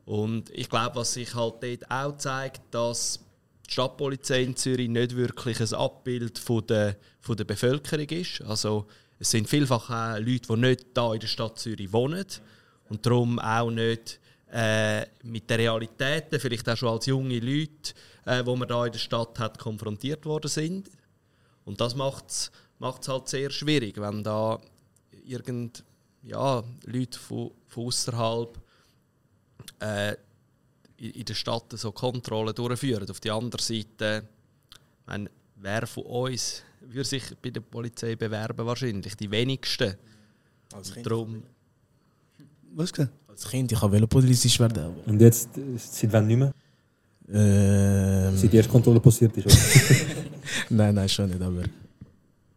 Und 0.04 0.50
ich 0.50 0.68
glaube, 0.68 0.96
was 0.96 1.14
sich 1.14 1.34
halt 1.34 1.62
dort 1.62 1.90
auch 1.90 2.16
zeigt, 2.16 2.62
dass 2.70 3.20
die 3.66 3.72
Stadtpolizei 3.72 4.42
in 4.42 4.56
Zürich 4.56 4.88
nicht 4.88 5.16
wirklich 5.16 5.60
ein 5.60 5.74
Abbild 5.74 6.38
von 6.38 6.66
der, 6.66 6.96
von 7.20 7.36
der 7.36 7.44
Bevölkerung 7.44 8.08
ist. 8.08 8.42
Also 8.42 8.86
es 9.18 9.30
sind 9.30 9.48
vielfach 9.48 9.90
auch 9.90 10.18
Leute, 10.18 10.48
die 10.48 10.56
nicht 10.56 10.86
da 10.94 11.14
in 11.14 11.20
der 11.20 11.26
Stadt 11.26 11.58
Zürich 11.58 11.92
wohnen 11.92 12.26
und 12.88 13.04
darum 13.06 13.38
auch 13.38 13.70
nicht 13.70 14.20
äh, 14.52 15.06
mit 15.22 15.48
den 15.48 15.60
Realitäten, 15.60 16.38
vielleicht 16.38 16.68
auch 16.68 16.76
schon 16.76 16.90
als 16.90 17.06
junge 17.06 17.38
Leute, 17.38 17.94
äh, 18.26 18.44
wo 18.44 18.54
man 18.54 18.68
da 18.68 18.86
in 18.86 18.92
der 18.92 18.98
Stadt 18.98 19.38
hat, 19.38 19.58
konfrontiert 19.58 20.26
worden 20.26 20.48
sind. 20.48 20.90
Und 21.64 21.80
das 21.80 21.94
macht 21.94 22.26
es 22.30 23.08
halt 23.08 23.28
sehr 23.28 23.50
schwierig, 23.50 24.00
wenn 24.00 24.22
da 24.22 24.58
irgend, 25.26 25.84
ja, 26.22 26.62
Leute 26.86 27.18
von, 27.18 27.50
von 27.66 27.86
außerhalb 27.86 28.58
äh, 29.80 30.12
in, 30.98 31.10
in 31.10 31.24
der 31.24 31.34
Stadt 31.34 31.72
so 31.76 31.92
Kontrollen 31.92 32.54
durchführen. 32.54 33.08
Auf 33.08 33.20
der 33.20 33.34
anderen 33.34 33.62
Seite, 33.62 34.24
wenn, 35.06 35.28
wer 35.56 35.86
von 35.86 36.04
uns 36.04 36.62
würde 36.80 37.08
sich 37.08 37.24
bei 37.40 37.50
der 37.50 37.60
Polizei 37.60 38.14
bewerben? 38.16 38.66
Wahrscheinlich 38.66 39.16
die 39.16 39.30
wenigsten. 39.30 39.94
Als 40.72 40.88
Und 40.88 40.94
Kind. 40.94 41.06
darum, 41.06 41.42
Was 42.74 42.92
gesagt? 42.92 43.12
Als 43.28 43.48
Kind, 43.48 43.72
ich 43.72 43.80
wollte 43.80 44.06
Polizist 44.06 44.60
werden. 44.60 44.84
Aber 44.84 45.06
Und 45.06 45.20
jetzt, 45.20 45.56
äh, 45.56 45.76
seit 45.76 46.12
wann 46.12 46.26
nicht 46.26 46.36
mehr? 46.38 46.52
Ähm, 47.26 48.36
Seit 48.36 48.52
die 48.52 48.56
erste 48.58 48.70
Kontrolle 48.70 49.00
passiert 49.00 49.34
ist? 49.38 49.48
nein, 50.70 50.94
nein, 50.94 51.08
schon 51.08 51.30
nicht, 51.30 51.42
aber 51.42 51.62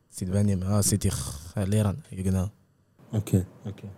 seit 0.09 0.33
wann 0.33 0.45
nicht 0.45 0.59
mehr? 0.59 0.69
Ah, 0.69 0.83
seit 0.83 1.05
ich 1.05 1.13
äh, 1.55 1.65
Lehrer 1.65 1.95
ja, 2.11 2.23
genau. 2.23 2.51
Okay, 3.11 3.45
okay. 3.65 3.89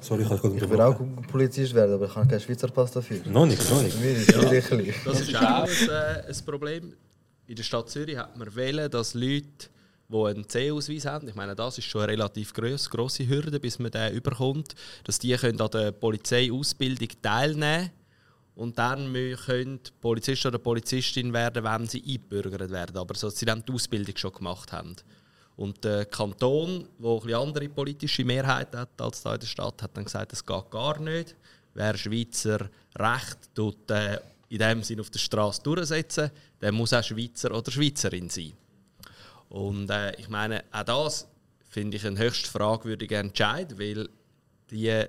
Sorry, 0.00 0.22
ich 0.22 0.30
habe 0.30 0.56
Ich 0.56 0.70
will 0.70 0.80
auch 0.80 1.00
Polizist 1.30 1.74
werden, 1.74 1.94
aber 1.94 2.06
ich 2.06 2.14
habe 2.14 2.26
keinen 2.28 2.40
Schweizer 2.40 2.68
Pass 2.68 2.92
dafür. 2.92 3.20
Noch 3.26 3.46
nicht, 3.46 3.68
noch 3.70 3.82
nicht. 3.82 3.98
Ja, 4.30 4.42
das 5.04 5.20
ist 5.20 5.36
auch 5.36 5.64
ein, 5.64 5.88
äh, 5.88 6.28
ein 6.28 6.44
Problem. 6.46 6.92
In 7.46 7.56
der 7.56 7.62
Stadt 7.62 7.90
Zürich 7.90 8.16
hat 8.16 8.36
man 8.36 8.54
wählen, 8.54 8.90
dass 8.90 9.14
Leute, 9.14 9.46
die 10.08 10.16
einen 10.16 10.48
C-Ausweis 10.48 11.04
haben, 11.06 11.28
ich 11.28 11.34
meine, 11.34 11.54
das 11.56 11.78
ist 11.78 11.86
schon 11.86 12.02
eine 12.02 12.12
relativ 12.12 12.52
gross, 12.52 12.88
grosse 12.88 13.26
Hürde, 13.26 13.58
bis 13.58 13.78
man 13.78 13.90
den 13.90 14.14
überkommt, 14.14 14.74
dass 15.04 15.18
die 15.18 15.34
können 15.34 15.60
an 15.60 15.70
der 15.70 15.92
Polizeiausbildung 15.92 17.08
teilnehmen 17.20 17.90
und 18.58 18.76
dann 18.76 19.14
können 19.46 19.78
Polizist 20.00 20.44
oder 20.44 20.58
Polizistin 20.58 21.32
werden, 21.32 21.62
wenn 21.62 21.86
sie 21.86 22.02
eingebürgert 22.04 22.72
werden, 22.72 22.96
aber 22.96 23.14
so, 23.14 23.28
dass 23.28 23.38
sie 23.38 23.46
dann 23.46 23.64
die 23.64 23.72
Ausbildung 23.72 24.16
schon 24.16 24.32
gemacht 24.32 24.72
haben. 24.72 24.96
Und 25.54 25.84
der 25.84 26.06
Kanton, 26.06 26.88
der 26.98 27.22
eine 27.22 27.36
andere 27.36 27.68
politische 27.68 28.24
Mehrheit 28.24 28.74
hat 28.74 29.00
als 29.00 29.22
da 29.22 29.34
in 29.34 29.40
der 29.40 29.46
Stadt, 29.46 29.80
hat 29.80 29.96
dann 29.96 30.04
gesagt, 30.04 30.32
das 30.32 30.44
geht 30.44 30.70
gar 30.72 30.98
nicht. 30.98 31.36
Wer 31.74 31.96
Schweizer 31.96 32.68
Recht 32.98 33.38
tut, 33.54 33.88
äh, 33.92 34.18
in 34.48 34.58
dem 34.58 34.82
Sinn 34.82 34.98
auf 34.98 35.10
der 35.10 35.20
Straße 35.20 35.62
durchsetzen, 35.62 36.32
der 36.60 36.72
muss 36.72 36.92
auch 36.92 37.04
Schweizer 37.04 37.56
oder 37.56 37.70
Schweizerin 37.70 38.28
sein. 38.28 38.54
Und 39.50 39.88
äh, 39.88 40.16
ich 40.16 40.28
meine, 40.28 40.64
auch 40.72 40.82
das 40.82 41.28
finde 41.68 41.96
ich 41.96 42.04
einen 42.04 42.18
höchst 42.18 42.48
fragwürdigen 42.48 43.28
Entscheid, 43.28 43.78
weil 43.78 44.08
die, 44.68 45.04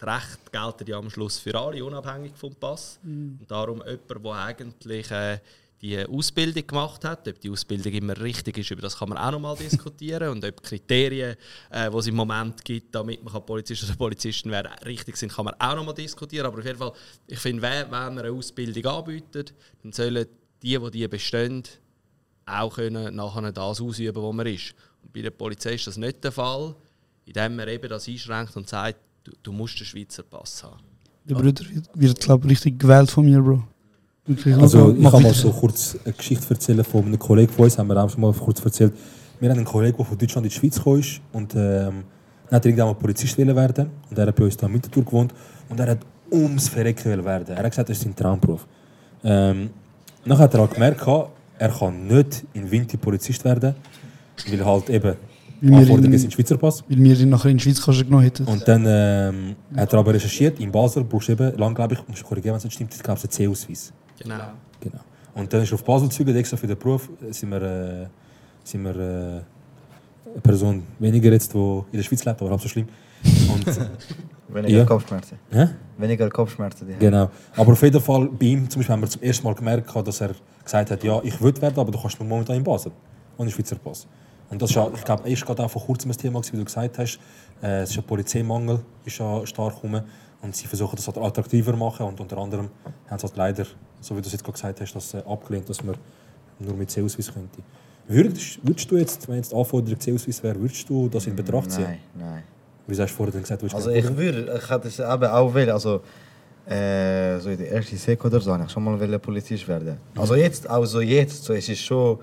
die 0.00 0.04
Rechte 0.04 0.50
gelten 0.52 0.86
ja 0.86 0.98
am 0.98 1.10
Schluss 1.10 1.38
für 1.38 1.58
alle, 1.58 1.84
unabhängig 1.84 2.32
vom 2.36 2.54
Pass. 2.54 2.98
Mhm. 3.02 3.38
Und 3.40 3.50
darum 3.50 3.82
jemand, 3.84 4.24
der 4.24 4.32
eigentlich 4.32 5.10
äh, 5.10 5.38
die 5.80 6.04
Ausbildung 6.06 6.66
gemacht 6.66 7.04
hat, 7.04 7.28
ob 7.28 7.40
die 7.40 7.50
Ausbildung 7.50 7.92
immer 7.92 8.18
richtig 8.20 8.58
ist, 8.58 8.70
über 8.70 8.82
das 8.82 8.98
kann 8.98 9.08
man 9.10 9.18
auch 9.18 9.30
noch 9.30 9.40
mal 9.40 9.56
diskutieren 9.58 10.30
und 10.30 10.44
ob 10.44 10.62
die 10.62 10.68
Kriterien, 10.68 11.36
äh, 11.70 11.90
die 11.90 11.96
es 11.96 12.06
im 12.06 12.16
Moment 12.16 12.64
gibt, 12.64 12.94
damit 12.94 13.22
man 13.22 13.44
Polizist 13.44 13.84
oder 13.84 13.94
Polizistin 13.94 14.50
werden, 14.50 14.72
richtig 14.84 15.16
sind, 15.16 15.32
kann 15.32 15.44
man 15.44 15.54
auch 15.58 15.76
noch 15.76 15.84
mal 15.84 15.92
diskutieren. 15.92 16.46
Aber 16.46 16.58
auf 16.58 16.64
jeden 16.64 16.78
Fall, 16.78 16.92
ich 17.26 17.38
finde, 17.38 17.62
wenn, 17.62 17.82
wenn 17.84 17.90
man 17.90 18.18
eine 18.18 18.30
Ausbildung 18.30 18.86
anbietet, 18.86 19.54
dann 19.82 19.92
sollen 19.92 20.26
die, 20.62 20.78
die 20.78 20.90
die 20.90 21.08
bestehen, 21.08 21.62
auch 22.46 22.74
können 22.74 23.14
nachher 23.14 23.52
das 23.52 23.80
ausüben, 23.80 24.22
wo 24.22 24.32
man 24.32 24.46
ist. 24.46 24.74
Und 25.02 25.12
bei 25.12 25.22
der 25.22 25.30
Polizei 25.30 25.74
ist 25.74 25.86
das 25.86 25.96
nicht 25.96 26.24
der 26.24 26.32
Fall, 26.32 26.74
indem 27.24 27.56
man 27.56 27.68
eben 27.68 27.88
das 27.88 28.08
einschränkt 28.08 28.56
und 28.56 28.68
sagt, 28.68 28.98
du, 29.28 29.36
du 29.42 29.52
musst 29.52 29.78
den 29.78 29.86
Schweizer 29.86 30.22
Pass 30.22 30.62
haben. 30.62 30.80
Der 31.28 31.34
Bruder 31.34 31.64
wird, 31.70 31.88
wird 31.94 32.20
glaube 32.20 32.46
ich, 32.46 32.52
richtig 32.52 32.78
gewählt 32.78 33.10
von 33.10 33.24
mir, 33.24 33.40
Bro. 33.40 33.62
Wirklich, 34.26 34.56
Also, 34.56 34.94
ich 34.94 35.10
kann 35.10 35.22
mal 35.22 35.34
so 35.34 35.50
kurz 35.50 35.96
eine 36.04 36.12
Geschichte 36.14 36.46
erzählen 36.50 36.84
von 36.84 37.04
einem 37.04 37.18
Kollegen 37.18 37.52
von 37.52 37.64
uns, 37.64 37.78
haben 37.78 37.88
wir 37.88 38.02
auch 38.02 38.10
schon 38.10 38.20
mal 38.20 38.32
kurz 38.32 38.64
erzählt. 38.64 38.92
Wir 39.40 39.50
haben 39.50 39.58
einen 39.58 39.66
Kollegen, 39.66 39.96
der 39.96 40.06
von 40.06 40.18
Deutschland 40.18 40.46
in 40.46 40.50
die 40.50 40.56
Schweiz 40.56 40.76
gekommen 40.76 41.00
ist 41.00 41.20
und 41.32 41.54
ähm, 41.54 42.04
dann 42.48 42.56
hat 42.56 42.64
er 42.64 42.70
irgendwann 42.70 42.88
mal 42.88 42.94
Polizist 42.94 43.38
werden 43.38 43.90
und 44.10 44.18
er 44.18 44.26
hat 44.26 44.36
bei 44.36 44.44
uns 44.44 44.56
da 44.56 44.66
in 44.66 44.74
Winterthur 44.74 45.04
gewohnt 45.04 45.32
und 45.68 45.80
er 45.80 45.90
hat 45.90 45.98
ums 46.30 46.68
Verrecken 46.68 47.24
werden. 47.24 47.56
Er 47.56 47.62
hat 47.62 47.70
gesagt, 47.70 47.88
das 47.88 47.98
ist 47.98 48.04
sein 48.04 48.16
Traumberuf. 48.16 48.66
Ähm, 49.22 49.70
dann 50.24 50.38
hat 50.38 50.54
er 50.54 50.60
halt 50.60 50.72
gemerkt, 50.72 51.06
er 51.58 51.68
kann 51.70 52.06
nicht 52.06 52.44
in 52.54 52.70
Winter 52.70 52.96
Polizist 52.98 53.44
werden, 53.44 53.74
weil 54.48 54.64
halt 54.64 54.90
eben 54.90 55.16
Weil 55.60 55.70
wir 55.70 55.78
Anforderungen 55.78 56.12
ihn- 56.12 56.18
sind 56.18 56.32
Schweizer 56.32 56.56
Pass. 56.56 56.84
Weil 56.88 56.98
wir 56.98 57.18
ihn 57.20 57.28
nachher 57.30 57.50
in 57.50 57.56
die 57.58 57.62
Schweiz 57.64 57.84
genommen 57.84 58.22
hätten. 58.22 58.44
Und 58.46 58.66
dann 58.66 58.84
ähm, 58.86 59.56
hat 59.76 59.92
er 59.92 59.98
aber 59.98 60.14
recherchiert, 60.14 60.60
in 60.60 60.70
Basel 60.70 61.04
brauchst 61.04 61.28
du 61.28 61.32
eben, 61.32 61.56
lang 61.58 61.74
glaube 61.74 61.94
ich, 61.94 62.08
musst 62.08 62.22
du 62.22 62.26
korrigieren, 62.26 62.54
wenn 62.54 62.58
es 62.58 62.64
nicht 62.64 62.74
stimmt, 62.74 62.94
ich 62.94 63.02
glaube, 63.02 63.18
es 63.18 63.24
ist 63.24 63.30
ein 63.30 63.32
C-Ausweis. 63.46 63.92
Genau. 64.20 64.34
genau. 64.80 64.98
Und 65.34 65.52
dann 65.52 65.62
ist 65.62 65.70
er 65.70 65.74
auf 65.74 65.84
Basel 65.84 66.08
gezügelt, 66.08 66.36
extra 66.36 66.56
für 66.56 66.66
den 66.66 66.78
Beruf, 66.78 67.08
äh, 67.28 67.32
sind 67.32 67.50
wir, 67.50 67.62
äh, 67.62 68.06
sind 68.64 68.82
wir 68.82 68.96
äh, 68.96 69.00
eine 70.32 70.40
Person 70.42 70.82
weniger 70.98 71.32
jetzt, 71.32 71.52
die 71.54 71.58
in 71.58 71.84
der 71.98 72.02
Schweiz 72.02 72.24
lebt, 72.24 72.40
aber 72.40 72.50
halb 72.50 72.60
so 72.60 72.68
schlimm. 72.68 72.88
Und, 73.52 73.66
Weniger 74.50 74.86
Kopfschmerzen. 74.86 75.38
Hä? 75.50 75.68
Weniger 75.98 76.30
Kopfschmerzen. 76.30 76.86
Die 76.86 76.92
haben. 76.94 77.00
Genau. 77.00 77.30
Aber 77.56 77.72
auf 77.72 77.82
jeden 77.82 78.00
Fall, 78.00 78.26
bei 78.28 78.46
ihm 78.46 78.68
zum 78.70 78.80
Beispiel 78.80 78.92
haben 78.94 79.02
wir 79.02 79.08
zum 79.10 79.22
ersten 79.22 79.44
Mal 79.44 79.54
gemerkt, 79.54 79.94
dass 80.06 80.20
er 80.22 80.30
gesagt 80.64 80.90
hat, 80.90 81.04
ja, 81.04 81.20
ich 81.22 81.38
will 81.42 81.54
werden, 81.60 81.78
aber 81.78 81.90
du 81.90 82.00
kannst 82.00 82.18
nur 82.18 82.28
momentan 82.28 82.56
in 82.56 82.64
Basel. 82.64 82.92
Ohne 83.36 83.50
Schweizer 83.50 83.76
Pass. 83.76 84.06
Und 84.50 84.62
das 84.62 84.70
ist 84.70 84.76
ja, 84.76 84.90
ich 84.94 85.04
glaube, 85.04 85.28
ist 85.28 85.44
gerade 85.44 85.64
auch 85.64 85.70
vor 85.70 85.82
kurzem 85.82 86.10
ein 86.10 86.16
Thema, 86.16 86.40
wie 86.42 86.56
du 86.56 86.64
gesagt 86.64 86.98
hast. 86.98 87.18
Äh, 87.62 87.82
es 87.82 87.90
ist 87.90 87.98
ein 87.98 88.04
Polizeimangel, 88.04 88.80
ist 89.04 89.18
ja 89.18 89.46
stark 89.46 89.82
rum. 89.82 90.00
Und 90.40 90.56
sie 90.56 90.66
versuchen 90.66 90.96
das 90.96 91.06
halt 91.06 91.18
attraktiver 91.18 91.72
zu 91.72 91.78
machen. 91.78 92.06
Und 92.06 92.20
unter 92.20 92.38
anderem 92.38 92.70
haben 93.08 93.18
sie 93.18 93.26
halt 93.26 93.36
leider, 93.36 93.66
so 94.00 94.16
wie 94.16 94.20
du 94.20 94.26
es 94.26 94.32
jetzt 94.32 94.44
gerade 94.44 94.54
gesagt 94.54 94.80
hast, 94.80 94.94
das 94.94 95.14
äh, 95.14 95.22
abgelehnt, 95.26 95.68
dass 95.68 95.82
man 95.82 95.96
nur 96.58 96.74
mit 96.74 96.90
C-Ausweis 96.90 97.32
könnte. 97.32 97.62
Würdest, 98.06 98.58
würdest 98.66 98.90
du 98.90 98.96
jetzt, 98.96 99.28
wenn 99.28 99.36
jetzt 99.36 99.52
die 99.52 99.56
Anforderung 99.56 100.00
C-Ausweis 100.00 100.42
wäre, 100.42 100.58
würdest 100.58 100.88
du 100.88 101.08
das 101.08 101.26
in 101.26 101.36
Betracht 101.36 101.70
ziehen? 101.70 101.84
Nein, 101.84 101.98
nein. 102.14 102.42
Wieso 102.86 103.02
hast 103.02 103.10
du 103.10 103.16
vorher 103.16 103.38
gesagt, 103.38 103.62
du 103.62 103.66
Also 103.66 103.90
ich 103.90 104.16
würde, 104.16 104.58
ich 104.58 104.70
hätte 104.70 104.88
es 104.88 104.98
eben 104.98 105.24
auch 105.24 105.54
wählen, 105.54 105.70
also 105.70 106.00
äh, 106.66 107.38
so 107.38 107.50
in 107.50 107.58
der 107.58 107.72
ersten 107.72 107.98
Sek 107.98 108.24
oder 108.24 108.40
so, 108.40 108.56
ich 108.56 108.70
schon 108.70 108.82
mal 108.82 109.18
Polizist 109.18 109.68
werden. 109.68 109.98
Also 110.16 110.34
jetzt, 110.34 110.68
auch 110.68 110.86
so 110.86 111.00
jetzt, 111.00 111.44
so, 111.44 111.52
es 111.52 111.68
ist 111.68 111.80
schon, 111.80 112.18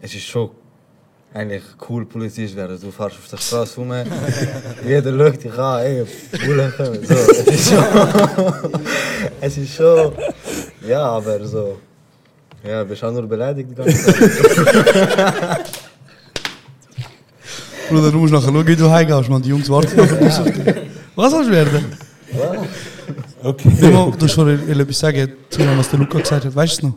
es 0.00 0.14
ist 0.14 0.24
schon 0.24 0.50
eigentlich 1.34 1.62
cool 1.88 2.06
Polizist 2.06 2.56
werden. 2.56 2.80
Du 2.80 2.90
fährst 2.90 3.16
auf 3.16 3.28
der 3.30 3.36
Straße 3.36 3.76
rum, 3.76 3.92
jeder 4.86 5.16
schaut 5.16 5.44
dich 5.44 5.58
an, 5.58 5.80
ey, 5.80 6.04
Bullen 6.44 6.72
kommen. 6.76 7.06
So, 7.06 7.14
es 7.14 7.46
ist 7.46 7.70
schon, 7.70 7.84
es 9.40 9.58
ist 9.58 9.74
schon, 9.74 10.12
ja, 10.86 11.02
aber 11.02 11.44
so, 11.46 11.78
ja, 12.66 12.84
bist 12.84 13.04
auch 13.04 13.12
nur 13.12 13.26
beleidigt 13.26 13.70
die 13.70 13.74
ganze 13.74 14.12
Zeit. 14.12 15.70
Bruder, 17.88 18.10
du 18.10 18.18
musst 18.18 18.32
nachher 18.32 18.52
schauen, 18.52 18.66
wie 18.66 18.76
du 18.76 18.90
heimgehst, 18.90 19.30
man. 19.30 19.40
Die 19.40 19.48
Jungs 19.48 19.68
warten 19.70 19.96
nachher 19.96 20.16
bis 20.16 20.38
auf 20.38 20.50
dich. 20.50 20.74
Was 21.14 21.30
sollst 21.30 21.48
du 21.48 21.54
werden? 21.54 21.96
Okay. 23.42 23.68
Nimo, 23.80 24.12
du 24.18 24.26
hast 24.26 24.34
vorhin 24.34 24.68
etwas 24.68 24.98
sagen 24.98 25.32
zu 25.48 25.58
dem, 25.58 25.78
was 25.78 25.88
der 25.88 25.98
Luca 25.98 26.18
gesagt 26.18 26.44
hat. 26.44 26.54
Weißt 26.54 26.82
du 26.82 26.86
es 26.86 26.92
noch? 26.92 26.94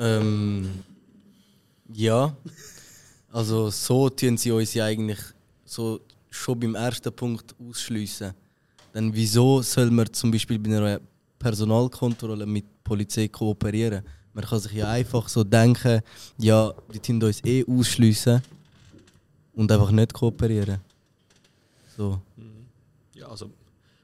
Ähm, 0.00 0.70
ja. 1.98 2.34
Also 3.30 3.70
so 3.70 4.08
tun 4.08 4.36
sie 4.38 4.50
uns 4.52 4.72
ja 4.74 4.84
eigentlich 4.86 5.18
so 5.64 6.00
schon 6.30 6.58
beim 6.60 6.74
ersten 6.74 7.12
Punkt 7.12 7.54
ausschliessen. 7.60 8.32
Dann 8.92 9.12
wieso 9.14 9.60
soll 9.62 9.90
man 9.90 10.10
zum 10.12 10.30
Beispiel 10.30 10.58
bei 10.58 10.70
einer 10.76 11.00
Personalkontrolle 11.38 12.46
mit 12.46 12.64
der 12.64 12.70
Polizei 12.84 13.28
kooperieren? 13.28 14.02
Man 14.32 14.44
kann 14.44 14.60
sich 14.60 14.72
ja 14.72 14.88
einfach 14.90 15.28
so 15.28 15.44
denken, 15.44 16.00
ja, 16.38 16.72
die 16.92 17.00
tun 17.00 17.22
uns 17.22 17.44
eh 17.44 17.64
ausschliessen 17.68 18.40
und 19.54 19.70
einfach 19.72 19.90
nicht 19.90 20.12
kooperieren. 20.14 20.80
So. 21.96 22.20
Ja, 23.14 23.26
also, 23.28 23.50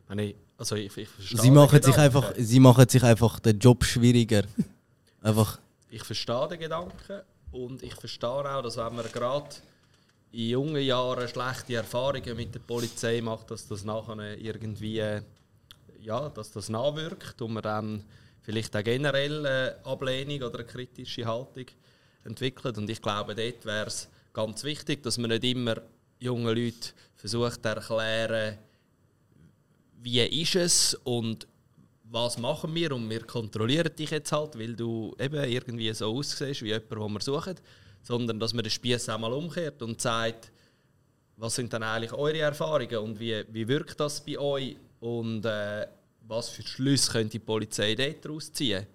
meine, 0.08 0.24
ich- 0.26 0.36
also 0.58 0.74
ich, 0.76 0.96
ich 0.96 1.08
verstehe 1.08 1.40
Sie 1.40 1.50
machen, 1.50 1.82
sich 1.82 1.96
einfach, 1.96 2.32
sie 2.36 2.60
machen 2.60 2.88
sich 2.88 3.02
einfach 3.02 3.40
den 3.40 3.58
Job 3.58 3.84
schwieriger. 3.84 4.42
einfach. 5.22 5.58
Ich 5.90 6.02
verstehe 6.04 6.48
den 6.48 6.58
Gedanken 6.60 7.22
und 7.54 7.82
ich 7.82 7.94
verstehe 7.94 8.28
auch, 8.28 8.62
dass 8.62 8.76
wenn 8.76 8.96
man 8.96 9.10
gerade 9.12 9.54
in 10.32 10.48
jungen 10.48 10.82
Jahren 10.82 11.28
schlechte 11.28 11.76
Erfahrungen 11.76 12.36
mit 12.36 12.54
der 12.54 12.60
Polizei 12.60 13.20
macht, 13.20 13.50
dass 13.50 13.68
das 13.68 13.84
nachher 13.84 14.36
irgendwie 14.38 15.20
ja, 16.00 16.28
dass 16.28 16.50
das 16.50 16.68
nachwirkt 16.68 17.40
und 17.40 17.54
man 17.54 17.62
dann 17.62 18.04
vielleicht 18.42 18.76
auch 18.76 18.82
generell 18.82 19.46
eine 19.46 19.76
Ablehnung 19.84 20.42
oder 20.42 20.58
eine 20.58 20.66
kritische 20.66 21.24
Haltung 21.24 21.66
entwickelt. 22.24 22.76
Und 22.76 22.90
ich 22.90 23.00
glaube, 23.00 23.34
dort 23.34 23.64
wäre 23.64 23.86
es 23.86 24.08
ganz 24.32 24.64
wichtig, 24.64 25.02
dass 25.02 25.16
man 25.16 25.30
nicht 25.30 25.44
immer 25.44 25.76
jungen 26.18 26.54
Leuten 26.54 26.92
versucht 27.14 27.62
zu 27.62 27.68
erklären, 27.68 28.58
wie 30.02 30.20
ist 30.20 30.56
es 30.56 30.94
und 31.04 31.46
was 32.14 32.38
machen 32.38 32.72
wir 32.76 32.92
und 32.92 33.10
wir 33.10 33.24
kontrollieren 33.26 33.90
dich 33.96 34.10
jetzt 34.10 34.30
halt, 34.30 34.56
weil 34.56 34.76
du 34.76 35.16
eben 35.18 35.42
irgendwie 35.42 35.92
so 35.92 36.16
aussiehst 36.16 36.62
wie 36.62 36.68
jemand, 36.68 36.88
den 36.88 37.12
wir 37.12 37.20
suchen, 37.20 37.56
sondern 38.02 38.38
dass 38.38 38.54
man 38.54 38.62
den 38.62 38.70
Spieß 38.70 39.08
auch 39.08 39.18
mal 39.18 39.32
umkehrt 39.32 39.82
und 39.82 40.00
sagt, 40.00 40.52
was 41.36 41.56
sind 41.56 41.72
dann 41.72 41.82
eigentlich 41.82 42.12
eure 42.12 42.38
Erfahrungen 42.38 42.98
und 42.98 43.18
wie, 43.18 43.44
wie 43.48 43.66
wirkt 43.66 43.98
das 43.98 44.24
bei 44.24 44.38
euch 44.38 44.76
und 45.00 45.44
äh, 45.44 45.88
was 46.20 46.50
für 46.50 46.62
Schlüsse 46.62 47.10
könnte 47.10 47.30
die 47.30 47.38
Polizei 47.40 47.96
daraus 47.96 48.52
ziehen. 48.52 48.86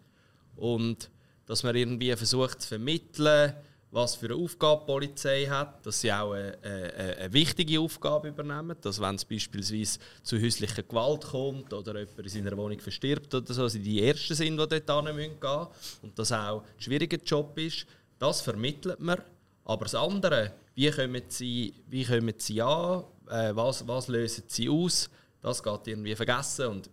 Und 0.56 1.10
dass 1.46 1.64
man 1.64 1.76
irgendwie 1.76 2.16
versucht 2.16 2.62
zu 2.62 2.70
vermitteln, 2.70 3.54
was 3.92 4.16
für 4.16 4.28
eine 4.28 4.36
Aufgabe 4.36 4.82
die 4.82 4.92
Polizei 4.92 5.46
hat, 5.46 5.86
dass 5.86 6.02
sie 6.02 6.12
auch 6.12 6.34
eine, 6.34 6.58
eine, 6.62 7.18
eine 7.18 7.34
wichtige 7.34 7.80
Aufgabe 7.80 8.28
übernehmen, 8.28 8.76
dass 8.82 9.02
wenn 9.02 9.16
es 9.16 9.26
beispielsweise 9.26 10.00
zu 10.22 10.40
häuslicher 10.40 10.84
Gewalt 10.84 11.26
kommt 11.26 11.74
oder 11.74 12.00
jemand 12.00 12.20
in 12.20 12.30
seiner 12.30 12.56
Wohnung 12.56 12.80
verstirbt 12.80 13.34
oder 13.34 13.52
so, 13.54 13.68
sie 13.68 13.80
die 13.80 14.04
Ersten 14.04 14.36
sind, 14.36 14.60
die 14.60 14.80
dort 14.80 15.08
hin 15.08 15.16
müssen 15.16 15.40
gehen 15.40 15.68
und 16.04 16.20
das 16.20 16.32
auch 16.32 16.62
ein 16.62 16.82
schwieriger 16.82 17.18
Job 17.18 17.58
ist, 17.58 17.88
das 18.20 18.42
vermittelt 18.42 19.00
man. 19.00 19.22
Aber 19.66 19.86
das 19.86 19.96
andere, 19.96 20.54
wie 20.76 20.92
kommen 20.92 21.24
sie, 21.28 21.74
wie 21.88 22.06
kommen 22.06 22.34
sie 22.38 22.62
an, 22.62 23.04
äh, 23.28 23.56
was, 23.56 23.88
was 23.88 24.08
lösen 24.08 24.44
sie 24.48 24.70
aus, 24.70 25.10
das 25.42 25.64
geht 25.64 25.88
irgendwie 25.88 26.16
vergessen 26.16 26.68
und 26.68 26.90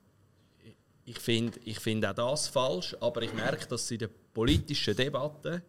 ich 1.04 1.18
finde 1.18 1.58
ich 1.64 1.78
find 1.78 2.04
auch 2.04 2.14
das 2.14 2.48
falsch, 2.48 2.96
aber 3.00 3.22
ich 3.22 3.32
merke, 3.32 3.66
dass 3.68 3.90
in 3.90 3.98
der 3.98 4.10
politischen 4.32 4.96
Debatte 4.96 5.62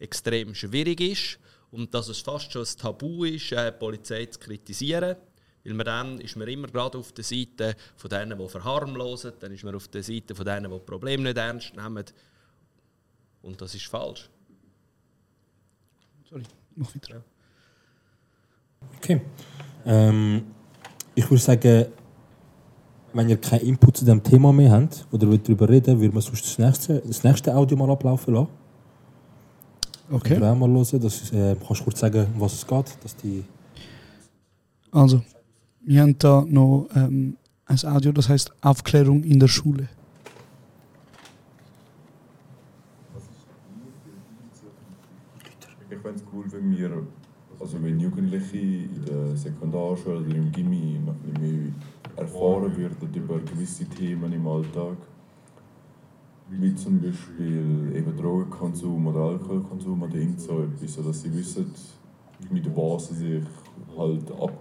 extrem 0.00 0.54
schwierig 0.54 1.00
ist 1.00 1.38
und 1.70 1.94
dass 1.94 2.08
es 2.08 2.20
fast 2.20 2.50
schon 2.52 2.62
ein 2.62 2.76
Tabu 2.76 3.24
ist, 3.24 3.52
äh, 3.52 3.70
die 3.70 3.78
Polizei 3.78 4.26
zu 4.26 4.40
kritisieren. 4.40 5.16
Weil 5.62 5.74
man 5.74 5.86
dann 5.86 6.20
ist 6.20 6.36
man 6.36 6.48
immer 6.48 6.68
gerade 6.68 6.98
auf 6.98 7.12
der 7.12 7.22
Seite 7.22 7.76
von 7.96 8.08
denen, 8.10 8.38
die 8.38 8.48
verharmlosen, 8.48 9.32
dann 9.38 9.52
ist 9.52 9.62
man 9.62 9.74
auf 9.74 9.88
der 9.88 10.02
Seite 10.02 10.34
von 10.34 10.44
denen, 10.44 10.70
die 10.70 10.78
Probleme 10.78 11.22
nicht 11.22 11.36
ernst 11.36 11.76
nehmen. 11.76 12.04
Und 13.42 13.60
das 13.60 13.74
ist 13.74 13.86
falsch. 13.86 14.28
Sorry, 16.28 16.44
mach 16.76 16.94
weiter. 16.94 17.22
Okay. 18.96 19.20
Ähm, 19.84 20.46
ich 21.14 21.30
würde 21.30 21.42
sagen, 21.42 21.86
wenn 23.12 23.28
ihr 23.28 23.36
keinen 23.36 23.66
Input 23.66 23.98
zu 23.98 24.04
diesem 24.04 24.22
Thema 24.22 24.52
mehr 24.52 24.70
habt 24.70 25.06
oder 25.12 25.28
wollt 25.28 25.46
darüber 25.46 25.68
reden, 25.68 26.00
würden 26.00 26.14
wir 26.14 26.22
sonst 26.22 26.44
das 26.44 26.58
nächste, 26.58 27.00
das 27.00 27.22
nächste 27.24 27.54
Audio 27.54 27.76
mal 27.76 27.90
ablaufen 27.90 28.34
lassen. 28.34 28.59
Okay. 30.10 30.30
Könnt 30.30 30.42
ihr 30.42 30.50
auch 30.50 30.56
mal 30.56 30.68
hören. 30.68 31.00
Das 31.00 31.22
ist, 31.22 31.32
äh, 31.32 31.54
kannst 31.64 31.80
du 31.80 31.84
kurz 31.84 32.00
sagen, 32.00 32.26
um 32.34 32.40
was 32.40 32.54
es 32.54 32.66
geht? 32.66 32.98
Dass 33.02 33.14
die 33.16 33.44
Also, 34.90 35.22
wir 35.82 36.02
haben 36.02 36.18
da 36.18 36.44
noch 36.48 36.88
ähm, 36.96 37.36
ein 37.66 37.78
Audio, 37.84 38.10
das 38.10 38.28
heißt 38.28 38.52
Aufklärung 38.60 39.22
in 39.22 39.38
der 39.38 39.46
Schule. 39.46 39.88
Ich 45.88 45.98
fände 45.98 46.18
es 46.18 46.24
cool, 46.32 46.44
wenn 46.50 46.76
wir, 46.76 47.06
also 47.60 47.82
wenn 47.82 48.00
Jugendliche 48.00 48.56
in 48.56 49.04
der 49.04 49.36
Sekundarschule 49.36 50.18
oder 50.18 50.34
im 50.34 50.50
Gimmi 50.50 50.98
noch 51.04 51.14
ein 51.14 51.34
bisschen 51.34 51.64
mehr 51.64 51.72
erfahren 52.16 52.76
würden 52.76 53.14
über 53.14 53.38
gewisse 53.38 53.84
Themen 53.84 54.32
im 54.32 54.46
Alltag. 54.46 54.96
Wie 56.52 56.74
zum 56.74 57.00
Beispiel 57.00 57.92
eben 57.94 58.16
Drogenkonsum 58.16 59.06
oder 59.06 59.20
Alkoholkonsum 59.20 60.02
oder 60.02 60.14
irgend 60.16 60.40
so 60.40 60.62
etwas, 60.62 60.94
sodass 60.94 61.22
sie 61.22 61.32
wissen, 61.32 61.72
mit 62.50 62.66
was 62.76 63.08
sie 63.08 63.14
sich 63.14 63.44
halt 63.96 64.30
ab, 64.32 64.58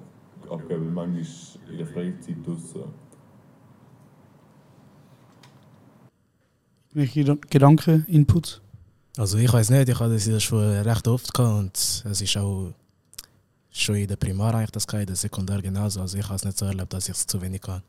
abgeben, 0.49 0.93
manchmal 0.93 1.25
in 1.71 1.77
der 1.77 1.87
Freizeit 1.87 2.37
draussen. 2.45 2.83
Welche 6.93 7.21
Gedan- 7.21 7.41
Gedanken, 7.49 8.05
Inputs? 8.07 8.61
Also 9.17 9.37
ich 9.37 9.51
weiß 9.51 9.71
nicht, 9.71 9.89
ich 9.89 9.99
hatte 9.99 10.13
das 10.13 10.43
schon 10.43 10.59
recht 10.59 11.07
oft 11.07 11.33
gehabt 11.33 11.59
und 11.59 11.75
es 11.75 12.21
ist 12.21 12.37
auch 12.37 12.71
schon 13.71 13.95
in 13.95 14.07
der 14.07 14.15
Primar 14.15 14.53
eigentlich 14.53 14.71
das 14.71 14.85
gehabt, 14.87 15.01
in 15.01 15.07
der 15.07 15.15
Sekundar 15.15 15.61
genauso. 15.61 16.01
Also 16.01 16.17
ich 16.17 16.25
habe 16.25 16.35
es 16.35 16.45
nicht 16.45 16.57
so 16.57 16.65
erlebt, 16.65 16.93
dass 16.93 17.09
ich 17.09 17.15
es 17.15 17.25
zu 17.25 17.41
wenig 17.41 17.61
kann. 17.61 17.81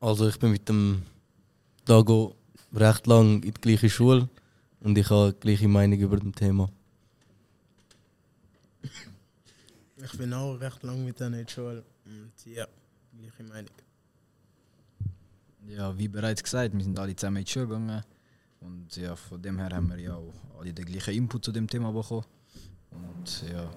Also 0.00 0.28
ich 0.28 0.38
bin 0.38 0.50
mit 0.50 0.68
dem 0.68 1.02
Dago 1.84 2.36
recht 2.72 3.06
lang 3.06 3.42
in 3.42 3.52
die 3.52 3.60
gleiche 3.60 3.90
Schule 3.90 4.28
und 4.80 4.96
ich 4.96 5.10
habe 5.10 5.32
die 5.32 5.40
gleiche 5.40 5.68
Meinung 5.68 5.98
über 5.98 6.16
das 6.16 6.32
Thema. 6.32 6.68
Ich 9.96 10.18
bin 10.18 10.32
auch 10.32 10.54
recht 10.54 10.82
lang 10.82 11.04
mit 11.04 11.18
denen 11.20 11.34
in 11.34 11.46
der 11.46 11.52
Schule. 11.52 11.84
Und 12.04 12.32
ja, 12.44 12.66
gleiche 13.16 13.42
Meinung. 13.44 13.70
Ja, 15.66 15.96
wie 15.96 16.08
bereits 16.08 16.42
gesagt, 16.42 16.74
wir 16.74 16.82
sind 16.82 16.98
alle 16.98 17.14
zusammen 17.14 17.38
in 17.38 17.44
die 17.44 17.50
Schule 17.50 17.66
gegangen. 17.66 18.02
Und 18.60 18.96
ja, 18.96 19.14
von 19.16 19.40
dem 19.40 19.58
her 19.58 19.70
haben 19.70 19.88
wir 19.88 19.98
ja 19.98 20.14
auch 20.14 20.32
alle 20.58 20.72
den 20.72 20.84
gleichen 20.84 21.14
Input 21.14 21.44
zu 21.44 21.52
dem 21.52 21.68
Thema 21.68 21.92
bekommen. 21.92 22.24
Und 22.90 23.44
ja. 23.52 23.70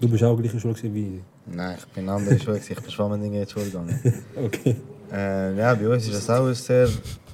Du 0.00 0.08
bist 0.08 0.24
auch 0.24 0.36
gleiche 0.36 0.58
Schule 0.58 0.74
gewesen 0.74 0.94
wie 0.94 1.22
Nein, 1.46 1.76
ich 1.78 1.86
bin 1.86 2.04
in 2.04 2.10
andere 2.10 2.38
Schule, 2.38 2.58
ich 2.58 2.80
bin 2.80 2.90
Schwammendingen 2.90 3.40
in 3.40 3.46
die 3.46 3.52
Schule 3.52 3.66
gegangen. 3.66 4.24
Okay. 4.36 4.76
Äh, 5.12 5.56
ja, 5.56 5.74
bei 5.74 5.88
uns 5.88 6.08
ist 6.08 6.16
das 6.16 6.30
auch 6.30 6.46
ein 6.46 6.54
sehr 6.54 6.88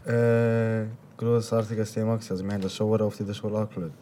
äh, 0.06 0.86
großartiges 1.16 1.92
Thema. 1.92 2.16
Gewesen. 2.16 2.32
Also 2.32 2.44
wir 2.44 2.52
haben 2.52 2.60
das 2.60 2.74
schon 2.74 2.90
sehr 2.90 3.06
oft 3.06 3.20
in 3.20 3.26
der 3.26 3.34
Schule 3.34 3.58
angeschaut. 3.58 3.92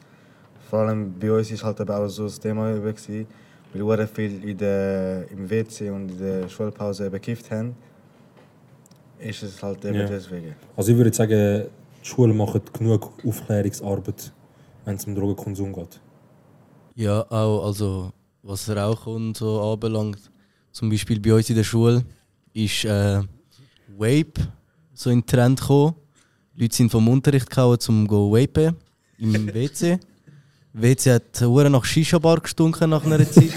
Vor 0.70 0.78
allem 0.80 1.12
bei 1.18 1.30
uns 1.30 1.50
ist 1.50 1.62
halt 1.62 1.90
auch 1.90 2.08
so 2.08 2.24
das 2.24 2.40
Thema 2.40 2.72
gewesen, 2.72 3.26
weil 3.72 3.86
wir 3.86 3.96
sehr 3.96 4.08
viel 4.08 4.48
in 4.48 4.56
der, 4.56 5.30
im 5.30 5.48
WC 5.48 5.90
und 5.90 6.10
in 6.10 6.18
der 6.18 6.48
Schulpause 6.48 7.06
eben 7.06 7.12
gekifft 7.12 7.50
haben. 7.50 7.76
Ist 9.18 9.42
es 9.42 9.62
halt 9.62 9.84
eben 9.84 9.94
Ja. 9.94 10.06
deswegen. 10.06 10.54
Also 10.76 10.92
ich 10.92 10.98
würde 10.98 11.12
sagen, 11.12 11.64
die 12.02 12.08
Schulen 12.08 12.36
machen 12.36 12.60
genug 12.72 13.12
Aufklärungsarbeit 13.24 14.32
wenn 14.86 14.96
es 14.96 15.04
um 15.04 15.14
Drogenkonsum 15.14 15.72
geht. 15.72 16.00
Ja, 16.94 17.26
auch 17.28 17.66
also 17.66 18.12
was 18.42 18.70
Rauchen 18.70 19.14
und 19.14 19.36
so 19.36 19.60
anbelangt. 19.60 20.30
Zum 20.70 20.88
Beispiel 20.88 21.20
bei 21.20 21.34
uns 21.34 21.50
in 21.50 21.56
der 21.56 21.64
Schule 21.64 22.04
ist 22.54 22.84
äh, 22.84 23.20
Vape 23.98 24.48
so 24.96 25.10
in 25.10 25.20
den 25.20 25.26
Trend 25.26 25.60
gekommen. 25.60 25.94
Leute 26.54 26.74
sind 26.74 26.90
vom 26.90 27.06
Unterricht 27.08 27.48
gekommen, 27.50 27.78
um 27.88 28.08
zu 28.08 28.32
vapen 28.32 28.74
im 29.18 29.46
WC. 29.54 29.98
WC 30.72 31.12
hat 31.12 31.40
hure 31.40 31.70
nach 31.70 31.84
Shisha-Bar 31.84 32.40
gestunken 32.40 32.90
nach 32.90 33.04
einer 33.04 33.30
Zeit. 33.30 33.52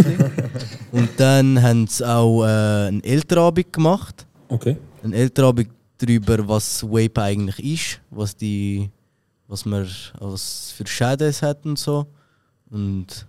und 0.91 1.09
dann 1.17 1.61
haben 1.61 1.87
sie 1.87 2.07
auch 2.07 2.43
äh, 2.43 2.87
einen 2.87 3.03
Elternabend 3.03 3.71
gemacht. 3.73 4.25
Okay. 4.47 4.77
Ein 5.03 5.13
Elternabend 5.13 5.69
darüber, 5.97 6.47
was 6.47 6.83
Vape 6.83 7.21
eigentlich 7.21 7.59
ist, 7.59 8.01
was 8.09 8.35
die, 8.35 8.89
was 9.47 9.65
man, 9.65 9.87
was 10.19 10.71
für 10.71 10.87
Schäden 10.87 11.27
es 11.27 11.41
hat 11.41 11.65
und 11.65 11.77
so. 11.77 12.05
Und 12.69 13.27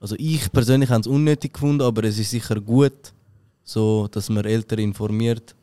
also 0.00 0.16
ich 0.18 0.50
persönlich 0.52 0.90
habe 0.90 1.00
es 1.00 1.06
unnötig 1.06 1.54
gefunden, 1.54 1.82
aber 1.82 2.04
es 2.04 2.18
ist 2.18 2.30
sicher 2.30 2.60
gut, 2.60 3.12
so 3.62 4.06
dass 4.08 4.28
man 4.28 4.44
Eltern 4.44 4.80
informiert 4.80 5.54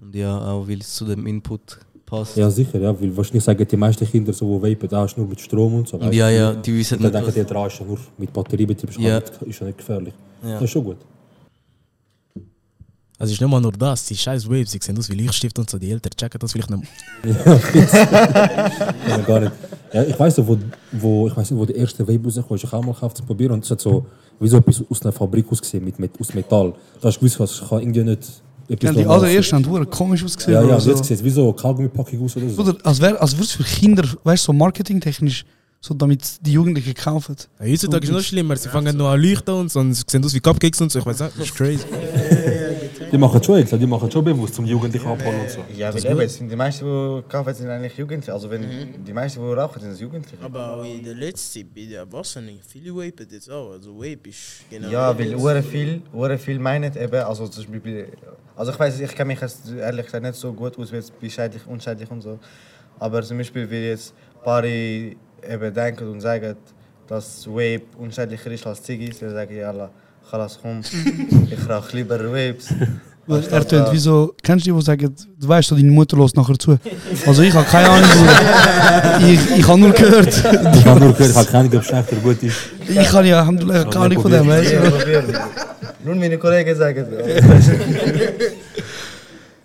und 0.00 0.14
ja 0.14 0.38
auch 0.38 0.68
weil 0.68 0.80
es 0.80 0.94
zu 0.94 1.04
dem 1.04 1.26
Input 1.26 1.78
passt. 2.04 2.36
Ja, 2.36 2.48
sicher, 2.50 2.78
ja, 2.78 2.98
weil 2.98 3.16
wahrscheinlich 3.16 3.44
sagen 3.44 3.66
die 3.68 3.76
meisten 3.76 4.06
Kinder 4.06 4.32
so, 4.32 4.58
die 4.58 4.72
vapen, 4.72 4.88
da 4.88 5.04
ist 5.04 5.18
nur 5.18 5.26
mit 5.26 5.40
Strom 5.40 5.74
und 5.74 5.88
so. 5.88 6.00
weißt 6.00 6.14
Ja, 6.14 6.30
ja, 6.30 6.54
die 6.54 6.78
wissen 6.78 6.98
Und 6.98 7.02
dann 7.04 7.24
nicht, 7.24 7.34
denken 7.34 7.48
die, 7.48 7.54
dran 7.54 7.66
ist 7.66 7.78
ja 7.80 7.86
nur 7.86 7.98
mit 8.16 8.32
Batteriebetrieb, 8.32 8.90
ist, 8.90 8.98
Ja. 8.98 9.08
ja. 9.08 9.20
nicht, 9.20 9.42
ist 9.42 9.60
ja 9.60 9.66
nicht 9.66 9.78
gefährlich. 9.78 10.14
Ja. 10.42 10.52
Das 10.54 10.62
ist 10.62 10.70
schon 10.70 10.84
gut. 10.84 10.98
Also 13.18 13.32
ist 13.32 13.40
nicht 13.40 13.50
mal 13.50 13.60
nur 13.60 13.72
das, 13.72 14.04
die 14.06 14.14
scheiß 14.14 14.46
Waves, 14.46 14.72
die 14.72 14.78
sehen 14.80 14.98
aus 14.98 15.08
wie 15.08 15.14
Lichtstift 15.14 15.58
und 15.58 15.70
so, 15.70 15.78
die 15.78 15.90
Eltern 15.90 16.12
checken 16.14 16.38
das 16.38 16.52
vielleicht 16.52 16.68
nicht. 16.68 16.84
ja, 19.08 19.18
gar 19.26 19.40
nicht. 19.40 19.52
Ja, 19.92 20.02
ich 20.02 20.20
weiß 20.20 20.36
noch, 20.36 20.48
wo, 20.48 20.58
wo, 20.92 21.26
ich 21.26 21.34
weiß 21.36 21.50
nicht, 21.50 21.58
wo 21.58 21.64
der 21.64 21.76
erste 21.76 22.06
Vape 22.06 22.24
rauskam, 22.24 22.54
ich 22.54 22.72
auch 22.72 22.84
mal 22.84 22.92
gekauft 22.92 23.16
zum 23.16 23.26
Probieren 23.26 23.52
und 23.52 23.64
es 23.64 23.70
hat 23.70 23.80
so 23.80 24.04
wie 24.38 24.48
so 24.48 24.58
etwas 24.58 24.84
aus 24.90 25.00
einer 25.00 25.12
Fabrik 25.12 25.50
ausgesehen, 25.50 25.82
mit, 25.82 25.98
mit, 25.98 26.20
aus 26.20 26.34
Metall. 26.34 26.74
Da 27.00 27.08
hast 27.08 27.16
du 27.16 27.20
gewusst, 27.20 27.40
was 27.40 27.52
ich 27.52 27.66
kann 27.66 27.80
irgendwie 27.80 28.04
nicht... 28.04 28.42
Ja, 28.68 28.92
die 28.92 29.06
allerersten 29.06 29.42
sein. 29.42 29.64
haben 29.64 29.70
hure 29.70 29.86
komisch 29.86 30.24
ausgesehen. 30.24 30.54
Ja, 30.54 30.62
ja, 30.62 30.76
Bro, 30.76 30.80
so. 30.80 31.02
sieht 31.02 31.22
wie 31.22 31.30
so 31.30 31.52
Kaugummipackung 31.52 32.24
aus 32.24 32.36
oder 32.36 32.48
so. 32.48 32.62
Oder 32.62 32.76
als 32.82 33.00
wäre 33.00 33.20
als 33.20 33.36
würd's 33.36 33.52
für 33.52 33.62
Kinder, 33.62 34.04
weißt 34.24 34.44
du, 34.44 34.46
so 34.46 34.52
marketingtechnisch, 34.52 35.44
so 35.80 35.94
damit 35.94 36.22
die 36.40 36.52
Jugendlichen 36.52 36.94
kaufen. 36.94 37.36
Ja, 37.60 37.66
heutzutage 37.66 38.04
ist 38.04 38.10
es 38.10 38.16
noch 38.16 38.22
schlimmer, 38.22 38.56
sie 38.56 38.68
fangen 38.68 38.96
nur 38.96 39.10
an 39.10 39.20
leuchten 39.20 39.54
und 39.54 39.70
so, 39.70 39.80
und 39.80 39.94
sie 39.94 40.02
sehen 40.06 40.24
aus 40.24 40.34
wie 40.34 40.40
Cupcakes 40.40 40.80
und 40.80 40.90
so, 40.90 40.98
ich 40.98 41.06
weiß 41.06 41.20
nicht, 41.20 41.38
das 41.38 41.46
ist 41.46 41.54
crazy. 41.54 41.84
Die 43.12 43.18
machen 43.18 43.42
schon 43.42 43.58
extra, 43.58 43.76
die 43.76 43.86
machen 43.86 44.10
schon 44.10 44.24
bewusst 44.24 44.54
zum 44.54 44.64
Jugendlichen 44.64 45.06
abholen 45.06 45.40
und 45.40 45.50
so. 45.50 45.60
Ja, 45.76 45.92
Das 45.92 46.04
eben, 46.04 46.28
sind 46.28 46.50
die 46.50 46.56
meisten, 46.56 46.84
die 46.84 47.22
kaufen, 47.28 47.54
sind 47.54 47.68
eigentlich 47.68 47.96
Jugendliche. 47.96 48.32
Also 48.32 48.50
wenn 48.50 49.04
die 49.04 49.12
meisten, 49.12 49.40
die 49.40 49.52
rauchen, 49.52 49.80
sind 49.80 49.92
es 49.92 50.00
Jugendliche. 50.00 50.42
Aber 50.42 50.76
auch 50.76 50.84
in 50.84 51.04
der 51.04 51.14
letzten 51.14 51.60
Zeit 51.60 51.74
bei 51.74 51.82
den 51.82 51.94
Erwachsenen, 51.94 52.58
viele 52.66 52.94
vapen 52.94 53.26
jetzt 53.30 53.50
auch. 53.50 53.70
Also 53.72 53.96
Vape 53.96 54.28
ist 54.28 54.64
genau. 54.70 54.88
Ja, 54.88 55.18
weil 55.18 55.34
hure 55.36 55.62
viel, 55.62 56.02
hure 56.12 56.38
viel 56.38 56.58
meinen 56.58 56.96
eben, 56.96 57.22
also 57.22 57.46
zum 57.48 57.66
Beispiel, 57.66 58.08
also 58.56 58.72
ich 58.72 58.78
weiß, 58.78 59.00
ich 59.00 59.14
kenne 59.14 59.28
mich 59.28 59.40
jetzt 59.40 59.70
ehrlich 59.72 60.06
gesagt 60.06 60.24
nicht 60.24 60.34
so 60.34 60.52
gut 60.52 60.78
aus, 60.78 60.90
wie 60.92 60.96
jetzt 60.96 61.18
bei 61.20 61.28
schädlich, 61.28 61.66
unschädlich 61.66 62.10
und 62.10 62.22
so. 62.22 62.38
Aber 62.98 63.22
zum 63.22 63.38
Beispiel, 63.38 63.70
wie 63.70 63.88
jetzt 63.88 64.14
ein 64.38 64.42
paar 64.42 64.64
eben 64.64 65.74
denken 65.74 66.08
und 66.10 66.20
sagen, 66.20 66.56
dass 67.06 67.46
Vape 67.46 67.82
unschädlicher 67.98 68.50
ist 68.50 68.66
als 68.66 68.82
Ziggis, 68.82 69.20
dann 69.20 69.30
sagen 69.30 69.56
ja, 69.56 69.70
Allah, 69.70 69.90
Khalas, 70.28 70.58
komm, 70.60 70.80
ich 71.50 71.92
lieber 71.92 72.18
Vapes. 72.18 72.74
Weil 73.28 73.44
Er 73.44 73.66
tönt 73.66 73.92
wie 73.92 73.98
so, 73.98 74.34
kennst 74.42 74.66
du 74.66 74.72
die, 74.72 74.78
die 74.78 74.84
sagen, 74.84 75.14
du 75.40 75.48
weißt, 75.48 75.70
deine 75.72 75.90
Mutter 75.90 76.16
los 76.16 76.34
nachher 76.34 76.58
zu? 76.58 76.78
Also 77.26 77.42
ich 77.42 77.54
habe 77.54 77.66
keine 77.66 77.88
Ahnung, 77.90 78.08
Bruder. 78.10 79.20
ich, 79.28 79.58
ich 79.58 79.68
habe 79.68 79.80
nur 79.80 79.90
gehört. 79.92 80.28
Ich 80.28 80.84
habe 80.86 81.00
nur 81.00 81.12
gehört, 81.12 81.30
ich 81.30 81.36
habe 81.36 81.46
keine 81.46 81.58
Ahnung, 81.58 81.74
ob 81.74 81.80
es 81.80 81.86
schlecht 81.86 82.12
oder 82.12 82.20
gut 82.20 82.42
ist. 82.42 82.56
Ich 82.88 83.12
habe 83.12 83.26
ja, 83.26 83.40
Alhamdulillah, 83.40 83.84
keine 83.84 84.04
Ahnung 84.04 84.22
von 84.22 84.30
dem, 84.32 84.46
weißt 84.48 84.72
du. 84.72 85.32
Nur 86.04 86.14
meine 86.16 86.38
Kollegen 86.38 86.76
sagen. 86.76 87.06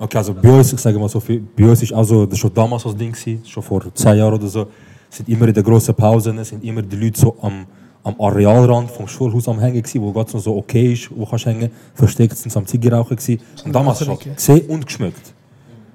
Okay, 0.03 0.17
also 0.17 0.33
bei 0.33 0.49
uns, 0.49 0.73
ich 0.73 0.79
sage 0.79 0.97
mal 0.97 1.07
so 1.07 1.19
viel, 1.19 1.43
bei 1.55 1.63
uns 1.63 1.83
ist 1.83 1.93
also, 1.93 2.25
das 2.25 2.39
schon 2.39 2.51
damals 2.51 2.81
das 2.81 2.95
Ding 2.95 3.15
schon 3.45 3.61
vor 3.61 3.83
zehn 3.93 4.17
Jahren 4.17 4.33
oder 4.33 4.47
so, 4.47 4.65
sind 5.07 5.29
immer 5.29 5.47
in 5.47 5.53
den 5.53 5.63
grossen 5.63 5.93
Pausen, 5.93 6.43
sind 6.43 6.63
immer 6.63 6.81
die 6.81 6.95
Leute 6.95 7.19
so 7.19 7.37
am, 7.39 7.67
am 8.03 8.19
Arealrand 8.19 8.89
vom 8.91 9.07
Schulhaus 9.07 9.47
am 9.47 9.59
Hängen 9.59 9.83
wo 9.95 10.11
ganz 10.11 10.33
noch 10.33 10.41
so 10.41 10.55
okay 10.57 10.93
ist, 10.93 11.09
wo 11.15 11.25
kannst 11.25 11.45
hängen, 11.45 11.71
versteckt 11.93 12.37
sind 12.37 12.55
am 12.55 12.65
Zigarrauchen 12.65 13.15
gewesen. 13.15 13.41
Und 13.63 13.73
damals 13.73 14.01
hast 14.01 14.07
du 14.07 14.33
gesehen 14.33 14.65
und 14.67 14.85
geschmeckt. 14.85 15.33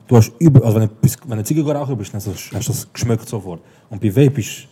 Du 0.07 0.17
hast 0.17 0.33
über, 0.39 0.65
also 0.65 0.79
wenn 0.81 0.89
du, 0.89 1.09
wenn 1.27 1.39
du 1.39 1.45
Zigarre 1.45 1.75
rauchen 1.75 1.97
bist, 1.97 2.15
dann 2.15 2.21
hast 2.21 2.51
du 2.53 2.57
das 2.59 2.93
geschmeckt 2.93 3.29
sofort. 3.29 3.61
Und 3.91 4.01
bei 4.01 4.15
Vape 4.15 4.41
ist, 4.41 4.69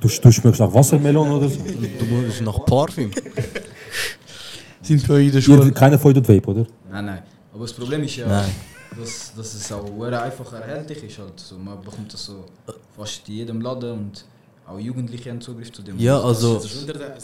du, 0.00 0.08
du 0.08 0.30
schmeckst 0.32 0.60
nach 0.60 0.72
Wassermelone 0.72 1.36
oder 1.36 1.48
so. 1.48 1.60
Du 1.60 2.04
musst 2.04 2.42
nach 2.42 2.64
Parfüm. 2.66 3.10
Sind 4.82 5.08
bei 5.08 5.14
euch 5.14 5.26
in 5.26 5.32
der 5.32 5.40
Ihr, 5.40 5.42
Schule? 5.42 5.72
keiner 5.72 5.98
von 5.98 6.10
euch 6.10 6.22
tut 6.22 6.28
Vape, 6.28 6.50
oder? 6.50 6.66
Nein, 6.90 7.06
nein. 7.06 7.22
Aber 7.54 7.62
das 7.62 7.72
Problem 7.72 8.02
ist 8.02 8.16
ja, 8.16 8.26
Nein. 8.26 8.50
dass, 8.98 9.32
dass 9.34 9.54
es 9.54 9.72
auch 9.72 9.88
einfach 10.02 10.52
erhältlich 10.52 11.04
ist. 11.04 11.18
Halt. 11.18 11.40
So, 11.40 11.56
man 11.56 11.80
bekommt 11.80 12.12
das 12.12 12.26
so 12.26 12.44
fast 12.94 13.26
in 13.28 13.34
jedem 13.36 13.60
Laden 13.62 13.92
und 13.92 14.24
auch 14.66 14.78
Jugendliche 14.78 15.30
haben 15.30 15.40
Zugriff 15.40 15.70
zu 15.72 15.82
dem. 15.82 15.98
Ja, 15.98 16.20
also 16.20 16.60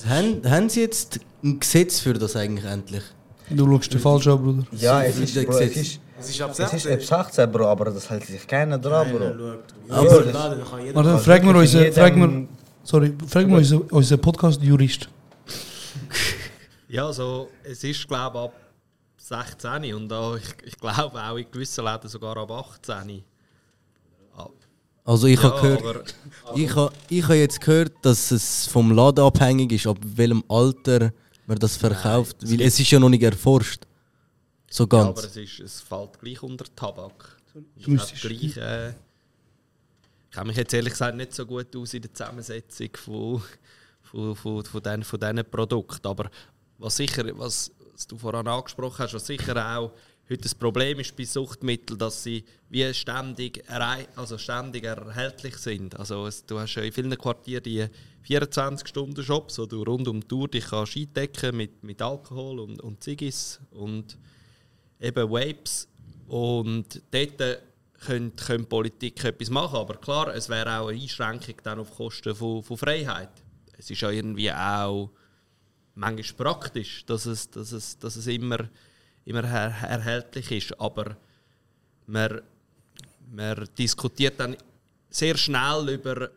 haben, 0.08 0.42
haben 0.48 0.68
sie 0.68 0.80
jetzt 0.80 1.20
ein 1.42 1.58
Gesetz 1.60 2.00
für 2.00 2.14
das 2.14 2.36
eigentlich 2.36 2.64
endlich? 2.64 3.02
Du 3.50 3.66
schaust 3.66 3.92
dich 3.92 4.00
falsch 4.00 4.26
an, 4.28 4.38
Bruder. 4.42 4.66
Ja, 4.72 5.00
So 5.00 5.06
es 5.06 5.18
ist, 5.18 5.34
Bro, 5.34 5.52
es 5.52 5.58
Gesetz. 5.58 5.76
ist, 5.76 6.00
Es 6.20 6.28
ist 6.30 6.40
ab 6.42 6.50
es 6.50 6.58
ist 6.58 6.70
16. 6.84 6.92
ab 6.92 7.24
16, 7.24 7.52
Bro, 7.52 7.66
aber 7.66 7.84
das 7.86 8.08
hält 8.10 8.24
sich 8.26 8.46
keiner 8.46 8.78
dran, 8.78 9.10
Bro. 9.10 9.24
Aber- 9.26 9.58
Ja, 9.88 10.04
das- 10.22 10.34
Warte, 10.94 11.08
Also 11.08 11.18
frag 11.18 11.42
mir 11.44 11.54
wirklich 11.54 11.74
in 11.74 11.78
unseren, 11.80 11.92
frag 11.92 12.16
mir, 12.16 12.26
jedem- 12.26 12.48
sorry, 12.84 13.12
frag 13.26 13.46
mir 13.48 13.56
unseren, 13.56 13.80
unseren 13.82 14.20
Podcast-Jurist. 14.20 15.08
Ja, 16.88 17.06
also 17.06 17.48
es 17.62 17.84
ist 17.84 18.06
glaube 18.08 18.36
ich 18.38 18.44
ab 18.44 18.52
16 19.16 19.94
und 19.94 20.12
auch, 20.12 20.36
ich, 20.36 20.66
ich 20.66 20.76
glaube 20.76 21.22
auch 21.22 21.36
in 21.36 21.46
gewissen 21.50 21.84
Läden 21.84 22.08
sogar 22.08 22.36
ab 22.36 22.50
18. 22.50 23.22
Also 25.04 25.26
ich 25.26 25.36
Ja, 25.42 25.44
habe 25.50 25.60
gehört, 25.78 26.14
aber- 26.44 26.56
ich 26.58 26.74
habe 26.74 26.92
ich 27.08 27.26
ha 27.28 27.34
jetzt 27.34 27.60
gehört, 27.60 27.92
dass 28.02 28.30
es 28.30 28.66
vom 28.66 28.92
Laden 28.92 29.24
abhängig 29.24 29.72
ist, 29.72 29.86
ab 29.86 29.98
welchem 30.02 30.44
Alter 30.48 31.12
man 31.46 31.58
das 31.58 31.76
verkauft, 31.76 32.42
es 32.42 32.50
weil 32.52 32.60
es 32.62 32.78
ist 32.78 32.90
ja 32.90 32.98
noch 33.00 33.08
nicht 33.08 33.22
erforscht. 33.22 33.84
So 34.70 34.84
Ja, 34.84 34.88
ganz. 34.88 35.18
aber 35.18 35.26
es, 35.26 35.36
ist, 35.36 35.60
es 35.60 35.80
fällt 35.80 36.18
gleich 36.20 36.42
unter 36.42 36.64
Tabak. 36.76 37.36
Ich 37.76 37.84
glaube 37.84 38.04
gleich. 38.20 38.56
Äh, 38.56 38.90
ich 38.90 40.36
kenne 40.36 40.46
mich 40.46 40.56
jetzt 40.56 40.72
ehrlich 40.74 40.92
gesagt 40.92 41.16
nicht 41.16 41.34
so 41.34 41.44
gut 41.44 41.74
aus 41.74 41.92
in 41.94 42.02
der 42.02 42.14
Zusammensetzung 42.14 42.90
von, 42.94 43.42
von, 44.02 44.36
von, 44.36 44.64
von, 44.64 44.82
den, 44.82 45.02
von 45.02 45.18
diesen 45.18 45.44
Produkten. 45.50 46.06
Aber 46.06 46.30
was 46.78 46.94
sicher, 46.96 47.24
was, 47.36 47.72
was 47.92 48.06
du 48.06 48.16
vorhin 48.16 48.46
angesprochen 48.46 48.98
hast, 49.02 49.14
was 49.14 49.26
sicher 49.26 49.76
auch 49.76 49.90
heute 50.30 50.42
das 50.42 50.54
Problem 50.54 51.00
ist 51.00 51.16
bei 51.16 51.24
Suchtmitteln, 51.24 51.98
dass 51.98 52.22
sie 52.22 52.44
wie 52.68 52.94
ständig, 52.94 53.64
also 54.14 54.38
ständig 54.38 54.84
erhältlich 54.84 55.56
sind. 55.56 55.98
Also 55.98 56.26
es, 56.26 56.46
du 56.46 56.58
hast 56.58 56.76
ja 56.76 56.82
in 56.82 56.92
vielen 56.92 57.18
Quartieren 57.18 57.64
die 57.64 57.84
24-Stunden-Shops, 58.28 59.58
wo 59.58 59.66
du 59.66 59.82
rund 59.82 60.06
um 60.06 60.20
die 60.20 60.28
Tour 60.28 60.46
dich 60.46 60.66
kannst 60.66 60.96
eindecken 60.96 61.56
mit, 61.56 61.82
mit 61.82 62.00
Alkohol 62.00 62.60
und, 62.60 62.80
und 62.80 63.02
Ziggis 63.02 63.60
und 63.72 64.16
eben 65.00 65.28
Vapes. 65.28 65.88
Und 66.28 67.02
dort 67.10 67.38
könnte, 67.38 67.62
könnte 68.38 68.64
Politik 68.66 69.24
etwas 69.24 69.50
machen. 69.50 69.78
Aber 69.78 69.94
klar, 69.94 70.32
es 70.32 70.48
wäre 70.48 70.78
auch 70.78 70.88
eine 70.88 71.00
Einschränkung 71.00 71.56
dann 71.64 71.80
auf 71.80 71.90
Kosten 71.96 72.36
von, 72.36 72.62
von 72.62 72.76
Freiheit. 72.76 73.30
Es 73.76 73.90
ist 73.90 74.00
ja 74.00 74.10
irgendwie 74.10 74.52
auch 74.52 75.10
manchmal 75.96 76.52
praktisch, 76.52 77.04
dass 77.04 77.26
es, 77.26 77.50
dass 77.50 77.72
es, 77.72 77.98
dass 77.98 78.14
es 78.14 78.28
immer, 78.28 78.68
immer 79.30 79.44
er, 79.44 79.88
erhältlich 79.88 80.50
ist. 80.50 80.80
Aber 80.80 81.16
man, 82.06 82.42
man 83.32 83.68
diskutiert 83.78 84.38
dann 84.38 84.56
sehr 85.08 85.36
schnell 85.36 85.88
über 85.88 86.30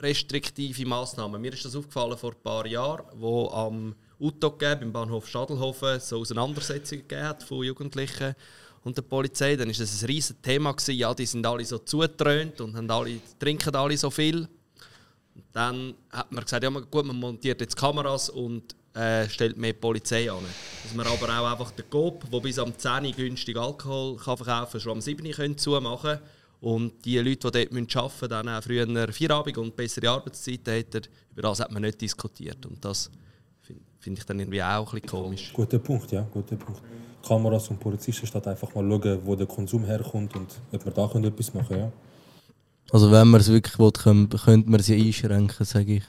restriktive 0.00 0.86
Massnahmen. 0.86 1.40
Mir 1.40 1.52
ist 1.52 1.64
das 1.64 1.74
aufgefallen 1.74 2.18
vor 2.18 2.32
ein 2.32 2.42
paar 2.42 2.66
Jahren, 2.66 3.06
wo 3.14 3.48
am 3.48 3.94
UTOG 4.18 4.62
im 4.82 4.92
Bahnhof 4.92 5.28
Stadelhofen 5.28 6.00
so 6.00 6.18
Auseinandersetzungen 6.18 7.08
gegeben 7.08 7.40
von 7.46 7.64
Jugendlichen 7.64 8.34
und 8.84 8.96
der 8.96 9.02
Polizei. 9.02 9.56
Dann 9.56 9.70
ist 9.70 9.80
das 9.80 10.02
ein 10.02 10.06
riesiges 10.06 10.40
Thema. 10.42 10.76
Ja, 10.88 11.14
die 11.14 11.26
sind 11.26 11.46
alle 11.46 11.64
so 11.64 11.78
zugetrönt 11.78 12.60
und 12.60 12.76
haben 12.76 12.90
alle, 12.90 13.18
trinken 13.38 13.74
alle 13.74 13.96
so 13.96 14.10
viel. 14.10 14.46
Und 15.34 15.44
dann 15.52 15.94
hat 16.10 16.30
man 16.30 16.44
gesagt, 16.44 16.62
ja 16.62 16.70
gut, 16.70 17.06
man 17.06 17.16
montiert 17.16 17.60
jetzt 17.60 17.76
Kameras 17.76 18.28
und 18.28 18.76
äh, 18.94 19.28
stellt 19.28 19.56
mehr 19.56 19.72
Polizei 19.72 20.30
an. 20.30 20.44
Dass 20.82 20.94
man 20.94 21.06
aber 21.06 21.26
auch 21.26 21.50
einfach 21.50 21.70
den 21.72 21.88
Coop, 21.90 22.30
der 22.30 22.40
bis 22.40 22.58
am 22.58 22.76
10 22.76 23.06
Uhr 23.06 23.12
günstig 23.12 23.56
Alkohol 23.56 24.16
kann 24.16 24.36
verkaufen 24.36 24.72
kann, 24.72 24.80
schon 24.80 24.92
am 24.92 25.00
7 25.00 25.26
Uhr 25.26 25.32
können 25.32 25.58
zumachen 25.58 26.00
können. 26.00 26.20
Und 26.60 27.04
die 27.04 27.18
Leute, 27.18 27.30
die 27.30 27.38
dort 27.38 27.56
arbeiten 27.56 27.74
müssen, 27.74 28.28
dann 28.28 28.48
auch 28.48 28.62
früher 28.62 29.12
Feierabend 29.12 29.58
und 29.58 29.76
bessere 29.76 30.08
Arbeitszeiten 30.08 30.72
hätten, 30.72 31.02
über 31.32 31.42
das 31.42 31.60
hat 31.60 31.70
man 31.70 31.82
nicht 31.82 32.00
diskutiert. 32.00 32.64
Und 32.64 32.82
das 32.84 33.10
finde 33.60 33.82
find 33.98 34.18
ich 34.18 34.24
dann 34.24 34.38
irgendwie 34.38 34.62
auch 34.62 34.92
ein 34.94 35.00
bisschen 35.00 35.22
komisch. 35.22 35.52
Guter 35.52 35.78
Punkt, 35.78 36.10
ja, 36.12 36.22
guter 36.32 36.56
Punkt. 36.56 36.80
Kameras 37.26 37.68
und 37.68 37.80
Polizisten 37.80 38.26
statt 38.26 38.46
einfach 38.46 38.74
mal 38.74 38.88
schauen, 38.88 39.20
wo 39.24 39.34
der 39.34 39.46
Konsum 39.46 39.84
herkommt 39.84 40.34
und 40.36 40.54
ob 40.72 40.84
wir 40.84 40.92
da 40.92 41.08
können 41.08 41.24
etwas 41.24 41.52
machen 41.52 41.78
ja. 41.78 41.92
Also 42.90 43.10
wenn 43.10 43.28
man 43.28 43.40
es 43.40 43.50
wirklich 43.50 43.78
will, 43.78 43.90
könnte, 43.92 44.70
man 44.70 44.80
sie 44.80 44.94
einschränken, 44.94 45.66
sage 45.66 45.96
ich. 45.96 46.04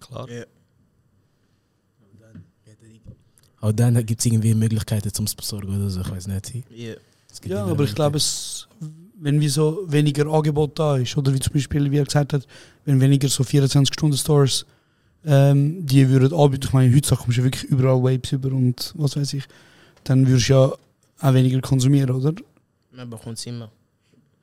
Klar. 0.00 0.28
Ja. 0.30 0.44
Auch 3.62 3.72
dann 3.72 3.94
gibt 4.04 4.18
es 4.20 4.26
irgendwie 4.26 4.54
Möglichkeiten 4.54 5.12
zum 5.14 5.24
besorgen 5.36 5.76
oder 5.76 5.88
so, 5.88 6.00
ich 6.00 6.10
weiß 6.10 6.26
nicht. 6.26 6.52
Gibt 6.52 7.46
Ja, 7.46 7.64
aber 7.64 7.84
ich 7.84 7.94
glaube, 7.94 8.16
es, 8.18 8.66
wenn 9.20 9.40
wie 9.40 9.48
so 9.48 9.84
weniger 9.86 10.26
Angebot 10.26 10.76
da 10.78 10.96
ist, 10.96 11.16
oder 11.16 11.32
wie 11.32 11.38
zum 11.38 11.52
Beispiel, 11.54 11.88
wie 11.90 11.98
er 11.98 12.04
gesagt 12.04 12.32
hat, 12.32 12.46
wenn 12.84 13.00
weniger 13.00 13.28
so 13.28 13.44
24-Stunden-Stores 13.44 14.66
ähm, 15.24 15.86
die 15.86 16.08
würden 16.08 16.34
anbieten, 16.36 16.66
ich 16.66 16.72
meine, 16.72 16.92
heutzutage 16.94 17.22
kommst 17.22 17.36
du 17.38 17.42
ja 17.42 17.44
wirklich 17.46 17.64
überall 17.70 18.02
Vapes 18.02 18.32
über 18.32 18.48
und 18.50 18.92
was 18.96 19.16
weiß 19.16 19.32
ich, 19.34 19.44
dann 20.02 20.26
würdest 20.26 20.48
du 20.48 20.52
ja 20.54 20.72
auch 21.20 21.34
weniger 21.34 21.60
konsumieren, 21.60 22.10
oder? 22.10 22.34
Man 22.90 23.08
bekommt 23.08 23.38
es 23.38 23.46
immer. 23.46 23.70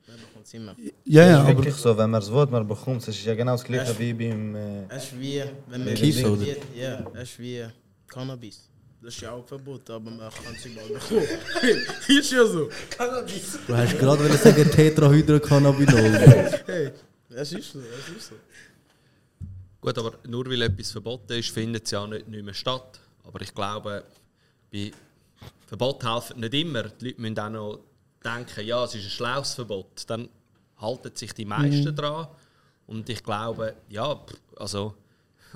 Man 0.08 0.16
bekommt 0.16 0.46
es 0.46 0.54
immer. 0.54 0.74
Ja, 1.04 1.26
ja, 1.26 1.40
aber- 1.42 1.48
wirklich 1.58 1.74
so, 1.74 1.94
wenn 1.98 2.08
man 2.08 2.22
es 2.22 2.32
will, 2.32 2.46
man 2.46 2.66
bekommt 2.66 3.02
es. 3.02 3.08
Es 3.08 3.16
ist 3.18 3.26
ja 3.26 3.34
genau 3.34 3.52
das 3.52 3.64
gleiche 3.64 3.98
wie 3.98 4.14
beim. 4.14 4.54
Äh, 4.56 4.84
Es 4.88 5.04
ist 5.04 5.20
wie, 5.20 5.42
wenn 5.68 5.84
man 5.84 5.94
Kiffen, 5.94 6.24
oder? 6.24 6.46
Ja, 6.74 7.04
es 7.14 7.22
ist 7.28 7.38
wie 7.38 7.62
Cannabis. 8.08 8.66
Das 9.02 9.14
ist 9.14 9.20
ja 9.22 9.32
auch 9.32 9.46
verboten, 9.46 9.92
aber 9.92 10.10
man 10.10 10.30
kann 10.30 10.54
es 10.54 10.66
überall 10.66 10.88
bekommen. 10.88 11.22
ist 12.08 12.32
ja 12.32 12.44
so. 12.46 12.68
Cannabis. 12.90 13.58
Du 13.66 13.74
hast 13.74 13.98
gerade 13.98 14.22
wollen 14.22 14.36
sagen 14.36 14.70
Tetrahydrocannabinol. 14.70 16.60
hey, 16.66 16.90
es 17.30 17.52
ist 17.52 17.72
so, 17.72 17.78
es 17.80 18.16
ist 18.16 18.28
so. 18.28 18.34
Gut, 19.80 19.96
aber 19.96 20.12
nur 20.28 20.44
weil 20.50 20.60
etwas 20.62 20.90
verboten 20.90 21.32
ist, 21.32 21.48
findet 21.50 21.86
es 21.86 21.90
ja 21.92 22.06
nicht, 22.06 22.28
nicht 22.28 22.44
mehr 22.44 22.52
statt. 22.52 23.00
Aber 23.24 23.40
ich 23.40 23.54
glaube, 23.54 24.04
bei 24.70 24.92
Verbot 25.66 26.04
helfen 26.04 26.40
nicht 26.40 26.52
immer. 26.54 26.82
Die 26.82 27.06
Leute 27.06 27.20
müssen 27.22 27.38
auch 27.38 27.50
noch 27.50 27.80
denken, 28.22 28.66
ja, 28.66 28.84
es 28.84 28.94
ist 28.94 29.04
ein 29.04 29.10
schlaues 29.10 29.54
Verbot. 29.54 30.02
Dann 30.08 30.28
halten 30.76 31.10
sich 31.14 31.32
die 31.32 31.46
meisten 31.46 31.90
Mhm. 31.90 31.96
dran. 31.96 32.28
Und 32.86 33.08
ich 33.08 33.22
glaube, 33.22 33.76
ja, 33.88 34.20
also 34.56 34.94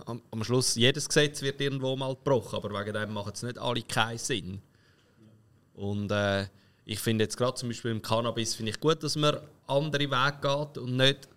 am, 0.07 0.23
am 0.31 0.45
Schluss, 0.45 0.75
jedes 0.75 1.09
Gesetz 1.09 1.43
wird 1.43 1.61
irgendwo 1.61 1.97
mal 1.97 2.15
gebrochen, 2.15 2.57
aber 2.57 2.71
wegen 2.71 2.93
dem 2.93 3.13
machen 3.13 3.33
es 3.35 3.43
nicht 3.43 3.59
alle 3.59 3.83
keinen 3.83 4.19
Sinn. 4.19 4.61
Und 5.75 6.11
äh, 6.11 6.47
ich 6.85 7.01
finde 7.01 7.25
jetzt 7.25 7.37
gerade 7.37 7.55
zum 7.55 7.69
Beispiel 7.69 7.91
im 7.91 8.03
Cannabis 8.03 8.55
finde 8.55 8.71
ich 8.71 8.81
gut, 8.81 9.03
dass 9.03 9.17
man 9.17 9.39
andere 9.67 10.11
Wege 10.11 10.39
geht 10.41 10.79
und 10.79 10.97
nicht, 10.97 11.29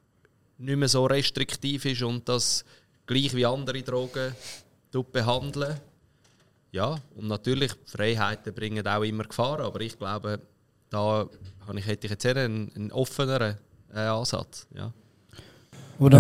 nicht 0.58 0.78
mehr 0.78 0.88
so 0.88 1.06
restriktiv 1.06 1.86
ist 1.86 2.04
und 2.04 2.28
das 2.28 2.66
gleich 3.06 3.34
wie 3.36 3.46
andere 3.46 3.82
Drogen 3.82 4.36
tut 4.92 5.12
behandeln. 5.12 5.80
Ja, 6.72 7.00
und 7.16 7.28
natürlich, 7.28 7.72
Freiheiten 7.86 8.54
bringen 8.54 8.86
auch 8.86 9.02
immer 9.04 9.24
Gefahren, 9.24 9.62
aber 9.62 9.80
ich 9.82 9.98
glaube, 9.98 10.42
da 10.90 11.28
hätte 11.76 12.08
ich 12.08 12.12
jetzt 12.12 12.26
eher 12.26 12.36
einen, 12.36 12.72
einen 12.76 12.92
offeneren 12.92 13.58
äh, 13.94 14.00
Ansatz. 14.00 14.68
Ja. 14.76 14.94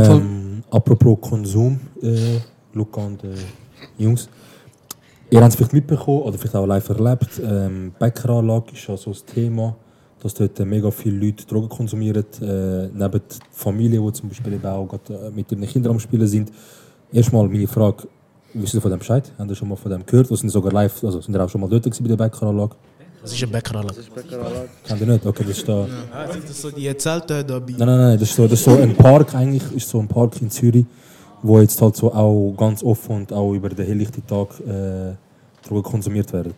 Fall- 0.05 0.17
Ähm, 0.21 0.63
apropos 0.71 1.17
Konsum, 1.21 1.79
äh, 2.01 2.39
Luca 2.73 3.01
und 3.01 3.23
äh, 3.23 3.27
Jungs. 3.97 4.29
Ihr 5.29 5.41
habt 5.41 5.49
es 5.49 5.55
vielleicht 5.55 5.73
mitbekommen 5.73 6.21
oder 6.21 6.37
vielleicht 6.37 6.55
auch 6.55 6.65
live 6.65 6.89
erlebt. 6.89 7.41
Ähm, 7.43 7.91
Bäckeranlage 7.99 8.71
ist 8.73 8.87
ja 8.87 8.95
so 8.95 9.11
das 9.11 9.25
Thema, 9.25 9.75
dass 10.21 10.33
dort 10.33 10.57
mega 10.59 10.89
viele 10.89 11.17
Leute 11.25 11.45
Drogen 11.45 11.69
konsumieren. 11.69 12.25
Äh, 12.41 12.87
neben 12.93 13.21
Familien, 13.51 14.05
die 14.05 14.13
zum 14.13 14.29
Beispiel 14.29 14.53
eben 14.53 14.65
auch 14.65 14.87
äh, 15.09 15.29
mit 15.35 15.51
ihren 15.51 15.65
Kindern 15.67 15.93
am 15.93 15.99
Spielen 15.99 16.27
sind. 16.27 16.51
Erstmal 17.11 17.47
meine 17.47 17.67
Frage: 17.67 18.07
Wisst 18.53 18.73
ihr 18.73 18.81
von 18.81 18.89
dem 18.91 18.99
Bescheid? 18.99 19.31
Habt 19.37 19.49
ihr 19.49 19.55
schon 19.55 19.67
mal 19.67 19.75
von 19.75 19.91
dem 19.91 20.05
gehört? 20.05 20.27
Oder 20.27 20.37
sind 20.37 20.49
sogar 20.49 20.71
live, 20.71 21.03
also 21.03 21.19
sind 21.21 21.35
ihr 21.35 21.43
auch 21.43 21.49
schon 21.49 21.61
mal 21.61 21.69
dort 21.69 21.83
bei 21.83 22.07
der 22.07 22.15
Bäckeranlage? 22.15 22.75
Das 23.21 23.33
ist 23.33 23.43
ein 23.43 23.49
Bäckeranlage. 23.49 24.01
Kennt 24.87 25.01
ihr 25.01 25.07
nicht? 25.07 25.25
Okay, 25.25 25.43
das 25.47 25.57
ist 25.57 25.67
da. 25.67 25.85
Sind 26.31 26.49
das 26.49 26.61
so 26.61 26.71
die 26.71 26.95
Zelte 26.97 27.43
da 27.43 27.59
bei. 27.59 27.71
Nein, 27.71 27.87
nein, 27.87 27.97
nein, 27.97 28.19
das 28.19 28.29
ist 28.29 28.35
so, 28.35 28.43
das 28.43 28.59
ist 28.59 28.65
so 28.65 28.77
ein 28.77 28.95
Park 28.95 29.35
eigentlich, 29.35 29.63
ist 29.73 29.89
so 29.89 29.99
ein 29.99 30.07
Park 30.07 30.41
in 30.41 30.49
Zürich, 30.49 30.85
wo 31.41 31.59
jetzt 31.59 31.81
halt 31.81 31.95
so 31.95 32.13
auch 32.13 32.53
ganz 32.55 32.83
offen 32.83 33.15
und 33.17 33.33
auch 33.33 33.53
über 33.53 33.69
den 33.69 33.85
helllichten 33.85 34.25
Tag 34.25 34.49
äh, 34.61 35.15
Drogen 35.67 35.83
konsumiert 35.83 36.31
werden. 36.31 36.53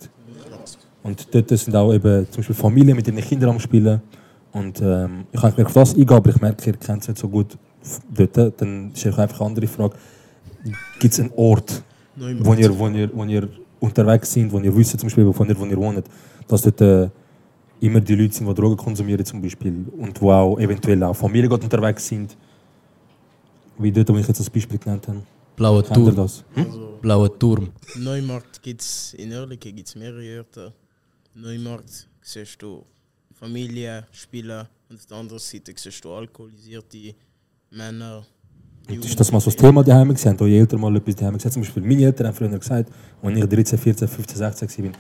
Und 1.02 1.34
dort 1.34 1.50
sind 1.50 1.76
auch 1.76 1.94
eben 1.94 2.28
zum 2.30 2.38
Beispiel 2.38 2.56
Familien 2.56 2.96
mit 2.96 3.08
ihren 3.08 3.22
Kindern 3.22 3.52
am 3.52 3.60
Spielen. 3.60 4.02
Und 4.52 4.82
ähm, 4.82 5.26
ich 5.32 5.40
kann 5.40 5.54
mehr 5.56 5.66
auf 5.66 5.74
das 5.74 5.94
eingehen, 5.94 6.10
aber 6.10 6.30
ich 6.30 6.42
merke, 6.42 6.70
ihr 6.70 6.78
kennt 6.78 7.04
es 7.04 7.08
nicht 7.08 7.20
so 7.20 7.28
gut 7.28 7.58
dort. 8.14 8.62
Dann 8.62 8.92
ist 8.94 9.06
einfach 9.06 9.40
eine 9.40 9.50
andere 9.50 9.68
Frage. 9.68 9.96
Gibt 11.00 11.14
es 11.14 11.20
einen 11.20 11.32
Ort, 11.36 11.82
wo 12.16 12.54
ihr, 12.54 12.78
wo, 12.78 12.88
ihr, 12.90 13.10
wo 13.14 13.24
ihr 13.24 13.48
unterwegs 13.80 14.34
sind, 14.34 14.52
wo 14.52 14.60
ihr 14.60 14.76
wisst, 14.76 15.00
zum 15.00 15.08
Beispiel, 15.08 15.32
von 15.32 15.48
ihr, 15.48 15.58
wo 15.58 15.66
ihr 15.66 15.78
wohnt, 15.78 16.06
dass 16.50 16.64
dort 16.64 16.82
äh, 16.82 17.10
immer 17.80 18.02
die 18.02 18.16
Leute 18.16 18.34
sind, 18.34 18.48
die 18.48 18.54
Drogen 18.54 18.76
konsumieren 18.76 19.24
zum 19.24 19.42
Beispiel 19.42 19.86
und 19.98 20.20
wo 20.22 20.32
auch 20.32 20.60
eventuell 20.60 21.02
auch 21.04 21.14
Familien 21.16 21.50
gerade 21.50 21.64
unterwegs 21.64 22.06
sind, 22.08 22.36
wie 23.78 23.92
dort, 23.92 24.10
wo 24.10 24.18
ich 24.18 24.28
jetzt 24.28 24.40
das 24.40 24.50
Beispiel 24.50 24.78
genannt 24.78 25.08
habe. 25.08 25.22
Blauer 25.56 25.84
Turm. 25.84 26.16
das? 26.16 26.44
Hm? 26.56 26.66
Blauer 27.02 27.40
Turm. 27.40 27.70
Neumarkt 27.96 28.62
gibt 28.62 28.82
es 28.82 29.14
in 29.14 29.32
Oerlikon 29.32 29.76
gibt's 29.76 29.96
mehrere 29.96 30.40
Orte. 30.40 30.74
Neumarkt 31.36 32.08
siehst 32.22 32.62
du 32.62 32.84
Familie, 33.34 34.06
Spieler 34.12 34.68
und 34.90 34.98
auf 34.98 35.06
der 35.06 35.18
anderen 35.18 35.40
Seite 35.40 35.72
siehst 35.76 36.04
du 36.04 36.12
alkoholisierte 36.12 37.14
Männer. 37.72 38.26
Und 38.90 39.06
ist 39.06 39.20
das 39.20 39.32
mal 39.32 39.40
so 39.40 39.52
das 39.52 39.56
Thema 39.56 39.84
daheim 39.84 40.10
gewesen? 40.10 40.30
Haben 40.30 40.40
eure 40.40 40.58
Eltern 40.58 40.82
mal 40.82 40.96
etwas 40.96 41.16
daheim 41.16 41.36
gesagt? 41.36 41.54
Zum 41.54 41.62
Beispiel 41.62 41.84
meine 41.84 42.04
Eltern 42.04 42.28
haben 42.28 42.36
früher 42.36 42.50
gesagt, 42.58 42.92
als 43.22 43.38
ich 43.38 43.46
13, 43.46 43.78
14, 43.78 44.08
15, 44.08 44.38
16 44.38 44.86
war, 44.86 44.92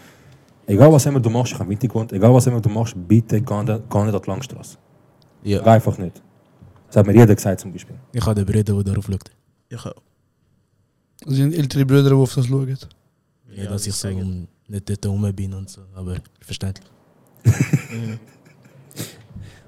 egal 0.69 0.91
was 0.91 1.05
immer 1.05 1.19
du 1.19 1.29
machst, 1.29 1.53
ich 1.53 1.59
habe 1.59 1.75
gewohnt, 1.75 2.13
egal 2.13 2.33
was 2.33 2.47
immer 2.47 2.61
du 2.61 2.69
machst, 2.69 2.95
bitte 2.95 3.41
geh 3.41 3.63
nicht, 3.63 3.89
geh 3.89 4.03
nicht 4.03 4.15
an 4.15 4.21
die 4.21 4.29
Langstrasse. 4.29 4.77
Ja. 5.43 5.61
Geh 5.61 5.69
einfach 5.69 5.97
nicht. 5.97 6.21
Das 6.87 6.97
hat 6.97 7.05
mir 7.05 7.13
jeder 7.13 7.35
gesagt 7.35 7.59
zum 7.59 7.71
Beispiel. 7.71 7.95
Ich 8.13 8.25
habe 8.25 8.35
den 8.35 8.45
Brüder, 8.45 8.73
der 8.73 8.83
darauf 8.83 9.05
schaut. 9.05 9.31
Ich 9.69 9.85
auch. 9.85 9.93
Also 11.25 11.35
sind 11.35 11.53
ältere 11.53 11.85
Brüder, 11.85 12.09
die 12.09 12.15
auf 12.15 12.33
das 12.33 12.47
schauen. 12.47 12.77
Ja, 13.51 13.65
dass 13.65 13.87
ich 13.87 13.95
so 13.95 14.09
nicht 14.09 14.89
dort 14.89 15.05
rum 15.07 15.33
bin 15.33 15.53
und 15.53 15.69
so, 15.69 15.81
aber 15.95 16.17
verständlich. 16.41 16.87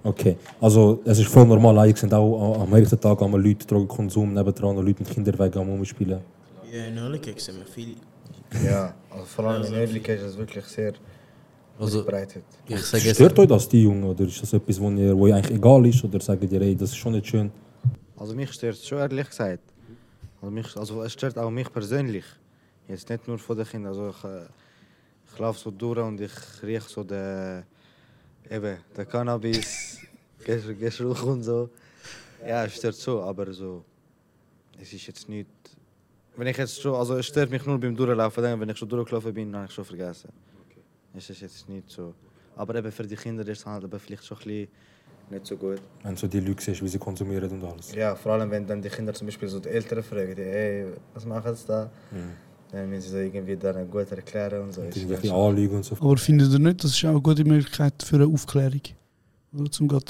Okay, 0.04 0.36
also 0.60 1.00
es 1.06 1.20
ist 1.20 1.28
voll 1.28 1.46
normal, 1.46 1.78
eigentlich 1.78 2.00
sind 2.00 2.12
auch 2.12 2.60
am 2.60 2.72
nächsten 2.72 3.00
Tag 3.00 3.22
einmal 3.22 3.40
Leute 3.40 3.68
Drogenkonsum, 3.68 4.34
nebendran 4.34 4.76
noch 4.76 4.82
Leute 4.82 5.04
mit 5.04 5.12
Kinderwegen 5.12 5.62
am 5.62 5.70
Rumspielen. 5.70 6.22
Ja, 6.72 6.86
in 6.86 6.96
sehen 7.38 7.58
wir 7.58 7.66
viele. 7.72 7.94
Ja, 8.64 8.94
also 9.10 9.26
vor 9.26 9.46
allem 9.46 9.64
in 9.66 9.74
Oerlikon 9.74 10.16
ist 10.16 10.24
das 10.26 10.38
wirklich 10.38 10.66
sehr 10.66 10.94
Also, 11.80 12.04
verbreitet. 12.04 12.44
ich 12.68 12.80
sage 12.82 13.04
jetzt, 13.06 13.16
Stört 13.18 13.40
euch 13.40 13.48
das, 13.48 13.68
die 13.70 13.84
Jungen, 13.84 14.04
oder 14.04 14.24
ist 14.26 14.42
das 14.42 14.54
etwas, 14.54 14.80
wo 14.80 14.90
ihr, 14.92 15.18
wo 15.18 15.28
ihr 15.28 15.36
eigentlich 15.36 15.58
egal 15.58 15.86
ist, 15.86 16.04
oder 16.04 16.20
sagt 16.20 16.44
ihr, 16.52 16.62
ey, 16.62 16.76
das 16.76 16.90
ist 16.92 16.98
schon 16.98 17.14
nicht 17.14 17.28
schön? 17.28 17.52
Also 18.18 18.36
mich 18.36 18.52
stört 18.52 18.76
es 18.76 18.88
schon 18.88 19.00
ehrlich 19.00 19.28
gesagt. 19.30 19.64
Also, 20.42 20.52
mich, 20.52 20.76
also 20.78 21.02
es 21.04 21.14
stört 21.14 21.38
auch 21.38 21.50
mich 21.50 21.72
persönlich. 21.72 22.26
Jetzt 22.88 23.10
nicht 23.10 23.28
nur 23.28 23.38
von 23.40 23.58
den 23.58 23.66
Kindern. 23.66 23.94
Also 23.94 24.10
ich, 24.10 24.24
äh, 24.24 24.46
ich 25.32 25.40
laufe 25.40 25.60
so 25.60 25.72
durch 25.72 26.00
und 26.00 26.20
ich 26.20 26.32
rieche 26.62 26.90
so 26.90 27.04
den, 27.04 27.64
eben, 28.50 28.78
den 28.98 29.08
Cannabis, 29.08 30.00
Geruch 30.46 31.24
und 31.24 31.44
so. 31.44 31.70
Ja, 32.46 32.66
es 32.66 32.76
stört 32.76 32.96
so, 32.96 33.22
aber 33.22 33.54
so, 33.54 33.84
es 34.80 34.92
ist 34.94 35.08
jetzt 35.08 35.30
nicht... 35.30 35.48
Wenn 36.38 36.48
ich 36.48 36.58
jetzt 36.58 36.82
schon, 36.82 36.96
also 36.96 37.16
es 37.18 37.26
stört 37.26 37.50
mich 37.50 37.66
nur 37.66 37.78
beim 37.80 37.96
Durchlaufen, 37.96 38.44
dann, 38.44 38.60
wenn 38.60 38.70
ich 38.70 38.78
schon 38.78 38.88
durchgelaufen 38.90 39.34
bin, 39.34 39.56
habe 39.56 39.66
ich 39.66 39.72
schon 39.72 39.86
vergessen. 39.86 40.30
Es 41.14 41.30
ist 41.30 41.42
jetzt 41.42 41.68
nicht 41.68 41.90
so. 41.90 42.14
Aber 42.56 42.76
eben 42.76 42.92
für 42.92 43.06
die 43.06 43.16
Kinder 43.16 43.46
ist 43.48 43.60
es 43.60 43.66
halt 43.66 43.84
aber 43.84 44.00
vielleicht 44.00 44.26
schon 44.26 44.38
ein 44.38 44.44
bisschen 44.44 44.68
nicht 45.30 45.46
so 45.46 45.58
gut. 45.58 45.82
Wenn 46.04 46.14
du 46.14 46.20
so 46.20 46.28
die 46.28 46.40
Leute 46.40 46.62
siehst, 46.64 46.82
wie 46.84 46.88
sie 46.88 47.00
konsumieren 47.00 47.50
und 47.52 47.64
alles. 47.64 47.94
Ja, 47.94 48.16
vor 48.16 48.34
allem 48.34 48.50
wenn 48.52 48.66
dann 48.66 48.82
die 48.82 48.90
Kinder 48.90 49.14
zum 49.14 49.28
Beispiel 49.28 49.48
so 49.50 49.60
die 49.60 49.70
Eltern 49.70 50.04
fragen, 50.04 50.36
die, 50.36 50.42
hey, 50.44 50.86
was 51.14 51.26
machen 51.26 51.56
sie 51.56 51.68
da? 51.68 51.90
Mhm. 52.12 52.18
Dann 52.72 52.90
müssen 52.90 53.02
sie 53.04 53.10
so 53.10 53.18
irgendwie 53.18 53.58
dann 53.58 53.90
gut 53.90 54.10
erklären 54.12 54.62
und 54.64 54.74
so. 54.74 54.82
Dann 54.82 54.92
schon- 54.94 55.32
Anlügen 55.32 55.76
und 55.78 55.84
so. 55.86 55.96
Aber 56.00 56.18
findet 56.18 56.52
ihr 56.54 56.60
nicht, 56.60 56.84
das 56.84 56.92
ist 56.92 57.04
auch 57.06 57.10
eine 57.10 57.22
gute 57.22 57.44
Möglichkeit 57.44 58.02
für 58.04 58.16
eine 58.16 58.28
Aufklärung? 58.28 58.82
Oder 59.58 59.70
zum 59.72 59.88
gerade 59.90 60.06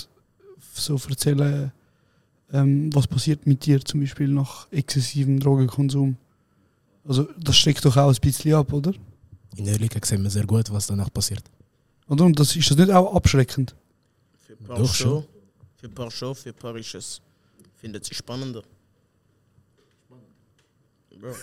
so 0.74 0.96
erzählen, 1.10 1.72
ähm, 2.54 2.94
was 2.94 3.08
passiert 3.08 3.48
mit 3.48 3.66
dir 3.66 3.84
zum 3.84 4.02
Beispiel 4.02 4.28
nach 4.28 4.68
exzessivem 4.72 5.40
Drogenkonsum? 5.40 6.18
Also 7.06 7.28
das 7.40 7.58
steckt 7.58 7.84
doch 7.86 7.98
auch 7.98 8.14
ein 8.14 8.20
bisschen 8.22 8.54
ab, 8.54 8.72
oder? 8.74 8.94
In 9.56 9.68
Oerlikon 9.68 10.04
sehen 10.04 10.24
wir 10.24 10.30
sehr 10.30 10.46
gut, 10.46 10.72
was 10.72 10.88
danach 10.88 11.12
passiert. 11.12 11.44
Oder? 12.08 12.26
Und 12.26 12.40
das, 12.40 12.56
ist 12.56 12.70
das 12.70 12.78
nicht 12.78 12.92
auch 12.92 13.16
abschreckend? 13.16 13.76
Für 14.40 14.54
ein 14.54 14.64
paar 14.66 14.78
Doch, 14.78 14.94
schon. 14.94 15.24
Für 15.76 15.88
ein 15.88 15.94
paar 15.94 16.12
schon, 16.12 16.36
für 16.36 16.50
ein 16.50 16.56
paar 16.56 16.76
ist 16.76 16.96
es. 16.96 17.22
Findet 17.76 18.06
sie 18.06 18.14
spannender. 18.14 18.64
Bro. 21.20 21.36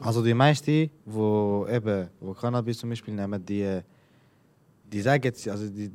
Also 0.00 0.22
die 0.22 0.34
meisten, 0.34 0.90
wo 1.04 1.66
eben, 1.68 2.08
wo 2.20 2.32
Cannabis 2.32 2.78
zum 2.78 2.90
Beispiel 2.90 3.14
nehmen, 3.14 3.44
die, 3.44 3.80
die 4.84 5.00
sagen 5.00 5.24
jetzt, 5.24 5.46
also 5.48 5.68
die, 5.68 5.90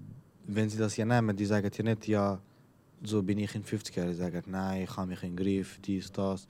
wenn 0.45 0.69
sie 0.69 0.77
das 0.77 0.95
ja 0.97 1.05
nehmen, 1.05 1.35
die 1.35 1.45
sagen 1.45 1.69
ja 1.73 1.83
nicht, 1.83 2.07
ja, 2.07 2.39
so 3.03 3.21
bin 3.23 3.37
ich 3.39 3.53
in 3.55 3.63
50 3.63 3.95
Jahren. 3.95 4.09
Die 4.09 4.15
sagen, 4.15 4.43
nein, 4.47 4.83
ich 4.83 4.95
habe 4.97 5.07
mich 5.07 5.23
im 5.23 5.35
Griff, 5.35 5.79
dies, 5.83 6.11
das. 6.11 6.47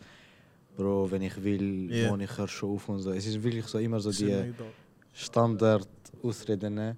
Bro, 0.75 1.09
wenn 1.11 1.21
ich 1.23 1.43
will, 1.43 1.91
Ja. 1.91 2.09
wohne 2.11 2.25
ich 2.25 2.51
schon 2.51 2.69
auf 2.75 2.87
und 2.89 2.99
so. 2.99 3.11
Es 3.11 3.25
ist 3.25 3.41
wirklich 3.41 3.65
so 3.65 3.79
immer 3.79 3.99
so 3.99 4.11
die. 4.11 4.53
Standard-Ausreden. 5.13 6.73
ne? 6.75 6.95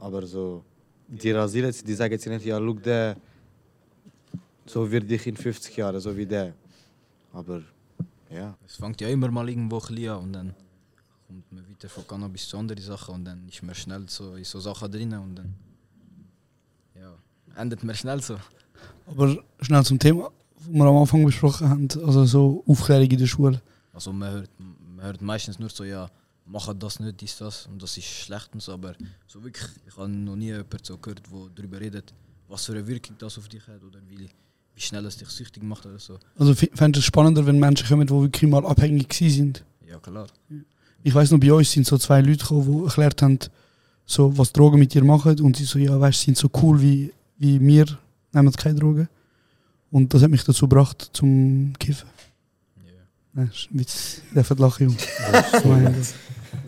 Aber 0.00 0.26
so, 0.26 0.64
die 1.06 1.30
rasieren 1.30 1.72
sie, 1.72 1.84
die 1.84 1.94
sagen 1.94 2.12
jetzt 2.12 2.26
nicht, 2.26 2.44
ja, 2.44 2.58
schau, 2.58 2.72
der, 2.74 3.16
so 4.66 4.90
werde 4.90 5.14
ich 5.14 5.26
in 5.26 5.36
50 5.36 5.76
Jahren, 5.76 6.00
so 6.00 6.16
wie 6.16 6.26
der. 6.26 6.54
Aber 7.32 7.62
ja. 8.30 8.56
Es 8.66 8.76
fängt 8.76 9.00
ja 9.00 9.08
immer 9.08 9.30
mal 9.30 9.48
irgendwo 9.48 9.78
ein 9.78 10.08
an 10.08 10.18
und 10.22 10.32
dann 10.32 10.54
kommt 11.26 11.52
man 11.52 11.68
weiter 11.70 11.88
von 11.88 12.06
Cannabis 12.06 12.48
zu 12.48 12.58
anderen 12.58 12.82
Sachen 12.82 13.14
und 13.14 13.24
dann 13.24 13.48
ist 13.48 13.62
man 13.62 13.74
schnell 13.74 14.08
so 14.08 14.34
in 14.34 14.44
so 14.44 14.60
Sachen 14.60 14.90
drin 14.90 15.14
und 15.14 15.34
dann 15.36 15.54
endet 17.58 17.82
man 17.84 17.94
schnell 17.94 18.22
so. 18.22 18.36
Aber 19.06 19.36
schnell 19.60 19.84
zum 19.84 19.98
Thema, 19.98 20.30
was 20.56 20.72
wir 20.72 20.84
am 20.84 20.96
Anfang 20.96 21.24
besprochen 21.24 21.68
haben, 21.68 21.88
also 22.04 22.24
so 22.24 22.64
Aufklärung 22.66 23.10
in 23.10 23.18
der 23.18 23.26
Schule. 23.26 23.60
Also 23.92 24.12
man 24.12 24.32
hört, 24.32 24.50
man 24.58 25.04
hört 25.04 25.22
meistens 25.22 25.58
nur 25.58 25.70
so, 25.70 25.84
ja, 25.84 26.08
machen 26.46 26.78
das 26.78 27.00
nicht, 27.00 27.20
dies, 27.20 27.36
das 27.38 27.66
und 27.66 27.82
das 27.82 27.96
ist 27.96 28.06
schlecht 28.06 28.50
und 28.54 28.62
so, 28.62 28.72
aber 28.72 28.94
so 29.26 29.42
wirklich, 29.42 29.66
ich 29.86 29.96
habe 29.96 30.08
noch 30.08 30.36
nie 30.36 30.46
jemanden 30.46 30.78
so 30.82 30.96
gehört, 30.98 31.22
der 31.30 31.38
darüber 31.54 31.80
redet, 31.80 32.14
was 32.48 32.64
für 32.64 32.72
eine 32.72 32.86
Wirkung 32.86 33.16
das 33.18 33.38
auf 33.38 33.48
dich 33.48 33.66
hat 33.66 33.82
oder 33.82 33.98
wie, 34.08 34.28
wie 34.74 34.80
schnell 34.80 35.04
es 35.06 35.16
dich 35.16 35.28
süchtig 35.28 35.62
macht 35.62 35.86
oder 35.86 35.98
so. 35.98 36.18
Also 36.38 36.54
fände 36.54 36.98
es 36.98 37.04
spannender, 37.04 37.44
wenn 37.46 37.58
Menschen 37.58 37.86
kommen, 37.86 38.06
die 38.06 38.14
wirklich 38.14 38.50
mal 38.50 38.64
abhängig 38.64 39.12
sind. 39.12 39.64
Ja, 39.86 39.98
klar. 39.98 40.26
Ich 41.02 41.14
weiß 41.14 41.30
noch, 41.30 41.40
bei 41.40 41.52
uns 41.52 41.70
sind 41.70 41.86
so 41.86 41.96
zwei 41.98 42.20
Leute 42.20 42.38
gekommen, 42.38 42.80
die 42.80 42.84
erklärt 42.84 43.22
haben, 43.22 43.38
so, 44.04 44.36
was 44.36 44.52
Drogen 44.52 44.78
mit 44.78 44.94
dir 44.94 45.04
machen. 45.04 45.38
Und 45.40 45.56
sie 45.56 45.64
so, 45.64 45.78
ja, 45.78 45.98
weißt 45.98 46.20
du, 46.20 46.24
sind 46.26 46.36
so 46.38 46.50
cool 46.62 46.80
wie, 46.80 47.12
wie 47.38 47.60
wir, 47.60 47.86
nehmen 48.32 48.52
keine 48.52 48.78
Drogen. 48.78 49.08
Und 49.90 50.12
das 50.12 50.22
hat 50.22 50.30
mich 50.30 50.44
dazu 50.44 50.68
gebracht, 50.68 51.10
zum 51.12 51.72
Kiffen. 51.78 52.08
Ja. 53.34 53.42
Yeah. 53.42 53.50
Witz, 53.70 54.22
der 54.34 54.44
lachen, 54.56 54.88
Junge. 54.88 55.94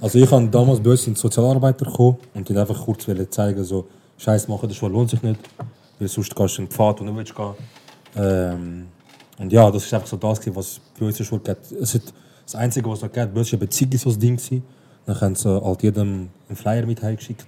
also 0.01 0.19
ich 0.19 0.31
habe 0.31 0.49
damals 0.49 0.81
bei 0.81 0.91
uns 0.91 1.07
in 1.07 1.15
Sozialarbeiter 1.15 1.85
gekommen 1.85 2.19
und 2.35 2.49
die 2.49 2.57
einfach 2.57 2.83
kurz 2.83 3.07
zeigen, 3.31 3.65
so, 3.65 3.87
Scheiß 4.21 4.49
machen, 4.49 4.69
das 4.69 4.81
lohnt 4.81 5.11
sich 5.11 5.23
nicht, 5.23 5.41
weil 5.99 6.09
sonst 6.09 6.35
gehst 6.35 6.59
du 6.59 6.63
in 6.63 6.69
den 6.69 6.73
Pfad, 6.73 7.01
wo 7.01 7.05
du 7.05 7.17
willst 7.17 7.35
gehen. 7.35 7.55
Ähm, 8.17 8.87
und 9.39 9.51
ja, 9.51 9.71
das 9.71 9.87
ist 9.87 9.95
einfach 9.95 10.07
so 10.07 10.19
das, 10.19 10.41
was 10.55 10.81
bei 10.99 11.07
uns 11.07 11.15
in 11.15 11.19
der 11.19 11.25
Schule 11.25 11.41
geht. 11.41 11.73
Es 11.81 11.95
hat, 11.95 12.03
das 12.45 12.55
Einzige, 12.55 12.91
was 12.91 13.03
es 13.03 13.11
geht, 13.11 13.35
ist 13.35 13.53
eine 13.53 13.61
Beziehung 13.61 13.97
so 13.97 14.11
das 14.11 14.19
Ding. 14.19 14.37
Gewesen. 14.37 14.63
Dann 15.07 15.21
haben 15.21 15.35
sie 15.35 15.49
halt 15.49 15.83
jedem 15.83 16.29
einen 16.49 16.57
Flyer 16.57 16.85
mit 16.85 17.03
heimgeschickt. 17.03 17.47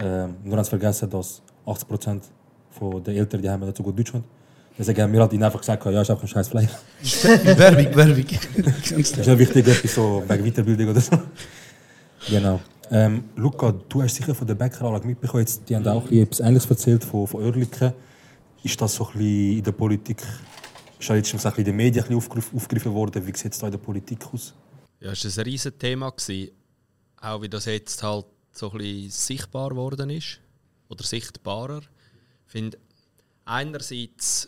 Ähm, 0.00 0.34
nur 0.42 0.56
haben 0.56 0.64
sie 0.64 0.70
vergessen, 0.70 1.08
dass 1.08 1.40
80% 1.66 2.22
von 2.72 3.02
den 3.02 3.16
Eltern 3.16 3.42
die 3.42 3.48
haben 3.48 3.64
nicht 3.64 3.76
so 3.76 3.82
gut 3.82 3.98
Deutsch 3.98 4.12
haben. 4.12 4.24
Deswegen 4.78 5.02
haben 5.02 5.12
wir 5.12 5.20
halt 5.20 5.32
ihnen 5.32 5.42
einfach 5.42 5.60
gesagt, 5.60 5.84
ja, 5.84 6.00
ist 6.00 6.10
einfach 6.10 6.22
ein 6.22 6.28
scheiß 6.28 6.48
Flyer. 6.48 6.68
Werbung, 7.58 7.94
Werbung. 7.94 8.26
das 8.56 8.90
ist 8.90 9.16
nicht 9.16 9.38
wichtig, 9.38 9.68
etwas 9.68 9.94
so 9.94 10.22
wegen 10.26 10.44
Weiterbildung 10.44 10.88
oder 10.88 11.00
so. 11.00 11.18
Genau. 12.28 12.60
Ähm, 12.90 13.24
Luca, 13.36 13.72
du 13.88 14.02
hast 14.02 14.16
sicher 14.16 14.34
von 14.34 14.46
der 14.46 14.54
Bäckeranlage 14.54 15.06
mitbekommen, 15.06 15.42
jetzt, 15.42 15.68
die 15.68 15.76
haben 15.76 15.86
auch 15.86 16.10
etwas 16.10 16.40
Ähnliches 16.40 16.70
erzählt 16.70 17.04
von, 17.04 17.26
von 17.26 17.42
Oerlikon. 17.42 17.92
Ist 18.62 18.80
das 18.80 18.94
so 18.94 19.06
ein 19.06 19.12
bisschen 19.12 19.58
in 19.58 19.64
der 19.64 19.72
Politik, 19.72 20.22
ist 20.98 21.10
das 21.10 21.16
jetzt 21.16 21.28
schon 21.28 21.52
in 21.56 21.64
den 21.64 21.76
Medien 21.76 22.04
ein 22.04 22.18
bisschen 22.18 22.42
aufgegriffen 22.54 22.92
worden? 22.92 23.26
Wie 23.26 23.36
sieht 23.36 23.52
es 23.52 23.58
da 23.58 23.66
in 23.66 23.72
der 23.72 23.78
Politik 23.78 24.18
aus? 24.32 24.54
Ja, 25.00 25.12
es 25.12 25.24
war 25.24 25.44
ein 25.44 25.50
riesiges 25.50 25.78
Thema. 25.78 26.12
Auch 27.20 27.42
wie 27.42 27.48
das 27.48 27.64
jetzt 27.64 28.02
halt 28.02 28.26
so 28.52 28.70
ein 28.70 28.78
bisschen 28.78 29.10
sichtbar 29.10 29.70
geworden 29.70 30.10
ist. 30.10 30.38
Oder 30.88 31.02
sichtbarer. 31.02 31.80
Finde, 32.52 32.76
einerseits, 33.46 34.46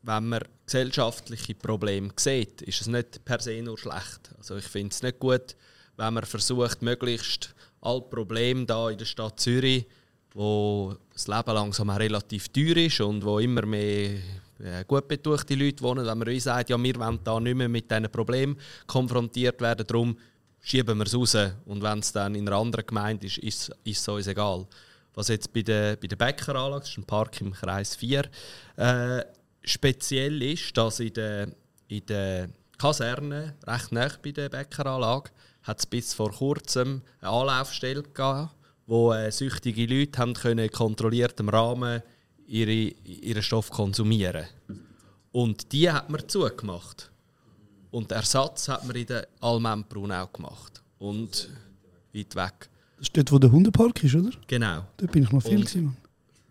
wenn 0.00 0.26
man 0.26 0.42
gesellschaftliche 0.64 1.54
Probleme 1.54 2.08
sieht, 2.16 2.62
ist 2.62 2.80
es 2.80 2.86
nicht 2.86 3.22
per 3.26 3.40
se 3.40 3.60
nur 3.60 3.76
schlecht. 3.76 4.30
Also 4.38 4.56
ich 4.56 4.64
finde 4.64 4.94
es 4.94 5.02
nicht 5.02 5.18
gut, 5.18 5.54
wenn 5.98 6.14
man 6.14 6.24
versucht, 6.24 6.80
möglichst 6.80 7.54
alle 7.82 8.00
Probleme 8.00 8.64
da 8.64 8.88
in 8.88 8.96
der 8.96 9.04
Stadt 9.04 9.38
Zürich, 9.38 9.84
wo 10.32 10.96
das 11.12 11.28
Leben 11.28 11.52
langsam 11.52 11.90
relativ 11.90 12.48
teuer 12.48 12.78
ist 12.78 13.02
und 13.02 13.22
wo 13.22 13.38
immer 13.38 13.66
mehr 13.66 14.20
äh, 14.60 14.84
gut 14.86 15.06
betuchte 15.06 15.56
Leute 15.56 15.82
wohnen, 15.82 16.06
wenn 16.06 16.16
man 16.16 16.28
uns 16.28 16.44
sagt, 16.44 16.70
ja, 16.70 16.82
wir 16.82 16.96
wollen 16.96 17.20
da 17.22 17.38
nicht 17.38 17.54
mehr 17.54 17.68
mit 17.68 17.90
diesen 17.90 18.10
Problemen 18.10 18.58
konfrontiert 18.86 19.60
werden, 19.60 19.86
darum 19.86 20.16
schieben 20.62 20.96
wir 20.96 21.04
es 21.04 21.14
raus. 21.14 21.36
Und 21.66 21.82
wenn 21.82 21.98
es 21.98 22.12
dann 22.12 22.34
in 22.34 22.48
einer 22.48 22.56
anderen 22.56 22.86
Gemeinde 22.86 23.26
ist, 23.26 23.36
ist, 23.36 23.70
ist 23.84 24.00
es 24.00 24.08
uns 24.08 24.26
egal. 24.26 24.66
Was 25.14 25.28
jetzt 25.28 25.52
bei 25.52 25.62
der, 25.62 25.96
bei 25.96 26.06
der 26.06 26.16
Bäckeranlage, 26.16 26.80
das 26.80 26.90
ist 26.90 26.98
ein 26.98 27.04
Park 27.04 27.40
im 27.40 27.52
Kreis 27.52 27.94
4, 27.96 28.24
äh, 28.76 29.24
speziell 29.62 30.42
ist, 30.42 30.76
dass 30.76 31.00
in 31.00 31.12
der, 31.12 31.48
in 31.88 32.04
der 32.06 32.48
Kaserne, 32.78 33.54
recht 33.66 33.92
nah 33.92 34.10
bei 34.22 34.32
der 34.32 34.48
Bäckeranlage, 34.48 35.30
hat 35.62 35.78
es 35.78 35.86
bis 35.86 36.14
vor 36.14 36.32
kurzem 36.32 37.02
eine 37.20 37.30
Anlaufstelle 37.30 38.02
gegeben, 38.02 38.50
wo 38.86 39.12
äh, 39.12 39.30
süchtige 39.30 39.86
Leute 39.86 40.18
haben 40.18 40.34
können 40.34 40.64
in 40.64 40.70
kontrolliertem 40.70 41.48
Rahmen 41.48 42.02
ihre, 42.46 42.72
ihren 42.72 43.42
Stoff 43.42 43.70
konsumieren 43.70 44.46
Und 45.32 45.72
die 45.72 45.90
hat 45.90 46.10
man 46.10 46.28
zugemacht. 46.28 47.10
Und 47.90 48.10
den 48.10 48.16
Ersatz 48.16 48.68
hat 48.68 48.84
man 48.84 48.96
in 48.96 49.06
der 49.06 49.28
Almembrun 49.40 50.12
auch 50.12 50.32
gemacht. 50.32 50.82
Und 50.98 51.48
weit 52.12 52.34
weg. 52.34 52.68
Das 52.96 53.08
ist 53.08 53.16
dort, 53.16 53.32
wo 53.32 53.38
der 53.38 53.50
Hundepark 53.50 54.02
ist, 54.04 54.14
oder? 54.14 54.30
Genau. 54.46 54.84
Dort 54.96 55.12
bin 55.12 55.24
ich 55.24 55.30
noch 55.30 55.42
viel 55.42 55.60
gewesen. 55.60 55.96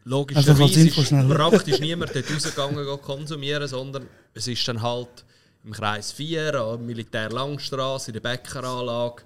Logischerweise 0.06 0.88
ist 0.88 1.10
praktisch 1.30 1.80
niemand 1.80 2.14
dort 2.14 2.30
rausgegangen 2.30 3.02
konsumieren, 3.02 3.68
sondern 3.68 4.08
es 4.34 4.48
ist 4.48 4.68
dann 4.68 4.82
halt 4.82 5.24
im 5.64 5.72
Kreis 5.72 6.12
4, 6.12 6.54
an 6.56 6.78
der 6.78 6.86
Militär 6.86 7.30
Langstrasse, 7.30 8.12
in 8.12 8.14
der 8.14 8.20
Bäckeranlage, 8.20 9.24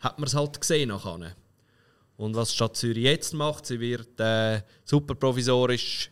hat 0.00 0.18
man 0.18 0.26
es 0.26 0.34
halt 0.34 0.60
gesehen 0.60 0.88
nachher. 0.88 1.36
Und 2.16 2.34
was 2.34 2.50
die 2.50 2.56
Stadt 2.56 2.76
Zürich 2.76 3.04
jetzt 3.04 3.32
macht, 3.34 3.66
sie 3.66 3.78
wird 3.78 4.18
äh, 4.18 4.62
super 4.84 5.14
provisorisch 5.14 6.10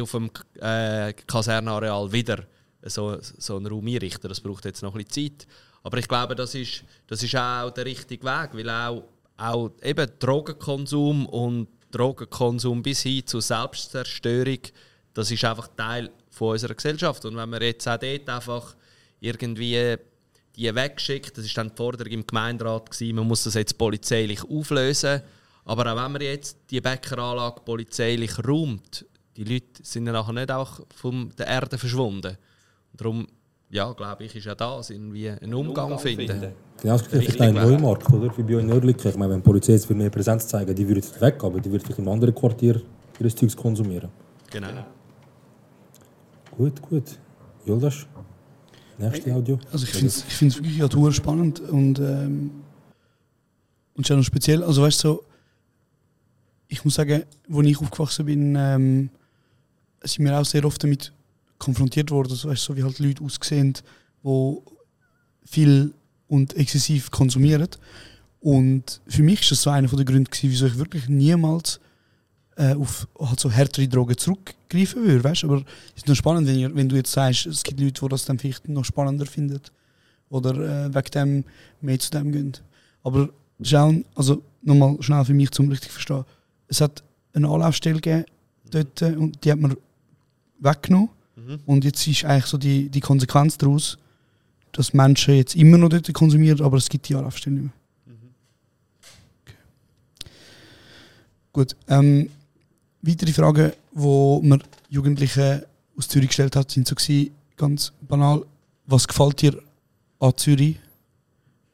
auf 0.00 0.10
dem 0.12 0.30
äh, 0.60 1.12
Kasernenareal 1.12 2.12
wieder 2.12 2.44
so, 2.82 3.18
so 3.20 3.56
einen 3.56 3.66
Raum 3.66 3.86
einrichten. 3.86 4.28
Das 4.28 4.40
braucht 4.40 4.64
jetzt 4.64 4.82
noch 4.82 4.94
ein 4.94 5.04
bisschen 5.04 5.38
Zeit. 5.38 5.46
Aber 5.82 5.98
ich 5.98 6.06
glaube, 6.06 6.34
das 6.34 6.54
ist, 6.54 6.84
das 7.06 7.22
ist 7.22 7.34
auch 7.34 7.70
der 7.70 7.86
richtige 7.86 8.24
Weg, 8.24 8.50
weil 8.52 8.70
auch, 8.70 9.04
auch 9.40 9.70
eben 9.82 10.10
Drogenkonsum 10.18 11.26
und 11.26 11.68
Drogenkonsum 11.90 12.82
bis 12.82 13.02
hin 13.02 13.26
zur 13.26 13.42
Selbstzerstörung, 13.42 14.60
das 15.14 15.30
ist 15.30 15.44
einfach 15.44 15.68
Teil 15.76 16.10
von 16.30 16.52
unserer 16.52 16.74
Gesellschaft. 16.74 17.24
Und 17.24 17.36
wenn 17.36 17.50
man 17.50 17.62
jetzt 17.62 17.88
auch 17.88 17.98
dort 17.98 18.28
einfach 18.28 18.76
irgendwie 19.20 19.96
die 20.56 20.74
weggeschickt. 20.74 21.36
Das 21.36 21.44
war 21.44 21.64
dann 21.64 21.70
die 21.70 21.76
Forderung 21.76 22.12
im 22.12 22.26
Gemeinderat, 22.26 22.90
gewesen, 22.90 23.16
man 23.16 23.26
muss 23.26 23.44
das 23.44 23.54
jetzt 23.54 23.78
polizeilich 23.78 24.42
auflösen. 24.44 25.22
Aber 25.64 25.92
auch 25.92 26.04
wenn 26.04 26.12
man 26.12 26.22
jetzt 26.22 26.58
die 26.70 26.80
Bäckeranlage 26.80 27.60
polizeilich 27.62 28.32
räumt, 28.46 29.06
die 29.36 29.44
Leute 29.44 29.82
sind 29.82 30.06
ja 30.06 30.12
nachher 30.12 30.32
nicht 30.32 30.50
auch 30.50 30.80
von 30.94 31.32
der 31.38 31.46
Erde 31.46 31.78
verschwunden. 31.78 32.36
Und 32.92 33.00
darum, 33.00 33.26
ja, 33.70 33.92
glaube 33.92 34.24
ich, 34.24 34.34
ist 34.34 34.46
ja 34.46 34.54
das 34.54 34.90
irgendwie 34.90 35.30
einen 35.30 35.54
Umgang, 35.54 35.84
Umgang 35.84 35.98
finden. 36.00 36.26
finden. 36.26 36.52
Genau, 36.82 36.94
es 36.96 37.02
gibt 37.02 37.14
vielleicht 37.22 37.40
einen 37.40 37.54
Neumarkt, 37.54 38.12
oder? 38.12 38.36
Wie 38.36 38.42
bei 38.42 38.56
euch 38.56 38.62
in 38.62 38.66
Nördlichen. 38.66 39.08
Ich 39.08 39.16
meine, 39.16 39.32
wenn 39.32 39.40
die 39.40 39.44
Polizei 39.44 39.72
jetzt 39.72 39.88
mehr 39.90 40.10
Präsenz 40.10 40.48
zeigen 40.48 40.74
die 40.74 40.88
würde 40.88 41.02
weg, 41.20 41.42
aber 41.44 41.60
die 41.60 41.70
würde 41.70 41.84
vielleicht 41.84 42.00
im 42.00 42.08
anderen 42.08 42.34
Quartier 42.34 42.82
ihres 43.18 43.36
Zeugs 43.36 43.56
konsumieren. 43.56 44.10
Genau. 44.50 44.68
Gut, 46.56 46.82
gut. 46.82 47.18
Joldas? 47.64 48.06
Nächste 48.98 49.34
Audio. 49.34 49.58
Also 49.72 49.84
ich 49.84 49.92
finde 49.92 50.08
es 50.08 50.24
ich 50.26 50.34
find's 50.34 50.56
wirklich 50.56 50.76
ja, 50.76 51.12
spannend 51.12 51.60
und, 51.60 51.98
ähm, 52.00 52.50
und 53.94 54.06
schon 54.06 54.22
speziell, 54.24 54.62
also 54.62 54.82
weißt 54.82 55.04
du, 55.04 55.08
so, 55.08 55.24
ich 56.68 56.84
muss 56.84 56.94
sagen, 56.94 57.22
als 57.52 57.66
ich 57.66 57.80
aufgewachsen 57.80 58.26
bin, 58.26 58.56
ähm, 58.56 59.10
sind 60.02 60.24
wir 60.24 60.38
auch 60.38 60.44
sehr 60.44 60.64
oft 60.64 60.82
damit 60.82 61.12
konfrontiert 61.60 62.10
worden, 62.10 62.32
also, 62.32 62.48
weißt, 62.48 62.64
so 62.64 62.76
wie 62.76 62.82
halt 62.82 62.98
Leute 62.98 63.22
aussehen, 63.22 63.74
die 64.24 64.56
viel 65.44 65.94
und 66.26 66.56
exzessiv 66.56 67.10
konsumieren. 67.10 67.68
Und 68.40 69.00
für 69.06 69.22
mich 69.22 69.42
ist 69.42 69.52
das 69.52 69.62
so 69.62 69.70
einer 69.70 69.86
der 69.86 70.04
Gründe, 70.04 70.30
gewesen, 70.30 70.50
wieso 70.50 70.66
ich 70.66 70.78
wirklich 70.78 71.08
niemals 71.08 71.78
äh, 72.56 72.74
auf 72.74 73.06
halt 73.18 73.38
so 73.38 73.50
härtere 73.50 73.88
Drogen 73.88 74.16
zurückgreifen 74.16 75.04
würde. 75.04 75.24
Weißt? 75.24 75.44
Aber 75.44 75.58
es 75.58 76.02
ist 76.02 76.08
noch 76.08 76.14
spannend, 76.14 76.48
wenn, 76.48 76.58
ihr, 76.58 76.74
wenn 76.74 76.88
du 76.88 76.96
jetzt 76.96 77.12
sagst, 77.12 77.46
es 77.46 77.62
gibt 77.62 77.80
Leute, 77.80 78.00
die 78.00 78.08
das 78.08 78.24
dann 78.24 78.38
vielleicht 78.38 78.68
noch 78.68 78.84
spannender 78.84 79.26
finden 79.26 79.60
oder 80.30 80.86
äh, 80.86 80.94
wegen 80.94 81.10
dem 81.14 81.44
mehr 81.80 81.98
zu 81.98 82.10
dem 82.10 82.32
gehen. 82.32 82.52
Aber 83.02 83.28
schauen, 83.62 84.04
also 84.14 84.42
nochmal 84.62 84.96
schnell 85.00 85.24
für 85.24 85.34
mich 85.34 85.50
zum 85.50 85.68
richtig 85.68 85.90
verstehen. 85.90 86.24
Es 86.68 86.80
hat 86.80 87.02
eine 87.34 87.48
Anlaufstelle 87.48 88.00
gegeben 88.00 88.24
dort 88.70 89.02
äh, 89.02 89.16
und 89.16 89.44
die 89.44 89.52
hat 89.52 89.58
man 89.58 89.76
weggenommen. 90.60 91.10
Mhm. 91.46 91.60
Und 91.66 91.84
jetzt 91.84 92.06
ist 92.06 92.24
eigentlich 92.24 92.46
so 92.46 92.58
die, 92.58 92.88
die 92.88 93.00
Konsequenz 93.00 93.58
daraus, 93.58 93.98
dass 94.72 94.92
Menschen 94.92 95.34
jetzt 95.34 95.56
immer 95.56 95.78
noch 95.78 95.88
dort 95.88 96.12
konsumieren, 96.12 96.60
aber 96.62 96.76
es 96.76 96.88
gibt 96.88 97.08
die 97.08 97.14
Anlaufstelle 97.14 97.56
nicht 97.56 97.64
mehr. 97.64 98.14
Mhm. 98.14 98.30
Okay. 99.44 99.56
Gut. 101.52 101.76
Ähm, 101.88 102.30
Weitere 103.02 103.32
Fragen, 103.32 103.72
die 103.94 104.46
mir 104.46 104.58
Jugendliche 104.90 105.66
aus 105.96 106.06
Zürich 106.06 106.28
gestellt 106.28 106.54
hat, 106.54 106.70
sind 106.70 106.86
so 106.86 106.94
gewesen, 106.94 107.30
ganz 107.56 107.92
banal. 108.06 108.44
Was 108.86 109.08
gefällt 109.08 109.40
dir 109.40 109.58
an 110.18 110.36
Zürich? 110.36 110.76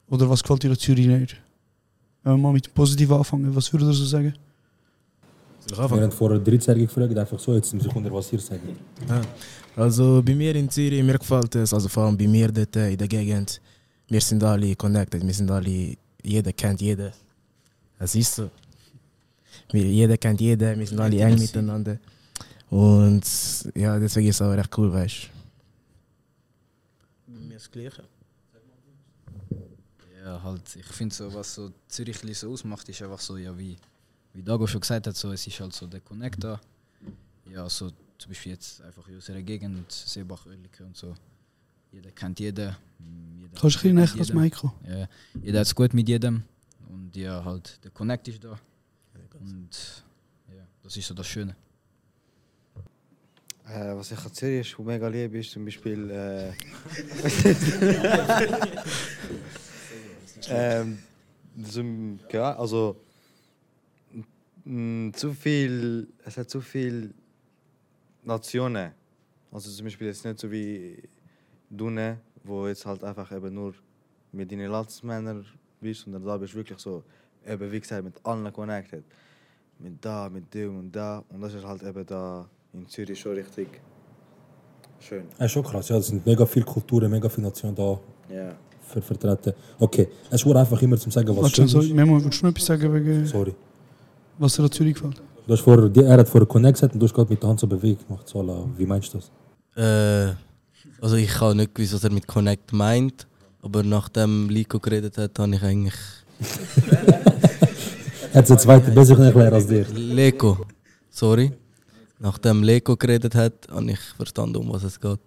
Oder 0.09 0.29
was 0.29 0.41
gefällt 0.41 0.63
dir 0.63 0.71
an 0.71 0.77
Zürich 0.77 1.05
nicht? 1.05 1.35
Wenn 2.23 2.33
wir 2.33 2.37
mal 2.37 2.53
mit 2.53 2.67
dem 2.67 2.73
Positiven 2.73 3.17
anfangen, 3.17 3.53
was 3.53 3.73
würdest 3.73 3.89
du 3.89 3.93
so 3.93 4.05
sagen? 4.05 4.33
Ich 5.71 5.77
Wir 5.77 6.01
haben 6.01 6.11
vorher 6.11 6.39
13 6.39 6.77
gefragt, 6.77 7.17
einfach 7.17 7.39
so, 7.39 7.55
jetzt 7.55 7.73
muss 7.73 7.85
ich 7.85 7.95
unter 7.95 8.11
was 8.11 8.31
ihr 8.33 8.39
sagen. 8.39 8.77
Ja. 9.07 9.21
Also 9.75 10.21
bei 10.25 10.33
mir 10.33 10.55
in 10.55 10.69
Zürich, 10.69 11.03
mir 11.03 11.17
gefällt 11.17 11.55
es, 11.55 11.73
also 11.73 11.87
vor 11.87 12.03
allem 12.03 12.17
bei 12.17 12.27
mir 12.27 12.51
dort 12.51 12.75
in 12.75 12.97
der 12.97 13.07
Gegend, 13.07 13.61
wir 14.07 14.21
sind 14.21 14.43
alle 14.43 14.75
connected, 14.75 15.25
wir 15.25 15.33
sind 15.33 15.51
alle, 15.51 15.95
jeder 16.23 16.53
kennt 16.53 16.81
jeden. 16.81 17.11
Das 17.99 18.15
ist 18.15 18.35
so. 18.35 18.49
Wir, 19.71 19.83
jeder 19.83 20.17
kennt 20.17 20.39
jeden, 20.41 20.79
wir 20.79 20.87
sind 20.87 20.99
alle 20.99 21.19
eng 21.19 21.37
miteinander. 21.37 21.99
Und 22.69 23.23
ja, 23.75 23.99
deswegen 23.99 24.27
ist 24.27 24.35
es 24.35 24.41
auch 24.41 24.51
recht 24.51 24.77
cool, 24.77 24.91
weißt 24.91 25.29
Bei 27.27 27.39
mir 27.39 27.53
das 27.53 27.69
Gleiche. 27.69 28.03
Ja, 30.23 30.41
halt, 30.43 30.75
ich 30.75 30.85
finde 30.85 31.15
so, 31.15 31.33
was 31.33 31.53
so 31.53 31.71
Zürich 31.87 32.17
so 32.33 32.51
ausmacht, 32.51 32.89
ist 32.89 33.01
einfach 33.01 33.19
so, 33.19 33.37
ja, 33.37 33.57
wie, 33.57 33.77
wie 34.37 34.43
Dago 34.43 34.67
schon 34.67 34.81
gesagt 34.81 35.07
hat, 35.07 35.15
so, 35.15 35.31
es 35.31 35.47
ist 35.47 35.59
halt 35.59 35.73
so 35.73 35.87
der 35.87 35.99
Connector. 35.99 36.61
Ja, 37.49 37.67
so 37.67 37.89
zum 38.19 38.29
Beispiel 38.29 38.51
jetzt 38.51 38.81
einfach 38.83 39.07
in 39.07 39.15
unserer 39.15 39.41
Gegend, 39.41 39.91
Seebach, 39.91 40.45
Oerlikon 40.45 40.87
und 40.87 40.95
so. 40.95 41.15
Jeder 41.91 42.11
kennt 42.11 42.39
jeden. 42.39 42.69
mm, 42.99 43.41
Jeder 43.41 43.59
Kannst 43.59 43.83
du 43.83 43.89
ein 43.89 43.95
bisschen 43.95 44.19
hat 44.19 44.29
näher. 44.29 44.43
Mikro? 44.43 44.73
Ja, 44.87 45.07
jeder 45.41 45.59
hat 45.59 45.65
es 45.65 45.73
gut 45.73 45.91
mit 45.95 46.07
jedem. 46.07 46.43
Und 46.87 47.15
ja, 47.15 47.43
halt, 47.43 47.83
der 47.83 47.89
Connect 47.89 48.27
ist 48.27 48.43
da. 48.43 48.59
Und 49.39 50.03
ja, 50.49 50.67
das 50.83 50.95
ist 50.95 51.07
so 51.07 51.15
das 51.15 51.25
Schöne. 51.25 51.55
Äh, 53.65 53.95
was 53.95 54.11
ich 54.11 54.19
an 54.19 54.33
Zürich 54.33 54.71
ist, 54.71 54.79
mega 54.79 55.07
liebe, 55.07 55.39
ist 55.39 55.49
zum 55.49 55.65
Beispiel. 55.65 56.11
Äh, 56.11 56.53
ähm, 60.49 60.99
so, 61.63 61.83
ja, 62.31 62.55
also. 62.55 63.01
M, 64.67 65.11
Zu 65.13 65.33
viel. 65.33 66.07
Es 66.25 66.37
hat 66.37 66.49
zu 66.49 66.61
viel 66.61 67.13
Nationen. 68.23 68.91
Also 69.51 69.71
zum 69.71 69.85
Beispiel 69.85 70.07
jetzt 70.07 70.25
nicht 70.25 70.39
so 70.39 70.51
wie 70.51 71.01
Dune, 71.69 72.17
wo 72.43 72.67
jetzt 72.67 72.85
halt 72.85 73.03
einfach 73.03 73.31
eben 73.31 73.53
nur 73.53 73.73
mit 74.31 74.51
deinen 74.51 74.69
Landsmännern 74.69 75.45
bist, 75.79 76.01
sondern 76.01 76.23
da 76.25 76.37
bist 76.37 76.53
du 76.53 76.57
wirklich 76.57 76.79
so, 76.79 77.03
eben 77.47 77.71
wie 77.71 77.79
gesagt, 77.79 78.03
mit 78.03 78.15
allen 78.23 78.51
connected. 78.51 79.03
Mit 79.79 80.03
da, 80.03 80.27
mit 80.29 80.53
dem 80.53 80.79
und 80.79 80.91
da. 80.91 81.23
Und 81.29 81.41
das 81.41 81.53
ist 81.53 81.65
halt 81.65 81.83
eben 81.83 82.05
da 82.05 82.47
in 82.73 82.87
Zürich 82.87 83.19
schon 83.19 83.33
richtig 83.33 83.69
schön. 84.99 85.25
Ja, 85.39 85.45
ist 85.45 85.51
schon 85.51 85.63
krass, 85.63 85.87
ja, 85.89 85.97
es 85.97 86.07
sind 86.07 86.25
mega 86.25 86.45
viele 86.45 86.65
Kulturen, 86.65 87.09
mega 87.11 87.29
viele 87.29 87.47
Nationen 87.47 87.75
da 87.75 87.99
Ja. 88.33 88.55
ver 88.81 89.01
vertreten. 89.01 89.53
Okay, 89.79 90.07
es 90.31 90.45
wurde 90.45 90.59
einfach 90.59 90.81
immer 90.81 90.97
zum 90.97 91.11
Sagen, 91.11 91.29
was 91.29 91.37
Warte, 91.43 91.67
schön 91.67 91.81
ist. 91.81 91.93
Memo, 91.93 92.23
willst 92.23 92.41
du 92.41 92.45
noch 92.45 92.51
etwas 92.51 92.65
sagen 92.65 92.93
wegen. 92.93 93.25
Sorry. 93.25 93.53
Was 94.39 94.55
dir 94.55 94.63
an 94.63 94.71
Zürich 94.71 94.93
gefällt? 94.95 95.21
Du 95.47 95.53
hast 95.53 95.61
vorher, 95.61 95.89
die- 95.89 96.01
er 96.03 96.17
hat 96.17 96.27
vorher 96.29 96.47
Connect 96.47 96.75
gesagt 96.75 96.93
und 96.93 96.99
du 96.99 97.05
hast 97.05 97.13
gerade 97.13 97.29
mit 97.29 97.41
der 97.41 97.49
Hand 97.49 97.59
so 97.59 97.67
bewegt 97.67 98.07
gemacht. 98.07 98.27
So, 98.27 98.41
la, 98.41 98.65
wie 98.77 98.85
meinst 98.85 99.13
du 99.13 99.19
das? 99.19 99.31
Äh, 99.75 100.33
also 101.01 101.15
ich 101.15 101.39
habe 101.39 101.55
nicht 101.55 101.73
gewusst, 101.73 101.93
was 101.93 102.03
er 102.03 102.11
mit 102.11 102.27
Connect 102.27 102.73
meint, 102.73 103.25
aber 103.61 103.83
nachdem 103.83 104.49
Lico 104.49 104.79
geredet 104.79 105.17
hat, 105.17 105.37
habe 105.39 105.55
ich 105.55 105.61
eigentlich... 105.63 105.95
Er 108.33 108.43
hat 108.43 108.49
es 108.51 108.61
zweite 108.61 108.91
besser 108.91 109.17
erklären 109.17 109.53
als 109.53 109.65
dir. 109.65 109.85
Leko, 109.95 110.57
sorry. 111.09 111.51
Nachdem 112.19 112.61
Leko 112.61 112.95
geredet 112.95 113.33
hat, 113.33 113.53
habe 113.71 113.89
ich 113.89 113.99
verstanden, 114.15 114.57
um 114.57 114.69
was 114.71 114.83
es 114.83 114.99
geht. 114.99 115.19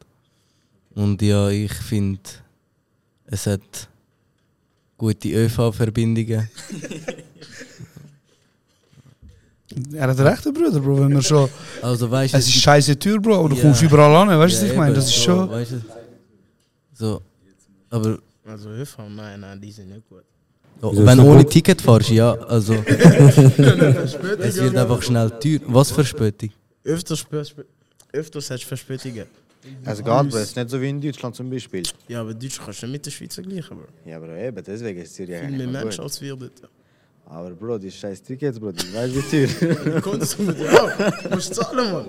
Und 0.95 1.21
ja, 1.23 1.49
ich 1.49 1.73
finde, 1.73 2.21
es 3.27 3.47
hat 3.47 3.89
gute 4.97 5.29
ÖV-Verbindungen. 5.31 6.49
Er 9.93 10.09
hat 10.09 10.19
recht, 10.19 10.45
der 10.45 10.51
Bruder, 10.51 10.81
Bro, 10.81 11.01
wenn 11.01 11.13
wir 11.13 11.23
schon. 11.23 11.49
Also, 11.81 12.11
weißt, 12.11 12.35
es 12.35 12.47
ist 12.47 12.55
scheiße 12.55 12.99
Tür, 12.99 13.21
Bro, 13.21 13.39
aber 13.39 13.49
du 13.51 13.57
kommst 13.57 13.83
überall 13.83 14.15
an, 14.17 14.29
weißt 14.39 14.57
du, 14.57 14.63
was 14.63 14.71
ich 14.71 14.77
meine? 14.77 14.95
Das 14.95 15.07
ist 15.07 15.17
so, 15.17 15.23
schon. 15.23 15.51
Weißt 15.51 15.73
du, 15.73 15.81
so, 16.95 17.23
aber 17.89 18.19
Also 18.47 18.71
ÖV, 18.71 18.99
nein, 19.09 19.41
nein, 19.41 19.61
die 19.61 19.71
sind 19.71 19.89
nicht 19.91 20.09
gut. 20.09 20.25
Ja, 20.83 20.91
Wieso 20.91 21.07
wenn 21.07 21.19
du 21.19 21.25
ohne 21.25 21.45
gut? 21.45 21.53
Ticket 21.53 21.81
fährst, 21.81 22.11
ja, 22.11 22.33
also. 22.33 22.75
Es 24.41 24.57
wird 24.57 24.75
ja. 24.75 24.83
einfach 24.83 25.03
schnell 25.03 25.31
teuer. 25.31 25.61
Was 25.67 25.91
Verspätung? 25.91 26.51
Öfters, 26.85 27.25
öfters 28.13 28.51
hast 28.51 28.63
du 28.63 28.67
Verspätungen. 28.67 29.27
Es 29.85 29.99
geht, 29.99 30.07
Bro. 30.07 30.27
Es 30.29 30.35
ist 30.35 30.57
nicht 30.57 30.71
so 30.71 30.81
wie 30.81 30.89
in 30.89 31.01
Deutschland 31.01 31.37
zum 31.37 31.51
Beispiel. 31.51 31.83
Ja, 32.09 32.23
aber 32.23 32.35
Deutsch 32.35 32.59
kannst 32.65 32.83
du 32.83 32.87
nicht 32.87 32.93
mit 32.95 33.07
der 33.07 33.11
Schweiz 33.11 33.35
vergleichen, 33.35 33.77
Bro. 33.77 33.87
Ja, 34.11 34.19
Bro, 34.19 34.35
eben, 34.35 34.65
deswegen 34.65 35.03
ist 35.03 35.15
Zürich 35.15 35.37
Viel 35.37 35.45
eigentlich 35.47 35.71
mehr 35.71 35.85
Menschen 35.85 36.03
als 36.03 36.21
wir 36.21 36.35
dort. 36.37 36.53
Aber 37.33 37.51
Bro, 37.51 37.79
die 37.79 37.93
scheiß 37.93 38.23
Tickets, 38.25 38.59
Bro, 38.59 38.73
die 38.73 38.93
weißt 38.93 39.15
du 39.15 39.23
wie 39.23 39.75
teuer. 39.85 40.01
Konsum 40.01 40.47
mit 40.47 40.59
dir 40.59 40.83
auch. 40.83 41.31
Musst 41.31 41.55
zahlen, 41.55 41.93
Mann. 41.93 42.07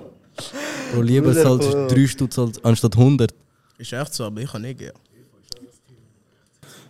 Pro 0.92 1.02
lieber 1.02 1.32
zahlst 1.34 1.68
du 1.68 1.72
Bro. 1.74 1.88
3 1.88 2.08
Stutz 2.08 2.40
anstatt 2.64 2.98
100. 2.98 3.32
Ist 3.78 3.94
echt 3.94 4.14
so, 4.16 4.24
aber 4.24 4.42
ich 4.42 4.52
kann 4.52 4.64
nicht 4.64 4.80
gehen. 4.80 4.92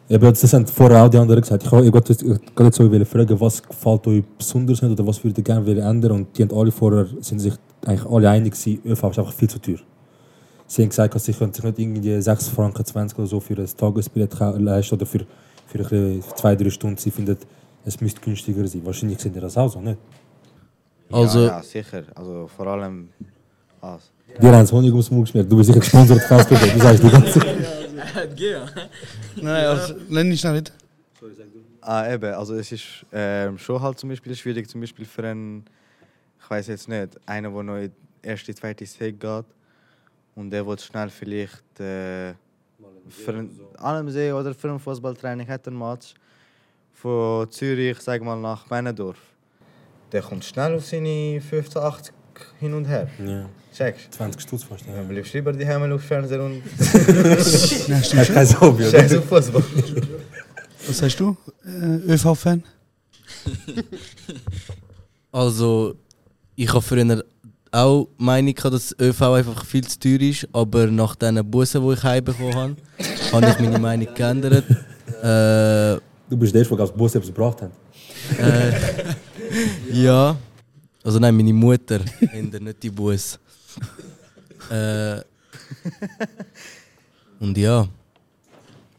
Eben, 0.07 0.33
das 0.33 0.53
haben 0.53 0.65
vorher 0.65 1.03
auch 1.03 1.09
die 1.09 1.17
anderen 1.17 1.41
gesagt. 1.41 1.63
Ich 1.63 1.71
wollte 1.71 1.91
gerade 1.91 2.09
jetzt 2.09 2.75
so 2.77 3.05
fragen, 3.05 3.39
was 3.39 3.63
gefällt 3.63 4.07
euch 4.07 4.23
besonders 4.37 4.81
nicht 4.81 4.91
oder 4.91 5.05
was 5.07 5.21
würdet 5.23 5.37
ihr 5.39 5.43
gerne 5.43 5.81
ändern? 5.81 6.11
Und 6.11 6.37
die 6.37 6.43
haben 6.43 6.57
alle 6.57 6.71
vorher, 6.71 7.07
sind 7.19 7.39
sich 7.39 7.53
eigentlich 7.85 8.09
alle 8.09 8.29
einig 8.29 8.53
gewesen, 8.53 8.81
ÖV 8.85 9.09
ist 9.09 9.19
einfach 9.19 9.33
viel 9.33 9.49
zu 9.49 9.59
teuer. 9.59 9.79
Sie 10.67 10.81
haben 10.81 10.89
gesagt, 10.89 11.15
dass 11.15 11.25
sie 11.25 11.33
können 11.33 11.53
sich 11.53 11.63
nicht 11.63 11.79
irgendwie 11.79 12.21
6 12.21 12.47
Franken 12.47 12.85
20 12.85 13.19
oder 13.19 13.27
so 13.27 13.41
für 13.41 13.57
ein 13.57 13.65
Tagesbillett 13.65 14.37
leisten 14.57 14.95
oder 14.95 15.05
für, 15.05 15.25
für 15.67 16.19
zwei, 16.35 16.55
drei 16.55 16.69
Stunden. 16.69 16.97
Sie 16.97 17.11
finden, 17.11 17.37
es 17.85 17.99
müsste 18.01 18.21
günstiger 18.21 18.67
sein. 18.67 18.85
Wahrscheinlich 18.85 19.19
sind 19.19 19.35
ihr 19.35 19.41
das 19.41 19.57
auch 19.57 19.69
so, 19.69 19.81
nicht? 19.81 19.97
Also- 21.11 21.39
Ja, 21.45 21.57
ja, 21.57 21.63
sicher. 21.63 22.03
Also 22.15 22.47
vor 22.47 22.67
allem. 22.67 23.09
Was? 23.81 24.11
Dir 24.41 24.51
haben 24.53 24.63
es 24.63 24.71
Honig 24.71 24.91
ums 24.91 25.11
Mund 25.11 25.25
geschmiert. 25.25 25.51
Du 25.51 25.57
bist 25.57 25.67
sicher 25.67 25.79
gesponsert 25.79 26.21
fast, 26.23 26.49
du 26.49 26.55
sagst 26.55 27.03
die 27.03 27.09
ganze 27.09 27.39
Zeit. 27.39 27.57
Nein, 29.35 29.65
also, 29.65 29.95
nenn 30.09 30.31
ich 30.31 30.39
schnell 30.39 30.53
nicht. 30.53 30.71
Ah, 31.81 32.13
eben, 32.13 32.33
also 32.35 32.53
es 32.55 32.71
ist 32.71 33.05
ähm, 33.11 33.57
schon 33.57 33.81
halt 33.81 33.97
zum 33.97 34.09
Beispiel 34.09 34.35
schwierig, 34.35 34.69
zum 34.69 34.81
Beispiel 34.81 35.03
für 35.05 35.23
einen, 35.23 35.65
ich 36.39 36.49
weiß 36.49 36.67
jetzt 36.67 36.87
nicht, 36.87 37.19
einer, 37.25 37.49
der 37.49 37.63
noch 37.63 37.77
in 37.77 37.91
die 38.23 38.27
erste, 38.27 38.53
zweite 38.53 38.85
Sek 38.85 39.19
geht 39.19 39.45
und 40.35 40.51
der 40.51 40.65
will 40.65 40.77
schnell 40.77 41.09
vielleicht 41.09 41.79
äh, 41.79 42.33
für 43.09 43.31
ein, 43.33 43.49
an 43.79 43.95
einem 43.95 44.09
See 44.11 44.31
oder 44.31 44.53
für 44.53 44.69
ein 44.69 44.79
Fußballtraining 44.79 45.47
hat 45.47 45.67
ein 45.67 45.77
Match 45.77 46.13
von 46.93 47.49
Zürich, 47.51 47.99
sag 47.99 48.21
mal, 48.21 48.35
nach 48.35 48.69
Männendorf. 48.69 49.17
Der 50.11 50.21
kommt 50.21 50.43
schnell 50.43 50.75
auf 50.75 50.85
seine 50.85 51.41
15, 51.41 51.81
80 51.81 52.13
hin 52.59 52.73
und 52.73 52.85
her. 52.85 53.07
Ja. 53.25 53.49
Checkst 53.75 54.13
20 54.13 54.41
Stutz 54.41 54.63
fast, 54.63 54.85
ja. 54.85 54.95
Dann 54.95 55.07
bleibst 55.07 55.33
du 55.33 55.37
lieber 55.37 55.53
die 55.53 55.65
Hemmel 55.65 55.93
auf 55.93 56.01
Fernseher 56.01 56.43
und... 56.43 56.61
Hast 56.79 58.11
kein 58.33 58.61
Hobby, 58.61 58.85
oder? 58.85 59.05
Auf 59.17 59.25
Fußball. 59.25 59.63
Was 60.87 60.97
sagst 60.97 61.19
du? 61.19 61.37
Äh, 61.65 62.13
ÖV-Fan? 62.13 62.63
Also, 65.33 65.95
ich 66.57 66.67
habe 66.67 66.81
früher 66.81 67.23
auch 67.71 68.09
die 68.19 68.23
Meinung 68.23 68.53
gehabt, 68.53 68.73
dass 68.73 68.93
ÖV 68.99 69.21
einfach 69.21 69.65
viel 69.65 69.87
zu 69.87 69.97
teuer 69.97 70.19
ist, 70.19 70.45
aber 70.51 70.87
nach 70.87 71.15
diesen 71.15 71.49
Bussen, 71.49 71.87
die 71.87 71.93
ich 71.93 72.03
heimbekommen 72.03 72.53
habe, 72.53 72.75
habe 73.31 73.49
ich 73.49 73.59
meine 73.59 73.79
Meinung 73.79 74.13
geändert. 74.13 74.65
Äh, 75.23 76.01
Du 76.31 76.37
bist 76.37 76.55
der, 76.55 76.63
der 76.63 76.79
als 76.79 76.93
Bus 76.93 77.13
etwas 77.13 77.27
gebracht 77.27 77.61
hat. 77.61 77.71
äh, 78.39 78.71
ja. 79.91 80.37
Also 81.03 81.19
nein, 81.19 81.35
meine 81.35 81.51
Mutter, 81.51 81.99
ändert 82.31 82.61
nicht 82.61 82.81
die 82.83 82.89
Bus. 82.89 83.37
Äh, 84.69 85.19
und 87.37 87.57
ja, 87.57 87.81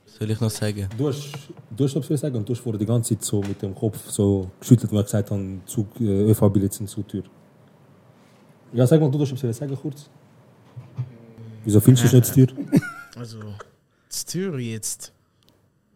was 0.05 0.15
soll 0.19 0.31
ich 0.31 0.41
noch 0.41 0.51
sagen? 0.51 0.89
Du 0.99 1.09
hast, 1.09 1.33
du 1.75 1.85
hast 1.85 1.97
etwas 1.97 2.21
sagen 2.21 2.37
und 2.37 2.47
du 2.47 2.53
hast 2.53 2.61
vorher 2.61 2.79
die 2.79 2.85
ganze 2.85 3.17
Zeit 3.17 3.25
so 3.25 3.41
mit 3.41 3.63
dem 3.63 3.75
Kopf 3.75 4.11
so 4.11 4.51
geschüttelt, 4.61 4.93
weil 4.93 5.01
ich 5.01 5.07
gesagt 5.07 5.31
habe, 5.31 5.61
Zug, 5.65 5.89
äh, 6.01 6.31
ÖV-Billets 6.31 6.77
sind 6.77 6.91
zu 6.91 7.03
teuer. 7.03 7.23
Ja, 8.75 8.87
sag 8.87 9.01
mal, 9.01 9.11
du 9.11 9.19
hast 9.19 9.33
etwas 9.33 9.57
sagen 9.57 9.75
kurz. 9.81 10.11
Wieso 11.65 11.81
findest 11.81 12.05
du 12.05 12.07
es 12.09 12.13
nicht 12.13 12.27
zu 12.27 12.47
teuer? 12.47 12.81
Also, 13.17 13.39
das 14.07 14.27
Tür 14.27 14.59
jetzt. 14.59 15.15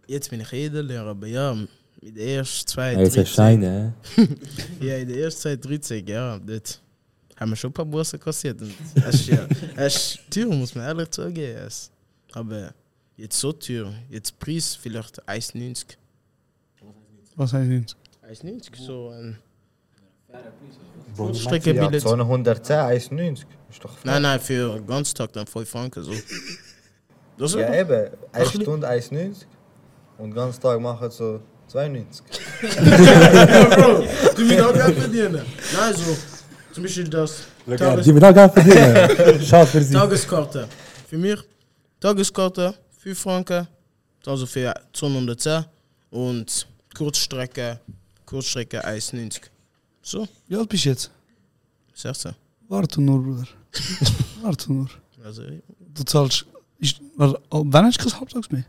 Jetzt 0.06 0.30
bin 0.30 0.40
ich 0.40 0.52
Edellehrer, 0.52 1.06
aber 1.10 1.26
ja, 1.26 1.52
in 2.00 2.14
der 2.14 2.26
ersten 2.26 2.66
zwei, 2.68 2.92
Ja, 2.92 3.00
jetzt 3.02 3.28
Scheine, 3.28 3.94
ja, 4.80 4.96
in 4.98 5.08
der 5.08 5.16
ersten 5.18 5.40
zwei, 5.42 5.56
13, 5.56 6.06
ja, 6.06 6.38
dort 6.38 6.80
haben 7.36 7.50
wir 7.50 7.56
schon 7.56 7.70
ein 7.70 7.74
paar 7.74 7.84
Busse 7.84 8.18
kassiert. 8.18 8.60
Und 8.62 8.72
es 8.94 9.14
ist 9.16 9.26
ja, 9.28 9.46
es 9.76 9.96
ist 9.96 10.18
teuer, 10.30 10.46
muss 10.54 10.74
man 10.74 10.84
ehrlich 10.86 11.10
zugeben. 11.10 11.58
Es- 11.66 11.90
Aber 12.32 12.72
jetzt 13.16 13.38
so 13.38 13.52
teuer, 13.52 13.92
jetzt 14.08 14.38
Preis 14.38 14.76
vielleicht 14.76 15.20
1,90. 15.28 15.96
Was 17.34 17.52
heißt 17.52 17.68
nicht? 17.68 17.96
1,90, 18.26 18.76
so 18.76 19.10
ein. 19.10 19.38
Ja, 20.32 20.38
Kurzstreckenbillett. 21.16 22.02
210, 22.02 22.76
1,90. 22.76 23.44
Ist 23.70 23.82
doch. 23.84 23.96
Nein, 24.04 24.22
nein, 24.22 24.40
für 24.40 24.74
den 24.76 24.86
ganzen 24.86 25.14
Tag 25.14 25.32
dann 25.32 25.46
5 25.46 25.68
Franken. 25.68 26.02
So. 26.02 26.12
Das 27.38 27.52
Ja, 27.52 27.74
eben. 27.74 27.92
Eine 28.32 28.46
Ach, 28.46 28.50
Stunde 28.50 28.88
1,90 28.88 29.44
und 30.18 30.30
den 30.30 30.34
ganzen 30.34 30.60
Tag 30.60 30.80
machen 30.80 31.10
so 31.10 31.40
92. 31.68 32.24
ja, 32.62 33.64
Bro, 33.64 34.04
du 34.36 34.44
musst 34.44 34.60
auch 34.60 34.72
Geld 34.72 34.98
verdienen. 34.98 35.42
Nein, 35.74 35.94
so 35.94 36.16
Zum 36.72 36.82
Beispiel 36.82 37.08
das. 37.08 37.42
Tages- 37.66 38.04
die 38.04 38.14
wird 38.14 38.24
auch 38.24 38.34
Geld 38.34 38.52
verdienen. 38.52 39.40
Schade 39.42 39.66
für 39.66 39.82
sie. 39.82 39.92
Tageskarte. 39.94 40.68
Für 41.08 41.18
mich, 41.18 41.38
Tageskarte, 42.00 42.74
5 42.98 43.18
Franken, 43.18 43.66
also 44.24 44.46
für 44.46 44.72
210 44.92 45.64
und 46.10 46.66
Kurzstrecke, 46.96 47.80
Kurzstrecke 48.24 48.84
1,90. 48.86 49.40
So, 50.02 50.26
Wie 50.48 50.56
alt 50.56 50.68
bist 50.68 50.84
du 50.84 50.88
jetzt? 50.90 51.10
16. 51.94 52.32
Warte 52.68 53.00
nur, 53.00 53.22
Bruder. 53.22 53.46
Warte 54.42 54.72
nur. 54.72 54.88
Also, 55.24 55.42
Du 55.94 56.04
zahlst. 56.04 56.46
War- 57.16 57.40
wann 57.50 57.86
hast 57.86 57.98
du 57.98 58.08
kein 58.08 58.20
Halbtags 58.20 58.50
mehr? 58.50 58.64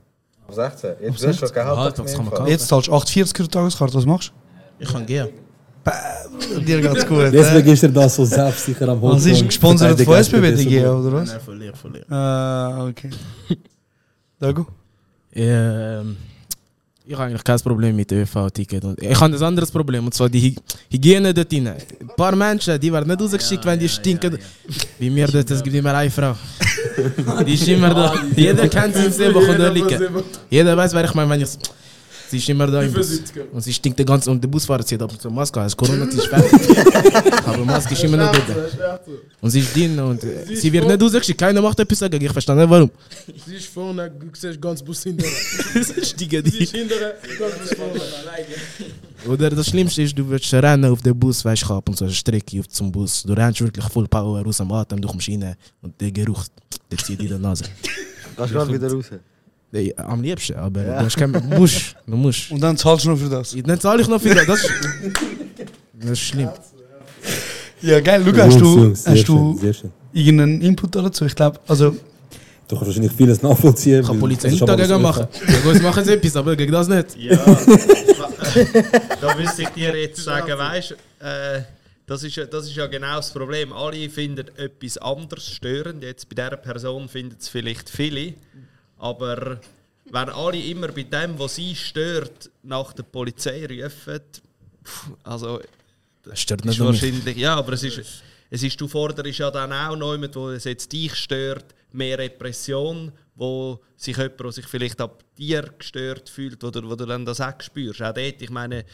Ab 0.48 0.54
16. 0.54 0.90
Ab 0.92 0.98
Jetzt 1.02 1.14
du 1.24 1.28
16. 1.28 1.50
kein 1.54 1.68
Halbtags 1.68 2.12
mehr. 2.18 2.22
im 2.22 2.32
Fall. 2.32 2.50
Jetzt 2.50 2.68
zahlst 2.68 2.88
du 2.88 2.94
48 2.94 3.36
für 3.38 3.44
die 3.44 3.50
Tageskarte, 3.50 3.94
was 3.96 4.06
machst 4.06 4.32
Ich 4.80 4.92
kann 4.92 5.06
gehen. 5.06 5.28
du? 5.34 6.60
Dir 6.62 6.82
geht's 6.82 7.08
gut. 7.08 7.18
Deswegen 7.34 7.70
ist 7.70 7.84
er 7.84 7.90
da 7.90 8.08
so 8.10 8.24
selbstsicher 8.26 8.88
am 8.90 9.02
Was 9.02 9.26
ist 9.26 9.46
gesponsert 9.46 10.00
von 10.02 10.16
SBB, 10.16 10.56
DG, 10.56 10.86
oder 10.86 11.12
was? 11.14 11.30
Nein, 11.30 11.40
verlier, 11.42 11.74
verlier. 11.74 12.12
Ah, 12.12 12.88
okay. 12.88 13.10
Dago? 14.40 14.68
Ähm, 15.34 16.18
ich 17.08 17.14
habe 17.16 17.24
eigentlich 17.26 17.44
kein 17.44 17.60
Problem 17.60 17.96
mit 17.96 18.12
ÖV-Ticket. 18.12 18.84
Und 18.84 19.02
Ich 19.02 19.20
habe 19.20 19.34
ein 19.34 19.44
anderes 19.44 19.72
Problem, 19.72 20.06
und 20.06 20.14
zwar 20.14 20.30
die 20.30 20.42
Hy 20.42 20.56
Hygiene 20.92 21.34
dort 21.34 21.50
drin. 21.52 21.68
Ein 21.68 21.78
paar 22.18 22.36
Menschen, 22.36 22.78
die 22.80 22.92
werden 22.92 23.08
nicht 23.08 23.22
rausgeschickt, 23.22 23.66
wenn 23.66 23.80
die 23.80 23.88
stinken. 23.88 24.38
Wie 25.00 25.10
mir 25.10 25.28
dort, 25.28 25.50
es 25.50 25.64
gibt 25.64 25.76
immer 25.76 25.94
eine 25.96 26.12
Frau. 26.12 26.36
Die 27.46 27.54
ist 27.54 27.68
immer 27.68 27.94
da. 27.94 28.14
Jeder 28.36 28.68
kennt 28.68 28.96
sie 28.96 29.32
von 29.32 29.58
der 29.58 29.72
Licke. 29.72 30.10
Jeder 30.50 30.76
weiß, 30.76 30.94
wer 30.94 31.06
ich 31.06 31.14
meine, 31.14 31.30
wenn 31.30 31.42
ich... 31.42 31.50
Sie 32.30 32.38
ist 32.38 32.50
immer 32.50 32.68
da 32.68 32.82
im 32.82 32.92
Bus. 32.92 33.22
Und 33.52 33.62
sie 33.62 33.74
stinkt 33.74 33.98
den 34.00 34.06
ganzen... 34.06 34.30
Und 34.32 34.44
der 34.44 34.48
Busfahrer 34.50 34.86
zieht 34.86 35.02
ab 35.02 35.12
und 35.12 35.22
zu 35.22 35.30
Maske. 35.30 35.60
Es 35.62 35.68
ist 35.68 35.78
Corona, 35.78 36.10
sie 36.12 36.18
ist 36.18 36.28
fertig. 36.28 36.78
Aber 37.46 37.64
Maske 37.66 37.94
ist 37.94 38.04
immer 38.04 38.18
noch 38.18 38.32
dort. 38.32 39.04
Und 39.42 39.50
sie 39.50 39.60
ist 39.60 39.76
drin 39.76 40.00
und 40.00 40.24
äh, 40.24 40.46
Sie 40.46 40.54
ist 40.54 40.62
sie 40.62 40.74
wird 40.74 40.88
nicht 40.88 41.02
rausgeschickt. 41.02 41.40
Keiner 41.40 41.62
macht 41.62 41.80
etwas 41.80 42.00
dagegen. 42.00 42.26
Ich 42.26 42.32
verstehe 42.32 42.56
nicht, 42.56 42.70
warum. 42.70 42.92
Sie 43.46 43.56
ist 43.56 43.68
vorne, 43.68 44.12
du 44.12 44.28
siehst 44.34 44.62
ganz 44.62 44.84
Bus 44.84 45.04
hinterher. 45.04 45.32
Stiege 46.04 46.44
Sie 46.46 46.64
ist 46.64 46.72
hinterher, 46.76 47.16
ganz 47.40 47.56
Bus 47.60 47.74
vorne. 47.78 48.02
Oder 49.28 49.50
das 49.50 49.68
Schlimmste 49.68 50.02
ist, 50.02 50.18
du 50.18 50.28
willst 50.30 50.54
rennen 50.54 50.92
auf 50.92 51.02
den 51.02 51.18
Bus, 51.18 51.44
weißt 51.44 51.64
du, 51.64 51.74
ab 51.74 51.88
und 51.90 51.98
so 51.98 52.06
eine 52.06 52.14
Strecke 52.14 52.60
auf 52.60 52.68
zum 52.68 52.92
Bus. 52.92 53.24
Du 53.24 53.34
rennst 53.34 53.62
wirklich 53.62 53.86
voll 53.86 54.08
Power 54.08 54.46
aus 54.46 54.58
dem 54.58 54.72
Atem 54.72 55.02
durch 55.02 55.12
die 55.12 55.18
Maschine 55.18 55.58
und 55.82 56.00
der 56.00 56.12
Geruch, 56.12 56.46
der 56.92 56.98
zieht 56.98 57.20
in 57.22 57.28
die 57.28 57.34
Nase. 57.34 57.66
Kannst 58.36 58.54
du 58.54 58.58
gerade 58.58 58.74
wieder 58.74 58.92
raus? 58.92 59.06
Ja, 59.72 59.94
am 60.08 60.22
liebsten, 60.22 60.56
aber 60.56 60.82
Ja. 60.86 61.00
du 61.00 61.06
hast 61.06 61.18
kein, 61.18 61.32
musst, 61.32 61.96
du 62.06 62.16
musst. 62.16 62.52
Und 62.52 62.62
dann 62.62 62.78
zahlst 62.78 63.06
du 63.06 63.10
noch 63.10 63.18
für 63.20 63.30
das? 63.30 63.56
Dann 63.66 63.80
zahle 63.80 64.02
ich 64.02 64.08
noch 64.08 64.22
für 64.22 64.34
das. 64.34 64.46
Das 64.46 64.64
ist, 64.64 64.72
das 66.00 66.12
ist 66.12 66.20
schlimm. 66.20 66.50
Ja, 67.82 68.00
geil. 68.00 68.24
Luca, 68.24 68.44
hast 68.46 68.60
du, 68.60 68.66
Jungs, 68.78 69.04
sehr 69.04 69.14
hast 69.14 69.26
schön, 69.26 69.36
du 69.36 69.58
sehr 69.60 69.74
schön. 69.74 69.92
irgendeinen 70.14 70.62
Input 70.62 70.96
dazu? 70.96 71.26
Ich 71.26 71.36
glaube, 71.36 71.60
also. 71.68 71.92
Du 72.70 72.76
kannst 72.76 72.88
wahrscheinlich 72.88 73.14
vieles 73.14 73.42
nachvollziehen. 73.42 74.02
Ich 74.02 74.08
kann 74.08 74.20
Polizei 74.20 74.50
das 74.50 74.60
nicht 74.60 74.68
dagegen 74.68 74.90
das 74.90 75.02
machen. 75.02 75.28
Gut, 75.64 75.82
machen 75.82 76.04
sie 76.04 76.14
etwas, 76.14 76.36
aber 76.36 76.56
gegen 76.56 76.72
das 76.74 76.88
nicht. 76.90 77.16
Ja. 77.18 77.38
da 79.22 79.36
müsste 79.36 79.62
ich 79.64 79.70
dir 79.70 79.96
jetzt 79.96 80.22
sagen, 80.24 80.58
weißt 80.58 80.92
äh, 81.20 81.62
das 82.06 82.24
ist, 82.24 82.36
ja- 82.36 82.46
das 82.46 82.66
ist 82.66 82.76
ja 82.76 82.88
genau 82.88 83.18
das 83.18 83.32
Problem. 83.32 83.72
Alle 83.74 84.10
finden 84.10 84.46
etwas 84.58 84.98
anderes 84.98 85.48
störend. 85.50 86.04
Jetzt 86.04 86.28
bei 86.30 86.36
dieser 86.42 86.58
Person 86.58 87.08
finden 87.08 87.36
es 87.40 87.48
vielleicht 87.48 87.90
viele. 87.90 88.34
Aber 88.98 89.60
wenn 90.06 90.30
alle 90.30 90.60
immer 90.60 90.88
bei 90.90 91.04
dem, 91.04 91.38
was 91.38 91.56
sie 91.56 91.76
stört, 91.76 92.50
nach 92.64 92.94
der 92.94 93.04
Polizei 93.04 93.66
rufen, 93.66 94.22
also. 95.24 95.62
Das 96.24 96.40
stört 96.40 96.62
ist 96.62 96.66
nicht 96.66 96.80
mich. 96.80 96.88
wahrscheinlich. 96.88 97.38
Ja, 97.38 97.56
aber 97.56 97.74
es 97.74 97.84
ist, 97.84 98.24
es 98.50 98.64
ist, 98.64 98.80
du 98.80 98.88
forderst 98.88 99.40
ja 99.40 99.52
dann 99.52 99.72
auch 99.74 99.96
jemand, 100.12 100.36
wo 100.36 100.50
es 100.50 100.64
jetzt 100.64 100.92
dich 100.92 101.16
stört, 101.16 101.76
mehr 101.92 102.18
Repression, 102.18 103.12
wo 103.36 103.80
sich 103.96 104.18
jemand, 104.18 104.40
der 104.40 104.52
sich 104.52 104.68
vielleicht 104.68 105.00
ab 105.02 105.24
dir 105.38 105.74
gestört 105.78 106.30
fühlt, 106.30 106.62
wo 106.64 106.70
du, 106.70 106.90
wo 106.90 106.96
du 106.96 107.06
dann 107.06 107.26
das 107.26 107.42
auch 107.42 107.60
spürst. 107.62 108.02
Auch 108.02 108.14
dort, 108.14 108.42
ich 108.42 108.50
meine, 108.50 108.86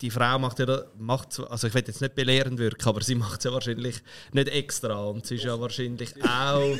die 0.00 0.10
Frau 0.10 0.38
macht 0.38 0.58
ja, 0.58 0.84
macht, 0.98 1.40
also 1.48 1.66
ich 1.66 1.74
will 1.74 1.82
jetzt 1.86 2.00
nicht 2.00 2.14
belehrend 2.14 2.58
wirken, 2.58 2.88
aber 2.88 3.02
sie 3.02 3.14
macht 3.16 3.38
es 3.38 3.44
ja 3.44 3.52
wahrscheinlich 3.52 3.96
nicht 4.32 4.48
extra 4.48 5.04
und 5.04 5.26
sie 5.26 5.36
ist 5.36 5.44
ja 5.44 5.58
wahrscheinlich 5.58 6.10
auch, 6.22 6.76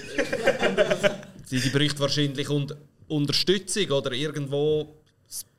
sie 1.51 1.61
die 1.61 1.69
bräuchte 1.71 1.99
wahrscheinlich 2.01 2.49
und 2.49 2.75
Unterstützung 3.09 3.91
oder 3.91 4.13
irgendwo 4.13 4.89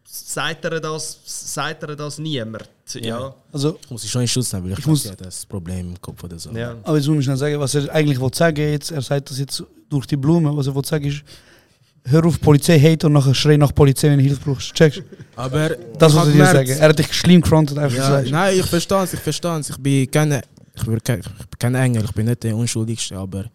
sagt 0.04 0.66
er 0.66 0.80
das, 0.80 1.20
sagt 1.26 1.84
er 1.84 1.96
das 1.96 2.18
niemand. 2.18 2.70
Ja. 2.96 3.34
Also, 3.52 3.78
Ich 3.84 3.90
muss 3.90 4.04
ich 4.04 4.12
schon 4.12 4.22
in 4.24 4.28
Schutz 4.28 4.52
nehmen, 4.52 4.66
weil 4.66 4.74
ich, 4.74 4.80
Ich 4.80 4.86
muss- 4.88 5.04
das 5.04 5.46
Problem 5.46 5.90
im 5.92 6.02
Kopf 6.02 6.24
oder 6.24 6.38
so. 6.38 6.52
Ja. 6.52 6.76
Aber 6.84 6.98
jetzt 6.98 7.08
muss 7.08 7.22
ich 7.22 7.28
noch 7.28 7.38
sagen, 7.38 7.60
was 7.60 7.76
er 7.76 7.94
eigentlich 7.94 8.20
will 8.20 8.34
sagen 8.34 8.58
jetzt, 8.72 8.92
er 8.92 9.02
sagt 9.02 9.30
das 9.30 9.40
jetzt 9.40 9.64
durch 9.90 10.06
die 10.06 10.18
Blume, 10.18 10.56
was 10.56 10.68
er 10.68 10.76
will 10.76 10.84
sagen 10.86 11.06
ist, 11.06 11.24
hör 12.06 12.26
auf 12.26 12.40
Polizei 12.42 12.78
hate 12.80 13.08
und 13.08 13.14
nachher 13.14 13.34
schrei 13.34 13.56
nach 13.58 13.74
Polizei, 13.74 14.10
wenn 14.10 14.18
du 14.18 14.24
Hilfe 14.26 14.42
brauchst. 14.44 14.74
Checkst 14.74 15.02
Aber 15.36 15.70
Das 15.98 16.12
ich 16.12 16.18
muss 16.20 16.28
er 16.28 16.34
dir 16.34 16.46
sagen. 16.46 16.70
Er 16.72 16.90
hat 16.90 17.00
dich 17.00 17.14
schlimm 17.14 17.42
gefrontet, 17.42 17.78
einfach 17.78 17.98
Ja, 17.98 18.08
gesagt. 18.10 18.32
nein, 18.32 18.60
ich 18.60 18.66
verstehe 18.66 19.04
es, 19.04 19.14
ich 19.14 19.20
verstehe 19.20 19.60
es. 19.60 19.70
Ich 19.70 19.78
bin 19.78 20.10
keine, 20.12 20.42
ich 20.76 20.84
bin 20.84 21.02
kein, 21.04 21.20
ich 21.20 21.26
bin 21.28 21.60
kein 21.60 21.76
Engel, 21.76 22.04
ich 22.04 22.12
bin 22.12 22.26
nicht 22.26 22.44
der 22.44 22.56
Unschuldigste, 22.56 23.16
aber 23.18 23.46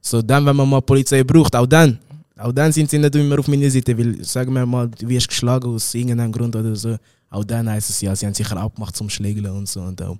so 0.00 0.22
dann, 0.22 0.44
wenn 0.46 0.56
man 0.56 0.68
mal 0.68 0.80
Polizei 0.80 1.22
braucht, 1.22 1.54
auch 1.54 1.66
dann, 1.66 1.98
auch 2.38 2.52
dann 2.52 2.72
sind 2.72 2.90
sie 2.90 2.98
nicht 2.98 3.14
immer 3.14 3.38
auf 3.38 3.48
meiner 3.48 3.70
Seite, 3.70 3.96
weil, 3.96 4.24
sagen 4.24 4.52
wir 4.52 4.64
mal, 4.64 4.88
du 4.88 5.08
wirst 5.08 5.28
geschlagen 5.28 5.74
aus 5.74 5.94
irgendeinem 5.94 6.32
Grund 6.32 6.56
oder 6.56 6.74
so, 6.74 6.96
auch 7.28 7.44
dann 7.44 7.68
heißt 7.68 7.90
es 7.90 8.00
ja, 8.00 8.14
sie 8.16 8.26
haben 8.26 8.34
sicher 8.34 8.56
abgemacht 8.56 8.96
zum 8.96 9.08
Schlägeln 9.10 9.46
und 9.46 9.68
so 9.68 9.80
und 9.80 10.00
auch. 10.02 10.16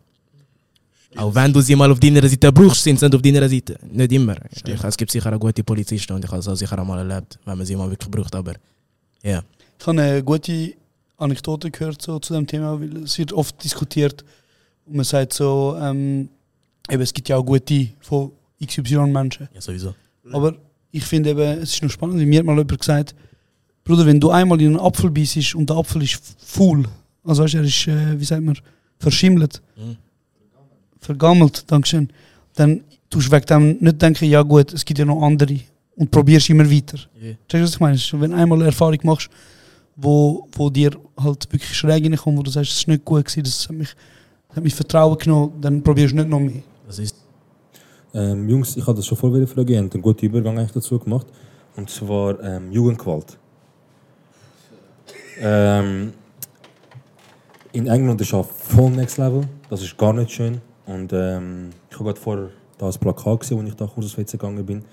Auch 1.16 1.35
wenn 1.35 1.52
du 1.52 1.61
sie 1.61 1.74
mal 1.74 1.90
auf 1.90 1.98
deiner 1.98 2.27
Seite 2.28 2.52
brauchst, 2.52 2.85
sind 2.85 3.01
sie 3.01 3.07
nicht 3.07 3.15
auf 3.16 3.23
deiner 3.23 3.48
Seite. 3.48 3.78
Nicht 3.90 4.12
immer. 4.12 4.36
Ich, 4.48 4.62
es 4.65 4.97
gibt 4.97 5.11
sicher 5.11 5.35
auch 5.35 5.40
gute 5.40 5.65
Polizisten 5.65 6.12
und 6.12 6.24
ich 6.24 6.31
habe 6.31 6.39
es 6.39 6.47
auch 6.47 6.55
sicher 6.55 6.78
auch 6.78 6.85
mal 6.85 6.98
erlebt, 6.98 7.36
wenn 7.44 7.59
man 7.59 7.66
sie 7.66 7.74
mal 7.74 7.90
wirklich 7.90 8.11
braucht, 8.11 8.35
aber 8.35 8.55
ja. 9.23 9.43
Ich 9.78 9.86
habe 9.86 10.01
eine 10.01 10.23
gute 10.23 10.74
Anekdote 11.16 11.70
gehört 11.70 12.01
so, 12.01 12.19
zu 12.19 12.35
dem 12.35 12.47
Thema, 12.47 12.81
weil 12.81 12.98
es 12.98 13.19
wird 13.19 13.32
oft 13.32 13.62
diskutiert 13.62 14.24
und 14.86 14.97
man 14.97 15.05
sagt 15.05 15.32
so, 15.32 15.77
ähm, 15.81 16.28
eben, 16.89 17.02
es 17.02 17.12
gibt 17.12 17.28
ja 17.28 17.36
auch 17.36 17.44
gute 17.44 17.89
von 18.01 18.31
XY-Menschen. 18.65 19.49
Ja, 19.55 19.61
sowieso. 19.61 19.95
Aber 20.32 20.55
ich 20.93 21.05
finde 21.05 21.31
eben, 21.31 21.41
es 21.62 21.74
ist 21.74 21.82
noch 21.82 21.91
spannend, 21.91 22.19
wie 22.20 22.27
mir 22.27 22.41
hat 22.41 22.47
mal 22.47 22.53
jemand 22.57 22.78
gesagt, 22.78 23.15
Bruder, 23.85 24.05
wenn 24.07 24.20
du 24.20 24.31
einmal 24.31 24.61
in 24.61 24.69
einen 24.69 24.81
Apfel 24.81 25.11
beißt 25.11 25.55
und 25.55 25.69
der 25.70 25.77
Apfel 25.77 26.03
ist 26.03 26.20
faul, 26.39 26.85
also 27.24 27.43
weißt, 27.43 27.55
er 27.55 27.62
ist, 27.65 27.87
äh, 27.89 28.19
wie 28.20 28.24
sagt 28.24 28.43
man, 28.43 28.57
verschimmelt, 28.99 29.62
Mhm. 29.77 29.97
vergammelt, 31.01 31.65
Dankeschön, 31.70 32.09
dann 32.55 32.82
tust 33.09 33.28
du 33.28 33.32
wegen 33.32 33.47
dem 33.47 33.77
nicht 33.81 34.01
denken, 34.03 34.27
ja 34.27 34.43
gut, 34.43 34.73
es 34.73 34.85
gibt 34.85 34.99
ja 34.99 35.05
noch 35.05 35.23
andere 35.23 35.59
und 35.97 36.11
probierst 36.11 36.51
immer 36.51 36.70
weiter. 36.70 36.99
Ja. 37.20 37.35
Verstehst 37.49 37.53
du, 37.53 37.62
was 37.62 37.73
ich 37.74 37.81
meine? 37.81 37.95
Ist, 37.97 38.20
Wenn 38.20 38.31
du 38.31 38.37
einmal 38.37 38.59
eine 38.59 38.66
Erfahrung 38.66 38.99
machst, 39.05 39.28
wo, 39.97 40.47
wo 40.53 40.70
dir 40.70 40.91
halt 41.19 41.51
wirklich 41.53 41.74
schräg 41.74 42.05
reinkommt, 42.05 42.39
wo 42.39 42.43
du 42.43 42.51
sagst, 42.51 42.70
es 42.73 42.78
ist 42.78 42.89
nicht 42.89 43.05
gut 43.05 43.24
gewesen, 43.24 43.43
das 43.43 43.69
hat 43.69 43.77
mich, 43.77 43.89
das 44.49 44.57
hat 44.57 44.65
mich 44.65 44.74
Vertrauen 44.74 45.19
genommen, 45.19 45.53
dann 45.61 45.82
probierst 45.82 46.12
du 46.12 46.16
nicht 46.16 46.28
noch 46.28 46.41
mehr. 46.41 46.62
Das 46.87 46.99
ist 46.99 47.16
Ähm, 48.12 48.49
Jungs, 48.49 48.77
ich 48.77 48.87
habe 48.87 48.97
das 48.97 49.07
schon 49.07 49.16
vorher 49.16 49.47
fragen, 49.47 49.69
ihr 49.69 49.82
habt 49.82 49.95
einen 49.95 50.03
guten 50.03 50.27
Übergang 50.27 50.59
eigentlich 50.59 50.73
dazu 50.73 50.99
gemacht. 50.99 51.27
Und 51.77 51.89
zwar 51.89 52.43
ähm, 52.43 52.73
Jugendgewalt. 52.73 53.39
Ähm, 55.41 56.12
in 57.73 57.87
England 57.87 58.20
ist 58.20 58.32
es 58.32 58.47
voll 58.47 58.91
Next 58.91 59.19
Level. 59.19 59.49
Das 59.69 59.82
ist 59.82 59.97
gar 59.97 60.12
nicht 60.12 60.31
schön. 60.31 60.61
Und 60.87 61.12
ähm, 61.12 61.70
ich 61.89 61.95
habe 61.95 62.05
gerade 62.05 62.20
vorher 62.20 62.51
da 62.78 62.87
ein 62.87 62.95
Plakat 62.95 63.41
gesehen, 63.41 63.61
als 63.61 63.69
ich 63.69 63.77
da 63.77 63.87
kurz 63.87 64.07
aufs 64.07 64.19
WC 64.19 64.37
gegangen 64.37 64.66
bin. 64.66 64.85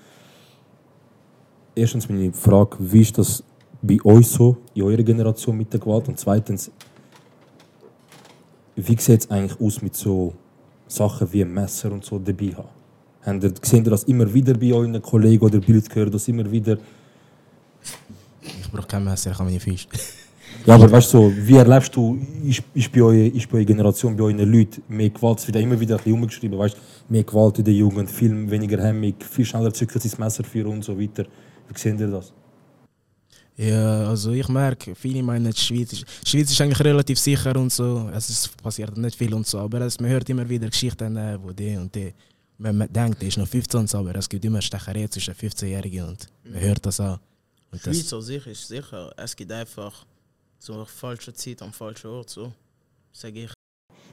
Erstens 1.74 2.08
meine 2.08 2.32
Frage, 2.32 2.76
wie 2.78 3.02
ist 3.02 3.18
das 3.18 3.42
bei 3.82 3.98
euch 4.04 4.28
so, 4.28 4.56
in 4.74 4.82
eurer 4.82 5.02
Generation 5.02 5.56
mit 5.56 5.72
der 5.72 5.80
Gewalt? 5.80 6.08
Und 6.08 6.18
zweitens, 6.18 6.70
wie 8.76 9.00
sieht 9.00 9.20
es 9.20 9.30
eigentlich 9.30 9.60
aus 9.60 9.82
mit 9.82 9.96
so 9.96 10.34
Sachen 10.86 11.32
wie 11.32 11.44
Messer 11.44 11.90
und 11.90 12.04
so 12.04 12.18
dabei 12.18 12.54
haben? 12.56 12.77
Habt 13.24 13.44
ihr, 13.44 13.52
seht 13.62 13.86
ihr 13.86 13.90
das 13.90 14.04
immer 14.04 14.32
wieder 14.32 14.54
bei 14.54 14.72
euren 14.72 15.00
Kollegen 15.02 15.44
oder 15.44 15.56
Leuten 15.58 15.88
gehört, 15.88 16.14
das 16.14 16.28
immer 16.28 16.50
wieder? 16.50 16.78
Ich 18.42 18.70
brauche 18.70 18.86
kein 18.86 19.04
Messer, 19.04 19.30
ich 19.30 19.38
habe 19.38 19.48
meine 19.48 19.60
Füße. 19.60 19.88
Ja, 20.66 20.74
aber 20.74 20.90
weißt 20.90 21.14
du, 21.14 21.18
so, 21.18 21.32
wie 21.36 21.56
erlebst 21.56 21.94
du, 21.94 22.18
ist, 22.44 22.62
ist, 22.74 22.92
bei 22.92 23.00
eurer, 23.00 23.34
ist 23.34 23.48
bei 23.48 23.58
eurer 23.58 23.64
Generation, 23.64 24.16
bei 24.16 24.24
euren 24.24 24.38
Leuten 24.38 24.82
mehr 24.88 25.10
Gewalt? 25.10 25.38
Es 25.38 25.46
wird 25.46 25.56
immer 25.56 25.78
wieder 25.78 25.94
ein 25.94 25.98
bisschen 25.98 26.12
umgeschrieben, 26.14 26.58
weißt 26.58 26.76
mehr 27.08 27.22
Gewalt 27.22 27.58
in 27.58 27.64
der 27.64 27.74
Jugend, 27.74 28.10
viel 28.10 28.50
weniger 28.50 28.82
Hemmung, 28.82 29.14
viel 29.30 29.44
schneller 29.44 29.72
zückelt 29.72 30.02
sie 30.02 30.10
das 30.10 30.18
Messer 30.18 30.44
für 30.44 30.66
und 30.66 30.84
so 30.84 30.98
weiter. 30.98 31.24
Wie 31.68 31.78
seht 31.78 32.00
ihr 32.00 32.08
das? 32.08 32.32
Ja, 33.56 34.08
also 34.08 34.30
ich 34.32 34.48
merke, 34.48 34.94
viele 34.94 35.22
meinen, 35.22 35.50
die 35.52 35.60
Schweiz 35.60 35.92
ist, 35.92 36.04
die 36.24 36.30
Schweiz 36.30 36.50
ist 36.50 36.60
eigentlich 36.60 36.80
relativ 36.80 37.18
sicher 37.18 37.56
und 37.56 37.72
so. 37.72 38.08
Es 38.14 38.30
ist, 38.30 38.62
passiert 38.62 38.96
nicht 38.96 39.16
viel 39.16 39.34
und 39.34 39.46
so, 39.46 39.58
aber 39.58 39.80
es, 39.80 39.98
man 39.98 40.10
hört 40.10 40.28
immer 40.30 40.48
wieder 40.48 40.68
Geschichten, 40.68 41.16
äh, 41.16 41.38
wo 41.42 41.50
die 41.50 41.76
und 41.76 41.92
die. 41.94 42.12
Man, 42.60 42.76
man 42.76 42.92
denkt, 42.92 43.20
der 43.20 43.28
ist 43.28 43.38
noch 43.38 43.46
15 43.46 43.80
und 43.80 43.88
so, 43.88 43.98
aber 43.98 44.16
es 44.16 44.28
gibt 44.28 44.44
immer 44.44 44.60
Stecherei 44.60 45.06
zwischen 45.06 45.32
15-Jährigen 45.32 46.08
und 46.08 46.26
man 46.44 46.60
hört 46.60 46.84
das 46.84 47.00
auch. 47.00 47.18
Und 47.70 47.86
das, 47.86 47.96
Schweiz 47.96 48.12
an 48.12 48.22
sich 48.22 48.46
ist 48.48 48.66
sicher, 48.66 49.12
es 49.16 49.36
gibt 49.36 49.52
einfach 49.52 50.04
so 50.58 50.74
eine 50.74 50.86
falsche 50.86 51.32
Zeit 51.32 51.62
am 51.62 51.72
falschen 51.72 52.08
Ort, 52.08 52.30
so, 52.30 52.52
sage 53.12 53.44
ich. 53.44 53.52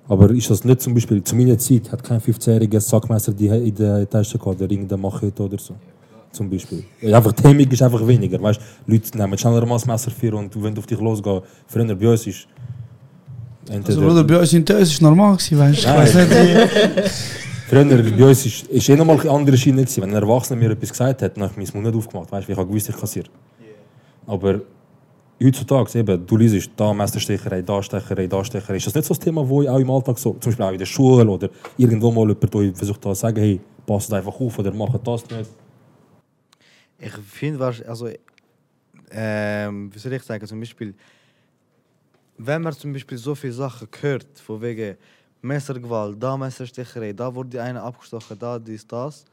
Aber 0.08 0.30
ist 0.30 0.48
das 0.50 0.64
nicht 0.64 0.80
zum 0.80 0.94
Beispiel, 0.94 1.24
zu 1.24 1.36
meiner 1.36 1.58
Zeit 1.58 1.92
hat 1.92 2.04
kein 2.04 2.22
15-jähriger 2.22 2.80
Sackmesser 2.80 3.34
die 3.34 3.48
in 3.48 3.74
der 3.74 4.08
Tasche 4.08 4.38
gehabt, 4.38 4.62
oder 4.62 4.70
irgendeine 4.70 5.02
Machete 5.02 5.42
oder 5.42 5.58
so. 5.58 5.76
Zum 6.32 6.48
Beispiel. 6.48 6.84
Ja, 7.02 7.18
einfach, 7.18 7.32
die 7.32 7.44
Hemmung 7.44 7.72
ist 7.72 7.82
einfach 7.82 8.06
weniger. 8.06 8.40
Weißt, 8.40 8.60
Leute 8.86 9.18
nehmen 9.18 9.38
schneller 9.38 9.66
mal 9.66 9.76
das 9.76 9.88
Messer 9.88 10.12
für 10.12 10.36
und 10.36 10.62
wenn 10.62 10.76
du 10.76 10.82
auf 10.82 10.86
dich 10.86 11.00
losgehst, 11.00 11.44
früher 11.66 11.96
bei 11.96 12.10
uns 12.10 12.28
ist. 12.28 12.48
Also, 13.68 14.02
Bruder, 14.02 14.24
bei 14.24 14.40
uns 14.40 14.54
in 14.54 14.64
Tös 14.64 14.92
ist 14.92 15.02
normal 15.02 15.38
gewesen, 15.38 15.58
weißt 15.58 15.84
du? 15.84 15.88
Ich 15.88 15.96
weiß 15.96 16.14
nicht, 16.14 16.30
wie. 16.30 17.46
Früher 17.68 17.84
bei 17.84 18.26
uns 18.26 18.46
ist, 18.46 18.68
ist 18.68 18.90
eh 18.90 18.96
nochmal 18.96 19.20
eine 19.20 19.32
andere 19.32 19.58
Schiene 19.58 19.82
gewesen. 19.82 20.04
Wenn 20.04 20.12
ein 20.12 20.22
Erwachsener 20.22 20.60
mir 20.60 20.72
etwas 20.72 20.90
gesagt 20.90 21.24
hat, 21.24 21.36
dann 21.36 21.50
habe 21.50 21.64
ich 21.64 21.74
meinen 21.74 21.84
Mund 21.84 21.96
nicht 21.96 22.06
aufgemacht. 22.06 22.32
Weißt 22.32 22.48
ich 22.48 22.56
habe 22.56 22.68
gewusst, 22.68 22.90
ich 22.90 22.96
kassiere. 22.96 23.28
Aber 24.28 24.62
heutzutage, 25.44 25.98
eben, 25.98 26.28
du 26.28 26.38
liest 26.38 26.70
da 26.76 26.94
Messerstecherei, 26.94 27.64
da 27.64 27.82
Stecherei, 27.82 28.28
da 28.28 28.44
Stecherei. 28.44 28.78
Ist 28.78 28.86
das 28.86 28.94
nicht 28.94 29.06
so 29.06 29.16
ein 29.16 29.20
Thema, 29.20 29.50
wo 29.50 29.64
ich 29.64 29.70
auch 29.70 29.80
im 29.80 29.90
Alltag 29.90 30.20
so, 30.20 30.34
zum 30.34 30.52
Beispiel 30.52 30.66
auch 30.66 30.72
in 30.74 30.78
der 30.78 30.86
Schule 30.86 31.28
oder 31.28 31.50
irgendwo 31.76 32.12
mal 32.12 32.28
jemand 32.28 32.56
euch 32.56 32.76
versucht 32.76 33.02
zu 33.02 33.14
sagen, 33.16 33.40
hey, 33.40 33.60
passt 33.88 34.14
einfach 34.14 34.40
auf 34.40 34.60
oder 34.60 34.72
macht 34.72 35.08
das 35.08 35.28
nicht? 35.30 35.50
Ich 37.00 37.14
finde, 37.14 37.60
was, 37.60 37.82
also, 37.82 38.10
ähm, 39.10 39.92
wie 39.92 40.00
soll 40.00 40.14
ich 40.14 40.22
sagen, 40.22 40.46
zum 40.46 40.60
Beispiel, 40.60 40.94
wenn 42.38 42.62
man 42.62 42.74
zum 42.74 42.94
Beispiel 42.94 43.18
so 43.18 43.34
viele 43.34 43.54
Sachen 43.54 43.88
hört, 44.02 44.40
von 44.40 44.62
wegen 44.62 44.98
Messergewalt, 45.46 46.22
da 46.22 46.38
Messerstecherei, 46.38 47.14
da 47.14 47.34
wurde 47.34 47.50
die 47.50 47.60
eine 47.60 47.82
abgestochen, 47.82 48.38
da 48.38 48.60
dies, 48.60 48.86
das, 48.88 49.26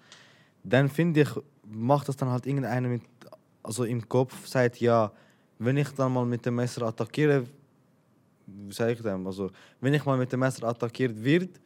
dann 0.62 0.88
finde 0.88 1.22
ich, 1.22 1.28
macht 1.64 2.08
das 2.08 2.16
dann 2.16 2.30
halt 2.30 2.46
irgendeiner 2.46 2.88
mit, 2.88 3.02
also 3.62 3.84
im 3.84 4.08
Kopf, 4.08 4.46
sagt, 4.46 4.80
ja, 4.80 5.10
wenn 5.58 5.76
ich 5.76 5.88
dann 5.90 6.12
mal 6.12 6.26
mit 6.26 6.44
dem 6.44 6.56
Messer 6.56 6.82
attackiere, 6.82 7.44
wie 8.46 8.72
sage 8.72 8.92
ich 8.92 9.02
dem, 9.02 9.26
also, 9.26 9.50
wenn 9.80 9.94
ich 9.94 10.04
mal 10.04 10.18
mit 10.18 10.32
dem 10.32 10.40
Messer 10.40 10.66
attackiert 10.66 11.22
wird, 11.22 11.60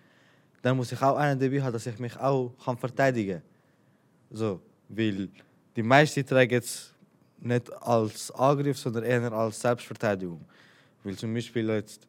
dann 0.63 0.77
muss 0.77 0.93
ich 0.93 1.01
auch 1.01 1.17
einen 1.17 1.39
dabei 1.39 1.63
haben, 1.63 1.73
dass 1.73 1.87
ich 1.87 1.99
mich 1.99 2.17
auch 2.19 2.53
kann 2.65 2.77
verteidigen 2.77 3.41
kann. 3.41 3.43
So, 4.31 4.61
weil 4.89 5.29
die 5.75 5.83
meisten 5.83 6.27
tragen 6.27 6.59
es 6.59 6.93
nicht 7.39 7.73
als 7.83 8.31
Angriff, 8.33 8.79
sondern 8.79 9.05
eher 9.05 9.33
als 9.33 9.61
Selbstverteidigung. 9.61 10.45
Weil 11.05 11.17
zum 11.17 11.33
Beispiel 11.33 11.69
jetzt, 11.71 12.07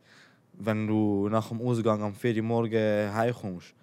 wenn 0.60 0.88
du 0.88 1.30
nach 1.30 1.50
dem 1.50 1.62
Ausgang 1.62 2.02
am 2.02 2.16
4 2.16 2.38
Uhr 2.38 2.44
morgen 2.44 3.14
heimkommst 3.14 3.74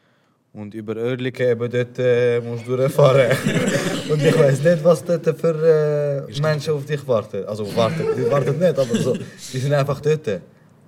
und 0.53 0.73
über 0.75 0.97
Oerlikon 0.97 1.47
eben 1.47 1.71
dort 1.71 1.99
äh, 1.99 2.41
musst 2.41 2.67
du 2.67 2.77
durchfahren. 2.77 3.31
und 4.11 4.23
ich 4.23 4.39
weiß 4.39 4.63
nicht, 4.63 4.85
was 4.85 5.05
dort 5.05 5.25
für 5.39 6.27
äh, 6.29 6.41
Menschen 6.41 6.75
auf 6.75 6.85
dich 6.85 7.07
warten. 7.07 7.45
Also 7.45 7.75
warten, 7.75 8.05
die 8.17 8.31
warten 8.31 8.59
nicht, 8.59 8.79
aber 8.79 8.97
so, 8.97 9.15
die 9.15 9.59
sind 9.59 9.73
einfach 9.73 10.01
dort. 10.01 10.41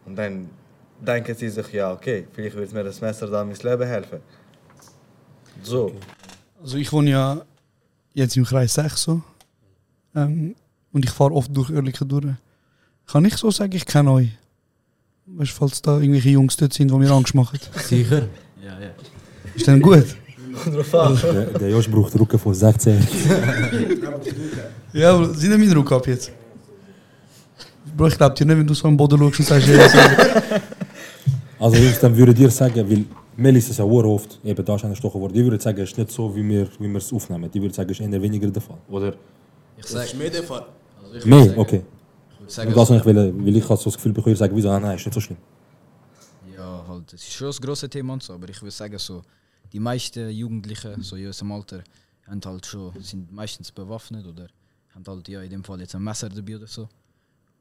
Und 0.05 0.17
dann 0.17 0.49
denken 1.01 1.35
sie 1.35 1.49
sich, 1.49 1.73
ja 1.73 1.93
okay, 1.93 2.27
vielleicht 2.33 2.57
wird 2.57 2.73
mir 2.73 2.85
das 2.85 3.01
Messer 3.01 3.27
da 3.27 3.45
mein 3.45 3.57
Leben 3.57 3.87
helfen. 3.87 4.21
So. 5.63 5.93
Also 6.63 6.79
ich 6.79 6.93
wohne 6.93 7.11
ja 7.11 7.43
jetzt 8.15 8.37
im 8.37 8.45
Kreis 8.45 8.75
6 8.75 9.03
so. 9.03 9.23
Ähm, 10.15 10.55
und 10.93 11.05
ich 11.05 11.11
fahre 11.11 11.33
oft 11.33 11.55
durch 11.55 11.71
Oerlikon 11.71 12.09
durch. 12.09 12.27
Kann 13.07 13.25
ich 13.25 13.37
so 13.37 13.51
sagen, 13.51 13.73
ich 13.75 13.85
kenne 13.85 14.13
euch? 14.13 14.31
Weißt 15.29 15.51
du, 15.51 15.55
falls 15.57 15.83
da 15.83 15.99
irgendwelche 15.99 16.31
Jungs 16.31 16.57
dort 16.57 16.73
sind, 16.73 16.89
die 16.89 16.95
mir 16.95 17.11
Angst 17.11 17.35
machen? 17.35 17.59
Sicher. 17.83 18.29
Ja, 18.63 18.81
ja. 18.81 18.91
Ist 19.55 19.67
dann 19.67 19.83
gut? 19.83 20.05
Der, 20.65 21.45
der 21.47 21.69
Josh 21.69 21.91
braucht 21.91 22.19
Rücken 22.19 22.39
von 22.39 22.55
16. 22.55 23.07
ja, 24.93 25.13
aber 25.13 25.35
sind 25.35 25.51
nicht 25.51 25.69
mein 25.69 25.77
Rücken 25.77 25.95
ab 25.95 26.07
jetzt? 26.07 26.31
Bro, 27.97 28.07
ich 28.07 28.17
glaub 28.17 28.35
dir 28.37 28.47
nicht, 28.47 28.57
wenn 28.57 28.67
du 28.67 28.73
so 28.73 28.87
am 28.87 28.97
Boden 28.97 29.19
schaust 29.19 29.41
und 29.41 29.47
sagst, 29.47 29.69
ja, 29.69 29.89
so. 29.89 29.99
Also 31.59 31.77
Jungs, 31.77 31.99
dann 31.99 32.17
würde 32.17 32.33
dir 32.33 32.51
sagen, 32.51 32.89
weil 32.89 33.05
Mel 33.37 33.57
ist 33.57 33.71
es 33.71 33.79
ja 33.79 33.85
oft, 33.85 34.39
eben 34.45 34.65
da 34.65 34.77
ist 34.77 34.85
einer 34.85 34.93
gestochen 34.93 35.21
worden, 35.21 35.35
ich 35.35 35.43
würde 35.43 35.61
sagen, 35.61 35.81
es 35.81 35.91
ist 35.91 35.99
nicht 35.99 36.11
so, 36.13 36.35
wie 36.37 36.47
wir, 36.49 36.69
wie 36.79 36.89
wir 36.89 36.99
es 36.99 37.13
aufnehmen. 37.13 37.51
Ich 37.53 37.61
würde 37.61 37.75
sagen, 37.75 37.91
es 37.91 37.99
ist 37.99 38.07
eher 38.07 38.23
weniger 38.23 38.49
der 38.49 38.63
Fall. 38.63 38.77
Oder? 38.89 39.15
Ich 39.77 39.87
sag, 39.87 40.05
ist 40.05 40.17
mehr 40.17 40.31
der 40.31 40.43
Fall. 40.43 40.67
Also 41.03 41.17
ich 41.17 41.25
Mehr, 41.25 41.59
okay. 41.59 41.83
Sagen, 42.51 42.73
Und 42.73 42.77
das, 42.77 42.91
ich 42.91 43.05
will, 43.05 43.17
weil 43.45 43.57
ich 43.57 43.65
habe 43.65 43.77
so 43.77 43.85
das 43.85 43.95
Gefühl 43.95 44.13
bekommen, 44.13 44.33
ich 44.33 44.39
sage, 44.39 44.55
wieso, 44.55 44.71
ah, 44.71 44.81
nein, 44.81 44.97
ist 44.97 45.05
nicht 45.07 45.15
so 45.15 45.21
schlimm. 45.21 45.39
Ja, 46.55 46.85
halt, 46.89 47.13
es 47.13 47.23
ist 47.23 47.33
schon 47.33 47.49
ein 47.49 47.57
grosses 47.61 47.91
Thema 47.91 48.13
und 48.15 48.23
so, 48.23 48.33
aber 48.35 48.49
ich 48.49 48.61
würde 48.63 48.71
sagen, 48.73 48.99
so, 48.99 49.23
die 49.73 49.81
meisten 49.81 50.31
Jugendlichen, 50.31 51.03
so 51.03 51.17
in 51.17 51.27
unserem 51.27 51.53
Alter, 51.53 51.83
haben 52.27 52.41
halt 52.45 52.67
schon, 52.67 52.93
sind 53.03 53.33
meistens 53.33 53.71
bewaffnet 53.71 54.27
oder 54.27 54.49
haben 54.95 55.05
halt 55.07 55.29
ja 55.29 55.43
in 55.43 55.51
dem 55.51 55.65
Fall 55.65 55.81
jetzt 55.81 55.95
ein 55.95 56.03
Messer 56.03 56.29
dabei 56.29 56.57
oder 56.57 56.67
so. 56.67 56.89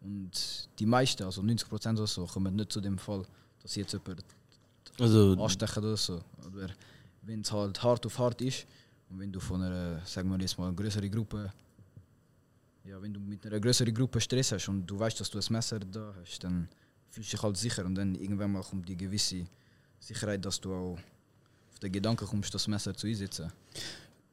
Und 0.02 0.32
die 0.80 0.86
meisten, 0.86 1.24
also 1.24 1.42
90% 1.42 1.94
oder 1.94 2.08
so, 2.08 2.26
kommen 2.26 2.56
nicht 2.56 2.72
zu 2.72 2.80
dem 2.82 2.98
Fall, 2.98 3.24
dass 3.62 3.74
sie 3.74 3.82
jetzt 3.82 3.94
jemand 3.94 4.24
Also- 5.00 5.34
anstechen 5.44 5.84
oder 5.84 5.98
so. 5.98 6.22
Aber 6.46 6.68
wenn 7.24 7.42
es 7.42 7.52
halt 7.52 7.82
hart 7.82 8.06
auf 8.06 8.18
hart 8.20 8.42
ist 8.42 8.66
und 9.10 9.20
wenn 9.20 9.32
du 9.32 9.40
von 9.40 9.62
einer, 9.62 10.00
sagen 10.06 10.30
wir 10.30 10.40
jetzt 10.40 10.58
mal, 10.58 10.68
eine 10.68 10.76
größere 10.76 11.10
Gruppe, 11.10 11.52
ja, 12.88 13.02
wenn 13.02 13.14
du 13.14 13.20
mit 13.20 13.46
einer 13.46 13.60
größeren 13.60 13.94
Gruppe 13.94 14.22
Stress 14.22 14.52
hast 14.52 14.70
und 14.70 14.86
du 14.86 15.00
weißt, 15.00 15.20
dass 15.20 15.30
du 15.30 15.40
ein 15.40 15.46
Messer 15.50 15.80
da 15.80 16.14
hast, 16.22 16.44
dann 16.44 16.68
fühlst 17.10 17.34
du 17.34 17.38
dich 17.38 17.44
halt 17.44 17.58
sicher 17.58 17.86
und 17.86 17.96
dann 17.96 18.16
irgendwann 18.16 18.52
mal 18.52 18.62
kommt 18.62 18.88
die 18.88 18.96
gewisse 18.96 19.46
Sicherheit, 20.00 20.46
dass 20.46 20.62
du 20.62 20.74
auch 20.74 20.98
auf 21.72 21.80
den 21.80 21.92
Gedanken 21.92 22.28
kommst, 22.28 22.54
das 22.54 22.68
Messer 22.68 22.94
zu 22.94 23.08
einsetzen. 23.08 23.52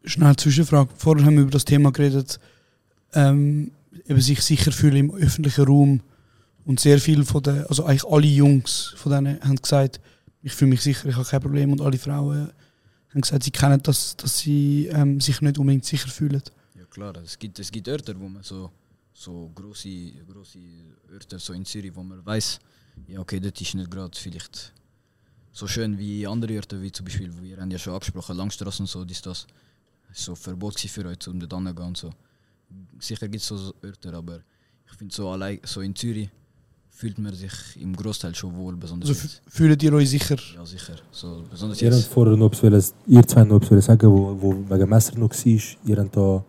Schnell 0.04 0.36
Zwischenfrage. 0.36 0.90
Vorher 0.96 1.24
haben 1.24 1.36
wir 1.36 1.42
über 1.42 1.50
das 1.50 1.64
Thema 1.64 1.92
geredet, 1.92 2.38
ähm, 3.14 3.72
eben 4.06 4.20
sich 4.20 4.42
sicher 4.42 4.72
fühlen 4.72 4.96
im 4.96 5.14
öffentlichen 5.14 5.64
Raum. 5.64 6.00
Und 6.64 6.78
sehr 6.78 6.98
viele 7.00 7.24
von 7.24 7.42
den, 7.42 7.66
also 7.66 7.84
eigentlich 7.84 8.04
alle 8.04 8.26
Jungs 8.26 8.94
von 8.96 9.10
denen 9.12 9.40
haben 9.42 9.56
gesagt, 9.56 10.00
ich 10.42 10.52
fühle 10.52 10.70
mich 10.70 10.82
sicher, 10.82 11.08
ich 11.08 11.16
habe 11.16 11.24
kein 11.24 11.40
Problem. 11.40 11.72
Und 11.72 11.80
alle 11.80 11.98
Frauen 11.98 12.52
haben 13.10 13.20
gesagt, 13.20 13.44
sie 13.44 13.50
kennen 13.50 13.82
das, 13.82 14.16
dass 14.16 14.38
sie 14.38 14.86
ähm, 14.92 15.20
sich 15.20 15.40
nicht 15.40 15.58
unbedingt 15.58 15.84
sicher 15.84 16.08
fühlen. 16.08 16.42
Klar, 16.92 17.16
es 17.24 17.38
gibt, 17.38 17.58
es 17.58 17.72
gibt 17.72 17.88
Orte, 17.88 18.14
wo 18.20 18.28
man 18.28 18.42
so, 18.42 18.70
so 19.14 19.50
große, 19.54 20.12
große 20.30 20.58
Orte 21.14 21.38
so 21.38 21.54
in 21.54 21.64
Zürich, 21.64 21.94
wo 21.94 22.02
man 22.02 22.24
weiß, 22.24 22.58
ja 23.08 23.18
okay, 23.18 23.40
das 23.40 23.58
ist 23.62 23.74
nicht 23.74 23.90
gerade 23.90 24.16
vielleicht 24.18 24.74
so 25.52 25.66
schön 25.66 25.96
wie 25.98 26.26
andere 26.26 26.56
Orte, 26.56 26.82
wie 26.82 26.92
zum 26.92 27.06
Beispiel, 27.06 27.32
wir 27.40 27.56
haben 27.56 27.70
ja 27.70 27.78
schon 27.78 27.94
angesprochen, 27.94 28.36
Langstrasse 28.36 28.82
und 28.82 28.88
so, 28.88 29.04
das 29.06 29.22
das. 29.22 29.46
Es 30.10 30.18
ist 30.18 30.24
so 30.26 30.34
Verbot 30.34 30.78
für 30.78 31.06
euch, 31.06 31.26
um 31.28 31.40
dort 31.40 31.54
hinzugehen 31.54 31.88
und 31.88 31.96
so. 31.96 32.10
Sicher 33.00 33.26
gibt 33.26 33.42
es 33.42 33.48
so 33.48 33.72
Orte, 33.82 34.12
aber 34.12 34.40
ich 34.86 34.92
finde 34.98 35.14
so 35.14 35.30
allein, 35.30 35.60
so 35.64 35.80
in 35.80 35.96
Zürich 35.96 36.28
fühlt 36.90 37.18
man 37.18 37.32
sich 37.34 37.52
im 37.80 37.96
Großteil 37.96 38.34
schon 38.34 38.54
wohl, 38.54 38.76
besonders 38.76 39.08
Also 39.08 39.28
fühlt 39.48 39.82
ihr 39.82 39.94
euch 39.94 40.10
sicher? 40.10 40.36
Ja, 40.54 40.66
sicher. 40.66 40.96
So, 41.10 41.42
besonders 41.50 41.80
Ihr 41.80 41.90
habt 41.90 42.02
jetzt. 42.02 42.12
vorher 42.12 42.36
noch 42.36 42.52
etwas, 42.52 42.94
ihr 43.06 43.26
zwei 43.26 43.44
noch 43.44 43.62
etwas 43.62 43.86
sagen, 43.86 44.10
wo, 44.10 44.36
wo 44.38 44.52
wegen 44.68 44.90
Messer 44.90 45.16
noch 45.18 45.30
war. 45.30 45.62
Ihr 45.86 45.96
habt 45.96 46.14
da... 46.14 46.44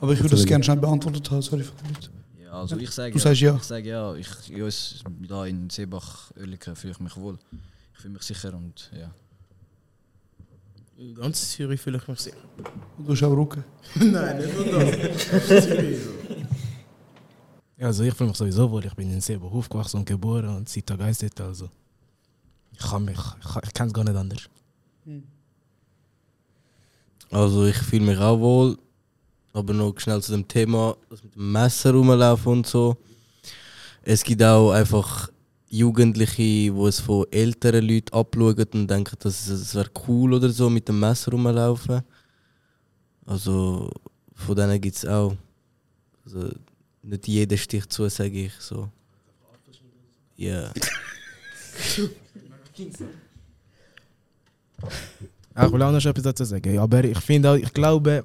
Aber 0.00 0.12
ich 0.12 0.20
würde 0.20 0.36
das 0.36 0.44
gerne 0.44 0.62
schnell 0.62 0.76
beantwortet 0.76 1.30
haben, 1.30 1.42
sorry 1.42 1.62
für. 1.62 1.72
Ja, 2.42 2.52
also 2.52 2.76
ich 2.76 2.90
sage 2.90 3.12
Du 3.12 3.18
sagst 3.18 3.40
ja. 3.40 3.56
Ich 3.56 3.62
sage 3.62 3.88
ja, 3.88 4.14
ich, 4.14 4.28
in 4.50 4.62
uns, 4.62 5.02
da 5.28 5.46
in 5.46 5.70
Seebach, 5.70 6.30
Oerlikon 6.36 6.76
fühle 6.76 6.92
ich 6.92 7.00
mich 7.00 7.16
wohl. 7.16 7.38
Ich 7.94 8.00
fühle 8.00 8.14
mich 8.14 8.22
sicher 8.22 8.54
und 8.54 8.90
ja. 8.98 9.10
In 10.98 11.14
ganz 11.14 11.50
Zürich 11.52 11.80
fühle 11.80 11.98
ich 11.98 12.08
mich 12.08 12.20
sicher. 12.20 12.36
Du 12.98 13.12
hast 13.12 13.22
auch 13.22 13.36
Rücken. 13.36 13.64
Nein, 13.94 14.38
nicht 14.38 14.56
nur 14.56 14.84
das. 14.84 15.46
Zürich 15.64 15.98
so. 16.04 16.10
Ja, 17.78 17.88
also 17.88 18.04
ich 18.04 18.14
fühle 18.14 18.28
mich 18.30 18.38
sowieso 18.38 18.70
wohl. 18.70 18.84
Ich 18.84 18.94
bin 18.94 19.10
in 19.10 19.20
Seebach 19.20 19.50
aufgewachsen 19.52 19.98
und 19.98 20.06
geboren 20.06 20.56
und 20.56 20.68
seit 20.68 20.86
Tag 20.86 21.00
1 21.00 21.18
dort, 21.18 21.40
also. 21.40 21.70
Ich 22.72 22.78
kann 22.78 23.04
mich, 23.04 23.18
ich, 23.18 23.56
ich 23.64 23.74
kann 23.74 23.88
es 23.88 23.94
gar 23.94 24.04
nicht 24.04 24.16
anders. 24.16 24.48
Also 27.30 27.66
ich 27.66 27.76
fühle 27.76 28.06
mich 28.06 28.18
auch 28.18 28.38
wohl, 28.38 28.78
aber 29.56 29.72
noch 29.72 29.98
schnell 29.98 30.22
zu 30.22 30.32
dem 30.32 30.46
Thema, 30.46 30.94
das 31.08 31.24
mit 31.24 31.34
dem 31.34 31.50
Messer 31.50 31.92
rumlaufen 31.92 32.52
und 32.52 32.66
so. 32.66 32.94
Es 34.02 34.22
gibt 34.22 34.42
auch 34.42 34.70
einfach 34.70 35.30
Jugendliche, 35.70 36.42
die 36.42 36.68
es 36.86 37.00
von 37.00 37.24
älteren 37.30 37.88
Leuten 37.88 38.14
abschauen 38.14 38.66
und 38.74 38.86
denken, 38.86 39.16
dass 39.18 39.48
es, 39.48 39.74
wäre 39.74 39.90
cool 40.06 40.34
oder 40.34 40.50
so, 40.50 40.68
mit 40.68 40.86
dem 40.86 41.00
Messer 41.00 41.32
rumlaufen. 41.32 42.02
Also 43.24 43.90
von 44.34 44.56
denen 44.56 44.78
gibt 44.78 44.96
es 44.96 45.06
auch. 45.06 45.34
Also, 46.26 46.50
nicht 47.02 47.26
jeder 47.26 47.56
sticht 47.56 47.90
zu, 47.90 48.06
sage 48.10 48.44
ich 48.46 48.52
so. 48.60 48.90
Ja. 50.36 50.64
Ja, 50.64 50.72
ich 55.66 55.72
will 55.72 55.82
auch 55.82 55.92
noch 55.92 56.04
etwas 56.04 56.22
dazu 56.22 56.44
sagen. 56.44 56.78
Aber 56.78 57.04
ich 57.04 57.18
finde 57.20 57.50
auch, 57.50 57.54
ich 57.54 57.72
glaube, 57.72 58.22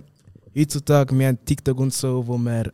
heutzutage, 0.58 1.18
wir 1.18 1.28
haben 1.28 1.38
TikTok 1.46 1.80
und 1.80 1.94
so, 1.94 2.26
wo 2.26 2.38
man 2.38 2.72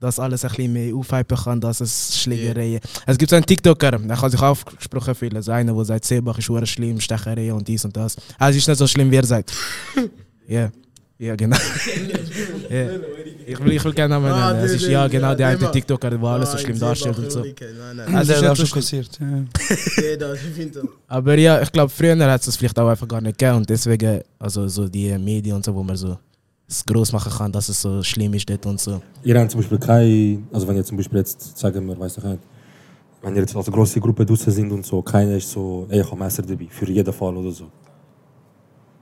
das 0.00 0.18
alles 0.18 0.44
ein 0.44 0.50
bisschen 0.50 0.72
mehr 0.72 0.94
aufhypen 0.94 1.36
kann, 1.36 1.60
dass 1.60 1.80
es 1.80 2.18
Schlägereien. 2.18 2.80
Es 3.06 3.18
gibt 3.18 3.30
so 3.30 3.36
einen 3.36 3.44
TikToker, 3.44 3.92
der 3.98 4.16
kann 4.16 4.30
sich 4.30 4.40
aufgesprochen 4.40 5.14
fühlen. 5.14 5.42
So 5.42 5.52
einer, 5.52 5.74
der 5.74 5.84
sagt, 5.84 6.04
Seebach 6.06 6.38
ist 6.38 6.48
hure 6.48 6.66
schlimm, 6.66 6.98
Stecherei 7.00 7.52
und 7.52 7.68
dies 7.68 7.84
und 7.84 7.94
das. 7.96 8.16
Also 8.38 8.56
es 8.56 8.62
ist 8.62 8.68
nicht 8.68 8.78
so 8.78 8.86
schlimm, 8.86 9.10
wie 9.10 9.16
er 9.16 9.26
sagt. 9.26 9.52
Ja. 10.48 10.68
Ja, 11.16 11.36
genau. 11.36 11.56
ja. 12.70 12.86
Ich 13.46 13.60
will, 13.60 13.72
ich 13.72 13.84
will 13.84 13.92
gerne 13.92 14.14
Namen 14.14 14.32
Ah, 14.32 14.52
nennen. 14.52 14.64
Es 14.64 14.72
ist 14.72 14.88
ja 14.88 15.06
genau 15.06 15.34
der 15.34 15.48
eine 15.48 15.70
TikToker, 15.70 16.10
der 16.10 16.22
alles 16.22 16.50
so 16.50 16.58
schlimm 16.58 16.78
darstellt 16.78 17.18
und 17.18 17.30
so. 17.30 17.40
Nein, 17.40 17.54
nein. 17.94 18.14
Ah, 18.16 18.22
Es 18.22 18.28
der 18.28 18.52
ist 18.52 18.68
schon 18.68 18.80
das 20.18 20.38
finde 20.56 20.82
Aber 21.06 21.38
ja, 21.38 21.60
ich 21.60 21.70
glaube, 21.70 21.90
früher 21.90 22.16
hat 22.18 22.40
es 22.40 22.46
das 22.46 22.56
vielleicht 22.56 22.78
auch 22.78 22.88
einfach 22.88 23.06
gar 23.06 23.20
nicht 23.20 23.38
gegeben 23.38 23.58
und 23.58 23.68
deswegen, 23.68 24.22
also 24.38 24.66
so 24.66 24.88
die 24.88 25.16
Medien 25.18 25.56
und 25.56 25.64
so, 25.64 25.74
wo 25.74 25.82
man 25.82 25.94
so 25.94 26.18
es 26.70 26.84
groß 26.86 27.12
machen 27.12 27.32
kann, 27.36 27.50
dass 27.52 27.68
es 27.68 27.80
so 27.82 28.02
schlimm 28.02 28.32
ist 28.34 28.48
dort 28.48 28.64
und 28.66 28.80
so. 28.80 29.02
Ihr 29.24 29.38
habt 29.38 29.50
zum 29.50 29.60
Beispiel 29.60 29.78
kein, 29.78 30.46
also 30.52 30.66
wenn 30.68 30.76
ihr 30.76 30.84
zum 30.84 30.96
Beispiel 30.96 31.18
jetzt, 31.18 31.58
sagen 31.58 31.86
wir, 31.88 31.98
weiß 31.98 32.18
ich 32.18 32.24
nicht, 32.24 32.38
wenn 33.22 33.34
ihr 33.34 33.40
jetzt 33.42 33.56
als 33.56 33.66
große 33.70 34.00
Gruppe 34.00 34.24
draußen 34.24 34.52
sind 34.52 34.70
und 34.70 34.86
so, 34.86 35.02
keiner 35.02 35.36
ist 35.36 35.50
so, 35.50 35.86
ey, 35.90 36.00
ich 36.00 36.06
habe 36.06 36.16
Messer 36.16 36.42
dabei, 36.42 36.68
für 36.70 36.88
jeden 36.88 37.12
Fall 37.12 37.36
oder 37.36 37.50
so. 37.50 37.64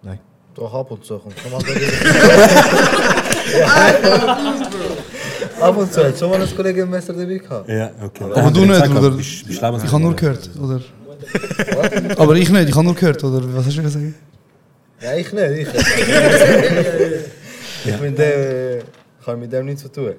Nein. 0.02 0.18
Doch 0.54 0.72
ab 0.74 0.90
und 0.90 1.04
zu 1.04 1.18
kommt 1.18 1.38
schon 1.38 1.52
mal 1.52 1.60
Ab 5.60 5.76
und 5.76 5.92
zu 5.92 6.04
hat 6.04 6.18
schon 6.18 6.30
mal 6.30 6.40
ein 6.42 6.56
Kollege 6.56 6.82
ein 6.82 6.90
Messer 6.90 7.12
dabei 7.12 7.36
gehabt. 7.38 7.68
Ja, 7.68 7.90
okay. 8.02 8.24
Aber 8.34 8.50
du 8.50 8.64
nicht, 8.64 8.88
oder? 8.90 9.10
Bist- 9.10 9.46
bist 9.46 9.62
Ich 9.62 9.92
habe 9.92 10.00
nur 10.00 10.16
gehört, 10.16 10.50
oder? 10.60 10.80
Aber 12.16 12.34
ich 12.34 12.48
nicht, 12.48 12.68
ich 12.68 12.74
habe 12.74 12.84
nur 12.84 12.94
gehört, 12.94 13.22
oder? 13.22 13.42
Was 13.54 13.66
hast 13.66 13.76
du 13.76 13.82
gesagt? 13.82 14.04
Ja, 15.00 15.14
ich 15.14 15.32
nicht, 15.32 15.50
ich. 15.60 15.68
ich 17.84 17.96
bin 17.96 18.14
der, 18.14 18.78
ich 18.78 19.26
habe 19.26 19.36
mit 19.36 19.52
dem 19.52 19.66
nichts 19.66 19.82
zu 19.82 19.88
tun. 19.88 20.14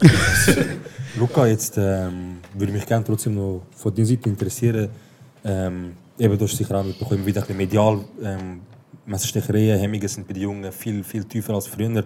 Luca, 1.18 1.48
jetzt 1.48 1.78
ähm, 1.78 2.38
würde 2.54 2.74
mich 2.74 2.86
gerne 2.86 3.04
trotzdem 3.04 3.36
noch 3.36 3.64
von 3.76 3.94
deiner 3.94 4.08
Seite 4.08 4.30
interessieren. 4.30 4.90
Ähm, 5.44 5.94
eben, 6.18 6.38
du 6.38 6.46
hast 6.46 6.58
sicher 6.58 6.76
auch 6.80 6.84
mitbekommen, 6.84 7.26
wieder 7.26 7.42
ein 7.42 7.48
bisschen 7.48 7.58
medial. 7.58 8.04
Ähm, 8.22 8.62
Messerstechereien, 9.06 9.80
Hemmungen 9.80 10.08
sind 10.08 10.28
bei 10.28 10.34
den 10.34 10.44
Jungen 10.44 10.72
viel, 10.72 11.04
viel 11.04 11.24
tiefer 11.24 11.54
als 11.54 11.68
früher. 11.68 12.04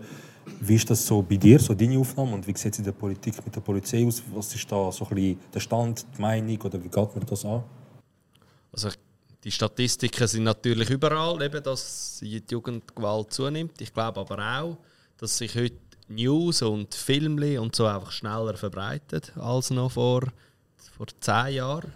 Wie 0.59 0.75
ist 0.75 0.89
das 0.89 1.05
so 1.05 1.21
bei 1.21 1.37
dir, 1.37 1.59
so 1.59 1.73
deine 1.73 1.97
Aufnahme? 1.99 2.33
Und 2.33 2.47
wie 2.47 2.55
sieht 2.55 2.73
es 2.73 2.79
in 2.79 2.85
der 2.85 2.91
Politik 2.91 3.35
mit 3.43 3.55
der 3.55 3.61
Polizei 3.61 4.05
aus? 4.05 4.21
Was 4.33 4.53
ist 4.55 4.71
da 4.71 4.91
so 4.91 5.05
ein 5.05 5.15
bisschen 5.15 5.39
der 5.53 5.59
Stand, 5.59 6.05
die 6.17 6.21
Meinung 6.21 6.61
oder 6.61 6.83
wie 6.83 6.89
geht 6.89 7.15
man 7.15 7.25
das 7.25 7.45
an? 7.45 7.63
Also 8.71 8.89
die 9.43 9.51
Statistiken 9.51 10.27
sind 10.27 10.43
natürlich 10.43 10.89
überall, 10.89 11.41
eben, 11.41 11.61
dass 11.61 12.19
die 12.21 12.41
Jugendgewalt 12.49 13.33
zunimmt. 13.33 13.81
Ich 13.81 13.93
glaube 13.93 14.19
aber 14.19 14.39
auch, 14.39 14.77
dass 15.23 15.37
sich 15.37 15.55
heute 15.55 15.79
News 16.09 16.61
und 16.63 16.93
Filme 16.93 17.61
und 17.61 17.73
so 17.73 17.85
einfach 17.85 18.11
schneller 18.11 18.57
verbreitet 18.57 19.31
als 19.37 19.69
noch 19.69 19.93
vor, 19.93 20.23
vor 20.97 21.07
zehn 21.21 21.55
Jahren. 21.55 21.93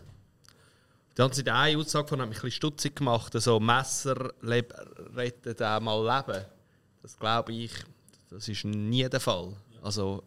Da 1.13 1.23
haben 1.23 1.33
sie 1.33 1.43
die 1.43 1.51
eine 1.51 1.77
Aussage 1.77 2.07
von 2.07 2.21
hat 2.21 2.29
mich 2.29 2.37
ein 2.37 2.41
bisschen 2.43 2.55
stutzig 2.55 2.95
gemacht, 2.95 3.33
so 3.33 3.59
Messer 3.59 4.31
leb, 4.39 4.73
rettet 5.13 5.61
auch 5.61 5.81
mal 5.81 5.99
Leben. 5.99 6.45
Das 7.01 7.19
glaube 7.19 7.51
ich, 7.51 7.73
das 8.29 8.47
ist 8.47 8.63
nie 8.63 9.09
der 9.09 9.19
Fall. 9.19 9.57
Also 9.83 10.23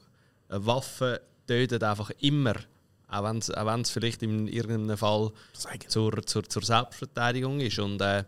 eine 0.51 0.67
Waffe 0.67 1.23
tötet 1.47 1.83
einfach 1.83 2.11
immer, 2.19 2.57
auch 3.09 3.25
wenn 3.25 3.81
es 3.81 3.91
vielleicht 3.91 4.23
in 4.23 4.47
irgendeinem 4.47 4.99
Fall 4.99 5.33
zur, 5.89 6.23
zur, 6.27 6.45
zur 6.45 6.63
Selbstverteidigung 6.63 7.61
ist. 7.61 7.79
Und 7.79 8.03
äh, 8.03 8.25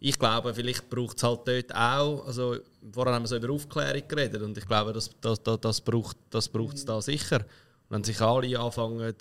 ich 0.00 0.18
glaube, 0.18 0.54
vielleicht 0.54 0.88
braucht 0.88 1.16
es 1.16 1.22
halt 1.22 1.40
dort 1.46 1.74
auch, 1.74 2.26
also 2.26 2.56
vorher 2.92 3.14
haben 3.14 3.24
wir 3.24 3.28
so 3.28 3.36
über 3.36 3.50
Aufklärung 3.52 4.02
geredet 4.06 4.42
und 4.42 4.56
ich 4.56 4.66
glaube, 4.66 4.92
das, 4.92 5.10
das, 5.20 5.42
das, 5.42 5.60
das 5.60 5.80
braucht 5.80 6.16
das 6.30 6.48
braucht's 6.48 6.84
da 6.84 7.00
sicher. 7.00 7.44
Wenn 7.88 8.04
sich 8.04 8.20
alle 8.20 8.58
anfangen 8.58 9.14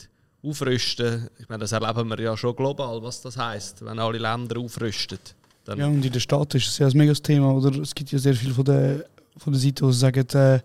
aufrüsten, 0.44 1.30
ich 1.40 1.50
meine, 1.50 1.62
das 1.62 1.72
erleben 1.72 2.10
wir 2.10 2.20
ja 2.20 2.38
schon 2.38 2.56
global, 2.56 3.02
was 3.02 3.22
das 3.22 3.38
heißt, 3.38 3.84
wenn 3.84 3.98
alle 4.00 4.18
Länder 4.20 4.60
aufrüsten. 4.60 5.20
Dann 5.66 5.80
Ja, 5.80 5.88
und 5.88 6.06
in 6.06 6.12
den 6.12 6.22
Staaten 6.22 6.58
ist 6.58 6.68
es 6.68 6.78
ja 6.78 6.88
ein 6.88 6.98
mega 6.98 7.14
Thema, 7.14 7.54
oder? 7.54 7.76
Es 7.82 7.94
gibt 7.94 8.12
ja 8.12 8.20
sehr 8.20 8.34
viel 8.34 8.54
von 8.54 8.64
der, 8.66 9.06
von 9.38 9.52
der 9.54 9.62
Seite, 9.62 9.86
die 9.86 9.94
sagen, 9.94 10.28
äh, 10.34 10.60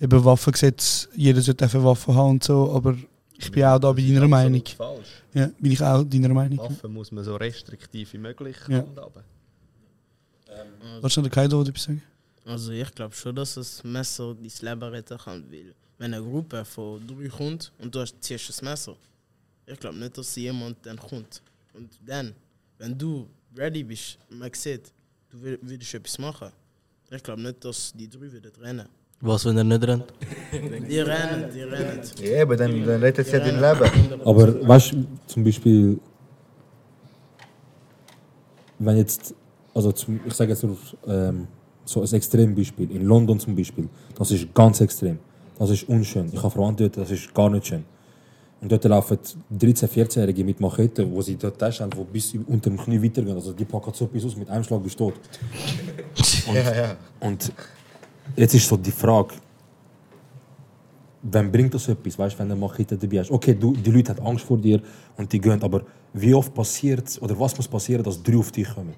eben 0.00 0.24
Waffengesetz, 0.24 1.08
jeder 1.14 1.40
sollte 1.40 1.64
eine 1.64 1.84
Waffe 1.84 2.14
haben 2.14 2.30
und 2.30 2.44
so, 2.44 2.72
aber 2.74 2.96
ich 3.38 3.50
bin 3.50 3.64
auch 3.64 3.78
da 3.78 3.92
bei 3.92 4.02
deiner 4.02 4.28
Meinung. 4.28 4.62
falsch. 4.76 5.22
Ja, 5.34 5.50
bin 5.58 5.72
ich 5.72 5.82
auch 5.82 6.02
deiner 6.04 6.28
Meinung. 6.28 6.58
Waffen 6.58 6.92
muss 6.92 7.10
man 7.12 7.24
so 7.24 7.36
restriktiv 7.36 8.12
wie 8.12 8.18
möglich 8.18 8.56
Ja. 8.68 8.78
handhaben. 8.78 9.22
Was 11.00 11.12
soll 11.14 11.22
der 11.24 11.30
Kaido 11.32 11.62
etwas 11.62 11.84
sagen? 11.84 12.02
Also 12.44 12.72
ich 12.72 12.92
glaube 12.94 13.14
schon, 13.14 13.34
dass 13.36 13.54
das 13.54 13.82
Messer 13.84 14.34
dein 14.34 14.50
Leben 14.60 14.82
retten 14.92 15.18
kann, 15.18 15.44
weil 15.50 15.74
wenn 15.98 16.12
eine 16.14 16.22
Gruppe 16.24 16.64
von 16.64 17.00
drei 17.06 17.28
kommt 17.28 17.70
und 17.78 17.94
du 17.94 18.00
hast, 18.00 18.14
ziehst 18.20 18.48
das 18.48 18.60
Messer, 18.62 18.96
ich 19.66 19.78
glaube 19.78 19.96
nicht, 19.98 20.16
dass 20.18 20.34
jemand 20.36 20.76
dann 20.84 20.98
kommt. 20.98 21.40
Und 21.74 21.88
dann, 22.04 22.34
wenn 22.78 22.98
du 22.98 23.28
ready 23.56 23.84
bist, 23.84 24.18
man 24.28 24.50
sieht, 24.52 24.92
du 25.30 25.36
wür- 25.38 25.58
würdest 25.62 25.94
etwas 25.94 26.18
machen, 26.18 26.48
ich 27.10 27.22
glaube 27.22 27.40
nicht, 27.42 27.64
dass 27.64 27.92
die 27.94 28.08
drei 28.08 28.32
würden 28.32 28.52
rennen. 28.60 28.88
Was, 29.20 29.44
wenn 29.44 29.56
er 29.56 29.62
nicht 29.62 29.84
rennt? 29.86 30.04
Die 30.52 30.98
rennen, 30.98 31.48
die 31.54 31.62
rennen. 31.62 32.00
Ja, 32.18 32.42
eben, 32.42 32.56
dann, 32.58 32.84
dann 32.84 33.00
rettet 33.00 33.24
es 33.26 33.32
ja 33.32 33.38
dein 33.38 33.54
Leben. 33.60 34.20
Aber 34.26 34.66
weißt 34.68 34.92
du, 34.94 35.06
zum 35.28 35.44
Beispiel, 35.44 36.00
wenn 38.80 38.96
jetzt, 38.96 39.32
also 39.74 39.92
zum, 39.92 40.20
ich 40.26 40.34
sage 40.34 40.50
jetzt 40.50 40.62
nur 40.62 40.76
ähm, 41.06 41.46
so 41.84 42.02
ein 42.02 42.12
Extrembeispiel, 42.12 42.90
in 42.90 43.04
London 43.04 43.38
zum 43.40 43.56
Beispiel, 43.56 43.88
das 44.16 44.30
ist 44.30 44.54
ganz 44.54 44.80
extrem. 44.80 45.18
Das 45.58 45.70
ist 45.70 45.88
unschön. 45.88 46.28
Ich 46.32 46.38
habe 46.38 46.50
Verwandte 46.50 46.88
dort, 46.88 47.04
das 47.04 47.10
ist 47.10 47.32
gar 47.34 47.50
nicht 47.50 47.66
schön. 47.66 47.84
Und 48.60 48.70
dort 48.70 48.84
laufen 48.84 49.18
13-, 49.58 49.88
14-Jährige 49.88 50.44
mit 50.44 50.60
Macheten, 50.60 51.12
wo 51.12 51.20
sie 51.20 51.36
dort 51.36 51.60
haben, 51.60 51.90
die 51.90 52.04
bis 52.12 52.34
unter 52.46 52.70
dem 52.70 52.78
Knie 52.78 53.02
weitergehen. 53.02 53.34
Also 53.34 53.52
die 53.52 53.64
packen 53.64 53.92
so 53.92 54.04
etwas 54.04 54.24
aus, 54.24 54.36
mit 54.36 54.48
einem 54.48 54.62
Schlag 54.62 54.82
bist 54.82 54.98
du 54.98 55.10
tot. 55.10 55.20
Und, 56.46 56.54
Ja, 56.54 56.74
ja. 56.74 56.96
und 57.20 57.52
jetzt 58.36 58.54
ist 58.54 58.68
so 58.68 58.76
die 58.76 58.92
Frage, 58.92 59.34
wem 61.22 61.50
bringt 61.50 61.74
das 61.74 61.88
etwas, 61.88 62.18
weißt, 62.18 62.38
wenn 62.38 62.48
du 62.48 62.56
Machete 62.56 62.96
dabei 62.96 63.18
hast? 63.18 63.30
Okay, 63.30 63.54
du, 63.54 63.72
die 63.72 63.90
Leute 63.90 64.14
haben 64.14 64.26
Angst 64.26 64.44
vor 64.44 64.58
dir 64.58 64.80
und 65.16 65.32
die 65.32 65.40
gehen, 65.40 65.60
aber 65.62 65.82
wie 66.12 66.34
oft 66.34 66.54
passiert 66.54 67.18
oder 67.20 67.38
was 67.38 67.56
muss 67.56 67.66
passieren, 67.66 68.02
dass 68.04 68.22
drei 68.22 68.36
auf 68.36 68.52
dich 68.52 68.68
kommen? 68.68 68.94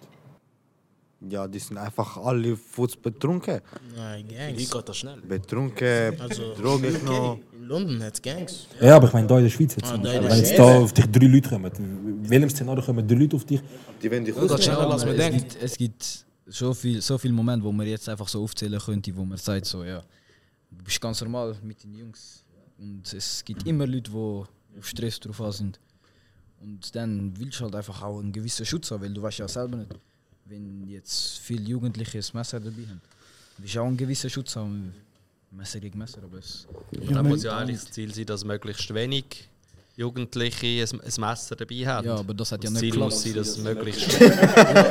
Ja, 1.29 1.49
die 1.49 1.59
sind 1.59 1.79
einfach 1.79 2.17
alle 2.19 2.57
futz 2.57 2.97
betrunken. 2.97 3.61
Nein, 3.97 4.27
Gangs. 4.29 4.59
Wie 4.59 4.67
geht 4.67 4.89
das 4.89 4.97
schnell? 4.97 5.21
Betrunken, 5.21 6.21
Also, 6.21 6.55
Drogen 6.55 6.85
in 6.85 6.95
UK, 6.97 7.01
genommen. 7.01 7.43
In 7.53 7.63
London 7.65 8.03
hat 8.03 8.15
es 8.15 8.23
Gangs. 8.23 8.67
Ja, 8.81 8.97
aber 8.97 9.09
ich 9.09 9.13
meine, 9.15 9.27
da 9.27 9.39
in 9.39 9.45
der 9.45 9.51
Schweiz 9.51 9.77
jetzt. 9.77 9.91
Ah, 9.91 9.95
in 9.95 10.03
der 10.03 10.23
wenn 10.23 10.37
jetzt 10.37 10.59
da 10.59 10.79
auf 10.79 10.93
dich 10.93 11.07
drei 11.07 11.27
Leute 11.27 11.49
kommen, 11.49 11.73
in 11.79 12.31
welchem 12.31 12.51
Szenario 12.51 12.83
kommen 12.85 13.07
drei 13.07 13.17
Leute 13.17 13.37
auf 13.37 13.45
dich? 13.45 13.63
Die 14.03 14.11
wollen 14.11 14.25
dich 14.25 14.35
Ja, 14.37 14.95
es, 14.97 15.33
gibt, 15.33 15.63
es 15.63 15.77
gibt 15.77 16.27
so 16.47 16.75
viel, 16.75 17.01
so 17.01 17.17
viele 17.17 17.33
Momente, 17.33 17.65
wo 17.65 17.73
man 17.73 17.87
jetzt 17.87 18.09
einfach 18.09 18.29
so 18.29 18.43
aufzählen 18.43 18.79
könnte, 18.81 19.17
wo 19.17 19.25
man 19.25 19.39
sagt, 19.39 19.67
so, 19.67 19.83
ja, 19.83 20.03
du 20.71 20.85
bist 20.85 21.01
ganz 21.01 21.21
normal 21.21 21.57
mit 21.63 21.83
den 21.83 21.95
Jungs. 21.95 22.45
Und 22.79 23.13
es 23.13 23.45
gibt 23.45 23.67
immer 23.67 23.87
Leute, 23.87 24.11
die 24.11 24.79
auf 24.79 24.87
Stress 24.87 25.21
drauf 25.21 25.41
an 25.41 25.53
sind. 25.53 25.81
Und 26.61 26.95
dann 26.95 27.33
willst 27.39 27.61
du 27.61 27.65
halt 27.65 27.75
einfach 27.77 28.03
auch 28.03 28.19
einen 28.21 28.33
gewissen 28.33 28.67
Schutz 28.67 28.91
haben, 28.91 29.03
weil 29.03 29.13
du 29.13 29.23
weißt 29.23 29.39
ja 29.39 29.49
selber 29.49 29.77
nicht, 29.77 29.95
wenn 30.47 30.87
jetzt 30.89 31.39
viele 31.39 31.63
Jugendliche 31.69 32.19
ein 32.19 32.25
Messer 32.35 32.61
dabei 32.61 32.83
haben, 32.89 33.01
willst 33.59 33.75
du 33.75 33.81
auch 33.81 33.87
einen 33.87 33.97
gewissen 33.97 34.31
Schutz 34.31 34.57
haben. 34.57 34.95
Messer 35.51 35.79
gegen 35.79 35.97
Messer, 35.99 36.21
aber 36.25 36.39
es... 36.39 36.67
Und 36.91 37.13
dann 37.15 37.29
muss 37.29 37.45
ja 37.45 37.57
eigentlich 37.57 37.79
das 37.81 37.91
Ziel 37.93 38.13
sein, 38.13 38.27
dass 38.27 38.45
möglichst 38.45 38.93
wenig 38.93 39.49
Jugendliche 39.97 40.67
ein, 40.67 41.01
ein 41.01 41.21
Messer 41.21 41.55
dabei 41.55 41.87
haben. 41.87 42.07
Ja, 42.09 42.17
aber 42.17 42.35
das 42.35 42.51
hat 42.51 42.65
ja 42.65 42.71
Das 42.71 42.73
nicht 42.73 42.81
Ziel 42.81 42.91
geklappt. 42.91 43.13
muss 43.13 43.23
sein, 43.23 43.35
dass 43.35 43.59
möglichst 43.59 44.21
nein, 44.21 44.31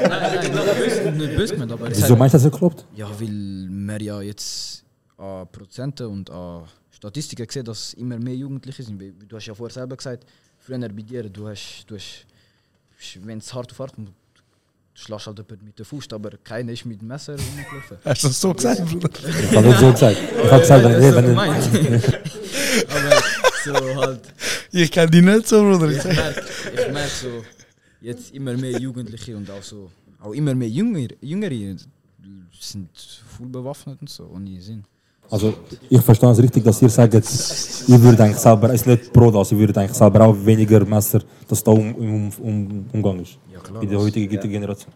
nein, 0.10 0.42
nicht 0.42 0.54
böse- 0.54 1.12
nicht 1.12 1.36
böse 1.36 1.54
gemeint, 1.56 1.72
aber 1.74 1.92
es 1.92 1.98
Wieso 2.02 2.16
meinst 2.16 2.34
du, 2.34 2.38
dass 2.38 2.46
es 2.46 2.52
geklappt? 2.52 2.86
Ja, 2.96 3.10
weil 3.20 3.68
wir 3.70 4.02
ja 4.02 4.22
jetzt 4.22 4.86
an 5.18 5.46
Prozenten 5.52 6.08
und 6.08 6.30
an 6.30 6.64
Statistiken 6.92 7.46
sehen, 7.50 7.66
dass 7.66 7.94
immer 7.96 8.18
mehr 8.18 8.36
Jugendliche 8.36 8.84
sind. 8.84 9.02
Du 9.28 9.36
hast 9.36 9.46
ja 9.46 9.54
vorher 9.54 9.74
selber 9.74 9.98
gesagt, 9.98 10.26
früher 10.60 10.80
bei 10.80 11.02
dir, 11.02 11.30
du 11.30 11.50
hast, 11.50 11.84
du 11.88 11.96
hast 11.96 12.26
wenn 13.22 13.40
es 13.40 13.54
hart 13.54 13.70
auf 13.74 13.80
hart 13.80 13.96
kommt, 13.96 14.12
schlägst 14.94 15.28
halt 15.28 15.38
jemanden 15.40 15.66
mit 15.66 15.78
der 15.80 15.86
Faust, 15.86 16.14
aber 16.14 16.32
keiner 16.44 16.72
ist 16.72 16.86
mit 16.86 17.02
dem 17.02 17.08
Messer 17.08 17.36
rumgelaufen. 17.36 17.98
Hast 18.06 18.24
du 18.24 18.28
das 18.28 18.40
so 18.42 18.54
gesagt, 18.54 18.86
Bruder? 18.86 19.10
Ich 19.50 19.56
habe 19.56 19.68
nicht 19.68 19.80
so 19.80 19.92
gesagt. 19.92 20.18
Ich 20.44 20.52
habe 20.52 20.62
gesagt, 20.62 20.84
wenn- 20.84 20.92
Das 21.02 21.16
wenn- 21.16 21.26
ist 21.26 21.30
gemeint. 21.30 22.24
aber 22.90 23.24
so 23.66 24.02
halt... 24.02 24.22
Ich 24.72 24.92
kenne 24.92 25.12
die 25.12 25.22
nicht 25.22 25.48
so, 25.48 25.62
Bruder. 25.62 25.90
Ich 25.92 26.04
merke 26.04 26.44
ich 26.76 26.92
merk 26.92 27.10
so, 27.10 27.44
jetzt 28.02 28.34
immer 28.34 28.54
mehr 28.56 28.80
Jugendliche 28.80 29.36
und 29.36 29.50
auch 29.50 29.64
so, 29.64 29.90
auch 30.22 30.34
immer 30.34 30.54
mehr 30.56 30.70
Jünger, 30.70 31.08
Jüngere 31.22 31.76
sind 32.60 32.90
voll 33.38 33.48
bewaffnet 33.48 34.00
und 34.02 34.10
so, 34.10 34.26
ohne 34.34 34.60
Sinn. 34.62 34.84
Also, 35.34 35.52
ich 35.90 36.00
verstehe 36.00 36.30
es 36.30 36.38
richtig, 36.38 36.64
dass 36.64 36.80
ihr 36.84 36.90
sagt, 36.90 37.16
ihr 37.16 38.00
würdet 38.04 38.22
eigentlich 38.22 38.38
selber, 38.38 38.68
es 38.70 38.82
ist 38.82 38.86
nicht 38.86 39.12
pro 39.12 39.32
das, 39.32 39.52
ihr 39.52 39.58
würdet 39.58 39.76
eigentlich 39.80 39.98
selber 39.98 40.22
auch 40.28 40.36
weniger 40.46 40.86
Messer, 40.86 41.22
dass 41.48 41.64
da 41.64 41.72
um, 41.72 41.96
um, 41.96 42.32
um, 42.40 42.86
Umgang 42.94 43.20
ist. 43.20 43.40
Ja, 43.52 43.60
klar, 43.60 43.82
In 43.82 43.90
der 43.90 44.00
heutigen 44.00 44.32
ja. 44.32 44.42
Generation. 44.42 44.94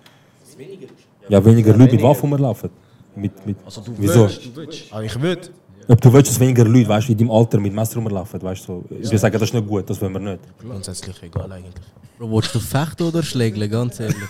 Ja, 1.28 1.44
weniger 1.44 1.76
Leute 1.76 1.96
mit 1.96 2.04
Waffen 2.04 2.32
rumlaufen. 2.32 2.70
Mit, 3.16 3.48
mit, 3.48 3.58
Also 3.66 3.82
du 3.82 3.94
wieso? 3.98 4.26
willst, 4.26 4.46
du 4.46 4.56
willst. 4.58 4.94
Aber 4.94 5.04
ich 5.04 5.20
würde. 5.20 5.50
Ob 5.88 6.02
du 6.02 6.14
willst, 6.14 6.30
dass 6.30 6.40
weniger 6.40 6.66
Leute, 6.66 6.88
weißt 6.88 7.10
in 7.10 7.18
deinem 7.18 7.32
Alter 7.32 7.60
mit 7.60 7.74
Messer 7.74 7.96
rumlaufen, 7.96 8.40
weißt 8.40 8.68
du, 8.68 8.86
so. 8.88 9.12
wir 9.12 9.18
sagen, 9.18 9.34
das 9.34 9.42
ist 9.42 9.56
nicht 9.56 9.68
gut, 9.68 9.90
das 9.90 10.00
wollen 10.00 10.14
wir 10.14 10.20
nicht. 10.20 10.40
Grundsätzlich 10.62 11.24
egal 11.24 11.52
eigentlich. 11.52 11.74
Bro, 12.20 12.32
willst 12.32 12.54
du 12.54 12.60
fechten 12.60 13.04
oder 13.08 13.24
schlägeln, 13.24 13.72
ganz 13.72 14.00
ehrlich? 14.00 14.18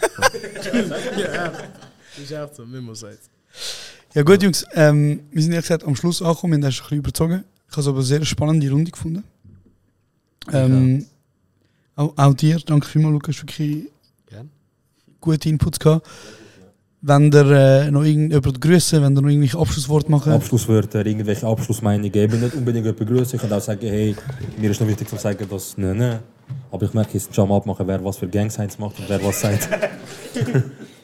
ja, 1.17 1.51
das 1.51 2.23
ist 2.23 2.31
echt 2.31 2.55
so, 2.55 2.63
wie 2.65 2.79
man 2.79 2.95
sagt. 2.95 3.29
Ja 4.13 4.23
gut, 4.23 4.41
Jungs, 4.41 4.65
ähm, 4.73 5.21
wir 5.31 5.41
sind 5.41 5.51
ehrlich 5.51 5.67
gesagt 5.67 5.83
am 5.83 5.95
Schluss 5.95 6.21
angekommen, 6.21 6.61
das 6.61 6.75
ein 6.75 6.81
bisschen 6.81 6.97
überzogen. 6.97 7.43
Ich 7.69 7.73
habe 7.73 7.81
es 7.81 7.87
aber 7.87 7.97
eine 7.97 8.05
sehr 8.05 8.25
spannende 8.25 8.69
Runde 8.71 8.91
gefunden. 8.91 9.23
Ähm, 10.51 11.05
auch, 11.95 12.13
auch 12.15 12.33
dir, 12.33 12.57
danke 12.65 12.87
vielmals, 12.87 13.13
Lukas, 13.13 13.41
wirklich 13.41 13.89
Gern. 14.29 14.49
gute 15.19 15.49
Inputs 15.49 15.79
gehabt. 15.79 16.07
Wenn 17.01 17.31
ihr 17.31 17.51
äh, 17.51 17.91
noch 17.91 18.03
irgendjemand 18.03 18.59
grüßen, 18.59 19.01
wenn 19.03 19.15
ihr 19.15 19.21
noch 19.21 19.29
irgendwelche 19.29 19.57
Abschlussworte 19.57 20.09
machen. 20.09 20.31
Abschlusswörter, 20.31 21.05
irgendwelche 21.05 21.45
Abschlussmeinungen 21.45 22.11
geben. 22.11 22.39
Nicht 22.39 22.55
unbedingt 22.55 22.85
jemanden 22.85 23.05
begrüßen. 23.05 23.35
Ich 23.35 23.41
kann 23.41 23.53
auch 23.53 23.61
sagen, 23.61 23.87
hey, 23.87 24.15
mir 24.57 24.71
ist 24.71 24.81
noch 24.81 24.87
wichtig 24.87 25.07
zu 25.07 25.17
sagen, 25.17 25.45
dass 25.49 25.77
ne, 25.77 25.93
ne. 25.93 26.19
Aber 26.71 26.85
ich 26.85 26.93
merke, 26.93 27.13
jetzt 27.13 27.35
Jam 27.35 27.51
abmachen, 27.51 27.85
wer 27.87 28.03
was 28.03 28.17
für 28.17 28.27
Gang 28.27 28.51
Signs 28.51 28.79
macht 28.79 28.97
und 28.99 29.09
wer 29.09 29.23
was 29.23 29.41
sagt. 29.41 29.69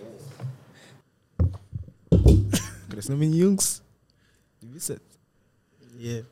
Grüß 3.04 3.10
noch 3.10 3.18
meine 3.18 3.36
Jungs. 3.36 3.82
Die 4.62 4.74
wissen. 4.74 4.98
Yeah. 6.00 6.24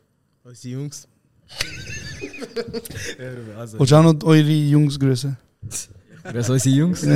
Unsere 0.42 0.74
Jungs. 0.74 1.06
also, 3.58 3.78
Willst 3.78 3.92
du 3.92 3.96
auch 3.98 4.04
noch 4.04 4.24
eure 4.24 4.50
Jungs 4.50 4.98
grüßen? 4.98 5.36
Grüß 6.24 6.50
unsere 6.50 6.76
Jungs. 6.76 7.06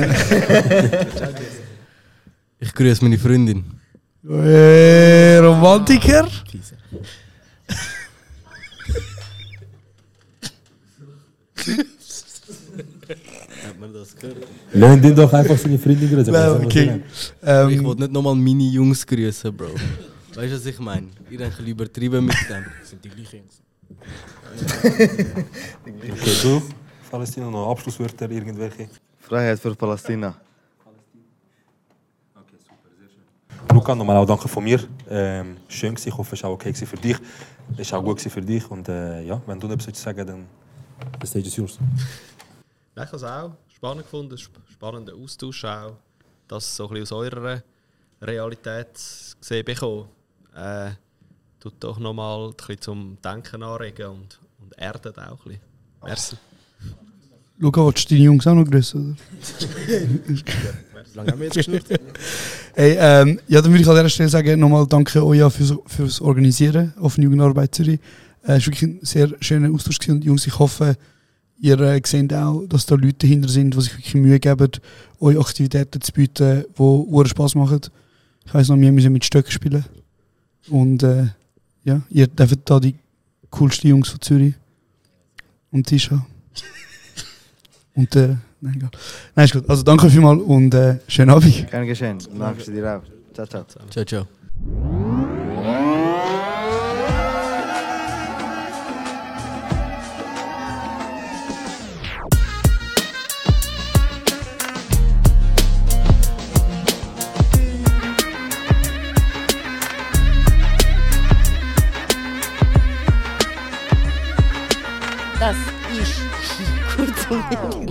Ich 2.58 2.72
grüße 2.74 3.04
meine 3.04 3.18
Freundin. 3.18 3.64
Hey, 4.26 5.38
Romantiker? 5.38 6.26
Das 13.92 14.16
gehört? 14.16 14.46
Lernt 14.72 15.04
ihn 15.04 15.14
doch 15.14 15.32
einfach 15.32 15.56
seine 15.58 15.78
Freundin 15.78 16.10
grüßen. 16.10 16.32
Nein, 16.32 16.64
okay. 16.64 17.02
Ähm, 17.42 17.68
ich 17.70 17.82
wollte 17.82 18.02
nicht 18.02 18.12
nochmal 18.12 18.34
meine 18.34 18.64
Jungs 18.64 19.06
grüßen, 19.06 19.56
Bro. 19.56 19.66
Weißt 20.34 20.52
du, 20.52 20.56
was 20.56 20.66
ich 20.66 20.78
meine? 20.78 21.08
Bisschen 21.28 21.66
übertrieben 21.66 22.24
mit 22.24 22.36
dem. 22.48 22.64
sind 22.82 23.04
die 23.04 23.08
gleichen 23.08 23.36
Jungs. 23.38 23.60
sagen? 23.60 25.44
Okay, 25.84 26.32
du, 26.42 26.62
Palästina, 27.10 27.50
noch 27.50 27.70
Abschlusswörter, 27.70 28.30
irgendwelche? 28.30 28.88
Freiheit 29.18 29.58
für 29.58 29.74
Palästina. 29.74 30.36
Luca, 33.72 33.94
nochmal 33.94 34.16
auch 34.16 34.26
danke 34.26 34.48
von 34.48 34.64
mir. 34.64 34.80
Ähm, 35.08 35.56
schön 35.68 35.94
gewesen. 35.94 36.08
ich 36.08 36.16
hoffe, 36.16 36.34
es 36.34 36.42
war 36.42 36.50
auch 36.50 36.54
okay 36.54 36.72
für 36.72 36.96
dich. 36.96 37.16
Es 37.76 37.92
war 37.92 37.98
auch 37.98 38.04
gut 38.04 38.20
für 38.20 38.40
dich. 38.40 38.70
Und 38.70 38.88
äh, 38.88 39.22
ja, 39.22 39.40
wenn 39.46 39.58
du 39.58 39.66
noch 39.66 39.74
etwas 39.74 40.00
sagen 40.00 40.18
willst, 40.18 40.30
dann 40.30 40.46
the 41.20 41.26
stage 41.26 41.46
is 41.46 41.56
yours. 41.56 41.78
Ja, 42.96 43.02
ich 43.04 43.08
habe 43.08 43.16
es 43.16 43.24
auch 43.24 43.52
spannend 43.74 44.04
gefunden, 44.04 44.34
sp- 44.40 44.64
spannender 44.72 45.14
Austausch 45.14 45.64
auch, 45.64 45.96
das 46.48 46.76
so 46.76 46.84
ein 46.88 46.94
bisschen 46.94 47.02
aus 47.02 47.12
eurer 47.12 47.62
Realität 48.22 48.88
gesehen 49.40 49.64
bekommen. 49.64 50.06
Äh, 50.54 50.90
tut 51.60 51.74
doch 51.80 51.98
nochmal 51.98 52.48
ein 52.48 52.54
bisschen 52.56 52.80
zum 52.80 53.18
Denken 53.22 53.62
anregen 53.62 54.06
und, 54.06 54.38
und 54.62 54.72
erdet 54.78 55.18
auch 55.18 55.22
ein 55.22 55.36
bisschen. 55.44 55.60
Merci. 56.02 56.36
Luca, 57.58 57.84
willst 57.86 58.10
du 58.10 58.14
deine 58.14 58.24
Jungs 58.24 58.46
auch 58.46 58.54
noch 58.54 58.64
grüßen? 58.64 59.16
Lange 61.14 61.32
haben 61.32 61.38
wir 61.38 61.46
jetzt 61.46 61.54
geschnurrt? 61.56 61.84
Hey, 62.74 62.94
ähm, 63.00 63.40
ja, 63.48 63.62
dann 63.62 63.70
würde 63.72 63.80
ich 63.82 63.88
an 63.88 63.94
dieser 63.94 64.08
Stelle 64.10 64.28
sagen, 64.28 64.60
nochmal 64.60 64.86
danke 64.86 65.24
Oja 65.24 65.48
fürs, 65.48 65.72
fürs 65.86 66.20
Organisieren 66.20 66.92
auf 67.00 67.16
Jugendarbeit 67.16 67.74
Zürich. 67.74 67.98
Es 68.42 68.48
war 68.48 68.66
wirklich 68.66 68.82
ein 68.82 68.98
sehr 69.02 69.30
schöner 69.40 69.72
Austausch. 69.74 69.96
Und 70.10 70.22
Jungs, 70.22 70.46
ich 70.46 70.58
hoffe, 70.58 70.94
ihr 71.58 71.80
äh, 71.80 72.00
seht 72.04 72.32
auch, 72.34 72.66
dass 72.68 72.86
da 72.86 72.94
Leute 72.94 73.26
dahinter 73.26 73.48
sind, 73.48 73.74
die 73.74 73.80
sich 73.80 73.92
wirklich 73.92 74.14
Mühe 74.14 74.38
geben, 74.38 74.70
euch 75.20 75.38
Aktivitäten 75.38 76.00
zu 76.00 76.12
bieten, 76.12 76.64
die 76.76 76.82
uren 76.82 77.28
Spass 77.28 77.54
machen. 77.54 77.80
Ich 78.44 78.54
weiss 78.54 78.68
noch, 78.68 78.78
wir 78.78 78.92
müssen 78.92 79.12
mit 79.12 79.24
Stöcken 79.24 79.50
spielen. 79.50 79.84
Und 80.68 81.02
äh, 81.02 81.26
ja, 81.84 82.02
ihr 82.10 82.26
dürft 82.26 82.58
da 82.64 82.80
die 82.80 82.94
coolsten 83.50 83.88
Jungs 83.88 84.08
von 84.08 84.20
Zürich 84.20 84.54
und 85.70 85.86
Tisha. 85.86 86.24
Und 87.94 88.14
äh, 88.14 88.36
nein, 88.60 88.74
egal. 88.76 88.90
Nein, 89.34 89.44
ist 89.46 89.54
gut. 89.54 89.70
Also 89.70 89.82
danke 89.82 90.10
vielmals 90.10 90.42
und 90.42 90.74
äh, 90.74 90.98
schönen 91.08 91.30
Abend. 91.30 91.66
Kein 91.70 91.86
Geschehen. 91.86 92.18
Danke 92.38 92.70
dir 92.70 92.98
auch. 92.98 93.02
Ciao, 93.32 93.46
ciao. 93.46 93.64
Ciao, 93.88 94.04
ciao. 94.04 95.05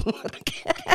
Okay. 0.14 0.91